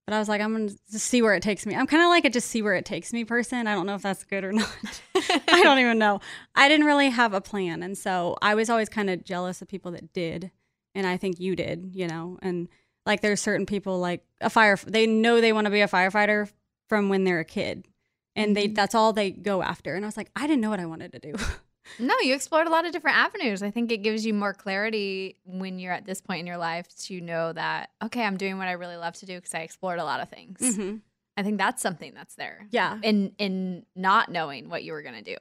but 0.07 0.15
I 0.15 0.19
was 0.19 0.29
like, 0.29 0.41
I'm 0.41 0.69
to 0.69 0.79
just 0.91 1.07
see 1.07 1.23
where 1.23 1.35
it 1.35 1.43
takes 1.43 1.67
me. 1.67 1.75
I'm 1.75 1.87
kind 1.87 2.03
of 2.03 2.09
like 2.09 2.25
a 2.25 2.31
just 2.31 2.49
see 2.49 2.63
where 2.63 2.75
it 2.75 2.85
takes 2.85 3.13
me 3.13 3.25
person. 3.25 3.67
I 3.67 3.75
don't 3.75 3.87
know 3.87 3.95
if 3.95 4.03
that's 4.03 4.25
good 4.25 4.45
or 4.45 4.53
not. 4.53 4.69
I 5.15 5.63
don't 5.63 5.79
even 5.79 5.99
know. 5.99 6.21
I 6.55 6.69
didn't 6.69 6.87
really 6.87 7.11
have 7.11 7.33
a 7.33 7.41
plan. 7.41 7.83
And 7.83 7.97
so 7.97 8.37
I 8.43 8.55
was 8.55 8.69
always 8.71 8.89
kind 8.89 9.09
of 9.09 9.25
jealous 9.25 9.63
of 9.63 9.69
people 9.69 9.93
that 9.93 10.13
did. 10.13 10.51
And 10.95 11.07
I 11.07 11.17
think 11.17 11.39
you 11.39 11.55
did, 11.55 11.93
you 11.95 12.09
know. 12.09 12.39
And 12.43 12.69
like 13.07 13.21
there's 13.21 13.41
certain 13.41 13.67
people 13.67 14.01
like 14.01 14.25
a 14.41 14.51
fire, 14.51 14.77
they 14.85 15.07
know 15.07 15.41
they 15.41 15.53
want 15.53 15.67
to 15.67 15.71
be 15.71 15.81
a 15.81 15.89
firefighter 15.89 16.51
from 16.89 17.09
when 17.09 17.25
they're 17.25 17.41
a 17.41 17.45
kid. 17.45 17.87
And 18.35 18.57
they 18.57 18.67
mm-hmm. 18.67 18.75
that's 18.75 18.95
all 18.95 19.13
they 19.13 19.31
go 19.31 19.63
after. 19.63 19.95
And 19.95 20.05
I 20.05 20.09
was 20.09 20.17
like, 20.17 20.31
I 20.35 20.47
didn't 20.47 20.61
know 20.61 20.71
what 20.71 20.81
I 20.81 20.87
wanted 20.87 21.13
to 21.13 21.19
do. 21.19 21.35
No, 21.99 22.15
you 22.21 22.35
explored 22.35 22.67
a 22.67 22.71
lot 22.71 22.87
of 22.87 22.93
different 22.93 23.17
avenues. 23.17 23.63
I 23.63 23.71
think 23.71 23.91
it 23.93 23.99
gives 23.99 24.25
you 24.25 24.33
more 24.35 24.55
clarity 24.55 25.37
when 25.45 25.79
you're 25.79 25.93
at 25.93 26.07
this 26.07 26.21
point 26.21 26.41
in 26.41 26.47
your 26.47 26.57
life 26.57 26.87
to 27.07 27.21
know 27.21 27.53
that, 27.53 27.91
okay, 28.05 28.23
I'm 28.25 28.37
doing 28.37 28.59
what 28.59 28.69
I 28.69 28.73
really 28.73 28.97
love 28.97 29.15
to 29.17 29.27
do 29.27 29.37
because 29.37 29.55
I 29.55 29.61
explored 29.61 29.99
a 29.99 30.05
lot 30.05 30.21
of 30.21 30.29
things. 30.29 30.59
Mhm. 30.61 31.01
I 31.37 31.43
think 31.43 31.59
that's 31.59 31.81
something 31.83 32.13
that's 32.15 32.35
there. 32.35 32.67
Yeah. 32.71 32.99
In 33.03 33.33
in 33.39 33.87
not 33.97 34.31
knowing 34.31 34.69
what 34.69 34.85
you 34.85 34.93
were 34.93 35.03
gonna 35.03 35.23
do. 35.23 35.37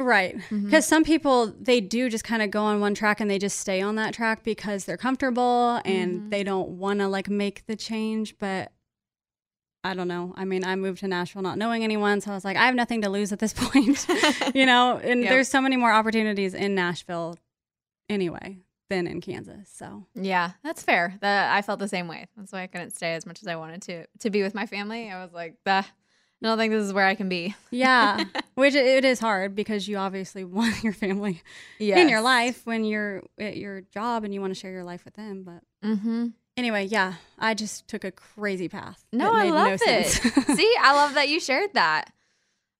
Right. 0.00 0.36
Because 0.50 0.86
some 0.86 1.02
people, 1.02 1.46
they 1.60 1.80
do 1.80 2.08
just 2.08 2.22
kind 2.22 2.40
of 2.40 2.52
go 2.52 2.62
on 2.62 2.78
one 2.80 2.94
track 2.94 3.20
and 3.20 3.28
they 3.28 3.38
just 3.38 3.58
stay 3.58 3.80
on 3.82 3.96
that 3.96 4.14
track 4.14 4.44
because 4.44 4.84
they're 4.84 4.96
comfortable 4.96 5.80
and 5.84 6.20
Mhm. 6.22 6.30
they 6.30 6.44
don't 6.44 6.70
want 6.78 7.00
to 7.00 7.08
like 7.08 7.28
make 7.28 7.66
the 7.66 7.74
change. 7.74 8.38
But 8.38 8.70
I 9.84 9.94
don't 9.94 10.08
know. 10.08 10.34
I 10.36 10.44
mean, 10.44 10.64
I 10.64 10.74
moved 10.76 11.00
to 11.00 11.08
Nashville 11.08 11.42
not 11.42 11.56
knowing 11.58 11.84
anyone. 11.84 12.20
So 12.20 12.30
I 12.32 12.34
was 12.34 12.44
like, 12.44 12.56
I 12.56 12.66
have 12.66 12.74
nothing 12.74 13.02
to 13.02 13.08
lose 13.08 13.32
at 13.32 13.38
this 13.38 13.52
point, 13.56 14.06
you 14.54 14.66
know? 14.66 14.98
And 15.02 15.22
Yep. 15.22 15.30
there's 15.30 15.48
so 15.48 15.60
many 15.60 15.76
more 15.76 15.92
opportunities 15.92 16.52
in 16.54 16.74
Nashville 16.74 17.36
anyway 18.08 18.58
than 18.90 19.06
in 19.06 19.20
Kansas. 19.20 19.70
So 19.72 20.06
Yeah, 20.14 20.52
that's 20.64 20.82
fair. 20.82 21.16
That 21.20 21.54
I 21.54 21.62
felt 21.62 21.78
the 21.78 21.88
same 21.88 22.08
way. 22.08 22.26
That's 22.36 22.52
why 22.52 22.62
I 22.62 22.66
couldn't 22.66 22.94
stay 22.96 23.14
as 23.14 23.26
much 23.26 23.40
as 23.42 23.46
I 23.48 23.56
wanted 23.56 23.82
to 23.82 24.06
to 24.20 24.30
be 24.30 24.42
with 24.42 24.54
my 24.54 24.66
family. 24.66 25.10
I 25.10 25.22
was 25.22 25.32
like, 25.32 25.56
bah, 25.64 25.82
I 25.84 26.46
don't 26.46 26.56
think 26.58 26.72
this 26.72 26.84
is 26.84 26.92
where 26.92 27.06
I 27.06 27.14
can 27.14 27.28
be. 27.28 27.54
yeah, 27.70 28.24
which 28.54 28.74
it- 28.74 28.86
it 28.86 29.04
is 29.04 29.20
hard 29.20 29.54
because 29.54 29.86
you 29.88 29.96
obviously 29.98 30.44
want 30.44 30.82
your 30.82 30.92
family 30.92 31.42
in 31.78 32.08
your 32.08 32.20
life 32.22 32.62
when 32.64 32.84
you're 32.84 33.22
at 33.38 33.56
your 33.56 33.82
job 33.82 34.24
and 34.24 34.32
you 34.32 34.40
want 34.40 34.54
to 34.54 34.58
share 34.58 34.70
your 34.72 34.84
life 34.84 35.04
with 35.04 35.14
them. 35.14 35.42
But 35.44 35.62
Mm-hmm. 35.86 36.26
Anyway, 36.58 36.86
yeah, 36.86 37.14
I 37.38 37.54
just 37.54 37.86
took 37.86 38.02
a 38.02 38.10
crazy 38.10 38.68
path. 38.68 39.04
No, 39.12 39.32
I 39.32 39.48
love 39.50 39.78
it. 39.80 40.06
See, 40.56 40.74
I 40.82 40.92
love 40.92 41.14
that 41.14 41.28
you 41.28 41.38
shared 41.38 41.74
that. 41.74 42.12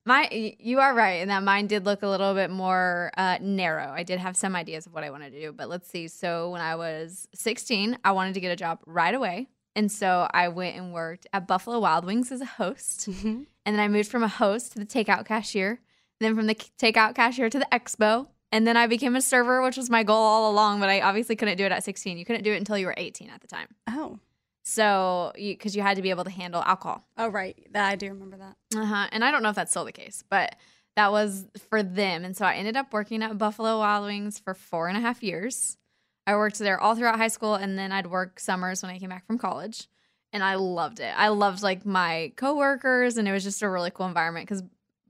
My, 0.04 0.28
you 0.58 0.80
are 0.80 0.92
right 0.92 1.20
in 1.22 1.28
that 1.28 1.44
mine 1.44 1.68
did 1.68 1.84
look 1.84 2.02
a 2.02 2.08
little 2.08 2.34
bit 2.34 2.50
more 2.50 3.12
uh, 3.16 3.38
narrow. 3.40 3.92
I 3.92 4.02
did 4.02 4.18
have 4.18 4.36
some 4.36 4.56
ideas 4.56 4.86
of 4.86 4.94
what 4.94 5.04
I 5.04 5.10
wanted 5.10 5.32
to 5.32 5.40
do, 5.40 5.52
but 5.52 5.68
let's 5.68 5.88
see. 5.88 6.08
So 6.08 6.50
when 6.50 6.60
I 6.60 6.74
was 6.74 7.28
16, 7.34 7.98
I 8.04 8.10
wanted 8.10 8.34
to 8.34 8.40
get 8.40 8.50
a 8.50 8.56
job 8.56 8.80
right 8.84 9.14
away, 9.14 9.46
and 9.76 9.92
so 9.92 10.26
I 10.32 10.48
went 10.48 10.76
and 10.76 10.92
worked 10.92 11.28
at 11.32 11.46
Buffalo 11.46 11.78
Wild 11.78 12.04
Wings 12.04 12.32
as 12.32 12.40
a 12.40 12.46
host, 12.46 13.06
and 13.06 13.46
then 13.64 13.78
I 13.78 13.86
moved 13.86 14.10
from 14.10 14.24
a 14.24 14.28
host 14.28 14.72
to 14.72 14.80
the 14.80 14.86
takeout 14.86 15.24
cashier, 15.24 15.80
then 16.18 16.34
from 16.34 16.48
the 16.48 16.56
takeout 16.56 17.14
cashier 17.14 17.48
to 17.48 17.58
the 17.60 17.68
expo, 17.70 18.26
and 18.50 18.66
then 18.66 18.76
I 18.76 18.86
became 18.86 19.16
a 19.16 19.20
server, 19.20 19.62
which 19.62 19.76
was 19.76 19.90
my 19.90 20.02
goal 20.02 20.16
all 20.16 20.50
along. 20.50 20.80
But 20.80 20.88
I 20.88 21.00
obviously 21.00 21.36
couldn't 21.36 21.58
do 21.58 21.64
it 21.64 21.72
at 21.72 21.84
16. 21.84 22.16
You 22.16 22.24
couldn't 22.24 22.44
do 22.44 22.52
it 22.52 22.56
until 22.56 22.78
you 22.78 22.86
were 22.86 22.94
18 22.96 23.30
at 23.30 23.40
the 23.40 23.46
time. 23.46 23.68
Oh. 23.88 24.18
So, 24.62 25.32
because 25.34 25.74
you, 25.74 25.80
had 25.80 25.96
to 25.96 26.02
be 26.02 26.10
able 26.10 26.24
to 26.24 26.30
handle 26.30 26.62
alcohol. 26.62 27.02
Oh, 27.16 27.28
right. 27.28 27.56
That 27.72 27.90
I 27.90 27.96
do 27.96 28.08
remember 28.08 28.36
that. 28.36 28.56
Uh 28.78 28.84
huh. 28.84 29.08
And 29.12 29.24
I 29.24 29.30
don't 29.30 29.42
know 29.42 29.48
if 29.48 29.56
that's 29.56 29.70
still 29.70 29.86
the 29.86 29.92
case, 29.92 30.22
but 30.28 30.56
that 30.96 31.12
was 31.12 31.46
for 31.70 31.82
them. 31.82 32.24
And 32.24 32.36
so 32.36 32.44
I 32.44 32.54
ended 32.54 32.76
up 32.76 32.92
working 32.92 33.22
at 33.22 33.38
Buffalo 33.38 33.78
Wild 33.78 34.04
Wings 34.04 34.38
for 34.38 34.52
four 34.52 34.88
and 34.88 34.98
a 34.98 35.00
half 35.00 35.22
years. 35.22 35.78
I 36.26 36.36
worked 36.36 36.58
there 36.58 36.78
all 36.78 36.94
throughout 36.94 37.16
high 37.16 37.28
school, 37.28 37.54
and 37.54 37.78
then 37.78 37.92
I'd 37.92 38.08
work 38.08 38.38
summers 38.38 38.82
when 38.82 38.90
I 38.90 38.98
came 38.98 39.08
back 39.08 39.26
from 39.26 39.38
college. 39.38 39.88
And 40.34 40.44
I 40.44 40.56
loved 40.56 41.00
it. 41.00 41.14
I 41.16 41.28
loved 41.28 41.62
like 41.62 41.86
my 41.86 42.32
coworkers, 42.36 43.16
and 43.16 43.26
it 43.26 43.32
was 43.32 43.44
just 43.44 43.62
a 43.62 43.68
really 43.70 43.90
cool 43.90 44.06
environment 44.06 44.46
because 44.46 44.62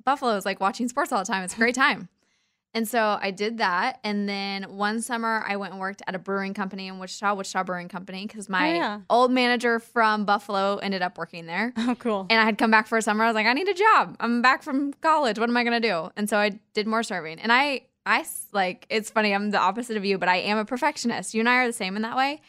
Buffalo 0.04 0.36
is 0.36 0.44
like 0.44 0.60
watching 0.60 0.88
sports 0.88 1.10
all 1.10 1.18
the 1.18 1.24
time. 1.24 1.42
It's 1.42 1.54
a 1.54 1.58
great 1.58 1.74
time. 1.74 2.08
And 2.74 2.86
so 2.86 3.18
I 3.20 3.30
did 3.30 3.58
that. 3.58 3.98
And 4.04 4.28
then 4.28 4.64
one 4.76 5.00
summer, 5.00 5.42
I 5.46 5.56
went 5.56 5.72
and 5.72 5.80
worked 5.80 6.02
at 6.06 6.14
a 6.14 6.18
brewing 6.18 6.54
company 6.54 6.86
in 6.86 6.98
Wichita, 6.98 7.34
Wichita 7.34 7.64
Brewing 7.64 7.88
Company, 7.88 8.26
because 8.26 8.48
oh, 8.48 8.52
my 8.52 8.74
yeah. 8.74 9.00
old 9.08 9.30
manager 9.30 9.78
from 9.78 10.24
Buffalo 10.24 10.76
ended 10.76 11.02
up 11.02 11.18
working 11.18 11.46
there. 11.46 11.72
Oh, 11.88 11.94
cool. 11.94 12.26
And 12.28 12.38
I 12.38 12.44
had 12.44 12.58
come 12.58 12.70
back 12.70 12.86
for 12.86 12.98
a 12.98 13.02
summer. 13.02 13.24
I 13.24 13.28
was 13.28 13.34
like, 13.34 13.46
I 13.46 13.54
need 13.54 13.68
a 13.68 13.72
job. 13.72 14.16
I'm 14.20 14.42
back 14.42 14.62
from 14.62 14.92
college. 14.94 15.38
What 15.38 15.48
am 15.48 15.56
I 15.56 15.64
gonna 15.64 15.80
do? 15.80 16.10
And 16.16 16.28
so 16.28 16.36
I 16.36 16.60
did 16.74 16.86
more 16.86 17.02
serving. 17.02 17.38
And 17.38 17.50
I, 17.50 17.86
I 18.04 18.26
like. 18.52 18.84
It's 18.90 19.08
funny. 19.08 19.34
I'm 19.34 19.50
the 19.50 19.58
opposite 19.58 19.96
of 19.96 20.04
you, 20.04 20.18
but 20.18 20.28
I 20.28 20.36
am 20.36 20.58
a 20.58 20.66
perfectionist. 20.66 21.32
You 21.32 21.40
and 21.40 21.48
I 21.48 21.56
are 21.56 21.66
the 21.66 21.72
same 21.72 21.96
in 21.96 22.02
that 22.02 22.14
way. 22.14 22.42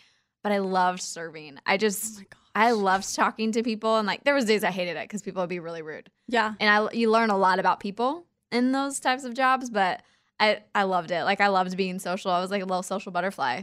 But 0.43 0.51
I 0.51 0.57
loved 0.57 1.01
serving. 1.01 1.59
I 1.65 1.77
just, 1.77 2.21
oh 2.21 2.37
I 2.53 2.71
loved 2.71 3.15
talking 3.15 3.53
to 3.53 3.63
people. 3.63 3.95
And 3.95 4.05
like, 4.05 4.25
there 4.25 4.35
was 4.35 4.43
days 4.43 4.65
I 4.65 4.71
hated 4.71 4.97
it 4.97 5.03
because 5.03 5.21
people 5.21 5.41
would 5.41 5.49
be 5.49 5.59
really 5.59 5.81
rude. 5.81 6.09
Yeah. 6.27 6.53
And 6.59 6.69
I, 6.69 6.91
you 6.91 7.09
learn 7.09 7.29
a 7.29 7.37
lot 7.37 7.59
about 7.59 7.79
people 7.79 8.25
in 8.51 8.71
those 8.71 8.99
types 8.99 9.23
of 9.23 9.33
jobs. 9.33 9.69
But 9.69 10.01
I, 10.39 10.59
I 10.73 10.83
loved 10.83 11.11
it. 11.11 11.23
Like 11.23 11.41
I 11.41 11.47
loved 11.47 11.75
being 11.77 11.99
social. 11.99 12.31
I 12.31 12.39
was 12.41 12.51
like 12.51 12.61
a 12.61 12.65
little 12.65 12.83
social 12.83 13.11
butterfly. 13.11 13.61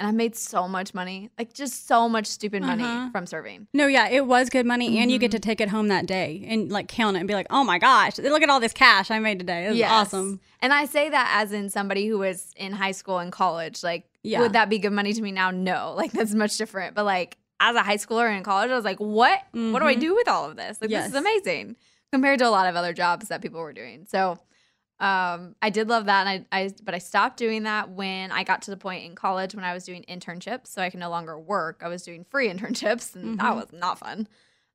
And 0.00 0.06
I 0.06 0.12
made 0.12 0.36
so 0.36 0.68
much 0.68 0.94
money, 0.94 1.28
like 1.36 1.52
just 1.52 1.88
so 1.88 2.08
much 2.08 2.26
stupid 2.26 2.62
money 2.62 2.84
Uh-huh. 2.84 3.10
from 3.10 3.26
serving. 3.26 3.66
No, 3.74 3.88
yeah, 3.88 4.08
it 4.08 4.26
was 4.26 4.48
good 4.48 4.64
money, 4.64 4.98
and 4.98 5.10
you 5.10 5.18
get 5.18 5.32
Mm-hmm. 5.32 5.36
to 5.36 5.38
take 5.40 5.60
it 5.60 5.70
home 5.70 5.88
that 5.88 6.06
day 6.06 6.44
and 6.46 6.70
like 6.70 6.86
count 6.86 7.16
it 7.16 7.18
and 7.18 7.26
be 7.26 7.34
like, 7.34 7.48
"Oh 7.50 7.64
my 7.64 7.80
gosh, 7.80 8.16
look 8.18 8.40
at 8.40 8.48
all 8.48 8.60
this 8.60 8.72
cash 8.72 9.10
I 9.10 9.18
made 9.18 9.40
today! 9.40 9.66
It 9.66 9.70
was 9.70 9.78
Yes. 9.78 9.90
awesome." 9.90 10.38
And 10.62 10.72
I 10.72 10.84
say 10.84 11.08
that 11.08 11.40
as 11.42 11.52
in 11.52 11.68
somebody 11.68 12.06
who 12.06 12.16
was 12.16 12.52
in 12.56 12.70
high 12.74 12.92
school 12.92 13.18
and 13.18 13.32
college. 13.32 13.82
Like, 13.82 14.08
Yeah. 14.22 14.38
would 14.38 14.52
that 14.52 14.68
be 14.70 14.78
good 14.78 14.92
money 14.92 15.12
to 15.14 15.20
me 15.20 15.32
now? 15.32 15.50
No. 15.50 15.94
Like, 15.96 16.12
that's 16.12 16.32
much 16.32 16.56
different. 16.58 16.94
But 16.94 17.04
like, 17.04 17.36
as 17.58 17.74
a 17.74 17.82
high 17.82 17.96
schooler 17.96 18.28
and 18.28 18.36
in 18.36 18.44
college, 18.44 18.70
I 18.70 18.76
was 18.76 18.84
like, 18.84 19.00
what? 19.00 19.40
What 19.50 19.80
do 19.80 19.86
I 19.86 19.96
Mhm. 19.96 20.00
do 20.00 20.14
with 20.14 20.28
all 20.28 20.48
of 20.48 20.54
this? 20.54 20.78
Like, 20.80 20.90
this 20.90 21.08
is 21.08 21.14
amazing 21.16 21.74
compared 22.12 22.38
to 22.40 22.46
a 22.48 22.50
lot 22.50 22.66
of 22.68 22.76
other 22.76 22.92
jobs 22.92 23.28
that 23.28 23.42
people 23.42 23.60
were 23.60 23.72
doing. 23.72 24.06
So, 24.06 24.38
um, 25.00 25.54
I 25.62 25.70
did 25.70 25.88
love 25.88 26.06
that, 26.06 26.26
and 26.26 26.44
I, 26.50 26.58
I, 26.60 26.70
but 26.82 26.92
I 26.94 26.98
stopped 26.98 27.36
doing 27.36 27.62
that 27.62 27.90
when 27.90 28.32
I 28.32 28.42
got 28.42 28.62
to 28.62 28.72
the 28.72 28.76
point 28.76 29.04
in 29.04 29.14
college 29.14 29.54
when 29.54 29.64
I 29.64 29.72
was 29.72 29.84
doing 29.84 30.04
internships, 30.08 30.66
so 30.68 30.82
I 30.82 30.90
could 30.90 30.98
no 30.98 31.08
longer 31.10 31.38
work. 31.38 31.82
I 31.84 31.88
was 31.88 32.02
doing 32.02 32.24
free 32.24 32.48
internships, 32.52 33.14
and 33.14 33.38
that 33.38 33.52
Mhm. 33.52 33.56
was 33.56 33.72
not 33.72 33.98
fun. 34.00 34.26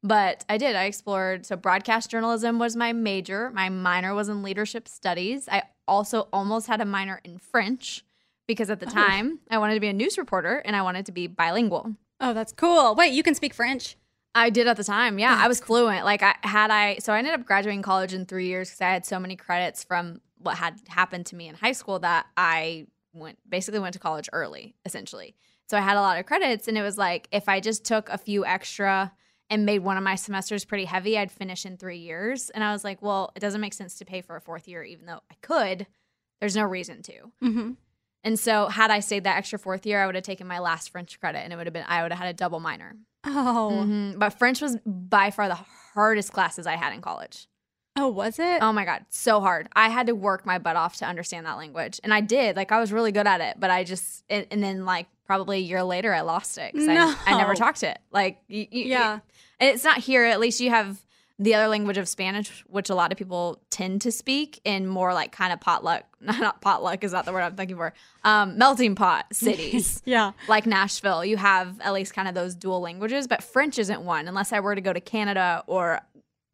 But 0.01 0.43
I 0.49 0.57
did. 0.57 0.75
I 0.75 0.85
explored. 0.85 1.45
So, 1.45 1.55
broadcast 1.57 2.09
journalism 2.09 2.57
was 2.59 2.75
my 2.75 2.93
major. 2.93 3.51
My 3.51 3.67
minor 3.69 4.13
was 4.13 4.29
in 4.29 4.43
leadership 4.43 4.87
studies. 4.87 5.47
I 5.49 5.63
also 5.87 6.27
almost 6.31 6.67
had 6.67 6.79
a 6.81 6.85
minor 6.85 7.19
in 7.25 7.37
French 7.37 8.03
because 8.47 8.69
at 8.69 8.79
the 8.79 8.85
Oh. 8.87 8.89
time 8.89 9.39
I 9.49 9.57
wanted 9.57 9.73
to 9.75 9.79
be 9.81 9.87
a 9.87 9.93
news 9.93 10.17
reporter 10.17 10.61
and 10.65 10.75
I 10.75 10.81
wanted 10.83 11.05
to 11.07 11.11
be 11.11 11.27
bilingual. 11.27 11.95
Oh, 12.21 12.33
that's 12.33 12.53
cool. 12.53 12.95
Wait, 12.95 13.11
you 13.13 13.23
can 13.23 13.35
speak 13.35 13.53
French? 13.53 13.97
I 14.35 14.49
did 14.49 14.67
at 14.67 14.77
the 14.77 14.83
time. 14.83 15.19
Yeah, 15.19 15.37
I 15.39 15.47
was 15.47 15.59
fluent. 15.59 16.05
Like 16.05 16.23
I 16.23 16.35
had 16.41 16.71
I 16.71 16.97
so 16.97 17.13
I 17.13 17.19
ended 17.19 17.33
up 17.33 17.45
graduating 17.45 17.81
college 17.81 18.13
in 18.13 18.25
3 18.25 18.47
years 18.47 18.69
cuz 18.69 18.81
I 18.81 18.89
had 18.89 19.05
so 19.05 19.19
many 19.19 19.35
credits 19.35 19.83
from 19.83 20.21
what 20.37 20.57
had 20.57 20.81
happened 20.87 21.25
to 21.27 21.35
me 21.35 21.47
in 21.47 21.55
high 21.55 21.71
school 21.71 21.99
that 21.99 22.25
I 22.35 22.87
went 23.13 23.37
basically 23.47 23.79
went 23.79 23.93
to 23.93 23.99
college 23.99 24.29
early 24.33 24.75
essentially. 24.85 25.35
So 25.69 25.77
I 25.77 25.81
had 25.81 25.97
a 25.97 26.01
lot 26.01 26.19
of 26.19 26.25
credits 26.25 26.67
and 26.67 26.77
it 26.77 26.81
was 26.81 26.97
like 26.97 27.27
if 27.31 27.47
I 27.47 27.59
just 27.59 27.85
took 27.85 28.09
a 28.09 28.17
few 28.17 28.45
extra 28.45 29.13
and 29.49 29.65
made 29.65 29.79
one 29.79 29.97
of 29.97 30.03
my 30.03 30.15
semesters 30.15 30.65
pretty 30.65 30.85
heavy, 30.85 31.17
I'd 31.17 31.31
finish 31.31 31.65
in 31.65 31.77
3 31.77 31.97
years. 31.97 32.49
And 32.49 32.63
I 32.63 32.71
was 32.71 32.83
like, 32.83 33.01
well, 33.01 33.31
it 33.35 33.39
doesn't 33.39 33.61
make 33.61 33.73
sense 33.73 33.95
to 33.99 34.05
pay 34.05 34.21
for 34.21 34.35
a 34.35 34.41
fourth 34.41 34.67
year 34.67 34.83
even 34.83 35.05
though 35.05 35.21
I 35.31 35.35
could. 35.41 35.85
There's 36.39 36.55
no 36.55 36.63
reason 36.63 37.03
to. 37.03 37.13
Mm-hmm. 37.43 37.71
And 38.23 38.39
so 38.39 38.67
had 38.67 38.89
I 38.91 38.99
stayed 39.01 39.25
that 39.25 39.37
extra 39.37 39.59
fourth 39.59 39.85
year, 39.85 40.01
I 40.01 40.05
would 40.05 40.15
have 40.15 40.23
taken 40.23 40.47
my 40.47 40.59
last 40.59 40.89
French 40.91 41.19
credit 41.19 41.39
and 41.39 41.51
it 41.51 41.55
would 41.57 41.67
have 41.67 41.73
been 41.73 41.85
I 41.87 42.03
would 42.03 42.11
have 42.11 42.19
had 42.19 42.29
a 42.29 42.33
double 42.33 42.59
minor. 42.59 42.95
Oh, 43.25 43.71
Mhm. 43.85 44.19
But 44.19 44.31
French 44.31 44.61
was 44.61 44.77
by 44.85 45.31
far 45.31 45.47
the 45.47 45.59
hardest 45.93 46.31
classes 46.33 46.65
I 46.67 46.75
had 46.75 46.93
in 46.93 47.01
college. 47.01 47.47
oh, 47.95 48.07
was 48.09 48.39
it? 48.39 48.59
Oh 48.63 48.73
my 48.73 48.85
God, 48.85 49.05
so 49.09 49.39
hard. 49.39 49.69
I 49.75 49.89
had 49.89 50.07
to 50.07 50.15
work 50.15 50.45
my 50.47 50.57
butt 50.57 50.75
off 50.75 50.95
to 50.97 51.05
understand 51.05 51.45
that 51.45 51.57
language. 51.57 51.99
And 52.03 52.11
I 52.11 52.21
did. 52.21 52.55
Like, 52.55 52.71
I 52.71 52.79
was 52.79 52.91
really 52.91 53.11
good 53.11 53.27
at 53.27 53.39
it, 53.39 53.59
but 53.59 53.69
I 53.69 53.83
just, 53.83 54.23
and, 54.31 54.47
and 54.49 54.63
then, 54.63 54.83
like, 54.83 55.05
probably 55.27 55.57
a 55.57 55.61
year 55.61 55.83
later, 55.83 56.11
I 56.11 56.21
lost 56.21 56.57
it 56.57 56.73
because 56.73 56.87
I, 56.87 56.93
I 57.27 57.37
never 57.37 57.53
No. 57.53 57.55
talked 57.55 57.83
it. 57.83 57.99
Like, 58.11 58.39
you, 58.47 58.65
you- 58.71 58.85
Yeah. 58.85 59.19
it's 59.59 59.83
not 59.83 59.99
here. 59.99 60.23
At 60.23 60.39
least 60.39 60.59
you 60.59 60.71
have 60.71 60.99
the 61.43 61.53
other 61.55 61.67
language 61.67 61.97
of 61.97 62.07
Spanish, 62.07 62.63
which 62.67 62.89
a 62.89 62.95
lot 62.95 63.11
of 63.11 63.17
people 63.17 63.61
tend 63.69 64.01
to 64.01 64.11
speak 64.11 64.61
in 64.63 64.87
more 64.87 65.13
like 65.13 65.31
kind 65.31 65.51
of 65.51 65.59
potluck, 65.59 66.03
not 66.21 66.61
potluck 66.61 67.03
is 67.03 67.11
not 67.11 67.25
the 67.25 67.33
word 67.33 67.41
I'm 67.41 67.55
thinking 67.55 67.75
for, 67.75 67.93
um, 68.23 68.57
melting 68.57 68.95
pot 68.95 69.25
cities 69.33 70.01
yeah. 70.05 70.31
like 70.47 70.65
Nashville, 70.65 71.25
you 71.25 71.35
have 71.37 71.81
at 71.81 71.91
least 71.93 72.13
kind 72.13 72.27
of 72.27 72.33
those 72.35 72.55
dual 72.55 72.79
languages, 72.79 73.27
but 73.27 73.43
French 73.43 73.77
isn't 73.77 74.01
one 74.01 74.27
unless 74.27 74.53
I 74.53 74.61
were 74.61 74.73
to 74.75 74.81
go 74.81 74.93
to 74.93 75.01
Canada 75.01 75.63
or 75.67 75.99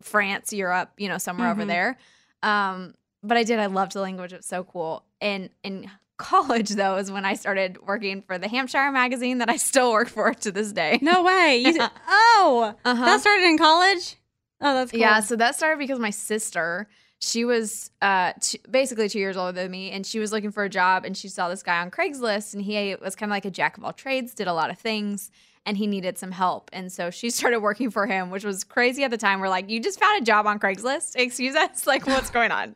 France, 0.01 0.53
Europe, 0.53 0.89
you 0.97 1.07
know, 1.07 1.17
somewhere 1.17 1.51
over 1.51 1.63
Mhm. 1.63 1.67
there. 1.67 1.97
Um, 2.41 2.95
but 3.21 3.37
I 3.37 3.43
did. 3.43 3.59
I 3.59 3.65
loved 3.67 3.91
the 3.93 4.01
language. 4.01 4.31
It 4.33 4.37
was 4.37 4.45
so 4.45 4.63
cool. 4.63 5.03
And 5.21 5.49
in 5.63 5.91
college, 6.17 6.69
though, 6.69 6.95
is 6.97 7.11
when 7.11 7.25
I 7.25 7.33
started 7.33 7.77
working 7.85 8.21
for 8.21 8.37
the 8.37 8.47
Hampshire 8.47 8.91
magazine 8.91 9.37
that 9.39 9.49
I 9.49 9.57
still 9.57 9.91
work 9.91 10.07
for 10.07 10.33
to 10.33 10.51
this 10.51 10.71
day. 10.71 10.99
No 11.01 11.21
way. 11.23 11.57
You, 11.65 11.77
oh, 12.07 12.75
Uh-huh. 12.85 13.05
that 13.05 13.19
started 13.21 13.45
in 13.45 13.57
college. 13.57 14.15
Oh, 14.61 14.73
that's 14.73 14.91
cool. 14.91 14.99
Yeah, 14.99 15.19
so 15.21 15.35
that 15.37 15.55
started 15.55 15.79
because 15.79 15.99
my 15.99 16.09
sister, 16.09 16.87
she 17.19 17.45
was 17.45 17.91
uh 18.01 18.33
t- 18.39 18.59
basically 18.69 19.09
two 19.09 19.19
years 19.19 19.37
older 19.37 19.51
than 19.53 19.71
me, 19.71 19.91
and 19.91 20.05
she 20.05 20.19
was 20.19 20.31
looking 20.31 20.51
for 20.51 20.63
a 20.63 20.69
job, 20.69 21.05
and 21.05 21.15
she 21.15 21.27
saw 21.27 21.49
this 21.49 21.63
guy 21.63 21.81
on 21.81 21.91
Craigslist, 21.91 22.53
and 22.53 22.63
he 22.63 22.95
was 23.01 23.15
kind 23.15 23.31
of 23.31 23.35
like 23.35 23.45
a 23.45 23.51
jack 23.51 23.77
of 23.77 23.83
all 23.83 23.93
trades, 23.93 24.33
did 24.33 24.47
a 24.47 24.53
lot 24.53 24.69
of 24.69 24.77
things, 24.77 25.31
and 25.65 25.77
he 25.77 25.87
needed 25.87 26.17
some 26.17 26.31
help, 26.31 26.69
and 26.73 26.91
so 26.91 27.09
she 27.09 27.29
started 27.39 27.59
working 27.59 27.89
for 27.89 28.05
him, 28.05 28.29
which 28.29 28.43
was 28.43 28.63
crazy 28.63 29.03
at 29.03 29.11
the 29.11 29.17
time. 29.17 29.39
We're 29.39 29.49
like, 29.49 29.69
you 29.69 29.79
just 29.79 29.99
found 29.99 30.21
a 30.21 30.25
job 30.25 30.45
on 30.45 30.59
Craigslist? 30.59 31.15
Excuse 31.15 31.55
us, 31.55 31.87
like 31.93 32.05
what's 32.07 32.29
going 32.29 32.51
on? 32.51 32.75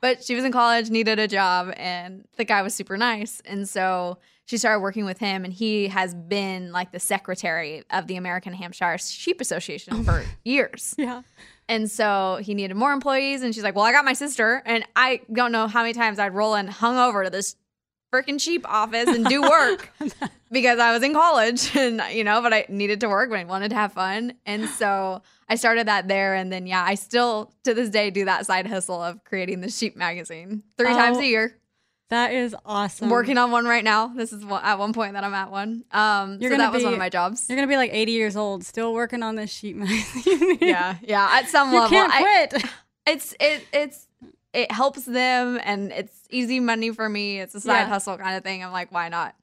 But 0.00 0.22
she 0.22 0.34
was 0.34 0.44
in 0.44 0.52
college, 0.52 0.90
needed 0.90 1.18
a 1.18 1.26
job, 1.26 1.72
and 1.76 2.26
the 2.36 2.44
guy 2.44 2.62
was 2.62 2.74
super 2.74 2.96
nice, 2.96 3.40
and 3.46 3.68
so 3.68 4.18
she 4.46 4.58
started 4.58 4.80
working 4.80 5.04
with 5.04 5.18
him, 5.18 5.44
and 5.44 5.52
he 5.52 5.88
has 5.88 6.14
been 6.14 6.70
like 6.72 6.92
the 6.92 7.00
secretary 7.00 7.82
of 7.90 8.06
the 8.06 8.16
American 8.16 8.52
Hampshire 8.52 8.98
Sheep 8.98 9.40
Association 9.40 10.04
for 10.04 10.22
years. 10.44 10.94
Yeah. 10.98 11.22
And 11.68 11.90
so 11.90 12.38
he 12.42 12.52
needed 12.54 12.74
more 12.74 12.92
employees. 12.92 13.42
And 13.42 13.54
she's 13.54 13.64
like, 13.64 13.74
Well, 13.74 13.84
I 13.86 13.92
got 13.92 14.04
my 14.04 14.12
sister. 14.12 14.62
And 14.66 14.84
I 14.94 15.22
don't 15.32 15.50
know 15.50 15.66
how 15.66 15.80
many 15.82 15.94
times 15.94 16.18
I'd 16.18 16.34
roll 16.34 16.54
in 16.56 16.68
hungover 16.68 17.24
to 17.24 17.30
this 17.30 17.56
freaking 18.12 18.40
sheep 18.40 18.64
office 18.68 19.08
and 19.08 19.24
do 19.26 19.40
work 19.42 19.90
because 20.52 20.78
I 20.78 20.92
was 20.92 21.02
in 21.02 21.14
college 21.14 21.74
and, 21.76 22.02
you 22.12 22.22
know, 22.22 22.42
but 22.42 22.52
I 22.52 22.66
needed 22.68 23.00
to 23.00 23.08
work, 23.08 23.30
but 23.30 23.38
I 23.38 23.44
wanted 23.44 23.70
to 23.70 23.74
have 23.76 23.92
fun. 23.94 24.34
And 24.44 24.68
so 24.68 25.22
I 25.48 25.56
started 25.56 25.88
that 25.88 26.06
there. 26.06 26.34
And 26.34 26.52
then, 26.52 26.66
yeah, 26.66 26.84
I 26.86 26.96
still 26.96 27.50
to 27.64 27.72
this 27.72 27.88
day 27.88 28.10
do 28.10 28.26
that 28.26 28.44
side 28.46 28.66
hustle 28.66 29.02
of 29.02 29.24
creating 29.24 29.62
the 29.62 29.70
sheep 29.70 29.96
magazine 29.96 30.62
three 30.76 30.88
times 30.88 31.16
Oh, 31.16 31.20
a 31.22 31.24
year. 31.24 31.56
That 32.10 32.32
is 32.32 32.54
awesome. 32.66 33.08
Working 33.08 33.38
on 33.38 33.50
one 33.50 33.64
right 33.64 33.82
now. 33.82 34.08
This 34.08 34.32
is 34.32 34.44
one, 34.44 34.62
at 34.62 34.78
one 34.78 34.92
point 34.92 35.14
that 35.14 35.24
I'm 35.24 35.32
at 35.34 35.50
one. 35.50 35.84
Um, 35.90 36.38
You're 36.40 36.50
so 36.50 36.56
gonna 36.58 36.64
that 36.64 36.72
was 36.72 36.84
one 36.84 36.92
of 36.92 36.98
my 36.98 37.08
jobs. 37.08 37.46
You're 37.48 37.56
gonna 37.56 37.66
be 37.66 37.76
like 37.76 37.92
80 37.92 38.12
years 38.12 38.36
old, 38.36 38.64
still 38.64 38.92
working 38.92 39.22
on 39.22 39.36
this 39.36 39.50
sheet 39.50 39.74
magazine. 39.76 40.58
yeah, 40.60 40.96
yeah. 41.02 41.28
At 41.32 41.48
some 41.48 41.72
You 41.72 41.80
level, 41.80 41.90
can't 41.90 42.12
I- 42.12 42.46
quit. 42.46 42.64
it's 43.06 43.34
it 43.40 43.66
it's 43.72 44.06
it 44.52 44.70
helps 44.70 45.04
them 45.04 45.58
and 45.64 45.90
it's 45.92 46.14
easy 46.30 46.60
money 46.60 46.90
for 46.92 47.08
me. 47.08 47.40
It's 47.40 47.54
a 47.54 47.60
side 47.60 47.80
Yeah. 47.80 47.86
hustle 47.88 48.18
kind 48.18 48.36
of 48.36 48.42
thing. 48.44 48.62
I'm 48.62 48.70
like, 48.72 48.92
why 48.92 49.08
not? 49.08 49.34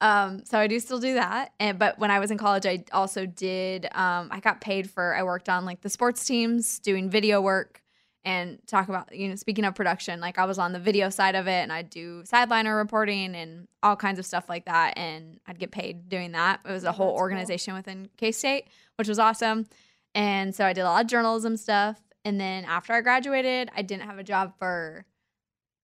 Um, 0.00 0.44
so 0.44 0.58
I 0.58 0.66
do 0.66 0.78
still 0.80 0.98
do 1.00 1.14
that. 1.14 1.52
And 1.58 1.78
but 1.78 1.98
when 1.98 2.10
I 2.10 2.18
was 2.18 2.30
in 2.30 2.38
college, 2.38 2.66
I 2.66 2.84
also 2.92 3.24
did 3.26 3.86
um 3.86 4.28
I 4.30 4.40
got 4.40 4.60
paid 4.60 4.90
for 4.90 5.14
I 5.14 5.22
worked 5.22 5.48
on 5.48 5.64
like 5.64 5.80
the 5.80 5.90
sports 5.90 6.24
teams 6.24 6.78
doing 6.78 7.08
video 7.10 7.40
work 7.40 7.81
and 8.24 8.58
talk 8.66 8.88
about 8.88 9.14
you 9.14 9.28
know 9.28 9.34
speaking 9.34 9.64
of 9.64 9.74
production 9.74 10.20
like 10.20 10.38
i 10.38 10.44
was 10.44 10.58
on 10.58 10.72
the 10.72 10.78
video 10.78 11.10
side 11.10 11.34
of 11.34 11.46
it 11.48 11.62
and 11.62 11.72
i'd 11.72 11.90
do 11.90 12.22
sideliner 12.22 12.76
reporting 12.76 13.34
and 13.34 13.66
all 13.82 13.96
kinds 13.96 14.18
of 14.18 14.24
stuff 14.26 14.48
like 14.48 14.64
that 14.66 14.96
and 14.96 15.40
i'd 15.48 15.58
get 15.58 15.70
paid 15.72 16.08
doing 16.08 16.32
that 16.32 16.60
it 16.64 16.70
was 16.70 16.84
a 16.84 16.92
whole 16.92 17.14
organization 17.16 17.74
within 17.74 18.08
k-state 18.16 18.68
which 18.96 19.08
was 19.08 19.18
awesome 19.18 19.66
and 20.14 20.54
so 20.54 20.64
i 20.64 20.72
did 20.72 20.82
a 20.82 20.84
lot 20.84 21.04
of 21.04 21.10
journalism 21.10 21.56
stuff 21.56 21.98
And 22.24 22.38
then 22.40 22.64
after 22.64 22.92
I 22.92 23.00
graduated, 23.02 23.68
I 23.76 23.82
didn't 23.82 24.04
have 24.06 24.18
a 24.20 24.22
job 24.22 24.52
for 24.58 25.04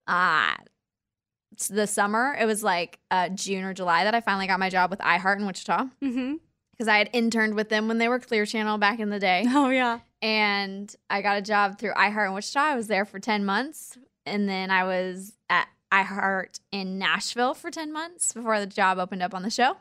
uh 0.07 0.55
the 1.71 1.87
summer. 1.87 2.37
It 2.41 2.47
was 2.47 2.63
like 2.63 3.01
uh, 3.11 3.29
June 3.31 3.65
or 3.65 3.75
July 3.75 4.05
that 4.05 4.15
I 4.15 4.21
finally 4.21 4.47
got 4.47 4.61
my 4.61 4.71
job 4.71 4.91
with 4.91 5.01
iHeart 5.01 5.39
in 5.41 5.47
Wichita 5.47 5.87
Mm-hmm. 6.01 6.35
because 6.71 6.87
I 6.87 6.99
had 6.99 7.11
interned 7.13 7.55
with 7.57 7.69
them 7.71 7.89
when 7.89 7.99
they 7.99 8.07
were 8.09 8.21
Clear 8.21 8.47
Channel 8.47 8.79
back 8.79 9.01
in 9.01 9.11
the 9.11 9.19
day. 9.19 9.45
Oh 9.49 9.69
yeah. 9.71 9.99
And 10.23 10.95
I 11.09 11.23
got 11.23 11.39
a 11.39 11.43
job 11.43 11.79
through 11.79 11.93
iHeart 11.95 12.29
in 12.29 12.35
Wichita. 12.35 12.61
I 12.61 12.75
was 12.77 12.87
there 12.89 13.05
for 13.05 13.19
10 13.19 13.45
months. 13.45 13.97
And 14.27 14.49
then 14.49 14.71
I 14.71 14.85
was 14.85 15.33
at 15.49 15.69
iHeart 15.93 16.61
in 16.71 16.99
Nashville 16.99 17.55
for 17.55 17.71
10 17.71 17.93
months 17.93 18.33
before 18.35 18.61
the 18.61 18.67
job 18.67 18.99
opened 18.99 19.23
up 19.23 19.35
on 19.35 19.43
the 19.43 19.51
show. 19.51 19.77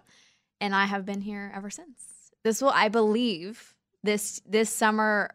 And 0.61 0.73
I 0.73 0.85
have 0.85 1.05
been 1.05 1.21
here 1.21 1.51
ever 1.55 1.69
since. 1.69 2.31
This 2.43 2.61
will, 2.61 2.69
I 2.69 2.87
believe, 2.87 3.75
this 4.03 4.41
this 4.45 4.69
summer 4.69 5.31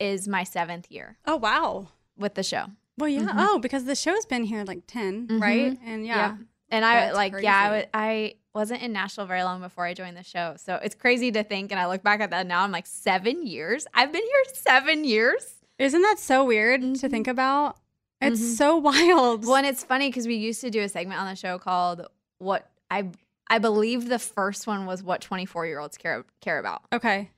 is 0.00 0.26
my 0.26 0.42
seventh 0.42 0.90
year 0.90 1.18
Oh 1.26 1.36
wow. 1.36 1.88
with 2.16 2.34
the 2.34 2.42
show. 2.42 2.66
Well, 2.96 3.08
yeah. 3.08 3.20
Mhm. 3.22 3.34
Oh, 3.36 3.58
because 3.58 3.84
the 3.84 3.94
show's 3.94 4.24
been 4.26 4.44
here 4.44 4.64
like 4.64 4.86
10, 4.86 5.26
Mhm. 5.28 5.40
right? 5.40 5.78
And 5.84 6.06
yeah. 6.06 6.30
Yep. 6.30 6.38
And 6.70 6.84
I 6.84 6.94
That's 7.06 7.16
like, 7.16 7.34
yeah, 7.40 7.56
I, 7.58 7.68
crazy. 7.68 7.86
wa- 7.86 7.90
I 8.00 8.34
wasn't 8.54 8.82
in 8.82 8.92
Nashville 8.92 9.26
very 9.26 9.42
long 9.44 9.60
before 9.60 9.84
I 9.84 9.94
joined 9.94 10.16
the 10.16 10.22
show. 10.24 10.54
So 10.58 10.76
it's 10.82 10.94
crazy 10.94 11.30
to 11.32 11.42
think. 11.44 11.70
And 11.70 11.78
I 11.80 11.86
look 11.86 12.02
back 12.02 12.20
at 12.20 12.30
that 12.30 12.46
now, 12.46 12.62
I'm 12.62 12.72
like, 12.72 12.86
seven 12.86 13.46
years? 13.46 13.86
I've 13.94 14.12
been 14.12 14.22
here 14.22 14.54
seven 14.54 15.04
years? 15.04 15.54
Isn't 15.78 16.02
that 16.02 16.18
so 16.18 16.44
weird 16.44 16.82
to 16.96 17.08
think 17.08 17.26
about? 17.28 17.76
It's 18.20 18.40
Mhm. 18.40 18.56
so 18.56 18.76
wild. 18.78 19.44
Well, 19.44 19.56
and 19.56 19.66
it's 19.66 19.84
funny 19.84 20.08
because 20.08 20.26
we 20.26 20.36
used 20.36 20.60
to 20.62 20.70
do 20.70 20.80
a 20.82 20.88
segment 20.88 21.20
on 21.20 21.28
the 21.28 21.36
show 21.36 21.58
called 21.58 22.06
"What 22.38 22.70
I 22.90 23.08
I 23.48 23.58
believe 23.58 24.08
the 24.08 24.18
first 24.18 24.66
one 24.66 24.86
was 24.86 25.02
what 25.02 25.20
24 25.20 25.66
year 25.66 25.78
olds 25.80 25.98
care 25.98 26.24
care 26.40 26.58
about, 26.58 26.82
okay. 26.92 27.30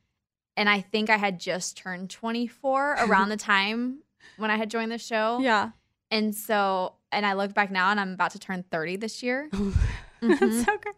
and 0.57 0.69
I 0.69 0.81
think 0.83 1.11
I 1.11 1.17
had 1.17 1.41
just 1.41 1.77
turned 1.77 2.11
24 2.11 2.97
around 3.01 3.31
the 3.31 3.37
time 3.37 3.99
when 4.37 4.51
I 4.51 4.57
had 4.57 4.71
joined 4.71 4.93
the 4.93 4.99
show. 4.99 5.41
Yeah. 5.41 5.71
and 6.13 6.33
so 6.35 6.93
and 7.17 7.27
I 7.27 7.33
look 7.33 7.53
back 7.55 7.71
now, 7.71 7.91
and 7.91 7.99
I'm 7.99 8.13
about 8.13 8.31
to 8.33 8.39
turn 8.39 8.65
30 8.71 8.97
this 8.97 9.23
year. 9.23 9.51
That's 10.23 10.65
so 10.65 10.79
cra- 10.79 10.95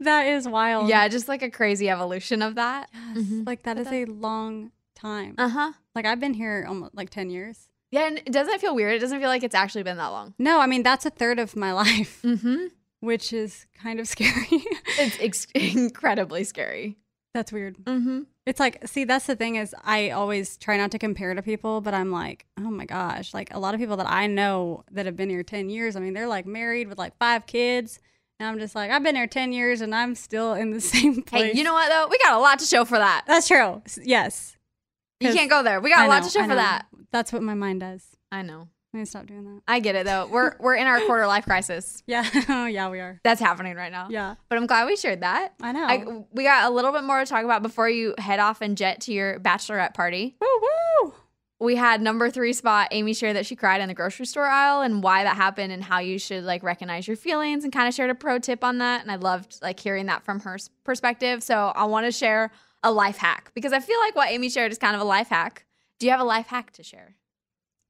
That 0.00 0.26
is 0.26 0.48
wild. 0.48 0.88
Yeah, 0.88 1.06
just 1.08 1.28
like 1.28 1.42
a 1.42 1.50
crazy 1.50 1.90
evolution 1.90 2.40
of 2.42 2.54
that. 2.54 2.88
Yes. 3.14 3.26
Like 3.46 3.62
that 3.64 3.78
is 3.78 3.88
a 3.88 4.04
long 4.06 4.70
time. 4.94 5.34
Uh 5.38 5.48
huh. 5.48 5.72
Like 5.94 6.06
I've 6.06 6.20
been 6.20 6.34
here 6.34 6.64
almost 6.68 6.94
like 6.94 7.10
10 7.10 7.30
years. 7.30 7.68
Yeah, 7.90 8.06
and 8.06 8.18
it 8.18 8.32
doesn't 8.32 8.52
it 8.54 8.60
feel 8.60 8.74
weird? 8.74 8.94
It 8.94 8.98
doesn't 9.00 9.20
feel 9.20 9.28
like 9.28 9.42
it's 9.44 9.54
actually 9.54 9.82
been 9.84 9.98
that 9.98 10.08
long. 10.08 10.34
No, 10.38 10.60
I 10.60 10.66
mean 10.66 10.82
that's 10.82 11.04
a 11.06 11.10
third 11.10 11.38
of 11.38 11.54
my 11.56 11.72
life, 11.84 12.20
Mm-hmm. 12.22 12.66
which 13.00 13.32
is 13.32 13.66
kind 13.80 14.00
of 14.00 14.08
scary. 14.14 14.64
It's 14.98 15.18
ex- 15.20 15.46
incredibly 15.54 16.44
scary. 16.44 16.96
that's 17.34 17.52
weird. 17.52 17.76
Mm-hmm. 17.84 18.22
It's 18.46 18.60
like, 18.60 18.86
see, 18.86 19.04
that's 19.04 19.26
the 19.26 19.36
thing 19.36 19.56
is 19.56 19.74
I 19.84 20.10
always 20.10 20.58
try 20.58 20.76
not 20.76 20.90
to 20.90 20.98
compare 20.98 21.32
to 21.32 21.42
people, 21.42 21.80
but 21.80 21.94
I'm 21.94 22.10
like, 22.10 22.44
oh 22.58 22.70
my 22.70 22.84
gosh, 22.84 23.32
like 23.32 23.52
a 23.54 23.58
lot 23.58 23.72
of 23.72 23.80
people 23.80 23.96
that 23.96 24.08
I 24.08 24.26
know 24.26 24.84
that 24.90 25.06
have 25.06 25.16
been 25.16 25.30
here 25.30 25.42
10 25.42 25.70
years, 25.70 25.96
I 25.96 26.00
mean, 26.00 26.12
they're 26.12 26.28
like 26.28 26.44
married 26.46 26.88
with 26.88 26.98
like 26.98 27.16
five 27.18 27.46
kids. 27.46 28.00
And 28.38 28.48
I'm 28.48 28.58
just 28.58 28.74
like, 28.74 28.90
I've 28.90 29.02
been 29.02 29.16
here 29.16 29.26
10 29.26 29.52
years 29.52 29.80
and 29.80 29.94
I'm 29.94 30.14
still 30.14 30.52
in 30.52 30.72
the 30.72 30.80
same 30.82 31.22
place. 31.22 31.52
Hey, 31.52 31.58
you 31.58 31.64
know 31.64 31.72
what 31.72 31.88
though? 31.88 32.08
We 32.10 32.18
got 32.18 32.34
a 32.34 32.38
lot 32.38 32.58
to 32.58 32.66
show 32.66 32.84
for 32.84 32.98
that. 32.98 33.24
That's 33.26 33.48
true. 33.48 33.80
Yes. 34.02 34.56
You 35.20 35.32
can't 35.32 35.48
go 35.48 35.62
there. 35.62 35.80
We 35.80 35.88
got 35.88 36.00
a 36.00 36.04
I 36.04 36.08
lot 36.08 36.22
know, 36.22 36.28
to 36.28 36.30
show 36.30 36.46
for 36.46 36.54
that. 36.54 36.86
That's 37.12 37.32
what 37.32 37.42
my 37.42 37.54
mind 37.54 37.80
does. 37.80 38.04
I 38.30 38.42
know. 38.42 38.68
I 38.94 38.98
need 38.98 39.04
to 39.06 39.10
stop 39.10 39.26
doing 39.26 39.44
that. 39.44 39.62
I 39.66 39.80
get 39.80 39.96
it 39.96 40.06
though. 40.06 40.26
We're 40.26 40.56
we're 40.60 40.76
in 40.76 40.86
our 40.86 41.00
quarter 41.00 41.26
life 41.26 41.44
crisis. 41.44 42.02
Yeah. 42.06 42.24
oh, 42.48 42.66
yeah, 42.66 42.88
we 42.90 43.00
are. 43.00 43.20
That's 43.24 43.40
happening 43.40 43.74
right 43.76 43.90
now. 43.90 44.06
Yeah. 44.08 44.36
But 44.48 44.56
I'm 44.58 44.66
glad 44.66 44.86
we 44.86 44.94
shared 44.96 45.20
that. 45.22 45.54
I 45.60 45.72
know. 45.72 45.84
I, 45.84 46.24
we 46.32 46.44
got 46.44 46.70
a 46.70 46.70
little 46.74 46.92
bit 46.92 47.02
more 47.02 47.18
to 47.18 47.26
talk 47.26 47.44
about 47.44 47.62
before 47.62 47.88
you 47.88 48.14
head 48.18 48.38
off 48.38 48.60
and 48.60 48.76
jet 48.76 49.00
to 49.02 49.12
your 49.12 49.40
bachelorette 49.40 49.94
party. 49.94 50.36
woo 50.40 50.46
woo. 51.02 51.14
We 51.60 51.76
had 51.76 52.02
number 52.02 52.30
three 52.30 52.52
spot. 52.52 52.88
Amy 52.90 53.14
shared 53.14 53.36
that 53.36 53.46
she 53.46 53.56
cried 53.56 53.80
in 53.80 53.88
the 53.88 53.94
grocery 53.94 54.26
store 54.26 54.44
aisle 54.46 54.82
and 54.82 55.02
why 55.02 55.24
that 55.24 55.36
happened 55.36 55.72
and 55.72 55.82
how 55.82 55.98
you 55.98 56.18
should 56.18 56.44
like 56.44 56.62
recognize 56.62 57.08
your 57.08 57.16
feelings 57.16 57.64
and 57.64 57.72
kind 57.72 57.88
of 57.88 57.94
shared 57.94 58.10
a 58.10 58.14
pro 58.14 58.38
tip 58.38 58.62
on 58.62 58.78
that. 58.78 59.02
And 59.02 59.10
I 59.10 59.16
loved 59.16 59.58
like 59.62 59.80
hearing 59.80 60.06
that 60.06 60.24
from 60.24 60.40
her 60.40 60.58
perspective. 60.84 61.42
So 61.42 61.72
I 61.74 61.84
want 61.86 62.06
to 62.06 62.12
share 62.12 62.50
a 62.82 62.92
life 62.92 63.16
hack 63.16 63.50
because 63.54 63.72
I 63.72 63.80
feel 63.80 63.98
like 64.00 64.14
what 64.14 64.30
Amy 64.30 64.50
shared 64.50 64.70
is 64.72 64.78
kind 64.78 64.94
of 64.94 65.00
a 65.00 65.04
life 65.04 65.28
hack. 65.28 65.64
Do 65.98 66.06
you 66.06 66.12
have 66.12 66.20
a 66.20 66.24
life 66.24 66.46
hack 66.48 66.72
to 66.72 66.82
share? 66.82 67.16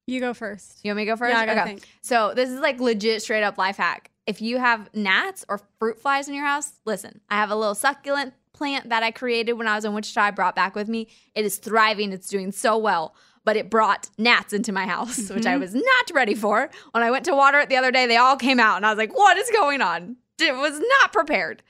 You 0.06 0.20
go 0.20 0.34
first. 0.34 0.80
You 0.82 0.90
want 0.90 0.98
me 0.98 1.04
to 1.04 1.12
go 1.12 1.16
first? 1.16 1.32
Yeah, 1.32 1.64
think. 1.64 1.88
So 2.02 2.32
this 2.34 2.50
is 2.50 2.60
like 2.60 2.80
legit 2.80 3.22
straight 3.22 3.42
up 3.42 3.56
life 3.56 3.76
hack. 3.76 4.10
If 4.26 4.42
you 4.42 4.58
have 4.58 4.88
gnats 4.94 5.44
or 5.48 5.60
fruit 5.78 6.00
flies 6.00 6.28
in 6.28 6.34
your 6.34 6.46
house, 6.46 6.72
listen, 6.84 7.20
I 7.28 7.36
have 7.36 7.50
a 7.50 7.56
little 7.56 7.74
succulent 7.74 8.34
plant 8.52 8.88
that 8.90 9.02
I 9.02 9.10
created 9.10 9.54
when 9.54 9.66
I 9.66 9.74
was 9.74 9.84
in 9.84 9.94
Wichita. 9.94 10.20
I 10.20 10.30
brought 10.30 10.56
back 10.56 10.74
with 10.74 10.88
me. 10.88 11.08
It 11.34 11.44
is 11.44 11.58
thriving. 11.58 12.12
It's 12.12 12.28
doing 12.28 12.52
so 12.52 12.76
well. 12.78 13.14
But 13.44 13.56
it 13.56 13.68
brought 13.68 14.08
gnats 14.16 14.54
into 14.54 14.72
my 14.72 14.86
house, 14.86 15.18
which 15.30 15.44
I 15.46 15.52
mm-hmm. 15.52 15.60
was 15.60 15.74
not 15.74 16.10
ready 16.14 16.34
for. 16.34 16.70
When 16.92 17.02
I 17.02 17.10
went 17.10 17.26
to 17.26 17.34
water 17.34 17.60
it 17.60 17.68
the 17.68 17.76
other 17.76 17.90
day, 17.90 18.06
they 18.06 18.16
all 18.16 18.36
came 18.36 18.58
out, 18.58 18.76
and 18.76 18.86
I 18.86 18.90
was 18.90 18.96
like, 18.96 19.14
"What 19.14 19.36
is 19.36 19.50
going 19.50 19.82
on?" 19.82 20.16
It 20.40 20.56
was 20.56 20.80
not 21.00 21.12
prepared. 21.12 21.62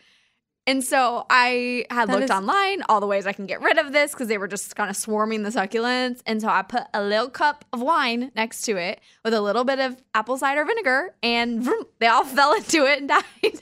And 0.67 0.83
so 0.83 1.27
I 1.29 1.85
had 1.91 2.09
That 2.09 2.13
looked 2.15 2.25
is- 2.25 2.31
online 2.31 2.83
all 2.89 2.99
the 3.01 3.07
ways 3.07 3.27
I 3.27 3.33
can 3.35 3.45
get 3.47 3.61
rid 3.61 3.77
of 3.77 3.93
this 3.93 4.13
because 4.13 4.29
they 4.29 4.39
were 4.39 4.49
just 4.49 4.75
kind 4.75 4.89
of 4.89 4.97
swarming 4.97 5.43
the 5.43 5.51
succulents. 5.51 6.21
And 6.27 6.41
so 6.41 6.49
I 6.49 6.63
put 6.63 6.85
a 6.95 7.03
little 7.03 7.29
cup 7.29 7.67
of 7.73 7.83
wine 7.83 8.33
next 8.35 8.63
to 8.63 8.77
it 8.77 9.01
with 9.25 9.35
a 9.35 9.43
little 9.43 9.65
bit 9.65 9.79
of 9.79 9.97
apple 10.15 10.39
cider 10.39 10.65
vinegar, 10.65 11.15
and 11.23 11.63
vroom, 11.63 11.85
they 11.99 12.07
all 12.07 12.25
fell 12.39 12.55
into 12.55 12.87
it 12.87 12.99
and 13.01 13.09
died. 13.09 13.23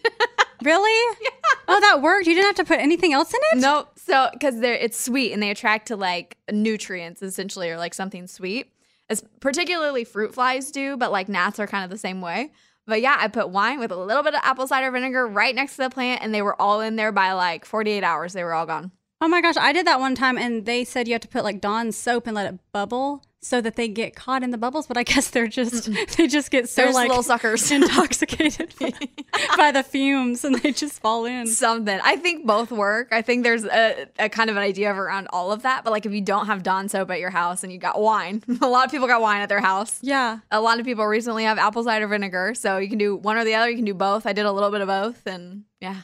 Really? 0.63 1.17
Yeah. 1.21 1.31
Oh, 1.67 1.81
that 1.81 2.03
worked. 2.03 2.29
You 2.29 2.35
didn't 2.37 2.47
have 2.57 2.65
to 2.65 2.73
put 2.73 2.79
anything 2.79 3.13
else 3.13 3.35
in 3.35 3.41
it? 3.51 3.61
nope. 3.63 3.89
So 3.99 4.29
because 4.33 4.61
they're 4.61 4.75
it's 4.77 4.97
sweet 4.97 5.33
and 5.33 5.43
they 5.43 5.51
attract 5.51 5.89
to 5.89 5.97
like 5.97 6.37
nutrients 6.53 7.21
essentially 7.21 7.69
or 7.69 7.79
like 7.79 7.95
something 7.95 8.29
sweet. 8.29 8.73
As 9.11 9.25
particularly 9.41 10.05
fruit 10.05 10.33
flies 10.33 10.71
do, 10.71 10.97
but 10.97 11.11
like 11.11 11.29
gnats 11.29 11.59
are 11.59 11.67
kind 11.67 11.83
of 11.83 11.91
the 11.91 11.99
same 11.99 12.21
way. 12.21 12.53
But 12.87 13.01
yeah, 13.01 13.17
I 13.19 13.29
put 13.29 13.51
wine 13.51 13.79
with 13.79 13.93
a 13.93 13.97
little 13.97 14.23
bit 14.23 14.35
of 14.35 14.41
apple 14.43 14.67
cider 14.67 14.91
vinegar 14.91 15.27
right 15.27 15.55
next 15.55 15.77
to 15.77 15.83
the 15.83 15.91
plant, 15.91 16.23
and 16.23 16.35
they 16.35 16.43
were 16.43 16.61
all 16.61 16.81
in 16.81 16.97
there 16.97 17.13
by 17.13 17.33
like 17.33 17.65
48 17.65 18.03
hours. 18.03 18.33
They 18.33 18.45
were 18.45 18.55
all 18.55 18.67
gone. 18.67 18.91
Oh 19.21 19.29
my 19.29 19.41
gosh, 19.41 19.57
I 19.57 19.73
did 19.73 19.87
that 19.87 20.01
one 20.01 20.17
time 20.17 20.37
and 20.37 20.67
they 20.67 20.83
said 20.83 21.07
you 21.07 21.15
have 21.15 21.21
to 21.21 21.29
put 21.29 21.45
like 21.45 21.61
Dawn 21.61 21.93
soap 21.93 22.27
and 22.27 22.35
let 22.35 22.53
it 22.53 22.59
bubble 22.73 23.23
so 23.45 23.61
that 23.61 23.75
they 23.75 23.89
get 23.89 24.15
caught 24.15 24.45
in 24.45 24.51
the 24.53 24.59
bubbles, 24.59 24.87
but 24.87 24.97
I 24.97 25.03
guess 25.03 25.31
they're 25.31 25.49
just 25.49 25.91
they 26.17 26.29
just 26.29 26.51
get 26.51 26.69
so 26.69 26.83
They're 26.83 26.93
like 26.93 27.09
little 27.09 27.25
suckers. 27.25 27.71
intoxicated 27.73 28.73
by, 28.81 28.93
by 29.57 29.73
the 29.73 29.83
fumes 29.83 30.45
and 30.45 30.55
they 30.61 30.71
just 30.71 31.01
fall 31.01 31.25
in. 31.25 31.49
something. 31.49 31.99
I 32.03 32.17
think 32.17 32.47
both 32.47 32.71
work. 32.71 33.09
I 33.11 33.21
think 33.21 33.43
there's 33.43 33.65
a, 33.65 34.07
a 34.19 34.29
kind 34.29 34.49
of 34.49 34.57
an 34.57 34.63
idea 34.63 34.91
of 34.91 34.97
around 34.97 35.27
all 35.33 35.51
of 35.51 35.63
that. 35.63 35.83
But 35.83 35.91
like 35.91 36.07
if 36.07 36.13
you 36.13 36.21
don't 36.21 36.47
have 36.47 36.63
Dawn 36.63 36.89
soap 36.89 37.11
at 37.11 37.19
your 37.19 37.31
house 37.31 37.65
and 37.65 37.73
you 37.73 37.79
got 37.79 38.01
wine, 38.01 38.43
a 38.63 38.69
lot 38.69 38.87
of 38.87 38.93
people 38.93 39.09
got 39.09 39.21
wine 39.21 39.43
at 39.43 39.49
their 39.49 39.61
house. 39.61 39.99
Yeah. 40.03 40.39
A 40.53 40.61
lot 40.61 40.79
of 40.79 40.87
people 40.87 41.05
recently 41.07 41.45
have 41.45 41.59
apple 41.59 41.83
cider 41.83 42.07
vinegar. 42.07 42.55
So 42.55 42.79
you 42.79 42.89
can 42.89 42.99
do 42.99 43.17
one 43.17 43.37
or 43.37 43.45
the 43.45 43.55
other. 43.55 43.69
You 43.69 43.77
can 43.77 43.85
do 43.85 43.95
both. 43.95 44.25
I 44.25 44.33
did 44.33 44.47
a 44.47 44.53
little 44.53 44.71
bit 44.71 44.81
of 44.81 44.89
both. 44.89 45.27
And 45.27 45.65
yeah. 45.81 46.03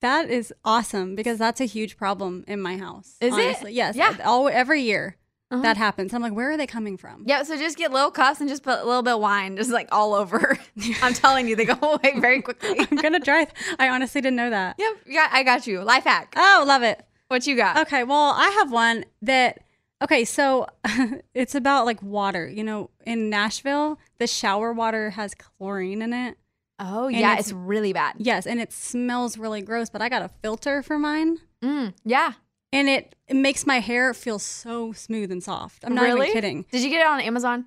That 0.00 0.28
is 0.30 0.52
awesome 0.64 1.14
because 1.14 1.38
that's 1.38 1.60
a 1.60 1.64
huge 1.64 1.96
problem 1.96 2.44
in 2.48 2.60
my 2.60 2.76
house. 2.76 3.16
Is 3.20 3.36
it? 3.36 3.70
Yes. 3.70 3.94
Yeah. 3.94 4.16
All 4.24 4.48
every 4.48 4.82
year 4.82 5.16
Uh-huh. 5.52 5.62
that 5.62 5.76
happens. 5.76 6.14
I'm 6.14 6.22
like, 6.22 6.32
where 6.32 6.50
are 6.50 6.56
they 6.56 6.66
coming 6.66 6.96
from? 6.96 7.24
Yeah. 7.26 7.42
So 7.44 7.56
just 7.56 7.76
get 7.76 7.92
little 7.92 8.10
cups 8.10 8.40
and 8.40 8.48
just 8.48 8.62
put 8.62 8.80
a 8.80 8.84
little 8.84 9.02
bit 9.02 9.12
of 9.14 9.20
wine 9.20 9.56
just 9.56 9.70
like 9.70 9.88
all 9.92 10.14
over. 10.14 10.58
I'm 11.02 11.12
telling 11.14 11.46
you, 11.46 11.54
they 11.56 11.66
go 11.66 11.76
away 11.80 12.18
very 12.18 12.40
quickly. 12.42 12.76
I'm 12.90 12.96
gonna 12.96 13.20
try. 13.20 13.46
I 13.78 13.88
honestly 13.88 14.20
didn't 14.20 14.36
know 14.36 14.50
that. 14.50 14.76
yep. 14.78 14.92
Got, 15.12 15.30
I 15.32 15.42
got 15.42 15.66
you. 15.66 15.82
Life 15.82 16.04
hack. 16.04 16.32
Oh, 16.36 16.64
love 16.66 16.82
it. 16.82 17.04
What 17.28 17.46
you 17.46 17.54
got? 17.56 17.78
Okay, 17.86 18.04
well, 18.04 18.32
I 18.36 18.48
have 18.60 18.72
one 18.72 19.04
that 19.22 19.58
okay, 20.02 20.24
so 20.24 20.66
it's 21.34 21.54
about 21.54 21.86
like 21.86 22.02
water. 22.02 22.48
You 22.48 22.64
know, 22.64 22.90
in 23.06 23.30
Nashville, 23.30 23.98
the 24.18 24.26
shower 24.26 24.72
water 24.72 25.10
has 25.10 25.34
chlorine 25.34 26.02
in 26.02 26.12
it. 26.12 26.36
Oh, 26.78 27.06
And 27.06 27.16
yeah. 27.16 27.32
it's- 27.34 27.46
It's 27.48 27.52
really 27.52 27.92
bad. 27.92 28.14
Yes, 28.18 28.46
and 28.46 28.58
it 28.60 28.72
smells 28.72 29.38
really 29.38 29.62
gross, 29.62 29.88
but 29.90 30.02
I 30.02 30.08
got 30.08 30.22
a 30.22 30.28
filter 30.42 30.82
for 30.82 30.98
mine. 30.98 31.36
Mm, 31.62 31.94
yeah. 32.04 32.32
And 32.72 32.88
it, 32.88 33.14
it 33.28 33.36
makes 33.36 33.66
my 33.66 33.80
hair 33.80 34.14
feel 34.14 34.38
so 34.38 34.92
smooth 34.92 35.30
and 35.30 35.42
soft. 35.42 35.84
I'm 35.84 35.94
not 35.94 36.04
really? 36.04 36.28
even 36.28 36.32
kidding. 36.32 36.64
Did 36.70 36.82
you 36.82 36.88
get 36.90 37.00
it 37.02 37.06
on 37.06 37.20
Amazon? 37.20 37.66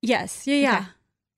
Yes, 0.00 0.46
yeah, 0.46 0.54
yeah. 0.56 0.76
Okay. 0.78 0.86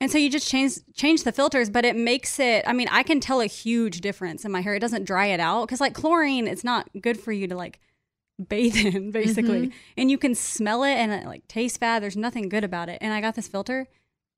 And 0.03 0.11
so 0.11 0.17
you 0.17 0.31
just 0.31 0.49
change 0.49 0.79
change 0.95 1.25
the 1.25 1.33
filters, 1.33 1.69
but 1.69 1.85
it 1.85 1.95
makes 1.97 2.39
it. 2.41 2.65
I 2.67 2.73
mean, 2.73 2.89
I 2.91 3.03
can 3.03 3.21
tell 3.21 3.41
a 3.41 3.47
huge 3.47 4.01
difference 4.01 4.45
in 4.47 4.53
my 4.53 4.61
hair. 4.63 4.75
It 4.75 4.81
doesn't 4.81 5.05
dry 5.05 5.27
it 5.27 5.41
out 5.41 5.67
because 5.67 5.81
like 5.81 5.93
chlorine, 5.93 6.47
it's 6.47 6.65
not 6.65 6.89
good 7.03 7.21
for 7.21 7.33
you 7.33 7.47
to 7.49 7.55
like 7.57 7.81
bathe 8.49 8.77
in 8.77 9.11
basically, 9.21 9.67
Mm-hmm. 9.67 9.77
and 9.99 10.11
you 10.11 10.17
can 10.17 10.35
smell 10.35 10.85
it 10.85 10.93
and 10.95 11.13
it 11.13 11.27
like 11.27 11.47
tastes 11.49 11.77
bad. 11.77 12.03
There's 12.03 12.17
nothing 12.17 12.49
good 12.49 12.65
about 12.65 12.89
it. 12.89 12.97
And 13.03 13.13
I 13.13 13.21
got 13.21 13.35
this 13.35 13.49
filter. 13.49 13.89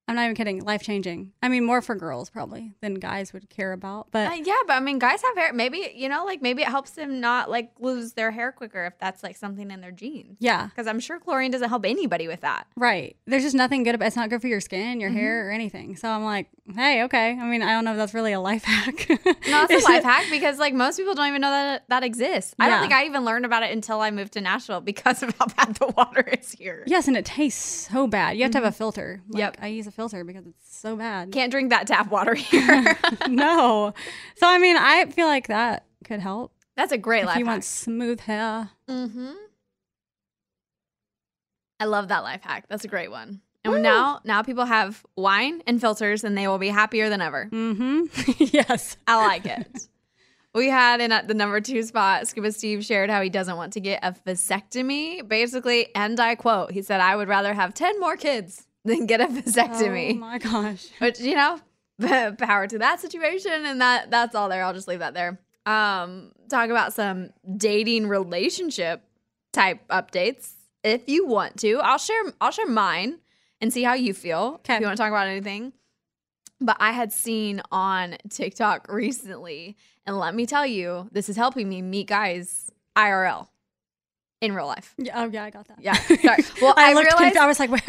I'm 0.08 0.16
not 0.16 0.24
even 0.24 0.34
kidding. 0.34 0.60
Life 0.62 0.82
changing. 0.82 1.32
I 1.42 1.48
mean, 1.48 1.64
more 1.64 1.80
for 1.80 1.94
girls 1.94 2.28
probably 2.28 2.74
than 2.80 2.94
guys 2.94 3.32
would 3.32 3.48
care 3.48 3.72
about. 3.72 4.08
But 4.10 4.32
Uh, 4.32 4.34
yeah, 4.44 4.56
but 4.66 4.74
I 4.74 4.80
mean, 4.80 4.98
guys 4.98 5.22
have 5.22 5.36
hair. 5.36 5.52
Maybe 5.52 5.92
you 5.94 6.08
know, 6.08 6.24
like 6.24 6.42
maybe 6.42 6.62
it 6.62 6.68
helps 6.68 6.90
them 6.92 7.20
not 7.20 7.48
like 7.50 7.70
lose 7.78 8.12
their 8.14 8.30
hair 8.32 8.50
quicker 8.52 8.84
if 8.86 8.98
that's 8.98 9.22
like 9.22 9.36
something 9.36 9.70
in 9.70 9.80
their 9.80 9.92
genes. 9.92 10.36
yeah, 10.40 10.66
Because 10.66 10.86
I'm 10.88 10.98
sure 11.00 11.18
chlorine 11.20 11.50
doesn't 11.52 11.68
help 11.68 11.84
anybody 11.86 12.26
with 12.26 12.40
that. 12.40 12.66
right. 12.76 13.16
There's 13.26 13.44
just 13.44 13.54
nothing 13.54 13.84
good 13.84 13.94
about. 13.94 14.06
It's 14.06 14.16
not 14.16 14.28
good 14.28 14.40
for 14.42 14.48
your 14.48 14.60
skin, 14.60 15.00
your 15.00 15.10
Mm-hmm. 15.10 15.18
hair, 15.18 15.48
or 15.48 15.50
anything. 15.52 15.96
So 15.96 16.08
I'm 16.08 16.24
like, 16.24 16.48
hey, 16.74 17.04
okay. 17.04 17.38
I 17.38 17.44
mean, 17.44 17.62
I 17.62 17.70
don't 17.72 17.84
know 17.84 17.92
if 17.92 17.96
that's 17.96 18.12
really 18.14 18.32
a 18.32 18.40
life 18.40 18.64
hack. 18.72 19.06
No, 19.48 19.66
it's 19.70 19.84
a 19.84 19.88
life 19.88 20.02
hack 20.04 20.26
because 20.30 20.58
like 20.58 20.74
most 20.74 20.96
people 20.96 21.14
don't 21.14 21.28
even 21.28 21.40
know 21.40 21.50
that 21.50 21.84
that 21.88 22.02
exists. 22.02 22.54
I 22.58 22.68
don't 22.68 22.80
think 22.80 22.92
I 22.92 23.04
even 23.06 23.24
learned 23.24 23.44
about 23.46 23.62
it 23.62 23.70
until 23.70 24.00
I 24.00 24.10
moved 24.10 24.32
to 24.32 24.40
Nashville 24.40 24.80
because 24.80 25.22
of 25.22 25.32
how 25.38 25.46
bad 25.56 25.76
the 25.76 25.86
water 25.96 26.22
is 26.40 26.50
here. 26.52 26.82
Yes, 26.86 27.06
and 27.08 27.16
it 27.16 27.24
tastes 27.24 27.88
so 27.88 28.06
bad. 28.08 28.36
You 28.36 28.42
have 28.42 28.52
to 28.52 28.58
have 28.58 28.64
a 28.64 28.72
filter. 28.72 29.20
Like, 29.28 29.32
Mm-hmm. 29.32 29.38
Yep. 29.38 29.56
I 29.62 29.66
use 29.68 29.86
a 29.86 29.90
filter 29.92 30.24
because 30.24 30.46
it's 30.46 30.76
so 30.78 30.96
bad. 30.96 31.32
Can't 31.32 31.50
drink 31.50 31.70
that 31.70 31.86
tap 31.86 32.10
water 32.10 32.34
here. 32.50 32.98
no. 33.28 33.94
So 34.36 34.46
I 34.48 34.58
mean, 34.58 34.76
I 34.76 35.06
feel 35.06 35.26
like 35.26 35.48
that 35.48 35.84
could 36.04 36.20
help 36.20 36.52
That's 36.76 36.92
a 36.92 36.98
great 36.98 37.20
if 37.20 37.26
life 37.26 37.38
you 37.38 37.44
hack. 37.44 37.52
want 37.52 37.64
smooth 37.64 38.20
hair. 38.20 38.70
Mm-hmm. 38.88 39.30
I 41.80 41.84
love 41.84 42.08
that 42.08 42.22
life 42.22 42.42
hack. 42.42 42.66
That's 42.68 42.84
a 42.84 42.88
great 42.88 43.10
one. 43.10 43.40
And 43.64 43.82
now, 43.82 44.20
now 44.24 44.42
people 44.42 44.64
have 44.64 45.04
wine 45.16 45.62
and 45.68 45.80
filters, 45.80 46.24
and 46.24 46.36
they 46.36 46.48
will 46.48 46.58
be 46.58 46.68
happier 46.68 47.08
than 47.08 47.20
ever. 47.20 47.48
Mm-hmm. 47.52 48.42
yes. 48.52 48.96
I 49.06 49.24
like 49.24 49.46
it. 49.46 49.88
we 50.52 50.66
had 50.68 51.00
in 51.00 51.12
at 51.12 51.28
the 51.28 51.34
number 51.34 51.60
two 51.60 51.82
spot, 51.84 52.26
Scuba 52.26 52.50
Steve 52.50 52.84
shared 52.84 53.08
how 53.08 53.22
he 53.22 53.30
doesn't 53.30 53.56
want 53.56 53.72
to 53.74 53.80
get 53.80 54.00
a 54.02 54.12
vasectomy. 54.26 55.26
Basically, 55.26 55.94
and 55.94 56.18
I 56.18 56.34
quote, 56.34 56.72
he 56.72 56.82
said, 56.82 57.00
"I 57.00 57.14
would 57.14 57.28
rather 57.28 57.54
have 57.54 57.72
ten 57.72 57.98
more 58.00 58.16
kids 58.16 58.66
than 58.84 59.06
get 59.06 59.20
a 59.20 59.26
vasectomy." 59.26 60.14
Oh 60.14 60.18
my 60.18 60.38
gosh. 60.38 60.88
Which 60.98 61.20
you 61.20 61.34
know, 61.34 61.58
power 62.38 62.66
to 62.66 62.78
that 62.78 63.00
situation, 63.00 63.66
and 63.66 63.80
that 63.80 64.10
that's 64.10 64.34
all 64.34 64.48
there. 64.48 64.64
I'll 64.64 64.74
just 64.74 64.88
leave 64.88 65.00
that 65.00 65.14
there. 65.14 65.40
Um, 65.64 66.32
talk 66.50 66.70
about 66.70 66.92
some 66.92 67.30
dating 67.56 68.08
relationship 68.08 69.02
type 69.52 69.86
updates 69.88 70.52
if 70.82 71.08
you 71.08 71.26
want 71.26 71.58
to. 71.58 71.78
I'll 71.80 71.98
share 71.98 72.22
I'll 72.40 72.50
share 72.50 72.66
mine 72.66 73.18
and 73.60 73.72
see 73.72 73.82
how 73.82 73.94
you 73.94 74.14
feel. 74.14 74.60
If 74.64 74.80
you 74.80 74.86
want 74.86 74.96
to 74.96 75.02
talk 75.02 75.10
about 75.10 75.28
anything. 75.28 75.72
But 76.60 76.76
I 76.78 76.92
had 76.92 77.12
seen 77.12 77.60
on 77.72 78.16
TikTok 78.30 78.86
recently, 78.88 79.76
and 80.06 80.16
let 80.16 80.32
me 80.34 80.46
tell 80.46 80.64
you, 80.64 81.08
this 81.10 81.28
is 81.28 81.36
helping 81.36 81.68
me 81.68 81.82
meet 81.82 82.06
guys 82.06 82.70
IRL 82.96 83.48
in 84.42 84.54
real 84.54 84.66
life. 84.66 84.94
Yeah, 84.98 85.22
oh 85.22 85.30
yeah, 85.30 85.44
I 85.44 85.50
got 85.50 85.66
that. 85.68 85.78
Yeah. 85.80 85.94
Sorry. 85.94 86.44
Well, 86.60 86.74
I, 86.76 86.90
I, 86.90 86.92
looked. 86.94 87.06
realized. 87.18 87.36
I 87.38 87.46
was 87.46 87.58
like, 87.58 87.70
wait, 87.70 87.82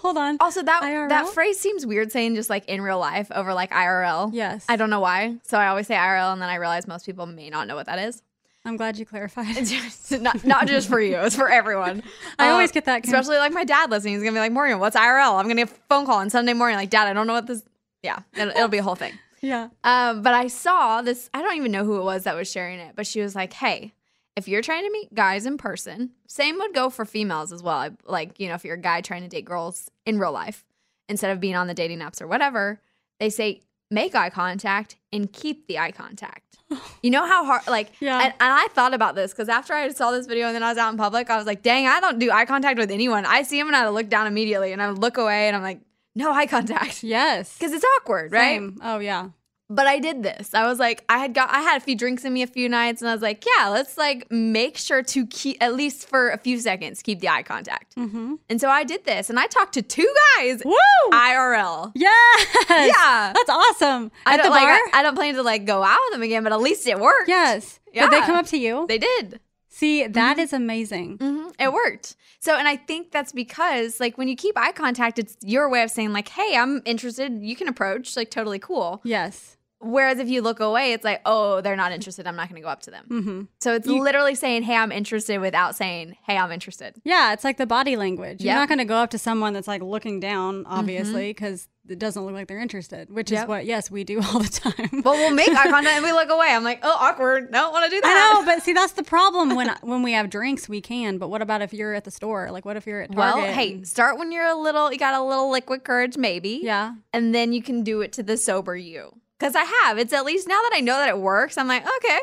hold 0.00 0.16
on. 0.18 0.38
also 0.40 0.62
that 0.62 0.82
IRL? 0.82 1.08
that 1.10 1.28
phrase 1.28 1.60
seems 1.60 1.86
weird 1.86 2.10
saying 2.10 2.34
just 2.34 2.50
like 2.50 2.64
in 2.68 2.80
real 2.80 2.98
life 2.98 3.30
over 3.30 3.54
like 3.54 3.70
IRL. 3.70 4.30
Yes. 4.32 4.64
I 4.68 4.76
don't 4.76 4.90
know 4.90 5.00
why. 5.00 5.36
So 5.44 5.58
I 5.58 5.68
always 5.68 5.86
say 5.86 5.94
IRL, 5.94 6.32
and 6.32 6.42
then 6.42 6.48
I 6.48 6.56
realize 6.56 6.88
most 6.88 7.06
people 7.06 7.26
may 7.26 7.50
not 7.50 7.68
know 7.68 7.76
what 7.76 7.86
that 7.86 7.98
is. 8.00 8.22
I'm 8.64 8.76
glad 8.76 8.98
you 8.98 9.06
clarified. 9.06 9.56
not 10.20 10.44
not 10.44 10.66
just 10.66 10.88
for 10.88 11.00
you, 11.00 11.16
it's 11.18 11.36
for 11.36 11.48
everyone. 11.48 12.02
I 12.38 12.46
Um, 12.48 12.52
always 12.54 12.72
get 12.72 12.86
that. 12.86 13.04
especially 13.04 13.36
like 13.38 13.52
my 13.52 13.64
dad 13.64 13.90
listening. 13.90 14.14
He's 14.14 14.22
gonna 14.22 14.34
be 14.34 14.40
like, 14.40 14.52
Morgan, 14.52 14.78
what's 14.80 14.96
IRL? 14.96 15.38
I'm 15.38 15.44
gonna 15.44 15.54
get 15.54 15.70
a 15.70 15.74
phone 15.88 16.04
call 16.06 16.16
on 16.18 16.28
Sunday 16.30 16.54
morning, 16.54 16.76
like, 16.76 16.90
Dad, 16.90 17.06
I 17.06 17.12
don't 17.12 17.26
know 17.26 17.34
what 17.34 17.46
this. 17.46 17.62
Yeah, 18.02 18.20
it'll, 18.34 18.50
it'll 18.50 18.68
be 18.68 18.78
a 18.78 18.82
whole 18.82 18.94
thing. 18.96 19.12
Yeah. 19.40 19.68
Um, 19.84 20.22
but 20.22 20.34
I 20.34 20.48
saw 20.48 21.00
this. 21.02 21.30
I 21.32 21.40
don't 21.42 21.56
even 21.56 21.70
know 21.70 21.84
who 21.84 21.98
it 22.00 22.04
was 22.04 22.24
that 22.24 22.34
was 22.34 22.50
sharing 22.50 22.80
it, 22.80 22.94
but 22.96 23.06
she 23.06 23.20
was 23.20 23.34
like, 23.36 23.52
"Hey, 23.52 23.92
if 24.38 24.48
you're 24.48 24.62
trying 24.62 24.84
to 24.84 24.90
meet 24.90 25.12
guys 25.12 25.44
in 25.46 25.58
person, 25.58 26.10
same 26.26 26.58
would 26.58 26.72
go 26.72 26.88
for 26.90 27.04
females 27.04 27.52
as 27.52 27.62
well. 27.62 27.90
Like, 28.06 28.38
you 28.40 28.48
know, 28.48 28.54
if 28.54 28.64
you're 28.64 28.76
a 28.76 28.80
guy 28.80 29.00
trying 29.00 29.22
to 29.22 29.28
date 29.28 29.44
girls 29.44 29.90
in 30.06 30.18
real 30.18 30.32
life 30.32 30.64
instead 31.08 31.30
of 31.32 31.40
being 31.40 31.56
on 31.56 31.66
the 31.66 31.74
dating 31.74 31.98
apps 31.98 32.22
or 32.22 32.26
whatever, 32.28 32.80
they 33.18 33.30
say 33.30 33.62
make 33.90 34.14
eye 34.14 34.30
contact 34.30 34.96
and 35.12 35.32
keep 35.32 35.66
the 35.66 35.78
eye 35.78 35.92
contact. 35.92 36.44
You 37.02 37.10
know 37.10 37.26
how 37.26 37.44
hard, 37.46 37.62
like, 37.66 37.92
Yeah. 38.00 38.16
And, 38.16 38.32
and 38.40 38.52
I 38.52 38.68
thought 38.74 38.92
about 38.92 39.14
this 39.14 39.32
because 39.32 39.48
after 39.48 39.72
I 39.72 39.88
saw 39.90 40.10
this 40.10 40.26
video 40.26 40.46
and 40.48 40.54
then 40.54 40.62
I 40.62 40.68
was 40.68 40.76
out 40.76 40.90
in 40.92 40.98
public, 40.98 41.30
I 41.30 41.36
was 41.36 41.46
like, 41.46 41.62
dang, 41.62 41.86
I 41.86 42.00
don't 42.00 42.18
do 42.18 42.30
eye 42.30 42.44
contact 42.44 42.78
with 42.78 42.90
anyone. 42.90 43.24
I 43.24 43.42
see 43.42 43.58
him 43.58 43.68
and 43.68 43.76
I 43.76 43.88
look 43.88 44.08
down 44.08 44.26
immediately 44.26 44.72
and 44.72 44.82
I 44.82 44.90
look 44.90 45.16
away 45.16 45.46
and 45.46 45.56
I'm 45.56 45.62
like, 45.62 45.80
no 46.14 46.30
eye 46.32 46.46
contact 46.46 47.02
Yes. 47.02 47.54
because 47.58 47.72
it's 47.72 47.84
awkward, 47.96 48.32
right? 48.32 48.56
Same. 48.58 48.78
Oh 48.82 48.98
yeah. 48.98 49.28
But 49.70 49.86
I 49.86 49.98
did 49.98 50.22
this. 50.22 50.54
I 50.54 50.66
was 50.66 50.78
like, 50.78 51.04
I 51.10 51.18
had 51.18 51.34
got, 51.34 51.50
I 51.52 51.60
had 51.60 51.76
a 51.76 51.84
few 51.84 51.94
drinks 51.94 52.24
in 52.24 52.32
me 52.32 52.42
a 52.42 52.46
few 52.46 52.68
nights, 52.70 53.02
and 53.02 53.08
I 53.10 53.12
was 53.12 53.20
like, 53.20 53.44
yeah, 53.44 53.68
let's 53.68 53.98
like 53.98 54.30
make 54.30 54.78
sure 54.78 55.02
to 55.02 55.26
keep 55.26 55.58
at 55.62 55.74
least 55.74 56.08
for 56.08 56.30
a 56.30 56.38
few 56.38 56.58
seconds 56.58 57.02
keep 57.02 57.20
the 57.20 57.28
eye 57.28 57.42
contact. 57.42 57.94
Mm-hmm. 57.96 58.36
And 58.48 58.60
so 58.60 58.70
I 58.70 58.84
did 58.84 59.04
this, 59.04 59.28
and 59.28 59.38
I 59.38 59.46
talked 59.46 59.74
to 59.74 59.82
two 59.82 60.10
guys 60.38 60.62
Woo! 60.64 60.74
IRL. 61.12 61.92
yes. 61.94 62.46
Yeah. 62.70 63.32
That's 63.34 63.50
awesome. 63.50 64.10
I 64.24 64.34
At 64.34 64.42
the 64.42 64.50
like. 64.50 64.62
bar. 64.62 64.70
I, 64.70 64.90
I 64.94 65.02
don't 65.02 65.14
plan 65.16 65.34
to 65.34 65.42
like 65.42 65.66
go 65.66 65.82
out 65.82 65.98
with 66.06 66.12
them 66.14 66.22
again, 66.22 66.42
but 66.44 66.52
at 66.52 66.60
least 66.60 66.86
it 66.86 66.98
worked. 66.98 67.28
yes. 67.28 67.78
Yeah. 67.92 68.08
Did 68.08 68.12
they 68.22 68.26
come 68.26 68.36
up 68.36 68.46
to 68.46 68.58
you? 68.58 68.86
They 68.88 68.98
did. 68.98 69.40
See, 69.68 70.06
that 70.06 70.38
is 70.38 70.52
amazing. 70.52 71.18
hmm 71.18 71.48
It 71.58 71.72
worked. 71.72 72.16
So, 72.40 72.56
and 72.56 72.66
I 72.68 72.76
think 72.76 73.10
that's 73.10 73.32
because, 73.32 74.00
like, 74.00 74.16
when 74.16 74.28
you 74.28 74.36
keep 74.36 74.56
eye 74.56 74.72
contact, 74.72 75.18
it's 75.18 75.36
your 75.42 75.68
way 75.68 75.82
of 75.82 75.90
saying, 75.90 76.12
like, 76.12 76.28
hey, 76.28 76.56
I'm 76.56 76.82
interested. 76.84 77.42
You 77.42 77.54
can 77.56 77.68
approach, 77.68 78.16
like, 78.16 78.30
totally 78.30 78.58
cool. 78.58 79.00
Yes. 79.04 79.56
Whereas 79.80 80.18
if 80.18 80.28
you 80.28 80.42
look 80.42 80.58
away, 80.58 80.92
it's 80.92 81.04
like, 81.04 81.20
oh, 81.24 81.60
they're 81.60 81.76
not 81.76 81.92
interested. 81.92 82.26
I'm 82.26 82.34
not 82.34 82.48
going 82.48 82.60
to 82.60 82.64
go 82.64 82.68
up 82.68 82.80
to 82.82 82.90
them. 82.90 83.04
Mm-hmm. 83.08 83.42
So 83.60 83.74
it's 83.74 83.86
You- 83.86 84.02
literally 84.02 84.34
saying, 84.34 84.64
hey, 84.64 84.74
I'm 84.76 84.90
interested 84.90 85.38
without 85.38 85.76
saying, 85.76 86.16
hey, 86.26 86.36
I'm 86.36 86.50
interested. 86.50 86.96
Yeah, 87.04 87.32
it's 87.32 87.44
like 87.44 87.58
the 87.58 87.66
body 87.66 87.94
language. 87.94 88.40
You're 88.42 88.54
Yep. 88.54 88.56
not 88.62 88.68
going 88.68 88.78
to 88.78 88.84
go 88.84 88.96
up 88.96 89.10
to 89.10 89.18
someone 89.18 89.52
that's 89.52 89.68
like 89.68 89.80
looking 89.82 90.18
down, 90.18 90.66
obviously, 90.66 91.28
because 91.30 91.68
it 91.88 92.00
doesn't 92.00 92.22
look 92.24 92.34
like 92.34 92.48
they're 92.48 92.58
interested. 92.58 93.08
Which 93.08 93.30
is 93.30 93.44
what, 93.46 93.66
yes, 93.66 93.88
we 93.88 94.02
do 94.02 94.20
all 94.34 94.40
the 94.40 94.48
time. 94.48 95.00
But 95.02 95.12
we'll 95.12 95.30
make 95.34 95.48
eye 95.50 95.70
contact 95.70 95.94
and 95.94 96.04
we 96.04 96.10
look 96.10 96.28
away. 96.28 96.48
I'm 96.50 96.64
like, 96.64 96.80
oh, 96.82 96.96
awkward. 96.98 97.48
I 97.54 97.58
Don't 97.58 97.72
want 97.72 97.84
to 97.84 97.90
do 97.90 98.00
that. 98.00 98.32
I 98.34 98.34
know, 98.40 98.44
but 98.44 98.62
see, 98.64 98.72
that's 98.72 98.94
the 98.94 99.04
problem. 99.04 99.54
When 99.54 99.68
when 99.82 100.02
we 100.02 100.12
have 100.12 100.28
drinks, 100.28 100.68
we 100.68 100.80
can. 100.80 101.18
But 101.18 101.28
what 101.30 101.40
about 101.40 101.62
if 101.62 101.72
you're 101.72 101.94
at 101.94 102.02
the 102.02 102.10
store? 102.10 102.50
Like, 102.50 102.64
what 102.64 102.76
if 102.76 102.84
you're 102.84 103.02
at 103.02 103.12
Target? 103.12 103.42
Well, 103.44 103.52
hey, 103.54 103.82
start 103.84 104.18
when 104.18 104.32
you're 104.32 104.44
a 104.46 104.56
little, 104.58 104.92
you 104.92 104.98
got 104.98 105.14
a 105.14 105.22
little 105.22 105.50
liquid 105.52 105.84
courage, 105.84 106.16
maybe. 106.16 106.60
yeah, 106.64 106.94
And 107.12 107.32
then 107.32 107.52
you 107.52 107.62
can 107.62 107.84
do 107.84 108.00
it 108.00 108.12
to 108.14 108.24
the 108.24 108.36
sober 108.36 108.76
you. 108.76 109.12
Because 109.38 109.54
I 109.54 109.64
have. 109.64 109.98
It's 109.98 110.12
at 110.12 110.24
least 110.24 110.48
now 110.48 110.60
that 110.62 110.72
I 110.74 110.80
know 110.80 110.96
that 110.96 111.08
it 111.08 111.18
works, 111.18 111.56
I'm 111.56 111.68
like, 111.68 111.82
okay, 111.82 112.20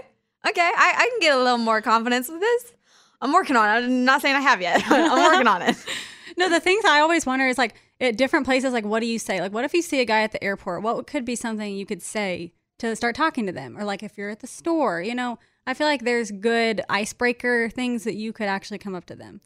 okay, 0.47 0.71
I, 0.75 0.93
I 0.97 1.09
can 1.09 1.19
get 1.19 1.33
a 1.35 1.41
little 1.41 1.57
more 1.57 1.81
confidence 1.81 2.27
with 2.27 2.41
this. 2.41 2.73
I'm 3.21 3.31
working 3.33 3.55
on 3.55 3.69
it. 3.69 3.85
I'm 3.85 4.05
not 4.05 4.21
saying 4.21 4.35
I 4.35 4.41
have 4.41 4.61
yet. 4.61 4.83
I'm 4.87 5.31
working 5.31 5.47
on 5.47 5.61
it. 5.61 5.77
No, 6.37 6.49
the 6.49 6.59
things 6.59 6.83
I 6.83 6.99
always 6.99 7.25
wonder 7.25 7.47
is 7.47 7.57
like 7.57 7.75
at 8.01 8.17
different 8.17 8.45
places, 8.45 8.73
like 8.73 8.83
what 8.83 8.99
do 8.99 9.05
you 9.05 9.19
say? 9.19 9.39
Like, 9.39 9.53
what 9.53 9.63
if 9.63 9.73
you 9.73 9.81
see 9.81 10.01
a 10.01 10.05
guy 10.05 10.21
at 10.21 10.33
the 10.33 10.43
airport? 10.43 10.81
What 10.81 11.07
could 11.07 11.23
be 11.23 11.35
something 11.35 11.73
you 11.73 11.85
could 11.85 12.01
say 12.01 12.51
to 12.79 12.93
start 12.93 13.15
talking 13.15 13.45
to 13.45 13.53
them? 13.53 13.77
Or 13.77 13.85
like 13.85 14.03
if 14.03 14.17
you're 14.17 14.31
at 14.31 14.41
the 14.41 14.47
store, 14.47 15.01
you 15.01 15.15
know, 15.15 15.39
I 15.65 15.73
feel 15.73 15.87
like 15.87 16.03
there's 16.03 16.31
good 16.31 16.81
icebreaker 16.89 17.69
things 17.69 18.03
that 18.03 18.15
you 18.15 18.33
could 18.33 18.47
actually 18.47 18.79
come 18.79 18.95
up 18.95 19.05
to 19.05 19.15
them. 19.15 19.39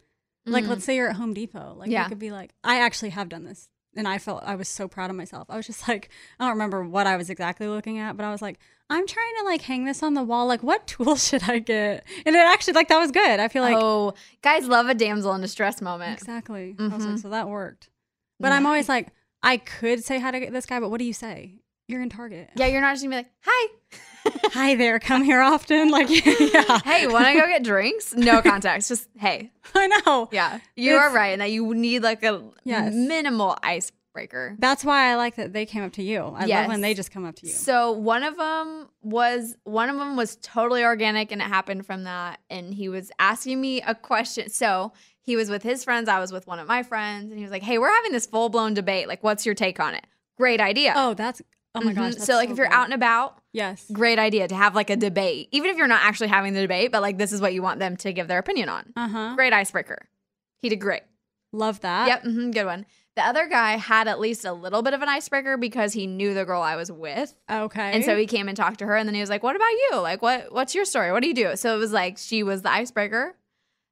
Like, 0.46 0.64
mm-hmm. 0.64 0.72
let's 0.72 0.86
say 0.86 0.96
you're 0.96 1.10
at 1.10 1.18
Home 1.18 1.34
Depot. 1.34 1.76
Like, 1.78 1.92
Yeah. 1.92 2.04
you 2.04 2.10
could 2.10 2.18
be 2.18 2.32
like, 2.32 2.54
I 2.64 2.80
actually 2.80 3.10
have 3.10 3.30
done 3.30 3.44
this. 3.44 3.70
And 3.96 4.08
I 4.08 4.18
felt 4.20 4.44
I 4.46 4.56
was 4.56 4.70
so 4.70 4.88
proud 4.88 5.10
of 5.10 5.16
myself. 5.16 5.50
I 5.50 5.58
was 5.58 5.66
just 5.66 5.88
like, 5.88 6.10
I 6.40 6.46
don't 6.46 6.52
remember 6.52 6.84
what 6.84 7.08
I 7.08 7.18
was 7.18 7.30
exactly 7.30 7.68
looking 7.68 7.98
at, 7.98 8.16
but 8.16 8.26
I 8.26 8.32
was 8.32 8.42
like, 8.42 8.60
I'm 8.90 9.06
trying 9.06 9.34
to 9.40 9.46
like 9.46 9.62
hang 9.62 9.86
this 9.86 10.04
on 10.04 10.14
the 10.14 10.24
wall. 10.24 10.48
Like, 10.48 10.64
what 10.64 10.88
tool 10.88 11.16
should 11.16 11.50
I 11.50 11.60
get? 11.60 12.06
And 12.26 12.36
it 12.36 12.40
actually, 12.40 12.74
like, 12.74 12.88
that 12.90 13.00
was 13.00 13.12
good. 13.12 13.40
I 13.40 13.48
feel 13.48 13.64
like, 13.64 13.78
oh, 13.78 14.14
guys 14.42 14.68
love 14.68 14.88
a 14.88 14.94
damsel 14.94 15.34
in 15.34 15.42
distress 15.42 15.82
moment. 15.82 16.20
Exactly. 16.20 16.76
I 16.78 16.84
was 16.84 16.92
like, 16.92 17.02
mm-hmm. 17.02 17.16
so 17.18 17.30
that 17.30 17.48
worked. 17.48 17.90
But 18.40 18.52
I'm 18.52 18.66
always 18.66 18.88
like, 18.88 19.10
I 19.44 19.58
could 19.58 20.04
say 20.04 20.20
hi 20.20 20.32
to 20.32 20.40
get 20.40 20.54
this 20.54 20.66
guy, 20.66 20.80
but 20.80 20.90
what 20.90 21.00
do 21.00 21.06
you 21.06 21.14
say? 21.14 21.56
You're 21.88 22.02
in 22.02 22.10
Target. 22.10 22.52
Yeah, 22.56 22.68
you're 22.68 22.82
not 22.82 22.94
just 22.94 23.04
gonna 23.04 23.16
be 23.16 23.18
like, 23.18 23.32
hi. 23.42 23.74
Hi 24.54 24.76
there. 24.76 25.00
Come 25.00 25.24
here 25.24 25.42
often. 25.42 25.90
Like, 25.90 26.08
yeah. 26.26 26.80
Hey, 26.84 27.08
want 27.08 27.26
to 27.28 27.34
go 27.34 27.48
get 27.48 27.64
drinks? 27.64 28.14
No 28.16 28.42
context. 28.44 28.90
Just 28.90 29.08
hey. 29.18 29.52
I 29.76 29.88
know. 29.88 30.30
Yeah, 30.32 30.60
you 30.76 30.96
are 30.96 31.14
right 31.14 31.34
in 31.34 31.40
that 31.40 31.52
you 31.52 31.74
need 31.76 32.04
like 32.04 32.24
a 32.24 32.44
Yes. 32.64 32.94
minimal 32.94 33.58
icebreaker. 33.64 34.56
That's 34.60 34.84
why 34.84 35.12
I 35.12 35.16
like 35.16 35.36
that 35.36 35.54
they 35.54 35.66
came 35.66 35.84
up 35.84 35.94
to 35.94 36.04
you. 36.04 36.22
I 36.36 36.46
love 36.46 36.68
when 36.68 36.82
they 36.82 36.94
just 36.94 37.12
come 37.12 37.26
up 37.26 37.36
to 37.38 37.46
you. 37.48 37.54
So 37.54 37.92
one 37.92 38.24
of 38.24 38.36
them 38.38 38.90
was 39.04 39.56
one 39.64 39.90
of 39.90 39.98
them 39.98 40.16
was 40.16 40.38
totally 40.42 40.84
organic, 40.84 41.32
and 41.32 41.42
it 41.42 41.46
happened 41.46 41.86
from 41.86 42.04
that. 42.06 42.40
And 42.50 42.74
he 42.74 42.90
was 42.90 43.12
asking 43.20 43.62
me 43.62 43.82
a 43.82 43.94
question. 43.96 44.50
So 44.50 44.92
he 45.22 45.36
was 45.36 45.50
with 45.50 45.62
his 45.64 45.84
friends. 45.84 46.10
I 46.10 46.20
was 46.20 46.32
with 46.32 46.48
one 46.48 46.58
of 46.60 46.68
my 46.68 46.82
friends, 46.84 47.30
and 47.30 47.38
he 47.38 47.44
was 47.44 47.52
like, 47.52 47.64
"Hey, 47.64 47.78
we're 47.78 47.94
having 47.94 48.12
this 48.12 48.26
full 48.26 48.50
blown 48.50 48.74
debate. 48.74 49.08
Like, 49.08 49.24
what's 49.24 49.46
your 49.46 49.56
take 49.56 49.80
on 49.80 49.94
it? 49.94 50.06
Great 50.38 50.60
idea. 50.62 50.94
Oh, 50.96 51.14
that's, 51.14 51.42
oh 51.76 51.82
my 51.82 51.94
gosh. 51.94 52.12
Mhm. 52.14 52.16
that's 52.16 52.26
So 52.26 52.36
like, 52.36 52.50
if 52.50 52.58
you're 52.58 52.68
good. 52.68 52.74
out 52.74 52.86
and 52.86 52.94
about, 52.94 53.38
Yes. 53.54 53.86
great 53.92 54.20
idea 54.20 54.48
to 54.48 54.56
have 54.56 54.76
like 54.76 54.90
a 54.90 54.96
debate, 54.96 55.50
even 55.52 55.70
if 55.72 55.78
you're 55.78 55.88
not 55.88 56.02
actually 56.04 56.28
having 56.28 56.54
the 56.54 56.62
debate, 56.62 56.92
but 56.92 57.02
like 57.02 57.18
this 57.18 57.32
is 57.32 57.42
what 57.42 57.54
you 57.54 57.62
want 57.62 57.80
them 57.80 57.98
to 57.98 58.14
give 58.14 58.28
their 58.28 58.40
opinion 58.40 58.70
on. 58.70 58.94
Uh 58.96 59.08
huh. 59.08 59.34
Great 59.36 59.54
icebreaker. 59.54 60.08
He 60.62 60.70
did 60.70 60.78
great. 60.78 61.04
Love 61.52 61.80
that. 61.82 62.08
Yep, 62.08 62.24
hmm 62.24 62.52
good 62.52 62.66
one. 62.66 62.86
The 63.16 63.26
other 63.26 63.48
guy 63.48 63.76
had 63.78 64.08
at 64.08 64.20
least 64.20 64.46
a 64.46 64.54
little 64.54 64.82
bit 64.82 64.94
of 64.94 65.02
an 65.02 65.10
icebreaker 65.10 65.58
because 65.58 65.92
he 65.94 66.08
knew 66.08 66.34
the 66.34 66.46
girl 66.46 66.62
I 66.62 66.76
was 66.78 66.92
with. 66.92 67.36
Okay. 67.52 67.92
And 67.92 68.06
so 68.06 68.16
he 68.16 68.26
came 68.28 68.48
and 68.48 68.56
talked 68.56 68.80
to 68.80 68.86
her 68.86 68.96
and 68.96 69.08
then 69.10 69.16
he 69.16 69.20
was 69.22 69.30
like, 69.30 69.44
"What 69.44 69.56
about 69.56 69.72
you? 69.72 69.90
Like 69.98 70.22
what 70.22 70.54
what's 70.54 70.74
your 70.76 70.86
story? 70.86 71.12
What 71.12 71.22
do 71.22 71.28
you 71.28 71.34
do?" 71.34 71.56
So 71.56 71.76
it 71.76 71.80
was 71.80 71.92
like 71.92 72.18
she 72.18 72.44
was 72.44 72.62
the 72.62 72.72
icebreaker. 72.72 73.36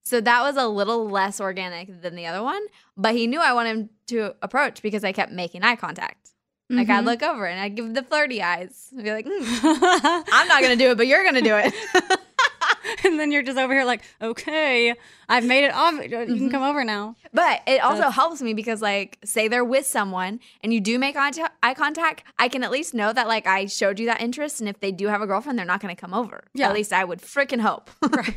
So 0.05 0.21
that 0.21 0.41
was 0.43 0.55
a 0.55 0.67
little 0.67 1.09
less 1.09 1.41
organic 1.41 2.01
than 2.01 2.15
the 2.15 2.27
other 2.27 2.41
one, 2.41 2.61
but 2.95 3.13
he 3.15 3.27
knew 3.27 3.41
I 3.41 3.51
wanted 3.51 3.69
him 3.77 3.89
to 4.07 4.35
approach 4.41 4.81
because 4.81 5.03
I 5.03 5.11
kept 5.11 5.33
making 5.33 5.63
eye 5.63 5.75
contact. 5.75 6.31
Like 6.69 6.89
I'd 6.89 7.03
Mhm. 7.03 7.05
look 7.05 7.23
over 7.23 7.45
and 7.45 7.59
I'd 7.59 7.75
give 7.75 7.93
the 7.93 8.03
flirty 8.03 8.41
eyes. 8.43 8.89
I'd 8.97 9.03
be 9.03 9.11
like, 9.11 9.25
"Hmm, 9.29 10.23
I'm 10.33 10.47
not 10.49 10.61
gonna 10.61 10.75
do 10.75 10.91
it, 10.91 10.97
but 10.97 11.07
you're 11.07 11.23
gonna 11.23 11.41
do 11.41 11.55
it. 11.55 11.73
and 13.05 13.17
then 13.19 13.31
you're 13.31 13.41
just 13.43 13.57
over 13.57 13.73
here 13.73 13.85
like, 13.85 14.01
okay, 14.21 14.93
I've 15.29 15.45
made 15.45 15.63
it 15.65 15.73
off. 15.73 15.93
You 15.93 16.09
Mm-hmm. 16.09 16.37
can 16.37 16.49
come 16.49 16.63
over 16.63 16.83
now. 16.83 17.15
But 17.33 17.61
it 17.67 17.81
also 17.81 17.97
That's- 17.97 18.15
helps 18.15 18.41
me 18.41 18.53
because, 18.53 18.81
like, 18.81 19.17
say 19.23 19.47
they're 19.47 19.63
with 19.63 19.85
someone 19.85 20.39
and 20.61 20.73
you 20.73 20.79
do 20.81 20.97
make 20.99 21.15
eye, 21.15 21.73
contact, 21.73 22.23
I 22.39 22.47
can 22.49 22.63
at 22.63 22.71
least 22.71 22.93
know 22.93 23.13
that, 23.13 23.27
like, 23.27 23.47
I 23.47 23.65
showed 23.67 23.99
you 23.99 24.05
that 24.07 24.21
interest. 24.21 24.59
And 24.59 24.67
if 24.69 24.79
they 24.79 24.91
do 24.91 25.07
have 25.07 25.21
a 25.21 25.27
girlfriend, 25.27 25.57
they're 25.57 25.65
not 25.65 25.79
going 25.81 25.93
to 25.95 25.99
come 25.99 26.13
over. 26.13 26.43
Yeah. 26.53 26.67
At 26.67 26.73
least 26.73 26.91
I 26.93 27.03
would 27.05 27.21
freaking 27.21 27.61
hope. 27.61 27.89
Right. 28.09 28.35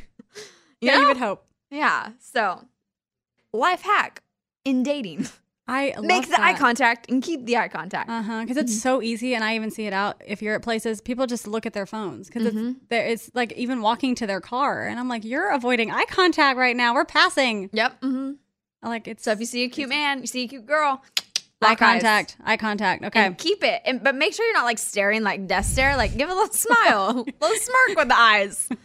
You 0.81 0.89
yeah, 0.89 0.99
you 1.01 1.07
would 1.09 1.17
hope. 1.19 1.45
Yeah. 1.71 2.11
So, 2.21 2.65
life 3.53 3.83
hack 3.83 4.23
in 4.65 4.83
dating 4.83 5.29
I 5.69 5.95
make 6.01 6.29
the 6.29 6.41
eye 6.41 6.55
contact 6.55 7.09
and 7.11 7.23
keep 7.23 7.47
the 7.47 7.57
eye 7.57 7.69
contact. 7.69 8.11
Uh 8.11 8.23
huh. 8.23 8.41
Because 8.43 8.57
Mm-hmm. 8.57 8.65
it's 8.65 8.81
so 8.83 9.01
easy, 9.03 9.35
and 9.35 9.45
I 9.45 9.55
even 9.55 9.71
see 9.71 9.87
it 9.87 9.93
out 9.93 10.21
if 10.27 10.43
you're 10.43 10.57
at 10.57 10.63
places. 10.63 11.01
People 11.01 11.27
just 11.27 11.47
look 11.47 11.65
at 11.65 11.73
their 11.75 11.87
phones 11.87 12.29
because 12.29 12.53
Mm-hmm. 12.53 12.69
it's 12.71 12.79
there. 12.89 13.07
It's 13.07 13.31
like 13.35 13.53
even 13.53 13.81
walking 13.81 14.15
to 14.17 14.27
their 14.27 14.41
car, 14.41 14.87
and 14.89 14.99
I'm 14.99 15.09
like, 15.09 15.25
you're 15.25 15.51
avoiding 15.53 15.91
eye 15.93 16.07
contact 16.09 16.59
right 16.59 16.77
now. 16.77 16.95
We're 16.95 17.05
passing. 17.05 17.71
Yep. 17.73 17.99
hmm 18.03 18.33
I 18.83 18.89
Like 18.89 19.07
it's 19.07 19.23
So, 19.25 19.33
if 19.33 19.41
you 19.41 19.47
see 19.47 19.63
a 19.65 19.69
cute 19.69 19.89
man, 19.91 20.21
you 20.23 20.27
see 20.27 20.45
a 20.45 20.49
cute 20.49 20.67
girl, 20.67 21.03
eye 21.63 21.69
lock 21.69 21.71
eyes. 21.71 21.79
contact. 21.79 22.37
Eye 22.43 22.57
contact. 22.57 23.05
Okay. 23.05 23.21
And 23.27 23.39
keep 23.39 23.63
it. 23.63 23.83
And, 23.85 24.03
but 24.03 24.15
make 24.17 24.35
sure 24.35 24.45
you're 24.47 24.55
not 24.55 24.65
like 24.65 24.79
staring 24.79 25.23
like 25.23 25.47
death 25.47 25.67
stare. 25.67 25.97
Like 25.97 26.17
give 26.17 26.31
a 26.31 26.35
little 26.35 26.53
smile, 26.53 27.11
a 27.11 27.15
little 27.45 27.57
smirk 27.59 27.97
with 27.97 28.09
the 28.09 28.19
eyes. 28.19 28.69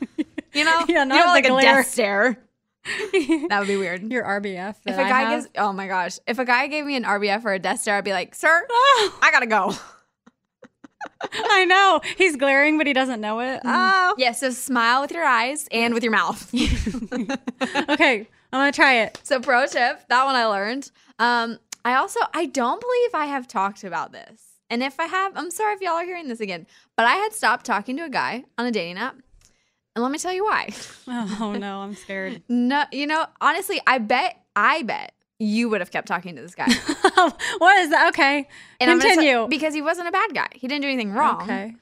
You 0.54 0.64
know? 0.64 0.86
Yeah, 0.88 1.04
you 1.04 1.06
not 1.10 1.16
don't 1.18 1.44
the 1.44 1.50
like 1.52 1.64
a 1.66 1.66
death 1.66 1.88
stare. 1.88 2.38
That 3.50 3.60
would 3.60 3.68
be 3.68 3.78
weird. 3.78 4.12
your 4.12 4.24
RBF. 4.24 4.76
If 4.86 4.96
a 4.98 5.02
I 5.02 5.10
guy 5.10 5.22
have. 5.22 5.44
gives, 5.44 5.50
oh 5.58 5.74
my 5.74 5.88
gosh, 5.88 6.20
if 6.28 6.38
a 6.40 6.46
guy 6.46 6.68
gave 6.68 6.86
me 6.86 6.96
an 6.96 7.04
RBF 7.04 7.44
or 7.46 7.54
a 7.54 7.60
death 7.60 7.82
stare, 7.82 7.96
I'd 7.98 8.04
be 8.04 8.12
like, 8.14 8.36
sir, 8.36 8.66
Oh, 8.72 9.20
I 9.22 9.32
gotta 9.32 9.48
go. 9.48 9.74
I 11.34 11.66
know 11.66 12.02
he's 12.18 12.36
glaring, 12.36 12.78
but 12.78 12.88
he 12.88 12.94
doesn't 12.94 13.22
know 13.22 13.40
it. 13.40 13.58
Mm-hmm. 13.64 13.70
Oh. 13.70 14.14
Yeah, 14.18 14.32
so 14.34 14.50
smile 14.52 15.02
with 15.02 15.12
your 15.12 15.24
eyes 15.24 15.68
and 15.72 15.94
with 15.94 16.04
your 16.04 16.12
mouth. 16.12 16.52
okay, 16.54 18.20
I'm 18.20 18.60
gonna 18.60 18.72
try 18.72 18.96
it. 19.04 19.20
so 19.24 19.40
pro 19.40 19.66
tip, 19.68 20.08
that 20.10 20.26
one 20.26 20.36
I 20.36 20.46
learned. 20.46 20.92
Um, 21.20 21.60
I 21.84 21.96
also 21.96 22.20
I 22.34 22.46
don't 22.46 22.82
believe 22.82 23.10
I 23.14 23.26
have 23.28 23.48
talked 23.48 23.84
about 23.84 24.12
this. 24.12 24.42
And 24.70 24.82
if 24.82 25.00
I 25.00 25.06
have, 25.06 25.34
I'm 25.38 25.52
sorry 25.52 25.76
if 25.76 25.82
y'all 25.82 25.94
are 25.94 26.04
hearing 26.06 26.28
this 26.28 26.40
again. 26.40 26.66
But 26.98 27.06
I 27.06 27.16
had 27.16 27.34
stopped 27.34 27.66
talking 27.66 27.98
to 27.98 28.04
a 28.06 28.10
guy 28.10 28.44
on 28.58 28.66
a 28.66 28.72
dating 28.72 28.98
app. 28.98 29.16
And 29.96 30.04
let 30.04 30.12
me 30.12 30.18
tell 30.18 30.34
you 30.34 30.44
why. 30.44 30.70
Oh 31.08 31.56
no, 31.58 31.80
I'm 31.80 31.96
scared. 31.96 32.42
No, 32.50 32.84
you 32.92 33.08
know, 33.08 33.26
honestly, 33.42 33.80
I 33.88 34.00
bet, 34.00 34.38
I 34.56 34.84
bet 34.84 35.14
you 35.40 35.70
would 35.70 35.82
have 35.82 35.92
kept 35.92 36.08
talking 36.08 36.36
to 36.36 36.42
this 36.42 36.56
guy. 36.56 36.68
what 37.58 37.78
is 37.80 37.90
that? 37.90 38.10
Okay, 38.10 38.48
And 38.80 39.02
continue. 39.02 39.48
because 39.48 39.74
he 39.74 39.82
wasn't 39.82 40.08
a 40.08 40.12
bad 40.12 40.34
guy. 40.34 40.48
He 40.54 40.68
didn't 40.68 40.82
do 40.82 40.88
anything 40.88 41.12
wrong. 41.12 41.44
Okay. 41.44 41.76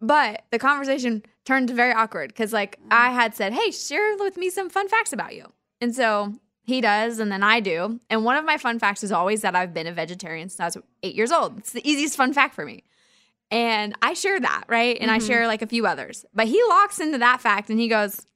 But 0.00 0.44
the 0.50 0.58
conversation 0.58 1.22
turned 1.44 1.70
very 1.70 1.92
awkward 1.92 2.28
because, 2.28 2.52
like, 2.52 2.80
mm. 2.80 2.86
I 2.90 3.10
had 3.10 3.34
said, 3.34 3.52
"Hey, 3.52 3.70
share 3.70 4.16
with 4.16 4.36
me 4.36 4.48
some 4.48 4.70
fun 4.70 4.88
facts 4.88 5.12
about 5.12 5.34
you," 5.34 5.52
and 5.80 5.94
so 5.94 6.34
he 6.62 6.80
does, 6.80 7.18
and 7.18 7.30
then 7.30 7.42
I 7.42 7.60
do. 7.60 8.00
And 8.08 8.24
one 8.24 8.36
of 8.36 8.44
my 8.44 8.56
fun 8.56 8.78
facts 8.78 9.02
is 9.02 9.12
always 9.12 9.42
that 9.42 9.54
I've 9.54 9.74
been 9.74 9.86
a 9.86 9.92
vegetarian 9.92 10.48
since 10.48 10.60
I 10.60 10.64
was 10.66 10.78
eight 11.02 11.14
years 11.14 11.32
old. 11.32 11.58
It's 11.58 11.72
the 11.72 11.86
easiest 11.88 12.16
fun 12.16 12.32
fact 12.32 12.54
for 12.54 12.64
me. 12.64 12.84
And 13.50 13.94
I 14.00 14.12
share 14.14 14.38
that, 14.38 14.64
right? 14.68 14.96
And 15.00 15.10
I 15.10 15.18
share 15.18 15.46
like 15.48 15.60
a 15.62 15.66
few 15.66 15.86
others. 15.86 16.24
But 16.32 16.46
he 16.46 16.62
locks 16.68 17.00
into 17.00 17.18
that 17.18 17.40
fact 17.40 17.68
and 17.68 17.80
he 17.80 17.88
goes, 17.88 18.26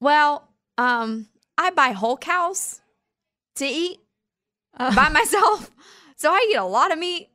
Well, 0.00 0.48
um, 0.78 1.28
I 1.58 1.70
buy 1.70 1.88
whole 1.90 2.16
cows 2.16 2.80
to 3.56 3.66
eat 3.66 3.98
by 4.78 5.08
myself. 5.08 5.70
So 6.18 6.30
I 6.32 6.48
eat 6.50 6.54
a 6.56 6.64
lot 6.64 6.92
of 6.92 6.98
meat. 6.98 7.28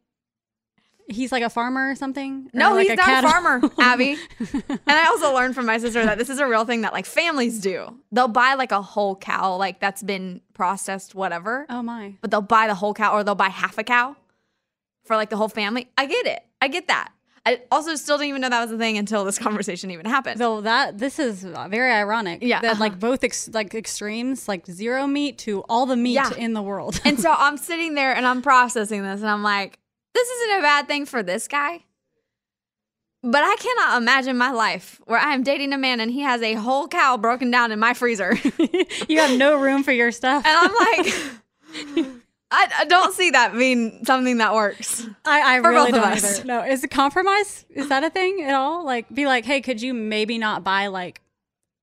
He's 1.07 1.31
like 1.31 1.43
a 1.43 1.52
farmer 1.52 1.91
or 1.91 1.95
something. 1.95 2.48
Or 2.52 2.57
No, 2.60 2.72
like 2.73 2.88
he's 2.88 2.98
not 2.98 3.06
cattle- 3.06 3.30
a 3.30 3.31
farmer, 3.31 3.61
Abby. 3.80 4.18
and 4.64 4.80
I 4.88 5.06
also 5.06 5.35
learned 5.35 5.53
from 5.53 5.68
my 5.68 5.77
sister 5.77 6.03
that 6.03 6.18
this 6.18 6.31
is 6.31 6.39
a 6.39 6.48
real 6.48 6.65
thing 6.65 6.81
that 6.81 6.91
like 6.91 7.06
families 7.06 7.60
do. 7.60 7.95
They'll 8.11 8.27
buy 8.27 8.56
like 8.56 8.72
a 8.72 8.81
whole 8.81 9.15
cow, 9.15 9.56
like 9.57 9.80
that's 9.80 10.02
been 10.02 10.41
processed, 10.56 11.14
whatever. 11.14 11.68
oh 11.69 11.84
my. 11.84 12.15
But 12.22 12.31
they'll 12.31 12.41
buy 12.41 12.65
the 12.65 12.73
whole 12.73 12.95
cow 12.95 13.14
or 13.14 13.23
they'll 13.23 13.35
buy 13.35 13.49
half 13.49 13.77
a 13.77 13.84
cow 13.84 14.15
for 15.06 15.15
like 15.15 15.30
the 15.30 15.38
whole 15.38 15.48
family. 15.49 15.88
I 15.95 16.07
get 16.07 16.26
it. 16.26 16.43
I 16.62 16.68
get 16.68 16.88
that. 16.88 17.12
I 17.44 17.62
also 17.72 17.96
still 17.96 18.18
didn't 18.20 18.30
even 18.30 18.42
know 18.42 18.50
that 18.50 18.62
was 18.62 18.72
a 18.72 18.78
thing 18.78 19.00
until 19.00 19.26
this 19.26 19.40
conversation 19.48 19.90
even 19.90 20.06
happened. 20.06 20.38
So 20.38 20.62
that 20.62 21.00
this 21.00 21.18
is 21.18 21.42
very 21.44 21.92
ironic. 21.92 22.40
Yeah, 22.44 22.62
That 22.62 22.74
uh-huh. 22.74 22.80
like 22.80 23.00
both 23.00 23.24
ex- 23.24 23.50
like 23.52 23.74
extremes, 23.74 24.48
like 24.48 24.68
zero 24.68 25.08
meat 25.08 25.40
to 25.40 25.62
all 25.62 25.88
the 25.88 25.96
meat 25.98 26.14
Yeah. 26.14 26.32
in 26.38 26.54
the 26.54 26.62
world. 26.62 27.02
and 27.04 27.20
so 27.20 27.32
I'm 27.38 27.58
sitting 27.58 27.96
there 27.96 28.16
and 28.16 28.28
I'm 28.28 28.42
processing 28.44 29.02
this 29.02 29.22
and 29.22 29.30
I'm 29.30 29.42
like, 29.44 29.80
this 30.14 30.28
isn't 30.30 30.60
a 30.60 30.62
bad 30.62 30.88
thing 30.88 31.06
for 31.08 31.24
this 31.24 31.48
guy. 31.48 31.84
But 33.24 33.44
I 33.44 33.56
cannot 33.56 34.02
imagine 34.02 34.36
my 34.38 34.52
life 34.52 35.00
where 35.06 35.20
I 35.20 35.34
am 35.34 35.42
dating 35.44 35.74
a 35.74 35.78
man 35.78 36.00
and 36.00 36.12
he 36.12 36.22
has 36.22 36.42
a 36.42 36.54
whole 36.56 36.88
cow 36.88 37.18
broken 37.18 37.50
down 37.52 37.72
in 37.72 37.80
my 37.80 37.94
freezer. 37.94 38.36
you 39.08 39.20
have 39.20 39.38
no 39.38 39.60
room 39.60 39.84
for 39.84 39.92
your 39.92 40.12
stuff. 40.12 40.44
And 40.46 40.58
I'm 40.58 42.06
like, 42.06 42.06
I, 42.53 42.69
I 42.80 42.86
don't 42.86 43.14
see 43.14 43.30
that 43.32 43.53
being 43.53 44.03
something 44.06 44.38
that 44.40 44.53
works. 44.53 45.07
I, 45.23 45.57
I 45.57 45.61
For 45.61 45.69
really 45.69 45.91
both 45.91 45.99
of 45.99 46.03
don't 46.03 46.14
us. 46.14 46.40
either. 46.40 46.48
No, 46.48 46.64
is 46.64 46.84
a 46.84 46.88
compromise? 46.88 47.65
Is 47.69 47.88
that 47.90 48.03
a 48.03 48.10
thing 48.10 48.41
at 48.44 48.53
all? 48.53 48.86
Like, 48.86 49.07
be 49.14 49.26
like, 49.26 49.45
hey, 49.45 49.61
could 49.61 49.82
you 49.82 49.94
maybe 49.94 50.38
not 50.38 50.64
buy 50.64 50.88
like 50.88 51.22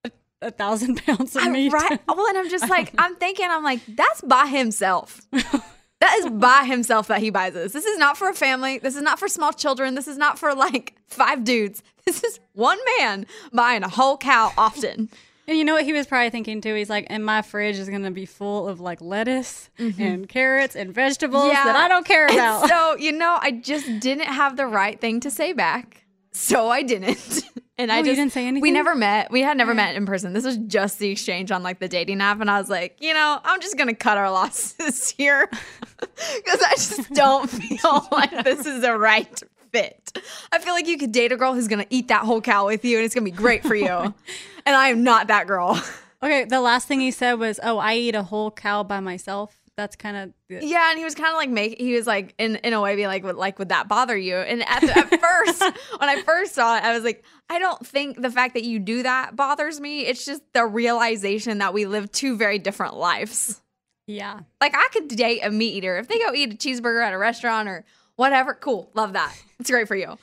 a, 0.04 0.10
a 0.42 0.50
thousand 0.50 1.02
pounds 1.06 1.34
of 1.36 1.42
I'm 1.42 1.52
meat? 1.52 1.72
right. 1.72 1.98
Well, 2.08 2.26
and 2.28 2.36
I'm 2.38 2.50
just 2.50 2.68
like, 2.68 2.92
I'm 2.98 3.16
thinking, 3.16 3.46
I'm 3.48 3.64
like, 3.64 3.80
that's 3.88 4.20
by 4.20 4.46
himself. 4.46 5.22
that 5.32 6.14
is 6.18 6.28
by 6.30 6.64
himself 6.66 7.08
that 7.08 7.20
he 7.20 7.30
buys 7.30 7.54
this. 7.54 7.72
This 7.72 7.86
is 7.86 7.98
not 7.98 8.18
for 8.18 8.28
a 8.28 8.34
family. 8.34 8.78
This 8.78 8.94
is 8.94 9.02
not 9.02 9.18
for 9.18 9.26
small 9.28 9.52
children. 9.54 9.94
This 9.94 10.06
is 10.06 10.18
not 10.18 10.38
for 10.38 10.54
like 10.54 10.94
five 11.06 11.44
dudes. 11.44 11.82
This 12.04 12.22
is 12.24 12.40
one 12.52 12.78
man 12.98 13.26
buying 13.52 13.82
a 13.82 13.88
whole 13.88 14.16
cow 14.18 14.52
often. 14.58 15.08
And 15.48 15.56
you 15.56 15.64
know 15.64 15.72
what 15.72 15.84
he 15.84 15.94
was 15.94 16.06
probably 16.06 16.28
thinking 16.28 16.60
too? 16.60 16.74
He's 16.74 16.90
like, 16.90 17.06
and 17.08 17.24
my 17.24 17.40
fridge 17.40 17.78
is 17.78 17.88
gonna 17.88 18.10
be 18.10 18.26
full 18.26 18.68
of 18.68 18.80
like 18.80 19.00
lettuce 19.00 19.70
mm-hmm. 19.78 20.00
and 20.00 20.28
carrots 20.28 20.76
and 20.76 20.94
vegetables 20.94 21.50
that 21.50 21.74
I 21.74 21.88
don't 21.88 22.06
care 22.06 22.26
And 22.26 22.34
about. 22.34 22.68
so, 22.68 22.96
you 22.96 23.12
know, 23.12 23.38
I 23.40 23.52
just 23.52 23.98
didn't 23.98 24.26
have 24.26 24.58
the 24.58 24.66
right 24.66 25.00
thing 25.00 25.20
to 25.20 25.30
say 25.30 25.54
back. 25.54 26.04
So 26.32 26.68
I 26.68 26.82
didn't. 26.82 27.42
And 27.80 27.92
I 27.92 27.96
Oh, 27.96 27.98
you 27.98 28.06
just 28.06 28.16
didn't 28.16 28.32
say 28.32 28.44
anything. 28.44 28.60
We 28.62 28.72
never 28.72 28.96
met. 28.96 29.30
We 29.30 29.40
had 29.40 29.56
never 29.56 29.72
met 29.72 29.94
in 29.94 30.04
person. 30.04 30.32
This 30.32 30.44
was 30.44 30.56
just 30.56 30.98
the 30.98 31.10
exchange 31.10 31.52
on 31.52 31.62
like 31.62 31.78
the 31.78 31.86
dating 31.86 32.20
app. 32.20 32.40
And 32.40 32.50
I 32.50 32.58
was 32.58 32.68
like, 32.68 32.96
you 32.98 33.14
know, 33.14 33.38
I'm 33.44 33.60
just 33.60 33.78
gonna 33.78 33.94
cut 33.94 34.18
our 34.18 34.30
losses 34.30 35.10
here. 35.16 35.48
Because 35.98 36.60
I 36.62 36.70
just 36.70 37.12
don't 37.12 37.48
feel 37.48 38.08
like 38.10 38.44
this 38.44 38.66
is 38.66 38.82
the 38.82 38.96
right 38.96 39.40
fit. 39.72 40.12
I 40.52 40.58
feel 40.58 40.74
like 40.74 40.86
you 40.86 40.98
could 40.98 41.12
date 41.12 41.32
a 41.32 41.36
girl 41.36 41.54
who's 41.54 41.68
gonna 41.68 41.86
eat 41.90 42.08
that 42.08 42.24
whole 42.24 42.40
cow 42.40 42.66
with 42.66 42.84
you 42.84 42.96
and 42.96 43.04
it's 43.04 43.14
gonna 43.14 43.24
be 43.24 43.30
great 43.30 43.62
for 43.62 43.74
you. 43.74 43.86
and 44.66 44.76
I 44.76 44.88
am 44.88 45.02
not 45.02 45.28
that 45.28 45.46
girl. 45.46 45.80
okay, 46.22 46.44
the 46.44 46.60
last 46.60 46.88
thing 46.88 47.00
he 47.00 47.10
said 47.10 47.34
was, 47.34 47.60
"Oh, 47.62 47.78
I 47.78 47.94
eat 47.94 48.14
a 48.14 48.22
whole 48.22 48.50
cow 48.50 48.82
by 48.82 49.00
myself." 49.00 49.54
That's 49.76 49.94
kind 49.94 50.16
of 50.16 50.32
Yeah, 50.48 50.90
and 50.90 50.98
he 50.98 51.04
was 51.04 51.14
kind 51.14 51.30
of 51.30 51.36
like 51.36 51.50
make 51.50 51.78
he 51.80 51.94
was 51.94 52.04
like 52.04 52.34
in 52.36 52.56
in 52.56 52.72
a 52.72 52.80
way 52.80 52.96
be 52.96 53.06
like 53.06 53.22
would 53.22 53.36
like 53.36 53.60
would 53.60 53.68
that 53.68 53.86
bother 53.86 54.16
you? 54.16 54.34
And 54.34 54.68
at, 54.68 54.80
the, 54.80 54.98
at 54.98 55.20
first 55.20 55.60
when 55.98 56.08
I 56.08 56.20
first 56.22 56.54
saw 56.54 56.76
it, 56.76 56.82
I 56.82 56.92
was 56.92 57.04
like, 57.04 57.24
I 57.48 57.60
don't 57.60 57.86
think 57.86 58.20
the 58.20 58.30
fact 58.30 58.54
that 58.54 58.64
you 58.64 58.80
do 58.80 59.04
that 59.04 59.36
bothers 59.36 59.80
me. 59.80 60.00
It's 60.00 60.24
just 60.24 60.42
the 60.52 60.66
realization 60.66 61.58
that 61.58 61.72
we 61.72 61.86
live 61.86 62.10
two 62.10 62.36
very 62.36 62.58
different 62.58 62.96
lives. 62.96 63.62
yeah. 64.08 64.40
Like 64.60 64.74
I 64.76 64.88
could 64.92 65.06
date 65.06 65.42
a 65.44 65.50
meat 65.52 65.74
eater 65.74 65.96
if 65.98 66.08
they 66.08 66.18
go 66.18 66.34
eat 66.34 66.54
a 66.54 66.56
cheeseburger 66.56 67.04
at 67.04 67.12
a 67.12 67.18
restaurant 67.18 67.68
or 67.68 67.84
whatever. 68.18 68.52
Cool, 68.52 68.90
love 68.94 69.14
that. 69.14 69.34
It's 69.58 69.70
great 69.70 69.88
for 69.88 69.96
you. 69.96 70.18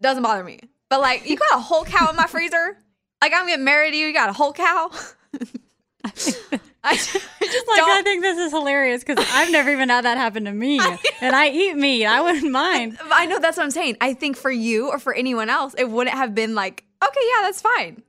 Doesn't 0.00 0.22
bother 0.22 0.42
me. 0.42 0.58
But 0.90 1.00
like 1.00 1.28
you 1.28 1.36
got 1.36 1.56
a 1.56 1.60
whole 1.60 1.84
cow 1.84 2.10
in 2.10 2.16
my 2.16 2.26
freezer. 2.26 2.76
Like 3.22 3.32
I'm 3.32 3.46
getting 3.46 3.64
married 3.64 3.92
to 3.92 3.96
you. 3.96 4.08
You 4.08 4.12
got 4.12 4.28
a 4.28 4.32
whole 4.32 4.52
cow. 4.52 4.90
I, 6.04 6.10
just 6.10 6.42
Like 7.66 7.78
don't. 7.78 7.98
I 7.98 8.02
think 8.02 8.22
this 8.22 8.38
is 8.38 8.52
hilarious 8.52 9.02
because 9.04 9.24
I've 9.32 9.50
never 9.50 9.70
even 9.70 9.88
had 9.88 10.04
that 10.04 10.18
happen 10.18 10.44
to 10.44 10.52
me, 10.52 10.78
and 11.20 11.34
I 11.34 11.48
eat 11.48 11.76
meat. 11.76 12.04
I 12.04 12.20
wouldn't 12.20 12.50
mind. 12.50 12.98
I 13.10 13.26
know 13.26 13.38
that's 13.38 13.56
what 13.56 13.64
I'm 13.64 13.70
saying. 13.70 13.96
I 14.00 14.14
think 14.14 14.36
for 14.36 14.50
you 14.50 14.88
or 14.88 14.98
for 14.98 15.14
anyone 15.14 15.48
else, 15.48 15.74
it 15.78 15.88
wouldn't 15.88 16.14
have 16.14 16.34
been 16.34 16.54
like, 16.54 16.84
okay, 17.02 17.20
yeah, 17.22 17.42
that's 17.42 17.62
fine. 17.62 18.02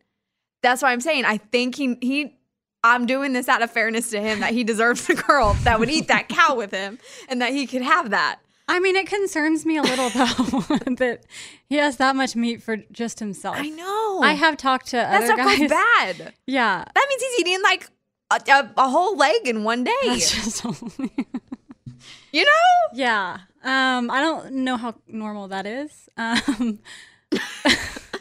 That's 0.62 0.82
why 0.82 0.92
I'm 0.92 1.02
saying. 1.02 1.26
I 1.26 1.38
think 1.38 1.76
he 1.76 1.98
he 2.02 2.36
I'm 2.84 3.06
doing 3.06 3.34
this 3.34 3.48
out 3.48 3.62
of 3.62 3.72
fairness 3.72 4.10
to 4.12 4.20
him 4.20 4.42
that 4.42 4.54
he 4.54 4.64
deserves 4.64 5.10
a 5.10 5.16
girl 5.16 5.54
that 5.64 5.80
would 5.80 5.90
eat 5.90 6.08
that 6.10 6.28
cow 6.30 6.56
with 6.56 6.72
him 6.72 7.00
and 7.30 7.42
that 7.42 7.52
he 7.52 7.66
could 7.66 7.82
have 7.82 8.12
that. 8.12 8.40
I 8.68 8.80
mean, 8.80 8.96
it 8.96 9.08
concerns 9.08 9.66
me 9.66 9.78
a 9.78 9.84
little 9.84 10.10
though 10.10 10.26
that 10.96 11.24
he 11.70 11.76
has 11.76 11.98
that 11.98 12.16
much 12.16 12.36
meat 12.36 12.64
for 12.64 12.78
just 12.92 13.20
himself. 13.20 13.58
I 13.60 13.70
know. 13.70 14.22
I 14.24 14.34
have 14.34 14.58
talked 14.58 14.88
to 14.88 14.96
that 14.98 15.24
other 15.24 15.36
guys. 15.36 15.60
goes 15.60 15.70
bad. 15.70 16.34
Yeah, 16.48 16.84
That 16.94 17.06
means 17.10 17.22
he's 17.22 17.40
eating 17.42 17.62
like 17.64 17.90
a, 18.32 18.42
a, 18.52 18.72
a 18.78 18.90
whole 18.90 19.16
leg 19.18 19.48
in 19.48 19.64
one 19.64 19.84
day. 19.84 19.92
that's 20.04 20.32
just 20.32 20.64
you 22.32 22.44
know? 22.46 22.94
yeah. 22.94 23.38
Um, 23.64 24.10
I 24.12 24.22
don't 24.22 24.52
know 24.54 24.78
how 24.78 24.96
normal 25.08 25.48
that 25.50 25.66
is. 25.66 26.10
Um, 26.18 26.80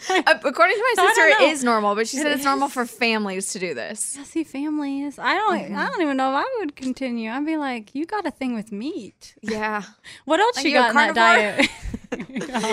According 0.26 0.76
to 0.76 0.94
my 0.96 1.06
sister, 1.06 1.26
it 1.26 1.40
is 1.50 1.64
normal, 1.64 1.94
but 1.94 2.06
she 2.06 2.18
It 2.18 2.22
said 2.22 2.32
it's 2.32 2.44
normal 2.44 2.68
for 2.68 2.84
families 2.86 3.48
to 3.52 3.58
do 3.58 3.74
this. 3.74 4.14
Yeah, 4.16 4.24
see, 4.24 4.44
families. 4.44 5.18
I 5.18 5.34
don't. 5.34 5.60
Mm-hmm. 5.60 5.76
I 5.76 5.86
don't 5.88 6.02
even 6.02 6.16
know 6.16 6.30
if 6.38 6.44
I 6.44 6.56
would 6.60 6.76
continue. 6.76 7.30
I'd 7.30 7.46
be 7.46 7.56
like, 7.56 7.94
you 7.94 8.04
got 8.06 8.26
a 8.26 8.30
thing 8.30 8.54
with 8.54 8.72
meat. 8.72 9.34
Yeah. 9.42 9.82
What 10.24 10.40
else 10.40 10.56
Like 10.56 10.66
you 10.66 10.72
got 10.72 10.90
in 10.90 10.96
that 10.96 11.14
diet? 11.14 11.68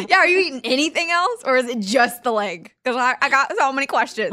Yeah, 0.10 0.18
are 0.18 0.28
you 0.28 0.40
eating 0.40 0.62
anything 0.66 1.10
else 1.10 1.42
or 1.46 1.58
is 1.58 1.68
it 1.68 1.80
just 1.80 2.24
the 2.24 2.32
leg? 2.32 2.74
Because 2.84 2.96
I, 2.96 3.16
I 3.22 3.30
got 3.30 3.52
so 3.58 3.72
many 3.74 3.88
questions. 3.88 4.32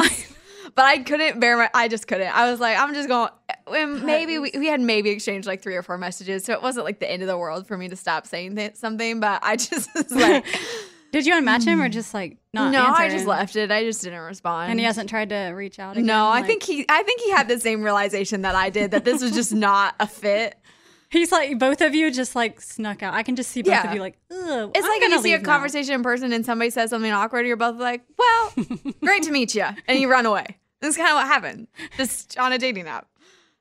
but 0.74 0.84
I 0.84 0.98
couldn't 0.98 1.40
bear 1.40 1.56
my, 1.56 1.70
I 1.72 1.88
just 1.88 2.06
couldn't. 2.06 2.34
I 2.36 2.50
was 2.50 2.60
like, 2.60 2.78
I'm 2.78 2.92
just 2.92 3.08
going, 3.08 3.30
and 3.68 4.02
maybe 4.04 4.38
we, 4.38 4.52
we 4.54 4.66
had 4.66 4.80
maybe 4.80 5.08
exchanged 5.10 5.46
like 5.46 5.62
three 5.62 5.76
or 5.76 5.82
four 5.82 5.96
messages. 5.96 6.44
So 6.44 6.52
it 6.52 6.62
wasn't 6.62 6.84
like 6.84 6.98
the 7.00 7.10
end 7.10 7.22
of 7.22 7.28
the 7.28 7.38
world 7.38 7.66
for 7.66 7.78
me 7.78 7.88
to 7.88 7.96
stop 7.96 8.26
saying 8.26 8.56
th- 8.56 8.76
something. 8.76 9.20
But 9.20 9.40
I 9.42 9.56
just 9.56 9.88
was 9.94 10.10
like, 10.10 10.44
Did 11.12 11.26
you 11.26 11.34
unmatch 11.34 11.64
him 11.64 11.80
or 11.80 11.88
mm. 11.88 11.92
just 11.92 12.12
like 12.12 12.36
not? 12.52 12.70
no, 12.72 12.84
I 12.84 13.08
just 13.08 13.26
left 13.26 13.56
it. 13.56 13.70
I 13.70 13.84
just 13.84 14.02
didn't 14.02 14.20
respond. 14.20 14.70
And 14.70 14.78
he 14.78 14.84
hasn't 14.84 15.08
tried 15.08 15.30
to 15.30 15.52
reach 15.54 15.78
out. 15.78 15.92
Again? 15.96 16.06
No, 16.06 16.26
I 16.26 16.40
Like, 16.40 16.46
think 16.46 16.62
he, 16.62 16.84
I 16.88 17.02
think 17.02 17.20
he 17.22 17.30
had 17.30 17.48
the 17.48 17.58
same 17.58 17.82
realization 17.82 18.42
that 18.42 18.54
I 18.54 18.70
did 18.70 18.90
that 18.90 19.04
this 19.04 19.22
was 19.22 19.32
just 19.32 19.52
not 19.52 19.94
a 20.00 20.06
fit. 20.06 20.56
he's 21.10 21.32
like 21.32 21.58
both 21.58 21.80
of 21.80 21.94
you 21.94 22.10
just 22.10 22.34
like 22.36 22.60
snuck 22.60 23.02
out. 23.02 23.14
I 23.14 23.22
can 23.22 23.36
just 23.36 23.50
see 23.50 23.62
both 23.62 23.72
Yeah. 23.72 23.88
of 23.88 23.94
you 23.94 24.00
like. 24.00 24.18
Ugh, 24.30 24.70
It's 24.74 24.84
I'm 24.84 24.90
like 24.90 25.02
if 25.02 25.10
you 25.10 25.22
see 25.22 25.32
a 25.32 25.38
now." 25.38 25.44
conversation 25.44 25.94
in 25.94 26.02
person 26.02 26.32
and 26.32 26.44
somebody 26.44 26.70
says 26.70 26.90
something 26.90 27.10
awkward, 27.10 27.46
you're 27.46 27.56
both 27.56 27.76
like, 27.78 28.02
"Well, 28.18 28.52
great 29.02 29.22
to 29.22 29.30
meet 29.30 29.54
you," 29.54 29.64
and 29.86 29.98
you 29.98 30.10
run 30.10 30.26
away. 30.26 30.46
That's 30.80 30.96
kind 30.96 31.08
of 31.08 31.14
what 31.16 31.26
happened, 31.26 31.66
just 31.96 32.38
on 32.38 32.52
a 32.52 32.58
dating 32.58 32.86
app. 32.86 33.08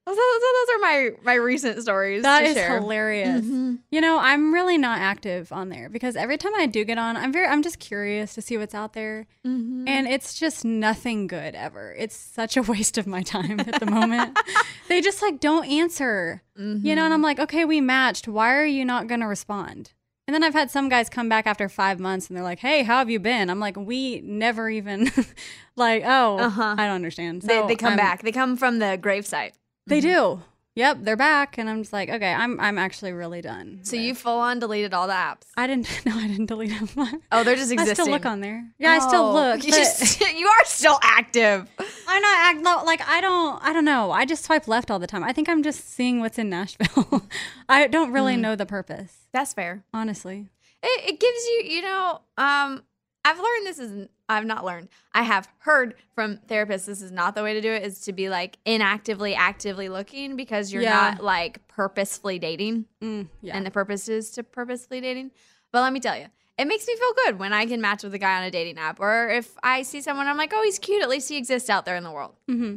So, 0.07 0.13
so 0.15 0.47
those 0.57 0.75
are 0.75 0.79
my 0.79 1.09
my 1.23 1.33
recent 1.33 1.81
stories. 1.81 2.23
That 2.23 2.41
to 2.41 2.45
is 2.47 2.53
share. 2.55 2.79
hilarious. 2.79 3.43
Mm-hmm. 3.43 3.75
You 3.91 3.99
know, 4.01 4.17
I'm 4.19 4.53
really 4.53 4.77
not 4.77 4.99
active 4.99 5.51
on 5.51 5.67
there 5.69 5.89
because 5.89 6.15
every 6.15 6.37
time 6.37 6.53
I 6.55 6.65
do 6.65 6.85
get 6.85 6.97
on, 6.97 7.17
I'm 7.17 7.33
very 7.33 7.47
I'm 7.47 7.61
just 7.61 7.79
curious 7.79 8.33
to 8.35 8.41
see 8.41 8.57
what's 8.57 8.73
out 8.73 8.93
there. 8.93 9.27
Mm-hmm. 9.45 9.85
And 9.87 10.07
it's 10.07 10.39
just 10.39 10.63
nothing 10.63 11.27
good 11.27 11.55
ever. 11.55 11.93
It's 11.97 12.15
such 12.15 12.55
a 12.55 12.61
waste 12.73 12.97
of 12.97 13.05
my 13.05 13.21
time 13.21 13.59
at 13.59 13.79
the 13.81 13.85
moment. 13.85 14.39
they 14.87 15.01
just 15.01 15.21
like 15.21 15.39
don't 15.41 15.65
answer. 15.65 16.41
You 16.55 16.63
know, 16.95 17.03
and 17.03 17.13
I'm 17.13 17.19
mm-hmm. 17.19 17.23
like, 17.23 17.39
"Okay, 17.39 17.65
we 17.65 17.81
matched. 17.81 18.27
Why 18.27 18.55
are 18.55 18.65
you 18.65 18.83
not 18.85 19.07
going 19.07 19.19
to 19.19 19.27
respond?" 19.27 19.91
And 20.25 20.33
then 20.33 20.41
I've 20.43 20.53
had 20.53 20.71
some 20.71 20.89
guys 20.89 21.07
come 21.07 21.29
back 21.29 21.47
after 21.47 21.69
5 21.69 21.99
months 21.99 22.27
and 22.27 22.35
they're 22.35 22.43
like, 22.43 22.59
"Hey, 22.59 22.83
how 22.83 22.97
have 22.97 23.09
you 23.09 23.19
been?" 23.19 23.49
I'm 23.49 23.59
like, 23.59 23.77
"We 23.77 24.21
never 24.21 24.69
even 24.69 25.11
like, 25.75 26.03
oh, 26.05 26.37
Uh-huh. 26.39 26.75
I 26.77 26.85
don't 26.87 26.95
understand." 26.95 27.43
They, 27.43 27.65
they 27.67 27.75
come 27.75 27.89
I'm- 27.89 27.97
back. 27.97 28.23
They 28.23 28.31
come 28.31 28.57
from 28.57 28.79
the 28.79 28.97
gravesite. 28.99 29.51
They 29.87 30.01
do. 30.01 30.41
Yep, 30.75 30.97
they're 31.01 31.17
back 31.17 31.57
and 31.57 31.67
I'm 31.67 31.81
just 31.81 31.91
like, 31.91 32.07
"Okay, 32.07 32.31
I'm 32.31 32.59
I'm 32.59 32.77
actually 32.77 33.11
really 33.11 33.41
done." 33.41 33.79
So 33.81 33.95
you 33.95 34.13
full 34.13 34.37
on 34.37 34.59
deleted 34.59 34.93
all 34.93 35.07
the 35.07 35.13
apps. 35.13 35.45
I 35.57 35.65
didn't. 35.65 35.87
No, 36.05 36.15
I 36.15 36.27
didn't 36.27 36.45
delete 36.45 36.69
them. 36.69 37.19
Oh, 37.31 37.43
they're 37.43 37.55
just 37.55 37.71
existing. 37.71 37.89
I 37.89 37.93
still 37.93 38.11
look 38.11 38.27
on 38.27 38.41
there. 38.41 38.63
Yeah, 38.77 38.91
I 38.91 38.99
still 38.99 39.23
Oh, 39.29 39.33
look. 39.33 39.63
You, 39.65 39.71
but 39.71 39.77
just- 39.77 40.21
you 40.21 40.45
are 40.47 40.65
still 40.65 40.99
active. 41.01 41.67
I'm 42.07 42.21
not 42.21 42.37
act 42.77 42.85
like 42.85 43.01
I 43.09 43.21
don't. 43.21 43.59
I 43.63 43.73
don't 43.73 43.85
know. 43.85 44.11
I 44.11 44.25
just 44.25 44.45
swipe 44.45 44.67
left 44.67 44.91
all 44.91 44.99
the 44.99 45.07
time. 45.07 45.23
I 45.23 45.33
think 45.33 45.49
I'm 45.49 45.63
just 45.63 45.89
seeing 45.95 46.19
what's 46.19 46.37
in 46.37 46.49
Nashville. 46.51 47.23
I 47.67 47.87
don't 47.87 48.11
really 48.11 48.35
Hmm. 48.35 48.41
know 48.41 48.55
the 48.55 48.67
purpose, 48.67 49.25
That's 49.33 49.53
fair. 49.53 49.83
honestly. 49.95 50.45
It, 50.83 51.09
it 51.13 51.19
gives 51.19 51.45
you, 51.47 51.75
you 51.77 51.81
know, 51.81 52.21
um, 52.37 52.83
I've 53.29 53.37
learned 53.37 53.65
this 53.65 53.79
is, 53.79 54.07
I've 54.29 54.45
not 54.45 54.63
learned. 54.63 54.89
I 55.13 55.23
have 55.23 55.47
heard 55.59 55.95
from 56.15 56.37
therapists 56.47 56.85
this 56.85 57.01
is 57.01 57.11
not 57.11 57.35
the 57.35 57.43
way 57.43 57.53
to 57.53 57.61
do 57.61 57.71
it. 57.71 57.83
Is 57.83 58.01
to 58.01 58.13
be 58.13 58.29
like 58.29 58.57
inactively, 58.65 59.35
actively 59.35 59.89
looking 59.89 60.35
because 60.35 60.71
you're 60.71 60.81
Yeah. 60.83 61.11
not 61.11 61.23
like 61.23 61.67
purposefully 61.67 62.39
dating, 62.39 62.85
Mm, 63.01 63.27
yeah. 63.41 63.55
and 63.57 63.65
the 63.65 63.71
purpose 63.71 64.07
is 64.07 64.31
to 64.31 64.43
purposefully 64.43 65.01
dating. 65.01 65.31
But 65.71 65.81
let 65.81 65.91
me 65.93 65.99
tell 65.99 66.17
you. 66.17 66.27
It 66.57 66.65
makes 66.65 66.87
me 66.87 66.95
feel 66.95 67.13
good 67.25 67.37
when 67.39 67.53
I 67.53 67.65
can 67.67 67.81
match 67.81 68.01
with 68.03 68.13
a 68.15 68.17
guy 68.17 68.37
on 68.37 68.43
a 68.43 68.49
dating 68.51 68.79
app, 68.79 68.99
or 68.99 69.29
if 69.29 69.55
I 69.61 69.83
see 69.83 70.01
someone, 70.01 70.25
I'm 70.27 70.37
like, 70.37 70.51
oh, 70.55 70.63
he's 70.63 70.79
cute. 70.79 71.03
At 71.03 71.09
least 71.09 71.29
he 71.29 71.37
exists 71.37 71.69
out 71.69 71.85
there 71.85 71.95
in 71.95 72.03
the 72.03 72.11
world. 72.11 72.33
hmm 72.47 72.75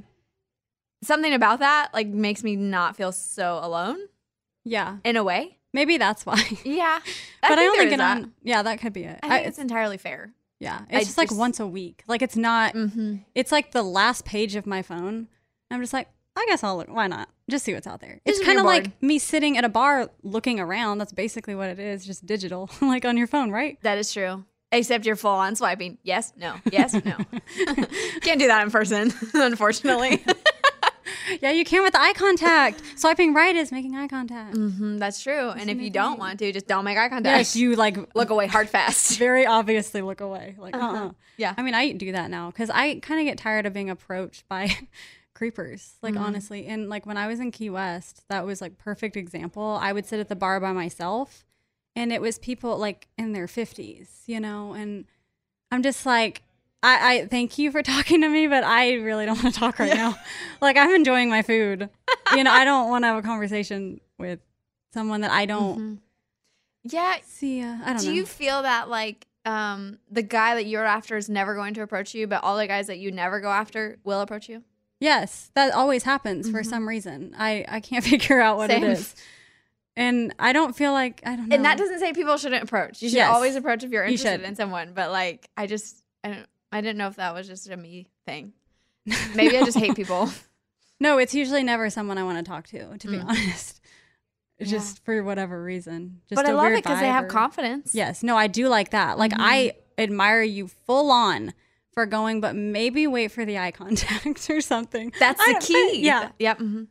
Something 1.03 1.33
about 1.33 1.61
that 1.61 1.89
like 1.95 2.09
makes 2.09 2.43
me 2.45 2.57
not 2.57 2.95
feel 2.97 3.11
so 3.13 3.59
alone 3.63 3.99
Yeah. 4.65 4.99
in 5.05 5.17
a 5.17 5.25
way. 5.25 5.57
Maybe 5.73 5.97
that's 5.99 6.27
why. 6.27 6.43
Yeah, 6.65 6.99
but 7.43 7.53
I 7.53 7.57
think 7.57 7.61
only 7.61 7.79
there 7.79 7.87
is 7.87 7.91
get 7.93 8.01
on. 8.01 8.33
Yeah, 8.43 8.63
that 8.63 8.81
could 8.81 8.93
be 8.93 9.05
it. 9.05 9.19
I 9.23 9.37
I- 9.37 9.41
it's 9.43 9.59
entirely 9.59 9.97
fair. 9.97 10.33
Yeah, 10.61 10.83
I 10.91 10.99
it's 10.99 11.07
just 11.07 11.19
like 11.19 11.33
once 11.33 11.59
a 11.59 11.67
week. 11.67 12.05
Like 12.07 12.21
it's 12.23 12.37
not. 12.37 12.75
Mm-hmm. 12.75 13.17
It's 13.35 13.51
like 13.51 13.73
the 13.73 13.83
last 13.83 14.25
page 14.27 14.55
of 14.55 14.67
my 14.67 14.83
phone. 14.83 15.27
I'm 15.71 15.81
just 15.81 15.95
like, 15.95 16.09
I 16.37 16.45
guess 16.47 16.63
I'll 16.63 16.77
look. 16.77 16.89
Why 16.89 17.07
not? 17.07 17.31
Just 17.49 17.65
see 17.65 17.75
what's 17.75 17.87
out 17.87 18.01
there. 18.01 18.21
It's 18.25 18.45
kind 18.45 18.59
of 18.59 18.65
like 18.65 19.03
me 19.03 19.19
sitting 19.19 19.57
at 19.57 19.65
a 19.65 19.69
bar 19.69 20.11
looking 20.23 20.61
around. 20.61 20.99
That's 20.99 21.13
basically 21.13 21.55
what 21.55 21.71
it 21.71 21.79
is, 21.79 22.05
just 22.05 22.27
digital, 22.27 22.71
like 22.83 23.05
on 23.05 23.17
your 23.17 23.27
phone, 23.27 23.51
right? 23.51 23.79
That 23.83 23.99
is 23.99 24.13
true. 24.13 24.45
Except 24.73 25.05
you're 25.05 25.17
full 25.17 25.33
on 25.33 25.57
swiping. 25.57 25.99
Yes, 26.05 26.33
no, 26.37 26.55
yes, 26.71 26.93
no. 26.93 27.17
Can't 28.21 28.39
do 28.39 28.47
that 28.47 28.63
in 28.63 28.71
person, 28.71 29.13
unfortunately. 29.35 30.25
Yeah, 31.41 31.51
you 31.53 31.65
can 31.65 31.83
with 31.83 31.95
eye 31.97 32.13
contact. 32.13 32.83
Swiping 32.97 33.35
right 33.35 33.55
is 33.55 33.71
making 33.73 33.95
eye 33.97 34.09
contact. 34.09 34.57
hmm 34.57 34.99
that's 34.99 35.23
true. 35.23 35.51
And 35.51 35.71
if 35.71 35.79
you 35.81 35.91
don't 35.91 36.19
want 36.19 36.39
to, 36.41 36.53
just 36.53 36.67
don't 36.67 36.85
make 36.85 36.99
eye 36.99 37.09
contact. 37.09 37.37
Yes, 37.39 37.57
you 37.57 37.77
like 37.85 37.97
look 38.15 38.31
away 38.31 38.47
hard 38.47 38.69
fast. 38.69 39.19
very 39.27 39.47
obviously 39.47 40.03
look 40.03 40.21
away. 40.21 40.57
Like, 40.59 40.75
uh 40.75 40.79
Uh-huh. 40.79 41.05
uh 41.07 41.11
Yeah. 41.37 41.55
I 41.57 41.63
mean, 41.63 41.75
I 41.75 41.93
do 41.93 42.13
that 42.13 42.31
now 42.31 42.51
because 42.51 42.71
I 42.71 42.97
kind 43.01 43.21
of 43.21 43.27
get 43.27 43.39
tired 43.39 43.67
of 43.67 43.73
being 43.73 43.91
approached 43.91 44.47
by 44.49 44.71
creepers. 45.35 45.95
Like, 46.03 46.15
Mm-hmm. 46.15 46.23
honestly. 46.25 46.67
And 46.67 46.89
like 46.89 47.07
when 47.07 47.17
I 47.17 47.27
was 47.27 47.41
in 47.41 47.51
Key 47.51 47.71
West, 47.71 48.25
that 48.29 48.45
was 48.45 48.61
like 48.61 48.77
perfect 48.79 49.17
example. 49.17 49.79
I 49.81 49.93
would 49.93 50.07
sit 50.07 50.21
at 50.21 50.29
the 50.29 50.37
bar 50.37 50.61
by 50.61 50.73
myself 50.73 51.45
and 51.97 52.13
it 52.13 52.21
was 52.21 52.39
people 52.39 52.77
like 52.77 53.09
in 53.17 53.33
their 53.33 53.47
50s, 53.47 54.09
you 54.27 54.41
know? 54.41 54.73
And 54.75 55.07
I'm 55.71 55.83
just 55.83 56.05
like, 56.05 56.43
I, 56.83 57.15
I 57.15 57.27
thank 57.27 57.59
you 57.59 57.71
for 57.71 57.83
talking 57.95 58.23
to 58.23 58.29
me, 58.29 58.47
but 58.47 58.65
I 58.65 58.95
really 58.95 59.27
don't 59.27 59.43
want 59.43 59.55
to 59.55 59.61
talk 59.61 59.79
right 59.79 59.95
now. 59.95 60.17
Like, 60.61 60.77
I'm 60.77 60.91
enjoying 60.95 61.29
my 61.31 61.43
food. 61.43 61.89
you 62.35 62.45
know, 62.45 62.51
I 62.53 62.65
don't 62.65 62.89
want 62.89 63.03
to 63.05 63.09
have 63.09 63.17
a 63.19 63.23
conversation 63.27 64.01
with 64.19 64.41
someone 64.93 65.21
that 65.23 65.31
I 65.31 65.47
don't 65.47 66.01
Yeah. 66.85 67.17
see. 67.25 67.63
Uh, 67.63 67.77
I 67.85 67.87
don't 67.87 67.95
know. 67.95 68.01
Do 68.01 68.07
know. 68.09 68.13
you 68.13 68.27
feel 68.27 68.63
that 68.63 68.89
like 68.89 69.27
um 69.47 69.99
the 70.11 70.23
guy 70.23 70.55
that 70.55 70.67
you're 70.67 70.85
after 70.85 71.17
is 71.17 71.29
never 71.31 71.55
going 71.55 71.75
to 71.75 71.83
approach 71.83 72.15
you, 72.15 72.27
but 72.27 72.43
all 72.45 72.57
the 72.57 72.67
guys 72.67 72.87
that 72.89 72.99
you 72.99 73.11
never 73.11 73.41
go 73.41 73.49
after 73.51 73.99
will 74.05 74.21
approach 74.21 74.49
you? 74.49 74.63
Yes, 75.01 75.51
that 75.55 75.73
always 75.73 76.03
happens 76.03 76.51
for 76.51 76.63
some 76.63 76.87
reason. 76.89 77.35
I 77.39 77.65
I 77.69 77.81
can't 77.81 78.05
figure 78.13 78.41
out 78.41 78.57
what 78.59 78.71
Mm-hmm. 78.71 78.83
Same. 78.83 78.91
it 78.91 78.99
is, 78.99 79.15
and 79.97 80.35
I 80.39 80.53
don't 80.53 80.77
feel 80.77 80.93
like 80.93 81.23
I 81.25 81.37
don't 81.37 81.49
know. 81.49 81.55
And 81.57 81.65
that 81.65 81.79
doesn't 81.79 82.01
say 82.01 82.13
people 82.13 82.37
shouldn't 82.37 82.63
approach. 82.65 83.01
You 83.03 83.09
should 83.09 83.17
Yes. 83.17 83.31
always 83.35 83.57
approach 83.57 83.83
if 83.83 83.91
you're 83.91 84.05
interested 84.05 84.41
should. 84.41 84.49
in 84.49 84.57
someone. 84.57 84.93
But 84.95 85.11
like, 85.11 85.49
I 85.57 85.67
just, 85.67 86.03
I 86.23 86.29
don't, 86.29 86.47
I 86.73 86.81
didn't 86.81 86.99
know 86.99 87.09
if 87.09 87.17
that 87.17 87.35
was 87.35 87.47
just 87.47 87.69
a 87.69 87.77
me 87.77 88.07
thing. 88.27 88.53
Maybe 89.35 89.57
I 89.57 89.65
just 89.65 89.79
hate 89.79 89.97
people. 89.97 90.31
no, 91.01 91.19
it's 91.19 91.35
usually 91.35 91.63
never 91.63 91.91
someone 91.91 92.19
I 92.19 92.23
want 92.25 92.39
to 92.39 92.49
talk 92.49 92.67
to. 92.69 92.97
To 92.99 93.09
be 93.09 93.17
Mm. 93.19 93.25
honest, 93.27 93.81
just 94.63 95.05
for 95.05 95.23
whatever 95.23 95.63
reason. 95.63 96.21
Just 96.29 96.37
but 96.37 96.47
I 96.47 96.53
love 96.53 96.73
it 96.73 96.77
because 96.85 97.01
they 97.01 97.07
have 97.09 97.25
or- 97.25 97.29
confidence. 97.29 97.95
Yes, 97.95 98.23
no, 98.23 98.37
I 98.37 98.47
do 98.47 98.69
like 98.69 98.91
that. 98.91 99.19
Like 99.19 99.33
I 99.37 99.73
Mm-hmm. 99.99 100.03
admire 100.03 100.43
you 100.43 100.69
full 100.69 101.11
on 101.11 101.53
for 101.93 102.07
going, 102.07 102.41
but 102.41 102.55
maybe 102.55 103.07
wait 103.07 103.33
for 103.33 103.45
the 103.45 103.59
eye 103.59 103.71
contact 103.83 104.49
or 104.51 104.61
something. 104.61 105.13
That's 105.19 105.41
I 105.41 105.55
the 105.55 105.61
key. 105.67 106.01
Yeah, 106.03 106.31
Yep. 106.39 106.59
mhm. 106.61 106.87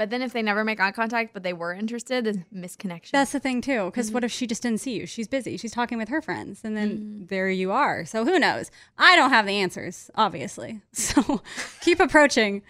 But 0.00 0.08
then 0.08 0.22
if 0.22 0.32
they 0.32 0.40
never 0.40 0.64
make 0.64 0.80
eye 0.80 0.92
contact, 0.92 1.34
but 1.34 1.42
they 1.42 1.52
were 1.52 1.74
interested, 1.74 2.24
then 2.24 2.46
misconnection. 2.54 3.10
That's 3.10 3.32
the 3.32 3.38
thing 3.38 3.60
too, 3.60 3.84
because 3.84 4.06
Mm-hmm. 4.06 4.14
what 4.14 4.24
if 4.24 4.32
she 4.32 4.46
just 4.46 4.62
didn't 4.62 4.80
see 4.80 4.96
you? 4.98 5.04
She's 5.06 5.28
busy. 5.28 5.58
She's 5.58 5.72
talking 5.72 5.98
with 5.98 6.08
her 6.08 6.22
friends, 6.22 6.60
and 6.64 6.74
then 6.74 7.26
there 7.28 7.50
you 7.50 7.70
are. 7.70 8.06
So 8.06 8.24
who 8.24 8.38
knows? 8.38 8.70
I 8.96 9.14
don't 9.14 9.28
have 9.28 9.44
the 9.44 9.58
answers, 9.58 10.10
obviously. 10.14 10.80
So 10.94 11.42
keep 11.82 12.00
approaching. 12.00 12.62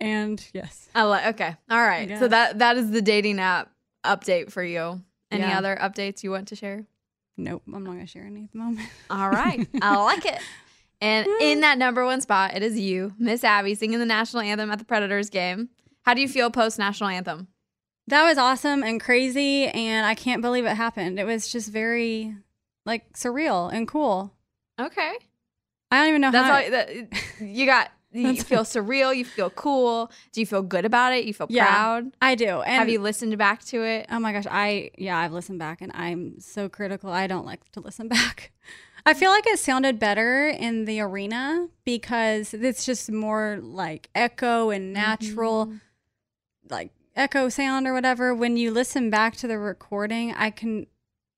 And 0.00 0.42
yes, 0.54 0.88
I 0.94 1.02
like. 1.02 1.26
Okay. 1.34 1.54
All 1.70 1.82
right. 1.82 2.18
So 2.18 2.28
that 2.28 2.60
that 2.60 2.78
is 2.78 2.92
the 2.92 3.02
dating 3.02 3.40
app 3.40 3.70
update 4.04 4.50
for 4.50 4.62
you. 4.62 5.02
Any 5.30 5.42
Yeah. 5.42 5.58
other 5.58 5.76
updates 5.80 6.22
you 6.22 6.30
want 6.30 6.48
to 6.48 6.56
share? 6.56 6.86
nope, 7.36 7.62
I'm 7.72 7.84
not 7.84 7.90
gonna 7.92 8.06
share 8.06 8.24
any 8.24 8.44
at 8.44 8.52
the 8.52 8.58
moment. 8.58 8.88
All 9.10 9.28
right. 9.30 9.68
I 9.82 9.96
like 10.02 10.24
it. 10.24 10.40
And 11.00 11.26
in 11.40 11.60
that 11.60 11.78
number 11.78 12.04
one 12.04 12.20
spot, 12.20 12.56
it 12.56 12.62
is 12.62 12.78
you, 12.78 13.12
Miss 13.18 13.44
Abby, 13.44 13.74
singing 13.76 13.98
the 14.00 14.06
national 14.06 14.42
anthem 14.42 14.70
at 14.72 14.78
the 14.80 14.84
Predators 14.84 15.28
game. 15.30 15.68
How 16.08 16.14
do 16.14 16.22
you 16.22 16.28
feel 16.28 16.50
post 16.50 16.78
national 16.78 17.10
anthem? 17.10 17.48
That 18.06 18.24
was 18.24 18.38
awesome 18.38 18.82
and 18.82 18.98
crazy, 18.98 19.66
and 19.66 20.06
I 20.06 20.14
can't 20.14 20.40
believe 20.40 20.64
it 20.64 20.74
happened. 20.74 21.20
It 21.20 21.26
was 21.26 21.52
just 21.52 21.70
very 21.70 22.34
like 22.86 23.12
surreal 23.12 23.70
and 23.70 23.86
cool. 23.86 24.32
Okay. 24.80 25.12
I 25.90 25.98
don't 25.98 26.08
even 26.08 26.22
know 26.22 26.30
That's 26.30 26.46
how. 26.46 26.64
all 26.64 26.70
that, 26.70 27.12
you 27.42 27.66
got. 27.66 27.90
You 28.10 28.42
feel 28.42 28.62
surreal. 28.62 29.14
You 29.14 29.26
feel 29.26 29.50
cool. 29.50 30.10
Do 30.32 30.40
you 30.40 30.46
feel 30.46 30.62
good 30.62 30.86
about 30.86 31.12
it? 31.12 31.26
You 31.26 31.34
feel 31.34 31.46
Yeah, 31.50 31.66
proud? 31.66 32.12
I 32.22 32.36
do. 32.36 32.62
And 32.62 32.76
Have 32.76 32.88
you 32.88 33.00
listened 33.00 33.36
back 33.36 33.62
to 33.64 33.82
it? 33.84 34.06
Oh 34.10 34.18
my 34.18 34.32
gosh, 34.32 34.46
I 34.50 34.92
yeah, 34.96 35.18
I've 35.18 35.32
listened 35.32 35.58
back 35.58 35.82
and 35.82 35.92
I'm 35.94 36.40
so 36.40 36.70
critical. 36.70 37.10
I 37.10 37.26
don't 37.26 37.44
like 37.44 37.70
to 37.72 37.80
listen 37.80 38.08
back. 38.18 38.52
I 39.04 39.12
feel 39.12 39.30
like 39.30 39.46
it 39.46 39.58
sounded 39.58 39.98
better 39.98 40.48
in 40.48 40.86
the 40.86 41.00
arena 41.00 41.68
because 41.84 42.54
it's 42.54 42.86
just 42.86 43.12
more 43.12 43.58
like 43.60 44.08
echo 44.14 44.70
and 44.70 44.94
natural 44.94 45.66
mm-hmm. 45.66 45.76
Like 46.70 46.90
echo 47.16 47.48
sound 47.48 47.86
or 47.86 47.92
whatever. 47.92 48.34
When 48.34 48.56
you 48.56 48.70
listen 48.70 49.10
back 49.10 49.36
to 49.36 49.46
the 49.48 49.58
recording, 49.58 50.32
I 50.34 50.50
can 50.50 50.86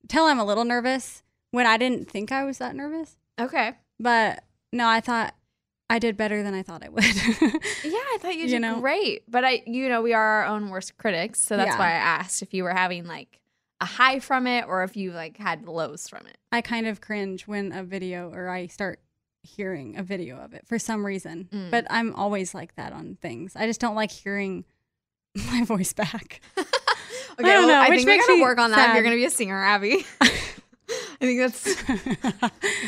tell 0.07 0.25
I'm 0.25 0.39
a 0.39 0.45
little 0.45 0.65
nervous 0.65 1.23
when 1.51 1.65
I 1.65 1.77
didn't 1.77 2.09
think 2.09 2.31
I 2.31 2.43
was 2.43 2.57
that 2.59 2.75
nervous. 2.75 3.17
Okay. 3.39 3.73
But 3.99 4.43
no, 4.71 4.87
I 4.87 5.01
thought 5.01 5.35
I 5.89 5.99
did 5.99 6.15
better 6.17 6.41
than 6.43 6.53
I 6.53 6.63
thought 6.63 6.83
I 6.85 6.89
would. 6.89 7.03
Yeah, 7.83 7.97
I 8.13 8.17
thought 8.19 8.35
you 8.35 8.43
You 8.43 8.47
did 8.49 8.59
know? 8.61 8.79
great. 8.79 9.23
But 9.29 9.43
I, 9.43 9.63
you 9.65 9.89
know, 9.89 10.01
we 10.01 10.13
are 10.13 10.43
our 10.43 10.45
own 10.45 10.69
worst 10.69 10.97
critics, 10.97 11.39
so 11.41 11.57
that's 11.57 11.71
Yeah. 11.71 11.79
why 11.79 11.87
I 11.87 11.95
asked 11.95 12.41
if 12.41 12.53
you 12.53 12.63
were 12.63 12.73
having 12.73 13.05
like 13.05 13.39
a 13.81 13.85
high 13.85 14.19
from 14.19 14.47
it 14.47 14.65
or 14.67 14.83
if 14.83 14.95
you 14.95 15.11
like 15.11 15.37
had 15.37 15.67
lows 15.67 16.07
from 16.07 16.25
it. 16.27 16.37
I 16.51 16.61
kind 16.61 16.87
of 16.87 17.01
cringe 17.01 17.47
when 17.47 17.71
a 17.71 17.83
video 17.83 18.31
or 18.33 18.47
I 18.47 18.67
start 18.67 18.99
hearing 19.43 19.97
a 19.97 20.03
video 20.03 20.37
of 20.37 20.53
it 20.53 20.65
for 20.67 20.77
some 20.79 21.03
reason. 21.05 21.49
Mm. 21.51 21.71
But 21.71 21.87
I'm 21.89 22.13
always 22.13 22.53
like 22.53 22.75
that 22.75 22.93
on 22.93 23.17
things. 23.21 23.55
I 23.55 23.65
just 23.65 23.81
don't 23.81 23.95
like 23.95 24.11
hearing 24.11 24.65
my 25.51 25.63
voice 25.63 25.93
back. 25.93 26.41
Okay, 27.39 27.49
I 27.49 27.53
don't 27.53 27.65
well, 27.65 27.75
know, 27.75 27.81
I 27.81 27.89
which 27.89 27.99
think 27.99 28.09
we 28.09 28.15
makes 28.17 28.27
gotta 28.27 28.41
work 28.41 28.57
on 28.59 28.71
that. 28.71 28.89
If 28.89 28.93
you're 28.93 29.03
gonna 29.03 29.15
be 29.15 29.25
a 29.25 29.29
singer, 29.29 29.63
Abby. 29.63 30.05
I 30.21 30.27
think 31.19 31.39
that's 31.39 31.63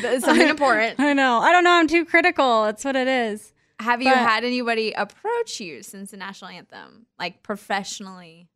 that's 0.02 0.26
something 0.26 0.50
important. 0.50 1.00
I 1.00 1.14
know. 1.14 1.40
I 1.40 1.54
don't 1.54 1.64
know. 1.64 1.72
I'm 1.72 1.88
too 1.88 2.04
critical. 2.04 2.66
It's 2.66 2.84
what 2.84 2.98
it 2.98 3.08
is. 3.08 3.54
Have 3.80 4.02
you 4.02 4.10
had 4.14 4.44
anybody 4.44 4.92
approach 4.92 5.62
you 5.62 5.82
since 5.82 6.12
the 6.12 6.18
national 6.18 6.52
anthem, 6.52 7.06
like 7.18 7.42
professionally? 7.42 8.50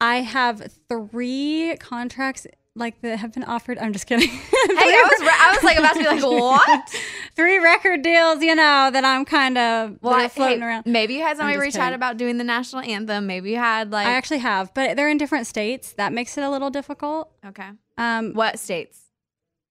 I 0.00 0.16
have 0.16 0.72
three 0.88 1.76
contracts 1.78 2.46
like 2.76 3.00
that 3.02 3.18
have 3.18 3.32
been 3.32 3.44
offered. 3.44 3.78
I'm 3.78 3.92
just 3.92 4.06
kidding. 4.06 4.28
Hey, 4.60 4.94
I 4.94 5.08
was 5.10 5.20
re- 5.20 5.28
I 5.32 5.50
was 5.54 5.64
like 5.64 5.78
about 5.78 5.92
to 5.94 5.98
be 6.00 6.06
like, 6.06 6.22
what? 6.22 6.96
three 7.34 7.58
record 7.58 8.02
deals, 8.02 8.42
you 8.42 8.54
know, 8.54 8.90
that 8.92 9.04
I'm 9.04 9.24
kind 9.24 9.56
of 9.58 9.98
Well, 10.02 10.14
I- 10.14 10.28
floating 10.28 10.60
hey, 10.60 10.66
around. 10.66 10.86
maybe 10.86 11.14
you 11.14 11.22
had 11.22 11.36
somebody 11.38 11.58
reach 11.58 11.76
out 11.76 11.92
about 11.92 12.16
doing 12.18 12.36
the 12.38 12.44
national 12.44 12.82
anthem. 12.82 13.26
Maybe 13.26 13.50
you 13.50 13.56
had 13.56 13.90
like 13.90 14.06
I 14.06 14.12
actually 14.12 14.38
have, 14.38 14.72
but 14.74 14.96
they're 14.96 15.08
in 15.08 15.18
different 15.18 15.46
states. 15.46 15.92
That 15.94 16.12
makes 16.12 16.36
it 16.38 16.44
a 16.44 16.50
little 16.50 16.70
difficult. 16.70 17.32
okay. 17.44 17.70
Um, 17.98 18.32
What 18.34 18.58
states? 18.58 19.00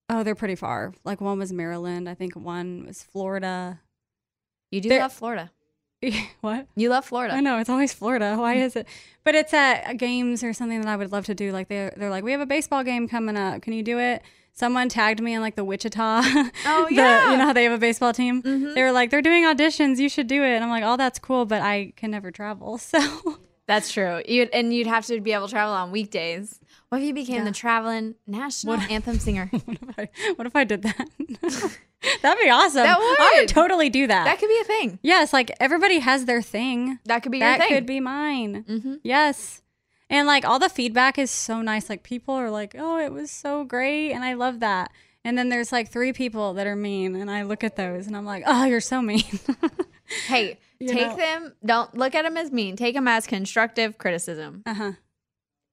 oh, 0.09 0.23
they're 0.23 0.35
pretty 0.35 0.55
far. 0.55 0.93
Like 1.05 1.21
one 1.21 1.37
was 1.39 1.53
Maryland. 1.53 2.09
I 2.09 2.15
think 2.15 2.35
one 2.35 2.85
was 2.87 3.03
Florida. 3.03 3.79
You 4.71 4.81
do 4.81 4.89
There- 4.89 4.99
love 5.01 5.13
Florida. 5.13 5.51
what? 6.41 6.67
You 6.75 6.89
love 6.89 7.05
Florida. 7.05 7.33
I 7.33 7.41
know 7.41 7.57
it's 7.59 7.69
always 7.69 7.93
Florida. 7.93 8.35
Why 8.37 8.55
is 8.55 8.75
it? 8.75 8.87
But 9.23 9.35
it's 9.35 9.53
at 9.53 9.93
games 9.97 10.43
or 10.43 10.53
something 10.53 10.81
that 10.81 10.89
I 10.89 10.95
would 10.95 11.11
love 11.11 11.25
to 11.25 11.35
do. 11.35 11.51
Like 11.51 11.67
they're 11.67 11.93
they're 11.97 12.09
like, 12.09 12.23
we 12.23 12.31
have 12.31 12.41
a 12.41 12.45
baseball 12.45 12.83
game 12.83 13.07
coming 13.07 13.37
up. 13.37 13.61
Can 13.61 13.73
you 13.73 13.83
do 13.83 13.99
it? 13.99 14.21
Someone 14.53 14.89
tagged 14.89 15.21
me 15.21 15.33
in 15.33 15.41
like 15.41 15.55
the 15.55 15.63
Wichita. 15.63 16.21
Oh, 16.65 16.85
the- 16.89 16.95
yeah. 16.95 17.31
you 17.31 17.37
know 17.37 17.45
how 17.45 17.53
they 17.53 17.63
have 17.63 17.73
a 17.73 17.77
baseball 17.77 18.13
team. 18.13 18.41
Mhm. 18.43 18.75
They 18.75 18.83
were 18.83 18.91
like, 18.91 19.09
they're 19.09 19.21
doing 19.21 19.43
auditions. 19.43 19.97
You 19.99 20.09
should 20.09 20.27
do 20.27 20.43
it. 20.43 20.55
And 20.55 20.63
I'm 20.63 20.69
like, 20.69 20.83
oh, 20.83 20.97
that's 20.97 21.19
cool, 21.19 21.45
but 21.45 21.61
I 21.61 21.93
can 21.95 22.11
never 22.11 22.31
travel. 22.31 22.77
So 22.89 22.99
That's 23.67 23.91
true. 23.91 24.21
You'd, 24.27 24.49
and 24.49 24.73
you'd 24.73 24.87
have 24.87 25.05
to 25.05 25.21
be 25.21 25.31
able 25.31 25.45
to 25.45 25.51
travel 25.51 25.75
on 25.75 25.91
weekdays. 25.91 26.59
What 26.89 27.01
if 27.01 27.07
you 27.07 27.13
became 27.13 27.35
Yeah. 27.37 27.43
the 27.43 27.51
traveling 27.51 28.15
national 28.25 28.77
What- 28.77 28.89
anthem 28.89 29.19
singer? 29.19 29.49
what 29.51 29.77
if 29.81 29.99
I 29.99 30.09
what 30.35 30.47
if 30.47 30.55
I 30.55 30.63
did 30.63 30.81
that? 30.81 31.77
That'd 32.21 32.43
be 32.43 32.49
awesome. 32.49 32.83
That 32.83 32.97
I 32.97 33.31
would. 33.35 33.41
would 33.41 33.49
totally 33.49 33.89
do 33.89 34.07
that. 34.07 34.25
that 34.25 34.39
could 34.39 34.47
be 34.49 34.59
a 34.61 34.63
thing. 34.63 34.99
yes, 35.01 35.33
like 35.33 35.51
everybody 35.59 35.99
has 35.99 36.25
their 36.25 36.41
thing. 36.41 36.99
That 37.05 37.23
could 37.23 37.31
be 37.31 37.39
your 37.39 37.49
thing. 37.51 37.59
that 37.59 37.67
could 37.69 37.85
be 37.85 37.99
mine. 37.99 38.63
Mm-hmm. 38.67 38.95
Yes. 39.03 39.61
And 40.09 40.25
like 40.25 40.45
all 40.45 40.59
the 40.59 40.69
feedback 40.69 41.17
is 41.19 41.29
so 41.29 41.61
nice. 41.61 41.89
Like 41.89 42.03
people 42.03 42.33
are 42.33 42.49
like, 42.49 42.75
oh, 42.77 42.97
it 42.99 43.11
was 43.11 43.29
so 43.31 43.63
great. 43.63 44.11
And 44.11 44.23
I 44.23 44.33
love 44.33 44.59
that. 44.61 44.91
And 45.23 45.37
then 45.37 45.49
there's 45.49 45.71
like 45.71 45.91
three 45.91 46.13
people 46.13 46.53
that 46.53 46.65
are 46.65 46.75
mean. 46.75 47.15
And 47.15 47.29
I 47.29 47.43
look 47.43 47.63
at 47.63 47.75
those 47.75 48.07
and 48.07 48.15
I'm 48.17 48.25
like, 48.25 48.43
oh, 48.47 48.63
you're 48.65 48.79
so 48.81 49.01
mean. 49.01 49.23
Hey, 50.25 50.57
You 50.79 50.87
take 50.87 51.09
know? 51.09 51.15
them. 51.15 51.53
Don't 51.63 51.95
look 51.95 52.15
at 52.15 52.23
them 52.23 52.35
as 52.35 52.51
mean. 52.51 52.75
Take 52.75 52.95
them 52.95 53.07
as 53.07 53.27
constructive 53.27 53.99
criticism, 53.99 54.63
uh 54.65 54.73
huh. 54.73 54.91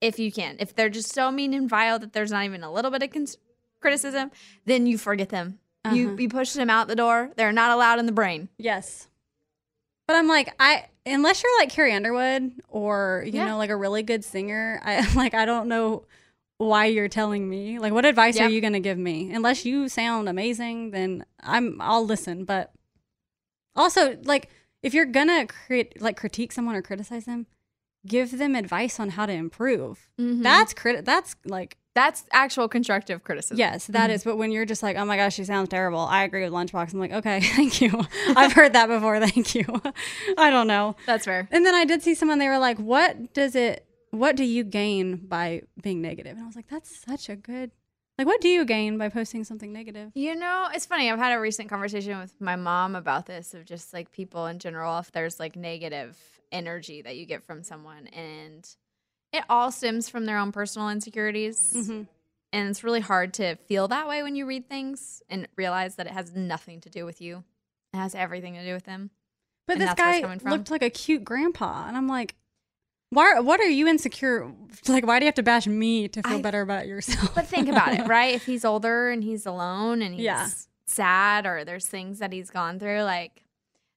if 0.03 0.19
you 0.19 0.31
can. 0.31 0.57
If 0.61 0.75
they're 0.75 0.91
just 0.91 1.11
so 1.15 1.31
mean 1.31 1.55
and 1.55 1.67
vile 1.71 1.99
that 2.01 2.13
there's 2.13 2.31
not 2.33 2.45
even 2.45 2.63
a 2.63 2.71
little 2.71 2.91
bit 2.91 3.03
of 3.03 3.11
cons- 3.11 3.39
criticism, 3.81 4.31
then 4.67 4.87
you 4.87 4.99
forget 4.99 5.31
them. 5.31 5.59
You 5.95 6.09
Uh-huh. 6.09 6.17
you 6.19 6.29
push 6.29 6.53
them 6.53 6.71
out 6.71 6.89
the 6.89 6.97
door. 6.97 7.31
They're 7.37 7.53
not 7.53 7.71
allowed 7.71 7.99
in 7.99 8.07
the 8.07 8.13
brain. 8.13 8.49
Yes. 8.59 9.09
But 10.09 10.17
I'm 10.17 10.29
like, 10.29 10.55
I, 10.61 10.87
unless 11.05 11.43
you're 11.43 11.59
like 11.59 11.71
Carrie 11.71 11.93
Underwood 11.93 12.53
or, 12.69 13.25
you 13.27 13.33
Yeah. 13.33 13.47
know, 13.47 13.59
like 13.59 13.71
a 13.71 13.77
really 13.77 14.03
good 14.05 14.25
singer, 14.25 14.81
I 14.85 15.01
like, 15.17 15.35
I 15.35 15.45
don't 15.45 15.69
know 15.69 16.05
why 16.59 16.87
you're 16.87 17.09
telling 17.09 17.49
me. 17.49 17.79
Like, 17.79 17.93
what 17.93 18.05
advice 18.05 18.37
Yeah. 18.37 18.47
are 18.47 18.49
you 18.49 18.61
going 18.61 18.73
to 18.73 18.81
give 18.81 18.97
me? 18.99 19.33
Unless 19.33 19.65
you 19.65 19.89
sound 19.89 20.29
amazing, 20.29 20.93
then 20.93 21.25
I'm, 21.41 21.81
I'll 21.81 22.07
listen. 22.07 22.45
But 22.45 22.73
also, 23.75 24.17
like, 24.25 24.49
if 24.83 24.95
you're 24.95 25.05
gonna 25.07 25.47
create 25.47 26.01
like 26.01 26.17
critique 26.17 26.53
someone 26.53 26.77
or 26.77 26.83
criticize 26.83 27.25
them, 27.25 27.47
give 28.07 28.39
them 28.39 28.55
advice 28.55 29.01
on 29.01 29.11
how 29.11 29.27
to 29.27 29.33
improve. 29.33 30.09
Mhm. 30.21 30.43
That's 30.43 30.73
crit. 30.73 31.05
That's 31.05 31.35
like 31.45 31.77
That's 31.97 32.25
actual 32.31 32.69
constructive 32.69 33.25
criticism. 33.25 33.57
yes, 33.57 33.87
that 33.87 34.11
is. 34.11 34.21
Mm-hmm. 34.21 34.31
But 34.31 34.37
when 34.37 34.53
you're 34.53 34.67
just 34.67 34.83
like, 34.83 34.99
oh 34.99 35.07
my 35.07 35.17
gosh, 35.17 35.35
she 35.35 35.45
sounds 35.45 35.71
terrible. 35.71 36.01
I 36.01 36.25
agree 36.25 36.45
with 36.45 36.53
Lunchbox. 36.53 36.93
I'm 36.93 37.01
like, 37.01 37.11
okay, 37.11 37.41
thank 37.57 37.81
you. 37.81 38.05
I've 38.37 38.53
heard 38.53 38.75
that 38.75 38.89
before. 38.89 39.19
Thank 39.19 39.55
you. 39.55 39.65
I 40.39 40.51
don't 40.51 40.67
know. 40.67 40.95
That's 41.07 41.25
fair. 41.25 41.49
And 41.51 41.65
then 41.65 41.75
I 41.75 41.87
did 41.87 42.03
see 42.03 42.15
someone. 42.15 42.39
They 42.39 42.49
were 42.49 42.59
like, 42.59 42.77
what 42.77 43.33
does 43.33 43.57
it? 43.57 43.87
What 44.11 44.37
do 44.37 44.45
you 44.45 44.63
gain 44.63 45.17
by 45.27 45.63
being 45.83 46.03
negative? 46.03 46.37
And 46.37 46.43
I 46.43 46.47
was 46.47 46.55
like, 46.55 46.69
that's 46.69 46.95
such 46.95 47.31
a 47.31 47.35
good. 47.35 47.71
Like, 48.19 48.27
what 48.27 48.43
do 48.43 48.49
you 48.49 48.67
gain 48.67 48.99
by 48.99 49.09
posting 49.09 49.45
something 49.45 49.73
negative? 49.73 50.13
You 50.15 50.37
know, 50.37 50.69
it's 50.75 50.85
funny. 50.85 51.11
I've 51.11 51.19
had 51.19 51.33
a 51.33 51.41
recent 51.41 51.71
conversation 51.71 52.19
with 52.19 52.39
my 52.43 52.57
mom 52.57 52.95
about 52.95 53.25
this 53.25 53.55
of 53.55 53.65
just 53.65 53.95
like 53.95 54.13
people 54.13 54.45
in 54.47 54.59
general, 54.59 54.99
if 54.99 55.13
there's 55.13 55.41
like 55.41 55.57
negative 55.57 56.19
energy 56.53 57.01
that 57.01 57.17
you 57.17 57.25
get 57.25 57.43
from 57.43 57.63
someone, 57.63 58.07
and 58.09 58.69
it 59.37 59.45
all 59.49 59.71
stems 59.73 60.09
from 60.09 60.27
their 60.27 60.39
own 60.39 60.53
personal 60.53 60.89
insecurities. 60.89 61.73
Mm-hmm. 61.77 62.03
And 62.53 62.69
it's 62.71 62.83
really 62.85 63.01
hard 63.01 63.35
to 63.35 63.57
feel 63.57 63.89
that 63.89 64.09
way 64.09 64.23
when 64.23 64.37
you 64.37 64.47
read 64.47 64.69
things 64.69 65.23
and 65.29 65.47
realize 65.57 65.97
that 65.97 66.07
it 66.07 66.13
has 66.13 66.35
nothing 66.35 66.81
to 66.83 66.91
do 66.91 67.05
with 67.05 67.21
you. 67.21 67.45
It 67.93 67.97
has 67.99 68.15
everything 68.15 68.55
to 68.55 68.65
do 68.65 68.73
with 68.73 68.85
them. 68.85 69.11
But 69.67 69.75
And 69.75 69.83
this 69.83 69.89
that's 69.95 70.23
where 70.23 70.33
it's 70.33 70.43
guy 70.45 70.51
looked 70.51 70.71
like 70.71 70.83
a 70.83 70.91
cute 70.91 71.25
grandpa, 71.25 71.87
and 71.89 71.97
I'm 71.97 72.07
like, 72.09 72.37
why? 73.11 73.41
What 73.41 73.61
are 73.61 73.69
you 73.69 73.87
insecure? 73.89 74.51
Like, 74.89 75.05
why 75.07 75.19
do 75.19 75.25
you 75.25 75.29
have 75.29 75.35
to 75.37 75.43
bash 75.43 75.67
me 75.67 76.07
to 76.09 76.23
feel 76.23 76.39
I- 76.39 76.43
better 76.43 76.61
about 76.61 76.87
yourself? 76.87 77.35
But 77.35 77.47
think 77.47 77.69
about 77.69 77.93
it, 77.95 78.07
right? 78.09 78.35
If 78.35 78.47
he's 78.47 78.65
older 78.65 79.11
and 79.11 79.23
he's 79.25 79.45
alone 79.45 80.03
and 80.03 80.15
he's 80.15 80.25
Yeah. 80.25 80.49
sad 80.87 81.47
or 81.47 81.65
there's 81.65 81.87
things 81.87 82.21
that 82.21 82.33
he's 82.33 82.51
gone 82.51 82.79
through, 82.79 83.03
like 83.03 83.43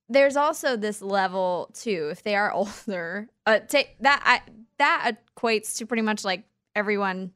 there's 0.10 0.36
also 0.36 0.76
this 0.76 1.02
level 1.02 1.70
too. 1.74 2.10
If 2.12 2.24
they 2.24 2.36
are 2.36 2.52
older, 2.54 3.28
uh, 3.46 3.60
take 3.60 3.98
that 4.02 4.22
I 4.26 4.42
that 4.78 5.18
equates 5.36 5.78
to 5.78 5.86
pretty 5.86 6.04
much 6.04 6.24
like 6.24 6.44
everyone. 6.76 7.32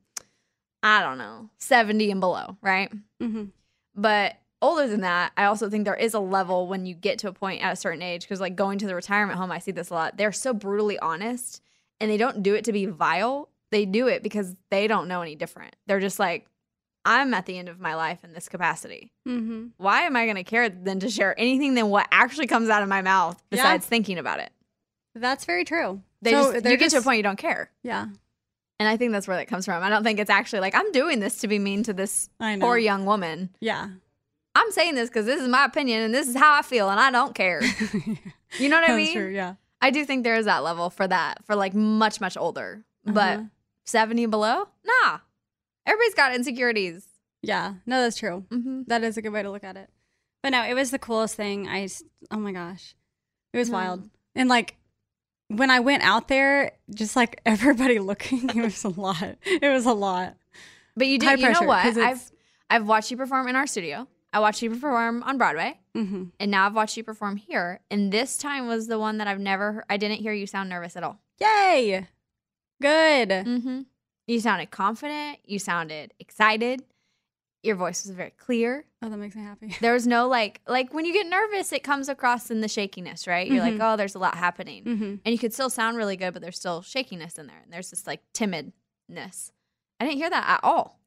I 0.82 1.02
don't 1.02 1.18
know, 1.18 1.50
seventy 1.58 2.12
and 2.12 2.20
below, 2.20 2.58
right? 2.62 2.92
hmm 3.22 3.46
But 3.96 4.36
older 4.62 4.88
than 4.88 5.02
that, 5.02 5.32
I 5.38 5.46
also 5.46 5.70
think 5.70 5.86
there 5.86 5.96
is 5.96 6.14
a 6.14 6.20
level 6.20 6.68
when 6.68 6.86
you 6.86 6.94
get 6.94 7.20
to 7.20 7.30
a 7.30 7.34
point 7.34 7.62
at 7.62 7.72
a 7.74 7.78
certain 7.78 8.02
age, 8.02 8.24
because 8.24 8.42
like 8.42 8.56
going 8.56 8.80
to 8.80 8.88
the 8.88 8.96
retirement 8.96 9.38
home, 9.40 9.52
I 9.52 9.60
see 9.60 9.72
this 9.72 9.92
a 9.92 9.94
lot. 9.94 10.18
They're 10.18 10.32
so 10.32 10.54
brutally 10.54 11.00
honest 11.00 11.62
and 12.00 12.12
they 12.12 12.18
don't 12.18 12.44
do 12.44 12.54
it 12.56 12.66
to 12.66 12.74
be 12.74 12.86
vile. 12.86 13.50
They 13.72 13.86
do 13.86 14.08
it 14.08 14.24
because 14.24 14.56
they 14.72 14.88
don't 14.88 15.08
know 15.08 15.22
any 15.22 15.36
different. 15.36 15.76
They're 15.88 16.00
just 16.00 16.20
like, 16.20 16.48
I'm 17.06 17.34
at 17.34 17.46
the 17.46 17.58
end 17.58 17.68
of 17.70 17.80
my 17.80 17.96
life 17.96 18.24
in 18.24 18.34
this 18.34 18.48
capacity. 18.48 19.12
hmm 19.26 19.68
Why 19.78 20.02
am 20.04 20.16
I 20.16 20.24
going 20.26 20.38
to 20.38 20.44
care 20.44 20.70
than 20.70 21.00
to 21.02 21.10
share 21.10 21.38
anything 21.40 21.74
than 21.76 21.90
what 21.90 22.08
actually 22.12 22.48
comes 22.48 22.70
out 22.70 22.82
of 22.84 22.90
my 22.90 23.02
mouth 23.02 23.36
Yeah. 23.52 23.58
besides 23.58 23.86
thinking 23.86 24.18
about 24.18 24.40
it? 24.40 24.52
That's 25.16 25.46
very 25.46 25.66
true. 25.66 26.02
They 26.22 26.32
So 26.32 26.54
just, 26.54 26.66
you 26.66 26.78
get 26.78 26.92
to 26.92 26.98
a 26.98 27.02
point 27.02 27.18
you 27.18 27.24
don't 27.24 27.38
care. 27.38 27.70
Yeah, 27.84 28.08
And 28.80 28.88
I 28.90 28.96
think 28.98 29.12
that's 29.12 29.28
where 29.28 29.38
that 29.38 29.48
comes 29.48 29.66
from. 29.66 29.84
I 29.84 29.90
don't 29.90 30.04
think 30.04 30.20
it's 30.20 30.30
actually 30.30 30.62
like, 30.62 30.74
I'm 30.76 30.92
doing 30.94 31.20
this 31.20 31.38
to 31.40 31.48
be 31.48 31.60
mean 31.60 31.84
to 31.84 31.94
this 31.94 32.30
poor 32.40 32.78
young 32.78 33.06
woman. 33.06 33.50
yeah. 33.60 33.90
I'm 34.56 34.72
saying 34.72 34.94
this 34.96 35.10
because 35.10 35.26
this 35.26 35.42
is 35.42 35.48
my 35.48 35.66
opinion 35.66 36.04
and 36.04 36.14
this 36.14 36.28
is 36.28 36.36
how 36.36 36.54
I 36.54 36.62
feel 36.62 36.90
and 36.90 37.00
I 37.00 37.10
don't 37.12 37.34
care. 37.36 37.62
You 38.60 38.70
know 38.70 38.80
what 38.80 38.88
I 38.90 38.96
mean? 38.96 39.14
true. 39.14 39.30
Yeah. 39.30 39.56
I 39.82 39.90
do 39.90 40.06
think 40.06 40.24
there 40.24 40.36
is 40.36 40.46
that 40.46 40.64
level 40.64 40.92
for 40.92 41.08
that 41.08 41.44
for 41.44 41.56
like 41.56 41.74
much 41.74 42.22
much 42.22 42.38
older, 42.38 42.84
but 43.04 43.40
Uh-huh. 43.40 43.44
70 43.86 44.28
below, 44.28 44.68
nah. 44.86 45.18
Everybody's 45.86 46.14
got 46.16 46.34
insecurities. 46.36 47.06
Yeah. 47.42 47.76
No, 47.86 48.02
that's 48.02 48.18
true. 48.18 48.46
Mm-hmm. 48.50 48.84
That 48.88 49.04
is 49.04 49.18
a 49.18 49.22
good 49.22 49.34
way 49.34 49.44
to 49.44 49.52
look 49.52 49.64
at 49.64 49.76
it. 49.78 49.90
But 50.42 50.50
no, 50.50 50.64
it 50.64 50.74
was 50.74 50.92
the 50.92 51.00
coolest 51.00 51.36
thing. 51.36 51.68
I, 51.68 51.88
oh 52.32 52.38
my 52.38 52.52
gosh, 52.52 52.96
it 53.54 53.58
was 53.58 53.70
No. 53.70 53.78
wild. 53.78 54.10
And 54.36 54.50
like 54.50 54.76
when 55.50 55.70
I 55.70 55.80
went 55.82 56.04
out 56.04 56.28
there, 56.28 56.72
just 56.94 57.16
like 57.16 57.42
everybody 57.46 58.00
looking, 58.00 58.50
it 58.50 58.56
was 58.62 58.84
a 58.84 58.90
lot. 58.90 59.36
It 59.46 59.70
was 59.72 59.86
a 59.86 59.94
lot. 59.94 60.36
But 60.96 61.08
you 61.08 61.18
High 61.22 61.36
did. 61.36 61.42
You 61.46 61.52
know 61.52 61.62
what? 61.64 61.86
I've 61.98 62.32
I've 62.70 62.88
watched 62.88 63.12
you 63.12 63.18
perform 63.18 63.48
in 63.48 63.56
our 63.56 63.68
studio. 63.68 64.08
I 64.32 64.40
watched 64.40 64.62
you 64.64 64.70
perform 64.72 65.22
on 65.24 65.38
Broadway, 65.38 65.80
hmm 65.94 66.26
and 66.40 66.50
now 66.50 66.66
I've 66.66 66.74
watched 66.76 66.98
you 66.98 67.04
perform 67.04 67.36
here. 67.38 67.82
And 67.92 68.12
this 68.12 68.38
time 68.38 68.68
was 68.68 68.88
the 68.88 68.98
one 69.00 69.18
that 69.20 69.28
I've 69.28 69.40
never. 69.40 69.86
I 69.90 69.98
didn't 69.98 70.18
hear 70.22 70.34
you 70.34 70.48
sound 70.48 70.70
nervous 70.70 70.96
at 70.98 71.04
all. 71.04 71.20
Yay! 71.40 72.08
Good. 72.82 73.30
Mm-hmm. 73.30 73.82
You 74.28 74.40
sounded 74.40 74.72
confident. 74.72 75.40
You 75.46 75.60
sounded 75.60 76.14
excited. 76.20 76.84
Your 77.62 77.76
voice 77.76 78.06
was 78.06 78.14
very 78.16 78.32
clear. 78.32 78.86
Oh, 79.02 79.10
that 79.10 79.18
makes 79.18 79.36
me 79.36 79.44
happy. 79.44 79.76
There 79.82 79.94
was 79.94 80.06
no 80.06 80.28
like 80.28 80.62
like 80.68 80.94
when 80.94 81.06
you 81.06 81.14
get 81.14 81.28
nervous, 81.28 81.72
it 81.72 81.84
comes 81.84 82.10
across 82.10 82.52
in 82.52 82.62
the 82.62 82.68
shakiness, 82.68 83.26
right? 83.28 83.48
You're 83.48 83.62
like, 83.62 83.76
Mhm. 83.76 83.94
oh, 83.94 83.96
there's 83.98 84.16
a 84.16 84.20
lot 84.20 84.36
happening. 84.36 84.84
hmm 84.84 85.04
and 85.26 85.32
you 85.34 85.38
could 85.38 85.54
still 85.54 85.70
sound 85.70 85.96
really 85.98 86.18
good, 86.18 86.34
but 86.34 86.42
there's 86.42 86.58
still 86.60 86.82
shakiness 86.82 87.38
in 87.38 87.48
there, 87.48 87.60
and 87.64 87.72
there's 87.72 87.90
this 87.90 88.06
like 88.08 88.22
timidness. 88.34 89.52
I 90.00 90.06
didn't 90.06 90.18
hear 90.18 90.30
that 90.30 90.46
at 90.48 90.60
all. 90.64 91.00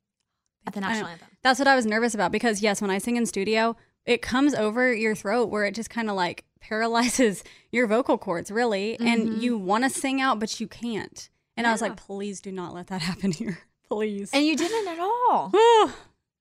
at 0.66 0.72
the 0.74 0.80
national 0.80 1.08
anthem. 1.08 1.28
That's 1.42 1.58
what 1.60 1.68
I 1.68 1.76
was 1.76 1.86
nervous 1.86 2.14
about 2.14 2.32
because 2.32 2.60
yes, 2.60 2.80
when 2.82 2.90
I 2.90 2.98
sing 2.98 3.16
in 3.16 3.24
studio, 3.26 3.76
it 4.04 4.20
comes 4.20 4.52
over 4.54 4.92
your 4.92 5.14
throat 5.14 5.48
where 5.48 5.64
it 5.64 5.74
just 5.76 5.90
kind 5.90 6.08
of 6.10 6.16
like 6.16 6.44
paralyzes 6.60 7.44
your 7.70 7.86
vocal 7.86 8.18
cords, 8.18 8.50
really, 8.50 8.96
Mhm. 8.98 9.06
and 9.06 9.42
you 9.42 9.56
want 9.58 9.84
to 9.84 9.90
sing 9.90 10.20
out 10.20 10.40
but 10.40 10.58
you 10.60 10.66
can't. 10.66 11.28
And 11.56 11.66
I 11.66 11.72
was 11.72 11.80
like, 11.80 11.96
please 11.96 12.40
do 12.40 12.52
not 12.52 12.74
let 12.74 12.88
that 12.88 13.00
happen 13.10 13.32
here, 13.32 13.58
please. 13.88 14.30
And 14.32 14.44
you 14.44 14.56
didn't 14.56 14.88
at 14.88 14.98
all. 15.00 15.52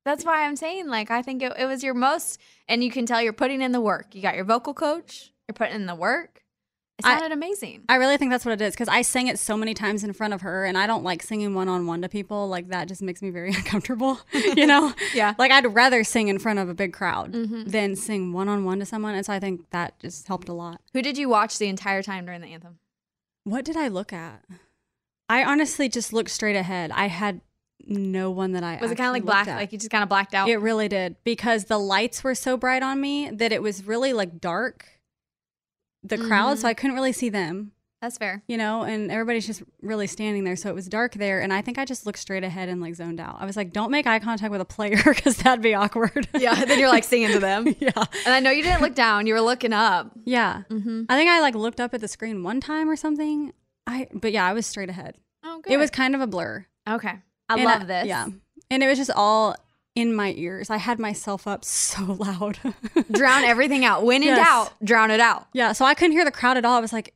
That's 0.05 0.23
why 0.23 0.45
I'm 0.45 0.55
saying, 0.55 0.87
like, 0.87 1.09
I 1.09 1.21
think 1.23 1.41
it, 1.41 1.53
it 1.57 1.65
was 1.65 1.83
your 1.83 1.93
most, 1.95 2.39
and 2.67 2.83
you 2.83 2.91
can 2.91 3.05
tell 3.07 3.21
you're 3.21 3.33
putting 3.33 3.61
in 3.61 3.71
the 3.71 3.81
work. 3.81 4.13
You 4.13 4.21
got 4.21 4.35
your 4.35 4.45
vocal 4.45 4.73
coach, 4.73 5.31
you're 5.47 5.53
putting 5.55 5.75
in 5.75 5.85
the 5.87 5.95
work. 5.95 6.41
It 6.99 7.05
I- 7.05 7.13
sounded 7.19 7.31
amazing. 7.33 7.83
I 7.89 7.95
really 7.95 8.15
think 8.17 8.29
that's 8.31 8.45
what 8.45 8.51
it 8.53 8.61
is 8.61 8.73
because 8.73 8.87
I 8.87 9.01
sang 9.01 9.27
it 9.27 9.39
so 9.39 9.57
many 9.57 9.73
times 9.73 10.03
in 10.03 10.13
front 10.13 10.33
of 10.35 10.41
her, 10.41 10.63
and 10.63 10.77
I 10.77 10.85
don't 10.85 11.03
like 11.03 11.23
singing 11.23 11.55
one 11.55 11.67
on 11.67 11.87
one 11.87 12.01
to 12.03 12.07
people. 12.09 12.47
Like 12.47 12.67
that 12.69 12.87
just 12.87 13.01
makes 13.01 13.21
me 13.23 13.31
very 13.31 13.49
uncomfortable, 13.55 14.19
you 14.31 14.65
know? 14.67 14.93
Yeah. 15.13 15.33
Like 15.39 15.51
I'd 15.51 15.65
rather 15.73 16.03
sing 16.03 16.27
in 16.27 16.37
front 16.39 16.59
of 16.59 16.69
a 16.69 16.73
big 16.75 16.93
crowd 16.93 17.33
Mhm. 17.33 17.69
than 17.71 17.95
sing 17.95 18.31
one 18.31 18.47
on 18.47 18.63
one 18.63 18.79
to 18.79 18.85
someone. 18.85 19.15
And 19.15 19.25
so 19.25 19.33
I 19.33 19.39
think 19.39 19.69
that 19.71 19.99
just 19.99 20.27
helped 20.27 20.47
a 20.49 20.53
lot. 20.53 20.81
Who 20.93 21.01
did 21.01 21.17
you 21.17 21.27
watch 21.29 21.57
the 21.57 21.67
entire 21.67 22.03
time 22.03 22.25
during 22.25 22.41
the 22.41 22.47
anthem? 22.47 22.77
What 23.43 23.65
did 23.65 23.75
I 23.75 23.87
look 23.89 24.13
at? 24.13 24.43
I 25.30 25.43
honestly 25.43 25.89
just 25.89 26.14
looked 26.14 26.30
straight 26.30 26.56
ahead. 26.56 26.91
I 26.91 27.07
had 27.07 27.41
no 27.88 28.31
one 28.31 28.53
that 28.53 28.64
I 28.64 28.77
Was 28.81 28.91
it 28.91 28.95
kind 28.95 29.07
of 29.07 29.14
like 29.14 29.26
black? 29.26 29.47
at. 29.47 29.57
Like 29.57 29.72
you 29.72 29.77
just 29.77 29.91
kind 29.91 30.03
of 30.03 30.10
blacked 30.10 30.34
out? 30.34 30.49
It 30.49 30.57
really 30.57 30.88
did 30.88 31.15
because 31.23 31.65
the 31.65 31.77
lights 31.77 32.23
were 32.23 32.35
so 32.35 32.57
bright 32.57 32.84
on 32.84 32.99
me 33.02 33.30
that 33.31 33.52
it 33.52 33.61
was 33.61 33.85
really 33.85 34.14
like 34.14 34.39
dark, 34.39 34.85
the 36.03 36.18
crowd, 36.18 36.60
so. 36.60 36.68
I 36.68 36.73
couldn't 36.73 36.95
really 36.95 37.11
see 37.14 37.30
them. 37.30 37.72
That's 38.02 38.18
fair. 38.19 38.43
You 38.47 38.57
know, 38.57 38.84
and 38.84 39.10
everybody's 39.11 39.47
just 39.47 39.64
really 39.81 40.06
standing 40.06 40.43
there, 40.43 40.56
so 40.56 40.69
it 40.69 40.76
was 40.76 40.88
dark 40.88 41.14
there. 41.14 41.41
And 41.41 41.52
I 41.52 41.61
think 41.61 41.80
I 41.80 41.85
just 41.85 42.06
looked 42.06 42.19
straight 42.19 42.43
ahead 42.43 42.69
and 42.69 42.80
like 42.80 42.93
zoned 42.93 43.19
out. 43.19 43.38
I 43.39 43.45
was 43.45 43.57
like, 43.57 43.73
"Don't 43.73 43.89
make 43.89 44.06
eye 44.06 44.19
contact 44.19 44.52
with 44.52 44.61
a 44.61 44.65
player 44.65 45.02
because 45.06 45.38
that'd 45.38 45.64
be 45.64 45.73
awkward." 45.73 46.27
Yeah. 46.38 46.65
Then 46.65 46.77
you're 46.77 46.89
like 46.89 47.03
singing 47.03 47.31
to 47.31 47.39
them. 47.39 47.65
yeah, 47.80 47.91
And 47.95 48.34
I 48.34 48.39
know 48.41 48.52
you 48.52 48.61
didn't 48.61 48.81
look 48.81 48.93
down. 48.93 49.26
You 49.26 49.34
were 49.34 49.41
looking 49.41 49.73
up. 49.73 50.11
yeah. 50.26 50.64
Mm-hmm. 50.69 51.03
I 51.10 51.15
think 51.18 51.30
I 51.31 51.39
like 51.41 51.56
looked 51.56 51.80
up 51.80 51.93
at 51.95 52.02
the 52.02 52.07
screen 52.07 52.43
one 52.43 52.60
time 52.60 52.89
or 52.89 52.95
something. 52.95 53.53
I, 53.88 54.07
but 54.14 54.32
yeah, 54.32 54.45
I 54.45 54.53
was 54.53 54.66
straight 54.66 54.90
ahead. 54.90 55.16
Oh, 55.44 55.62
good. 55.62 55.74
It 55.74 55.78
was 55.78 55.90
kind 55.90 56.16
of 56.16 56.22
a 56.22 56.28
blur. 56.28 56.66
okay. 56.88 57.14
I 57.48 57.53
And 57.56 57.64
love 57.64 57.88
this. 57.88 58.07
Yeah. 58.07 58.28
And 58.72 58.82
it 58.84 58.88
was 58.88 58.98
just 58.98 59.12
all 59.16 59.56
in 59.94 60.14
my 60.16 60.34
ears. 60.36 60.70
I 60.72 60.78
had 60.78 60.98
myself 60.99 61.48
up 61.48 61.64
so 61.64 62.03
loud. 62.20 62.57
Drown 63.12 63.44
everything 63.44 63.86
out. 63.86 64.03
When 64.03 64.24
in 64.24 64.30
Yes. 64.30 64.40
doubt, 64.45 64.74
drown 64.84 65.12
it 65.12 65.20
out. 65.20 65.48
yeah. 65.53 65.72
So 65.74 65.86
I 65.86 65.94
couldn't 65.94 66.14
hear 66.14 66.26
the 66.26 66.32
crowd 66.32 66.57
at 66.57 66.66
all. 66.66 66.76
I 66.78 66.80
was 66.82 66.91
like, 66.91 67.14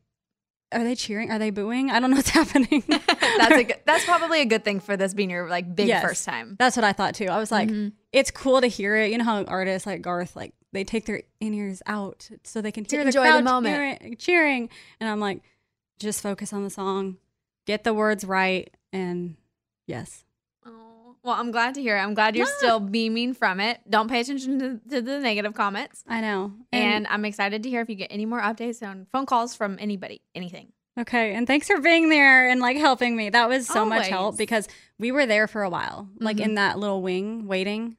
are 0.71 0.83
they 0.83 0.93
cheering? 0.93 1.31
Are 1.31 1.39
they 1.39 1.49
booing? 1.49 1.89
I 1.89 1.99
don't 1.99 2.11
know 2.11 2.17
what's 2.17 2.29
happening. 2.41 2.83
That's 2.87 3.55
a 3.55 3.63
good, 3.63 3.77
that's 3.85 4.05
probably 4.05 4.41
a 4.41 4.45
good 4.45 4.63
thing 4.63 4.79
for 4.79 4.95
this 4.95 5.15
being 5.15 5.31
your 5.31 5.49
like 5.49 5.75
big 5.75 5.87
Yes. 5.87 6.03
first 6.03 6.25
time. 6.25 6.55
That's 6.59 6.75
what 6.77 6.83
I 6.83 6.93
thought 6.93 7.15
too. 7.15 7.25
I 7.25 7.39
was 7.39 7.51
like, 7.51 7.69
Mhm. 7.69 7.93
it's 8.11 8.29
cool 8.29 8.61
to 8.61 8.67
hear 8.67 8.95
it. 8.95 9.11
You 9.11 9.17
know 9.17 9.23
how 9.23 9.43
artists 9.45 9.87
like 9.87 10.03
Garth, 10.03 10.35
like 10.35 10.53
they 10.71 10.83
take 10.83 11.05
their 11.05 11.23
in 11.39 11.55
ears 11.55 11.81
out 11.87 12.29
so 12.43 12.61
they 12.61 12.71
can 12.71 12.85
To 12.85 12.95
hear 12.97 13.05
enjoy 13.05 13.23
the 13.23 13.27
the 13.29 13.31
crowd 13.31 13.43
moment. 13.45 13.75
cheering, 14.01 14.17
cheering. 14.17 14.69
And 14.99 15.09
I'm 15.09 15.19
like, 15.19 15.41
just 15.99 16.21
focus 16.21 16.53
on 16.53 16.63
the 16.63 16.69
song, 16.69 17.17
get 17.65 17.83
the 17.83 17.93
words 17.93 18.23
right, 18.25 18.73
and 18.93 19.35
yes. 19.87 20.23
Oh, 20.65 21.15
well, 21.23 21.33
I'm 21.35 21.51
glad 21.51 21.75
to 21.75 21.81
hear 21.81 21.97
it. 21.97 22.01
I'm 22.01 22.13
glad 22.13 22.35
you're 22.35 22.47
Ah. 22.47 22.57
still 22.57 22.79
beaming 22.79 23.33
from 23.33 23.59
it. 23.59 23.79
Don't 23.89 24.09
pay 24.09 24.21
attention 24.21 24.59
to, 24.59 24.79
to 24.89 25.01
the 25.01 25.19
negative 25.19 25.53
comments. 25.53 26.03
I 26.07 26.21
know. 26.21 26.53
And 26.71 27.05
I'm 27.07 27.25
excited 27.25 27.63
to 27.63 27.69
hear 27.69 27.81
if 27.81 27.89
you 27.89 27.95
get 27.95 28.11
any 28.11 28.25
more 28.25 28.41
updates 28.41 28.81
on 28.87 29.07
phone 29.11 29.25
calls 29.25 29.55
from 29.55 29.77
anybody, 29.79 30.21
anything. 30.33 30.71
Okay, 30.99 31.33
and 31.33 31.47
thanks 31.47 31.67
for 31.67 31.79
being 31.79 32.09
there 32.09 32.49
and 32.49 32.59
like 32.59 32.75
helping 32.77 33.15
me. 33.15 33.29
That 33.29 33.47
was 33.47 33.67
so 33.67 33.85
much 33.85 34.07
help 34.07 34.37
because 34.37 34.67
we 34.97 35.11
were 35.11 35.25
there 35.25 35.47
for 35.47 35.63
a 35.63 35.69
while, 35.69 36.09
like 36.19 36.37
Mhm. 36.37 36.43
in 36.45 36.53
that 36.55 36.77
little 36.79 37.01
wing 37.01 37.47
waiting. 37.47 37.95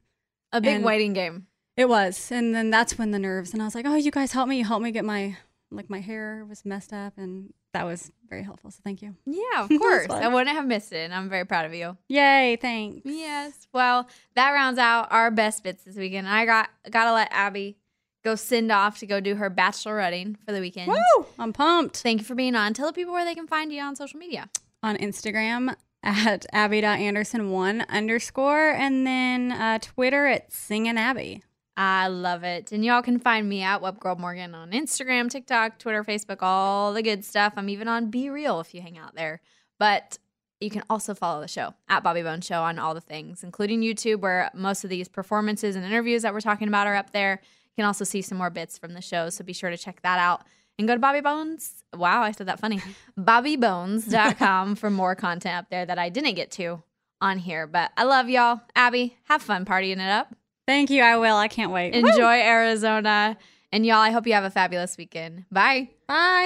A 0.51 0.61
big 0.61 0.75
And- 0.75 0.83
waiting 0.85 1.13
game. 1.13 1.47
It 1.77 1.87
was, 1.89 2.31
and 2.31 2.53
then 2.53 2.69
that's 2.69 2.97
when 2.99 3.11
the 3.11 3.17
nerves 3.17 3.53
and 3.53 3.61
I 3.61 3.65
was 3.65 3.73
like, 3.73 3.85
"Oh, 3.87 3.95
you 3.95 4.11
guys 4.11 4.33
help 4.33 4.49
me! 4.49 4.57
You 4.57 4.65
help 4.65 4.83
me 4.83 4.91
get 4.91 5.05
my 5.05 5.37
like 5.71 5.89
my 5.89 5.99
hair 6.01 6.45
was 6.47 6.65
messed 6.65 6.91
up, 6.91 7.13
and 7.17 7.53
that 7.73 7.85
was 7.85 8.11
very 8.29 8.43
helpful. 8.43 8.71
So 8.71 8.79
thank 8.83 9.01
you. 9.01 9.15
Yeah, 9.25 9.63
of 9.63 9.69
course. 9.79 10.07
I 10.09 10.27
wouldn't 10.27 10.55
have 10.55 10.65
missed 10.65 10.91
it. 10.91 11.05
And 11.05 11.13
I'm 11.13 11.29
very 11.29 11.45
proud 11.45 11.65
of 11.65 11.73
you. 11.73 11.97
Yay! 12.07 12.57
Thanks. 12.61 13.01
Yes. 13.05 13.67
Well, 13.73 14.07
that 14.35 14.51
rounds 14.51 14.79
out 14.79 15.11
our 15.11 15.31
best 15.31 15.63
bits 15.63 15.83
this 15.83 15.95
weekend. 15.95 16.27
I 16.27 16.45
got 16.45 16.69
gotta 16.89 17.13
let 17.13 17.29
Abby 17.31 17.77
go 18.23 18.35
send 18.35 18.71
off 18.71 18.99
to 18.99 19.05
go 19.05 19.19
do 19.19 19.35
her 19.35 19.49
bacheloretting 19.49 20.37
for 20.45 20.51
the 20.51 20.59
weekend. 20.59 20.89
Woo! 20.91 21.25
I'm 21.39 21.53
pumped. 21.53 21.97
Thank 21.97 22.21
you 22.21 22.25
for 22.25 22.35
being 22.35 22.55
on. 22.55 22.73
Tell 22.73 22.87
the 22.87 22.93
people 22.93 23.13
where 23.13 23.25
they 23.25 23.35
can 23.35 23.47
find 23.47 23.71
you 23.71 23.81
on 23.81 23.95
social 23.95 24.19
media. 24.19 24.49
On 24.83 24.95
Instagram 24.97 25.75
at 26.03 26.45
abby.anderson1 26.51 27.87
underscore, 27.89 28.71
and 28.71 29.05
then 29.05 29.51
uh, 29.51 29.77
Twitter 29.79 30.25
at 30.27 30.51
singing 30.51 30.97
abby. 30.97 31.43
I 31.77 32.07
love 32.07 32.43
it. 32.43 32.71
And 32.71 32.83
y'all 32.83 33.01
can 33.01 33.19
find 33.19 33.47
me 33.47 33.61
at 33.61 33.81
WebGirlMorgan 33.81 34.53
on 34.53 34.71
Instagram, 34.71 35.29
TikTok, 35.29 35.79
Twitter, 35.79 36.03
Facebook, 36.03 36.39
all 36.41 36.93
the 36.93 37.01
good 37.01 37.23
stuff. 37.23 37.53
I'm 37.55 37.69
even 37.69 37.87
on 37.87 38.11
BeReal 38.11 38.61
if 38.61 38.73
you 38.73 38.81
hang 38.81 38.97
out 38.97 39.15
there. 39.15 39.41
But 39.79 40.19
you 40.59 40.69
can 40.69 40.83
also 40.89 41.13
follow 41.15 41.41
the 41.41 41.47
show 41.47 41.73
at 41.89 42.03
Bobby 42.03 42.21
Bones 42.21 42.45
Show 42.45 42.61
on 42.61 42.77
all 42.77 42.93
the 42.93 43.01
things, 43.01 43.43
including 43.43 43.81
YouTube, 43.81 44.19
where 44.19 44.51
most 44.53 44.83
of 44.83 44.89
these 44.89 45.07
performances 45.07 45.75
and 45.75 45.83
interviews 45.83 46.21
that 46.21 46.33
we're 46.33 46.39
talking 46.41 46.67
about 46.67 46.87
are 46.87 46.95
up 46.95 47.11
there. 47.11 47.39
You 47.41 47.83
can 47.83 47.85
also 47.85 48.03
see 48.03 48.21
some 48.21 48.37
more 48.37 48.49
bits 48.49 48.77
from 48.77 48.93
the 48.93 49.01
show, 49.01 49.29
so 49.29 49.43
be 49.43 49.53
sure 49.53 49.69
to 49.69 49.77
check 49.77 50.01
that 50.03 50.19
out. 50.19 50.43
And 50.77 50.87
go 50.87 50.93
to 50.93 50.99
Bobby 50.99 51.21
Bones. 51.21 51.83
Wow, 51.93 52.21
I 52.21 52.31
said 52.31 52.47
that 52.47 52.59
funny. 52.59 52.81
BobbyBones.com 53.19 54.75
for 54.75 54.89
more 54.89 55.15
content 55.15 55.55
up 55.55 55.69
there 55.69 55.85
that 55.85 55.99
I 55.99 56.09
didn't 56.09 56.35
get 56.35 56.51
to 56.51 56.81
on 57.19 57.39
here. 57.39 57.67
But 57.67 57.91
I 57.97 58.03
love 58.03 58.29
y'all. 58.29 58.61
Abby, 58.75 59.17
have 59.25 59.41
fun 59.41 59.65
partying 59.65 59.93
it 59.93 60.09
up. 60.09 60.33
Thank 60.67 60.89
you. 60.89 61.01
I 61.01 61.17
will. 61.17 61.35
I 61.35 61.47
can't 61.47 61.71
wait. 61.71 61.93
Woo! 61.93 62.09
Enjoy 62.09 62.39
Arizona. 62.41 63.37
And 63.71 63.85
y'all, 63.85 63.97
I 63.99 64.11
hope 64.11 64.27
you 64.27 64.33
have 64.33 64.43
a 64.43 64.49
fabulous 64.49 64.97
weekend. 64.97 65.45
Bye. 65.51 65.89
Bye. 66.07 66.45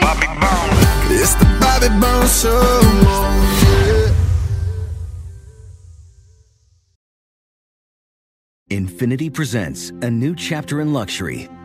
It's 1.09 1.33
the 1.35 1.45
Bobby 1.59 1.89
Bones 1.99 2.41
Show. 2.41 4.11
Infiniti 8.71 9.31
presents 9.31 9.91
a 10.01 10.09
new 10.09 10.35
chapter 10.35 10.81
in 10.81 10.91
luxury, 10.91 11.47